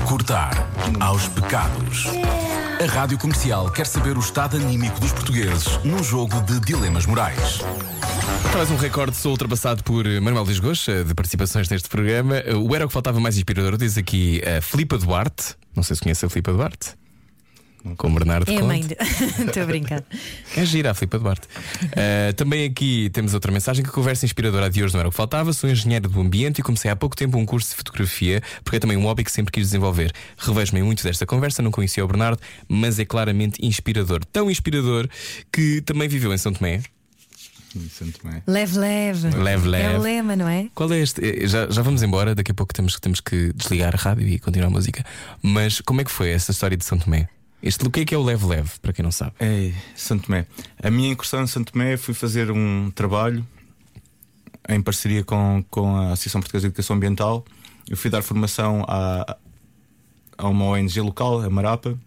Cortar 0.06 0.68
aos 1.00 1.28
pecados. 1.28 2.06
A 2.82 2.86
Rádio 2.86 3.18
Comercial 3.18 3.70
quer 3.70 3.86
saber 3.86 4.16
o 4.16 4.20
estado 4.20 4.56
anímico 4.56 5.00
dos 5.00 5.12
portugueses 5.12 5.78
num 5.84 6.02
jogo 6.02 6.40
de 6.42 6.60
dilemas 6.60 7.06
morais. 7.06 7.60
Traz 8.52 8.70
um 8.70 8.76
recorde 8.76 9.16
sou 9.16 9.32
ultrapassado 9.32 9.82
por 9.82 10.06
eh, 10.06 10.20
Manuel 10.20 10.44
Lisgoa 10.44 10.74
de 10.74 11.14
participações 11.14 11.68
neste 11.68 11.88
programa. 11.88 12.36
Eh, 12.36 12.54
O 12.54 12.74
Era 12.74 12.84
o 12.84 12.88
que 12.88 12.92
faltava 12.92 13.18
mais 13.20 13.36
inspirador, 13.36 13.76
diz 13.76 13.96
aqui 13.96 14.42
a 14.46 14.60
Filipa 14.60 14.98
Duarte. 14.98 15.56
Não 15.74 15.82
sei 15.82 15.96
se 15.96 16.02
conhece 16.02 16.24
a 16.24 16.28
Filipa 16.28 16.52
Duarte. 16.52 16.94
Com 17.96 18.12
Bernardo 18.14 18.50
É 18.50 18.56
a 18.56 18.64
mãe 18.64 18.80
de. 18.80 18.96
Estou 19.46 19.62
a 19.62 19.66
brincar. 19.66 20.02
É 20.56 20.64
gira 20.64 20.90
a 20.90 20.94
Filipa 20.94 21.18
Duarte. 21.18 21.46
Uh, 21.84 22.32
também 22.34 22.64
aqui 22.66 23.10
temos 23.10 23.34
outra 23.34 23.52
mensagem 23.52 23.82
que 23.84 23.90
a 23.90 23.92
conversa 23.92 24.24
inspiradora 24.24 24.70
de 24.70 24.82
hoje 24.82 24.94
não 24.94 25.00
era 25.00 25.08
o 25.08 25.10
que 25.10 25.16
faltava. 25.16 25.52
Sou 25.52 25.68
engenheiro 25.68 26.08
do 26.08 26.20
ambiente 26.20 26.60
e 26.60 26.62
comecei 26.62 26.90
há 26.90 26.96
pouco 26.96 27.14
tempo 27.14 27.36
um 27.36 27.44
curso 27.44 27.70
de 27.70 27.76
fotografia, 27.76 28.42
porque 28.62 28.76
é 28.76 28.80
também 28.80 28.96
um 28.96 29.02
hobby 29.02 29.22
que 29.24 29.30
sempre 29.30 29.52
quis 29.52 29.64
desenvolver. 29.64 30.12
Revejo-me 30.38 30.80
em 30.80 30.82
muito 30.82 31.02
desta 31.02 31.26
conversa, 31.26 31.60
não 31.62 31.70
conhecia 31.70 32.04
o 32.04 32.08
Bernardo, 32.08 32.40
mas 32.68 32.98
é 32.98 33.04
claramente 33.04 33.64
inspirador. 33.64 34.24
Tão 34.24 34.50
inspirador 34.50 35.08
que 35.52 35.80
também 35.82 36.08
viveu 36.08 36.32
em 36.32 36.38
São 36.38 36.52
Tomé. 36.52 36.80
Sim, 37.72 37.88
Santo 37.88 38.20
Tomé. 38.20 38.40
Leve, 38.46 38.78
leve. 38.78 39.28
Leve, 39.36 39.66
É 39.66 39.68
leve. 39.68 39.94
o 39.96 40.00
lema, 40.00 40.36
não 40.36 40.48
é? 40.48 40.68
Qual 40.74 40.92
é 40.92 41.00
este? 41.00 41.20
Eh, 41.20 41.46
Já, 41.48 41.68
já 41.68 41.82
vamos 41.82 42.02
embora, 42.04 42.32
daqui 42.32 42.52
a 42.52 42.54
pouco 42.54 42.72
temos, 42.72 42.98
temos 43.00 43.20
que 43.20 43.52
desligar 43.52 43.92
a 43.94 43.98
rádio 43.98 44.28
e 44.28 44.38
continuar 44.38 44.68
a 44.68 44.70
música. 44.70 45.04
Mas 45.42 45.80
como 45.80 46.00
é 46.00 46.04
que 46.04 46.10
foi 46.10 46.30
essa 46.30 46.52
história 46.52 46.76
de 46.76 46.84
São 46.84 46.96
Tomé? 46.98 47.28
Este, 47.64 47.86
o 47.86 47.90
que 47.90 48.00
é 48.00 48.04
que 48.04 48.14
é 48.14 48.18
o 48.18 48.22
leve-leve, 48.22 48.72
para 48.82 48.92
quem 48.92 49.02
não 49.02 49.10
sabe? 49.10 49.32
É, 49.40 49.72
Santo 49.96 50.26
Tomé. 50.26 50.46
A 50.82 50.90
minha 50.90 51.10
incursão 51.10 51.42
em 51.42 51.46
Santo 51.46 51.72
Tomé 51.72 51.96
fui 51.96 52.12
fazer 52.12 52.50
um 52.50 52.90
trabalho 52.94 53.44
em 54.68 54.82
parceria 54.82 55.24
com, 55.24 55.64
com 55.70 55.96
a 55.96 56.12
Associação 56.12 56.42
Portuguesa 56.42 56.64
de 56.64 56.66
Educação 56.66 56.96
Ambiental. 56.96 57.42
Eu 57.88 57.96
fui 57.96 58.10
dar 58.10 58.20
formação 58.20 58.84
a, 58.86 59.38
a 60.36 60.46
uma 60.46 60.66
ONG 60.66 61.00
local, 61.00 61.40
a 61.40 61.48
Marapa, 61.48 61.98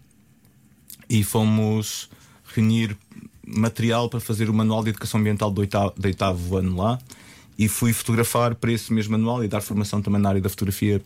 e 1.10 1.24
fomos 1.24 2.08
reunir 2.54 2.96
material 3.44 4.08
para 4.08 4.20
fazer 4.20 4.48
o 4.48 4.54
Manual 4.54 4.84
de 4.84 4.90
Educação 4.90 5.18
Ambiental 5.18 5.50
do 5.50 5.60
oitavo, 5.60 5.92
do 5.96 6.06
oitavo 6.06 6.56
ano 6.56 6.76
lá. 6.76 7.00
E 7.58 7.66
fui 7.66 7.92
fotografar 7.92 8.54
para 8.54 8.70
esse 8.70 8.92
mesmo 8.92 9.18
manual 9.18 9.42
e 9.42 9.48
dar 9.48 9.60
formação 9.60 10.00
também 10.00 10.20
na 10.20 10.28
área 10.28 10.40
da 10.40 10.48
fotografia 10.48 11.02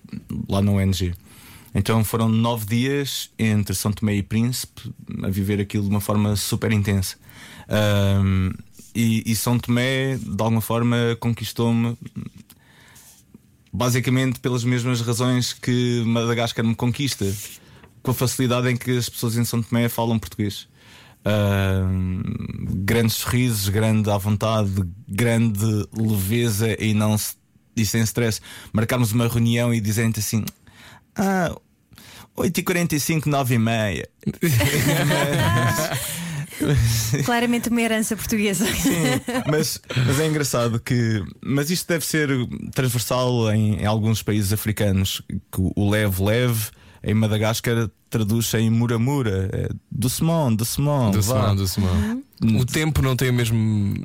lá 0.46 0.60
na 0.60 0.72
ONG. 0.72 1.14
Então 1.74 2.04
foram 2.04 2.28
nove 2.28 2.66
dias 2.66 3.30
entre 3.38 3.74
São 3.74 3.92
Tomé 3.92 4.16
e 4.16 4.22
Príncipe 4.22 4.92
a 5.22 5.28
viver 5.28 5.60
aquilo 5.60 5.84
de 5.84 5.90
uma 5.90 6.00
forma 6.00 6.36
super 6.36 6.70
intensa. 6.70 7.16
Ahm, 7.68 8.52
e, 8.94 9.22
e 9.24 9.34
São 9.34 9.58
Tomé, 9.58 10.16
de 10.16 10.42
alguma 10.42 10.60
forma, 10.60 11.16
conquistou-me 11.18 11.96
basicamente 13.72 14.38
pelas 14.38 14.64
mesmas 14.64 15.00
razões 15.00 15.52
que 15.54 16.02
Madagascar 16.04 16.64
me 16.64 16.74
conquista, 16.74 17.24
com 18.02 18.10
a 18.10 18.14
facilidade 18.14 18.68
em 18.68 18.76
que 18.76 18.98
as 18.98 19.08
pessoas 19.08 19.36
em 19.36 19.44
São 19.44 19.62
Tomé 19.62 19.88
falam 19.88 20.18
português. 20.18 20.68
Grandes 22.84 23.16
sorrisos, 23.16 23.68
grande 23.70 24.10
à 24.10 24.18
vontade, 24.18 24.70
grande 25.08 25.64
leveza 25.96 26.76
e 26.78 26.92
não 26.92 27.16
e 27.74 27.86
sem 27.86 28.02
stress. 28.02 28.40
Marcarmos 28.72 29.12
uma 29.12 29.26
reunião 29.26 29.72
e 29.72 29.80
dizendo 29.80 30.18
assim: 30.18 30.44
Ah, 31.16 31.54
8h45, 32.36 33.22
9h30. 33.28 34.04
Claramente 37.24 37.68
uma 37.68 37.80
herança 37.80 38.14
portuguesa. 38.16 38.64
mas, 39.50 39.80
mas 40.06 40.20
é 40.20 40.26
engraçado 40.28 40.78
que. 40.80 41.22
Mas 41.44 41.70
isto 41.70 41.88
deve 41.88 42.04
ser 42.04 42.28
transversal 42.74 43.50
em, 43.52 43.80
em 43.80 43.86
alguns 43.86 44.22
países 44.22 44.52
africanos. 44.52 45.22
Que 45.50 45.60
o 45.76 45.90
leve-leve 45.90 46.70
em 47.02 47.14
Madagascar 47.14 47.88
traduz 48.08 48.52
em 48.54 48.70
muramura. 48.70 49.48
É, 49.52 49.68
do 49.90 50.08
Simão, 50.08 50.54
do 50.54 50.64
Simão. 50.64 51.10
Do 51.10 51.20
vá. 51.22 51.40
Simão, 51.40 51.56
do 51.56 51.66
Simão. 51.66 52.22
O 52.60 52.64
tempo 52.64 53.02
não 53.02 53.14
tem 53.16 53.30
o 53.30 53.32
mesmo, 53.32 53.56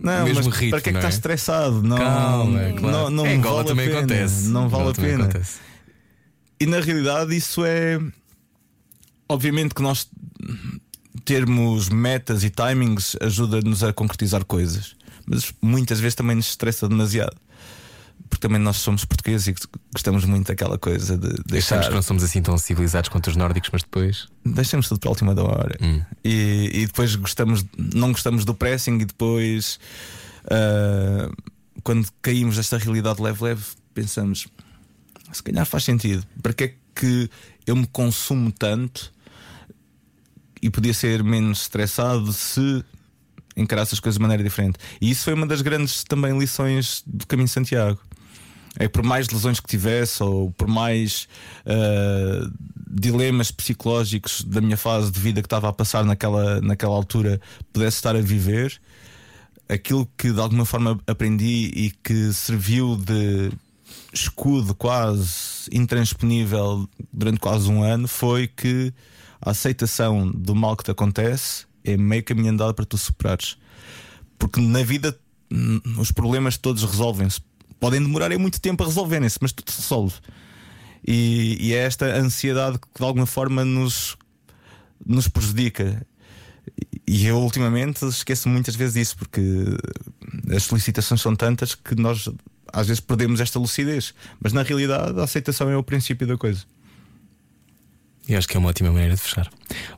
Não, 0.01 0.21
o 0.21 0.25
mesmo 0.25 0.45
mas 0.45 0.55
ritmo. 0.55 0.71
para 0.71 0.81
que 0.81 0.89
é 0.89 0.91
que 0.93 0.97
estás 0.99 1.15
estressado? 1.15 1.81
Não, 1.83 1.97
Calma, 1.97 2.61
é 2.61 2.73
claro. 2.73 2.97
não, 2.97 3.09
não 3.09 3.27
Em 3.27 3.37
Angola 3.37 3.55
vale 3.63 3.67
também 3.69 3.85
a 3.85 3.89
pena. 3.89 3.99
acontece. 3.99 4.47
Não 4.47 4.69
vale 4.69 4.83
Angola 4.83 4.91
a 4.91 4.93
pena. 5.01 5.23
acontece. 5.25 5.57
E 6.59 6.65
na 6.65 6.79
realidade 6.79 7.35
isso 7.35 7.63
é. 7.65 7.99
Obviamente 9.29 9.75
que 9.75 9.81
nós 9.81 10.09
termos 11.25 11.89
metas 11.89 12.43
e 12.43 12.49
timings 12.49 13.17
ajuda-nos 13.21 13.83
a 13.83 13.91
concretizar 13.91 14.45
coisas. 14.45 14.95
Mas 15.25 15.53
muitas 15.61 15.99
vezes 15.99 16.15
também 16.15 16.35
nos 16.35 16.47
estressa 16.47 16.87
demasiado. 16.87 17.35
Porque 18.29 18.45
também 18.45 18.59
nós 18.59 18.77
somos 18.77 19.05
portugueses 19.05 19.47
e 19.47 19.55
gostamos 19.93 20.25
muito 20.25 20.47
daquela 20.47 20.77
coisa 20.77 21.17
de 21.17 21.29
deixar. 21.45 21.75
Achamos 21.75 21.87
que 21.87 21.95
não 21.95 22.01
somos 22.01 22.23
assim 22.23 22.41
tão 22.41 22.57
civilizados 22.57 23.09
quanto 23.09 23.27
os 23.27 23.35
nórdicos, 23.35 23.69
mas 23.71 23.83
depois. 23.83 24.27
Deixamos 24.45 24.87
tudo 24.87 24.99
para 24.99 25.09
a 25.09 25.11
última 25.11 25.35
da 25.35 25.43
hora. 25.43 25.77
Hum. 25.81 26.01
E, 26.23 26.71
e 26.73 26.85
depois 26.87 27.15
gostamos, 27.15 27.65
não 27.77 28.11
gostamos 28.11 28.45
do 28.45 28.53
pressing 28.53 28.99
e 28.99 29.05
depois 29.05 29.79
ah, 30.49 31.29
quando 31.83 32.07
caímos 32.21 32.57
nesta 32.57 32.77
realidade 32.77 33.21
leve-leve, 33.21 33.63
pensamos 33.93 34.47
se 35.31 35.43
calhar 35.43 35.65
faz 35.65 35.83
sentido. 35.83 36.25
Para 36.41 36.53
que 36.53 36.63
é 36.63 36.73
que 36.95 37.29
eu 37.65 37.75
me 37.75 37.87
consumo 37.87 38.51
tanto 38.51 39.11
e 40.61 40.69
podia 40.69 40.93
ser 40.93 41.23
menos 41.23 41.61
estressado 41.61 42.33
se 42.33 42.83
encarasse 43.55 43.93
as 43.93 43.99
coisas 43.99 44.17
de 44.17 44.21
maneira 44.21 44.43
diferente? 44.43 44.77
E 44.99 45.09
isso 45.09 45.25
foi 45.25 45.33
uma 45.33 45.45
das 45.45 45.61
grandes 45.61 46.03
também 46.03 46.37
lições 46.37 47.03
do 47.05 47.25
Caminho 47.27 47.49
Santiago. 47.49 47.99
É 48.79 48.87
por 48.87 49.03
mais 49.03 49.27
lesões 49.29 49.59
que 49.59 49.67
tivesse 49.67 50.21
ou 50.21 50.51
por 50.51 50.67
mais 50.67 51.27
ah, 51.65 52.49
dilemas 52.89 53.51
psicológicos 53.51 54.43
da 54.43 54.61
minha 54.61 54.77
fase 54.77 55.11
de 55.11 55.19
vida 55.19 55.41
que 55.41 55.47
estava 55.47 55.69
a 55.69 55.73
passar 55.73 56.05
naquela, 56.05 56.61
naquela 56.61 56.95
altura 56.95 57.41
pudesse 57.73 57.97
estar 57.97 58.15
a 58.15 58.21
viver, 58.21 58.79
aquilo 59.67 60.07
que 60.17 60.31
de 60.31 60.39
alguma 60.39 60.65
forma 60.65 60.99
aprendi 61.07 61.71
e 61.75 61.91
que 62.03 62.31
serviu 62.33 62.95
de 62.95 63.51
escudo 64.13 64.73
quase 64.73 65.69
intransponível 65.71 66.87
durante 67.11 67.39
quase 67.39 67.69
um 67.69 67.83
ano 67.83 68.07
foi 68.07 68.47
que 68.47 68.93
a 69.41 69.51
aceitação 69.51 70.31
do 70.31 70.55
mal 70.55 70.75
que 70.75 70.83
te 70.83 70.91
acontece 70.91 71.65
é 71.83 71.95
meio 71.95 72.23
caminho 72.23 72.51
andado 72.51 72.73
para 72.73 72.85
tu 72.85 72.97
superares. 72.97 73.57
Porque 74.37 74.59
na 74.59 74.83
vida 74.83 75.17
os 75.97 76.11
problemas 76.11 76.57
todos 76.57 76.83
resolvem-se. 76.83 77.41
Podem 77.79 78.01
demorar 78.01 78.31
é 78.31 78.37
muito 78.37 78.59
tempo 78.59 78.83
a 78.83 78.87
resolverem-se, 78.87 79.37
mas 79.41 79.51
tudo 79.51 79.71
se 79.71 79.81
resolve. 79.81 80.15
E, 81.05 81.57
e 81.59 81.73
é 81.73 81.77
esta 81.77 82.05
ansiedade 82.05 82.79
que 82.79 82.87
de 82.99 83.05
alguma 83.05 83.25
forma 83.25 83.63
nos, 83.63 84.17
nos 85.05 85.27
prejudica. 85.27 86.05
E 87.07 87.25
eu 87.25 87.37
ultimamente 87.37 88.03
esqueço 88.05 88.49
muitas 88.49 88.75
vezes 88.75 88.95
disso, 88.95 89.17
porque 89.17 89.41
as 90.53 90.63
solicitações 90.63 91.21
são 91.21 91.35
tantas 91.35 91.73
que 91.73 91.95
nós 91.95 92.27
às 92.71 92.87
vezes 92.87 92.99
perdemos 92.99 93.39
esta 93.39 93.59
lucidez. 93.59 94.13
Mas 94.41 94.53
na 94.53 94.63
realidade 94.63 95.19
a 95.19 95.23
aceitação 95.23 95.69
é 95.69 95.77
o 95.77 95.83
princípio 95.83 96.27
da 96.27 96.37
coisa. 96.37 96.63
E 98.27 98.35
acho 98.35 98.47
que 98.47 98.57
é 98.57 98.59
uma 98.59 98.69
ótima 98.69 98.91
maneira 98.91 99.15
de 99.15 99.21
fechar. 99.21 99.49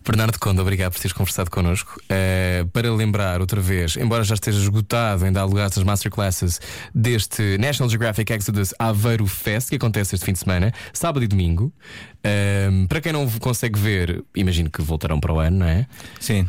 Bernardo 0.05 0.37
Conde, 0.37 0.61
obrigado 0.61 0.91
por 0.91 0.99
teres 0.99 1.13
conversado 1.13 1.49
connosco. 1.49 1.99
Uh, 2.03 2.67
para 2.67 2.93
lembrar 2.93 3.41
outra 3.41 3.59
vez, 3.59 3.97
embora 3.97 4.23
já 4.23 4.35
esteja 4.35 4.59
esgotado 4.59 5.25
ainda 5.25 5.41
há 5.41 5.43
lugar 5.43 5.65
as 5.65 5.83
masterclasses 5.83 6.61
deste 6.93 7.57
National 7.57 7.89
Geographic 7.89 8.31
Exodus 8.31 8.71
Aveiro 8.77 9.25
Fest, 9.25 9.69
que 9.69 9.77
acontece 9.77 10.13
este 10.13 10.25
fim 10.25 10.33
de 10.33 10.39
semana, 10.39 10.71
sábado 10.93 11.23
e 11.23 11.27
domingo. 11.27 11.73
Uh, 12.19 12.87
para 12.87 13.01
quem 13.01 13.11
não 13.11 13.27
consegue 13.39 13.79
ver, 13.79 14.23
imagino 14.35 14.69
que 14.69 14.81
voltarão 14.83 15.19
para 15.19 15.33
o 15.33 15.39
ano, 15.39 15.59
não 15.59 15.67
é? 15.67 15.87
Sim. 16.19 16.47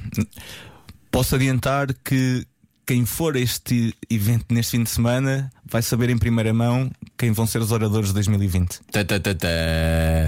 Posso 1.10 1.34
adiantar 1.34 1.94
que 2.04 2.46
quem 2.90 3.06
for 3.06 3.36
este 3.36 3.94
evento 4.10 4.46
neste 4.52 4.72
fim 4.72 4.82
de 4.82 4.90
semana 4.90 5.48
vai 5.64 5.80
saber 5.80 6.10
em 6.10 6.18
primeira 6.18 6.52
mão 6.52 6.90
quem 7.16 7.30
vão 7.30 7.46
ser 7.46 7.58
os 7.60 7.70
oradores 7.70 8.08
de 8.08 8.14
2020. 8.14 8.80
Tá, 8.90 9.04
tá, 9.04 9.20
tá, 9.20 9.32
tá. 9.32 9.48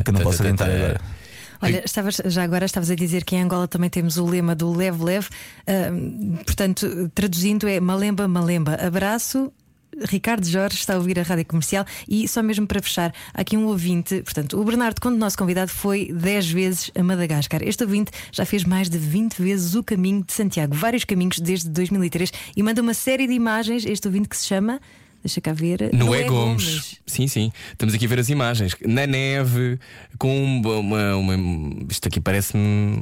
Que 0.04 0.12
não 0.12 0.20
Tá, 0.20 0.24
posso 0.24 0.42
adiantar 0.42 0.68
tá. 0.68 0.74
agora. 0.76 1.00
Olha, 1.60 1.84
estavas, 1.84 2.20
já 2.24 2.44
agora 2.44 2.64
estavas 2.64 2.88
a 2.88 2.94
dizer 2.94 3.24
que 3.24 3.34
em 3.34 3.42
Angola 3.42 3.66
também 3.66 3.90
temos 3.90 4.16
o 4.16 4.24
lema 4.24 4.54
do 4.54 4.72
leve 4.72 5.02
leve, 5.02 5.26
Ahm, 5.66 6.36
portanto, 6.46 7.10
traduzindo 7.12 7.66
é 7.68 7.80
malemba, 7.80 8.28
malemba, 8.28 8.74
abraço. 8.76 9.52
Ricardo 10.08 10.46
Jorge 10.46 10.76
está 10.78 10.94
a 10.94 10.96
ouvir 10.96 11.18
a 11.18 11.22
rádio 11.22 11.44
comercial 11.44 11.84
e 12.08 12.26
só 12.26 12.42
mesmo 12.42 12.66
para 12.66 12.80
fechar, 12.82 13.12
há 13.34 13.40
aqui 13.42 13.56
um 13.56 13.66
ouvinte. 13.66 14.22
Portanto, 14.22 14.58
o 14.60 14.64
Bernardo, 14.64 15.00
quando 15.00 15.16
nosso 15.18 15.36
convidado, 15.36 15.70
foi 15.70 16.12
10 16.12 16.50
vezes 16.50 16.90
a 16.94 17.02
Madagascar. 17.02 17.62
Este 17.62 17.82
ouvinte 17.84 18.10
já 18.32 18.44
fez 18.44 18.64
mais 18.64 18.88
de 18.88 18.98
20 18.98 19.34
vezes 19.40 19.74
o 19.74 19.82
caminho 19.82 20.24
de 20.24 20.32
Santiago, 20.32 20.74
vários 20.74 21.04
caminhos 21.04 21.38
desde 21.38 21.68
2003 21.68 22.32
e 22.56 22.62
manda 22.62 22.80
uma 22.80 22.94
série 22.94 23.26
de 23.26 23.32
imagens. 23.34 23.84
Este 23.84 24.06
ouvinte 24.08 24.28
que 24.28 24.36
se 24.36 24.46
chama, 24.46 24.80
deixa 25.22 25.40
cá 25.40 25.52
ver, 25.52 25.90
Noé 25.92 26.24
Gomes. 26.24 27.00
Sim, 27.06 27.26
sim. 27.28 27.52
Estamos 27.72 27.94
aqui 27.94 28.06
a 28.06 28.08
ver 28.08 28.18
as 28.18 28.28
imagens. 28.28 28.74
Na 28.86 29.06
neve, 29.06 29.78
com 30.18 30.42
uma. 30.60 31.16
uma- 31.16 31.86
isto 31.90 32.08
aqui 32.08 32.20
parece-me. 32.20 32.98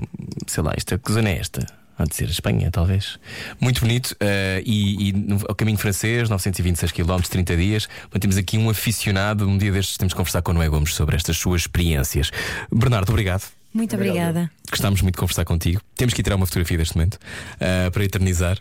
Sei 0.46 0.62
lá, 0.62 0.72
esta 0.76 0.98
coisa 0.98 1.22
não 1.22 1.30
é 1.30 1.38
esta. 1.38 1.64
Há 2.00 2.04
de 2.04 2.14
ser 2.14 2.28
a 2.28 2.30
Espanha, 2.30 2.70
talvez. 2.70 3.18
Muito 3.60 3.82
bonito. 3.82 4.16
eh, 4.20 4.62
e, 4.64 5.08
e 5.08 5.12
no 5.12 5.38
ao 5.46 5.54
caminho 5.54 5.76
francês, 5.76 6.30
926 6.30 6.92
km, 6.92 7.20
30 7.28 7.56
dias. 7.58 7.88
Mas 8.10 8.20
temos 8.20 8.36
aqui 8.38 8.56
um 8.56 8.70
aficionado. 8.70 9.46
Um 9.46 9.58
dia 9.58 9.70
destes 9.70 9.98
temos 9.98 10.14
que 10.14 10.16
conversar 10.16 10.40
com 10.40 10.52
o 10.52 10.54
Noé 10.54 10.68
Gomes 10.70 10.94
sobre 10.94 11.14
estas 11.16 11.36
suas 11.36 11.62
experiências. 11.62 12.30
Bernardo, 12.72 13.10
obrigado. 13.10 13.42
Muito 13.74 13.94
obrigada. 13.94 14.50
Gostámos 14.70 15.02
muito 15.02 15.16
de 15.16 15.20
conversar 15.20 15.44
contigo. 15.44 15.80
Temos 15.94 16.14
que 16.14 16.22
ir 16.22 16.24
tirar 16.24 16.36
uma 16.36 16.46
fotografia 16.46 16.78
deste 16.78 16.96
momento 16.96 17.18
eh, 17.60 17.90
para 17.90 18.02
eternizar. 18.04 18.58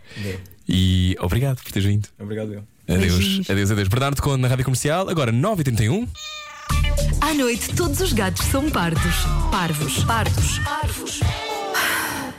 E 0.68 1.16
obrigado 1.18 1.62
por 1.62 1.72
teres 1.72 1.88
vindo. 1.88 2.08
Obrigado, 2.18 2.52
eu. 2.52 2.62
Adeus, 2.86 3.14
Beijinhos. 3.16 3.50
adeus, 3.50 3.70
adeus. 3.70 3.88
Bernardo 3.88 4.20
Conde 4.20 4.42
na 4.42 4.48
Rádio 4.48 4.64
Comercial, 4.64 5.08
agora 5.08 5.32
9h31. 5.32 6.06
À 7.20 7.34
noite, 7.34 7.74
todos 7.74 8.00
os 8.00 8.12
gatos 8.12 8.44
são 8.46 8.68
pardos. 8.70 9.14
Parvos. 9.50 10.04
Pardos. 10.04 10.58
Parvos. 10.60 11.20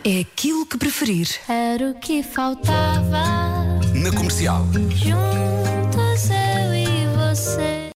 É 0.03 0.21
aquilo 0.21 0.65
que 0.65 0.79
preferir. 0.79 1.27
Era 1.47 1.91
o 1.91 1.93
que 1.93 2.23
faltava. 2.23 3.23
Na 3.93 4.11
comercial. 4.11 4.65
Juntos 4.89 6.29
eu 6.29 6.73
e 6.73 7.05
você. 7.15 7.81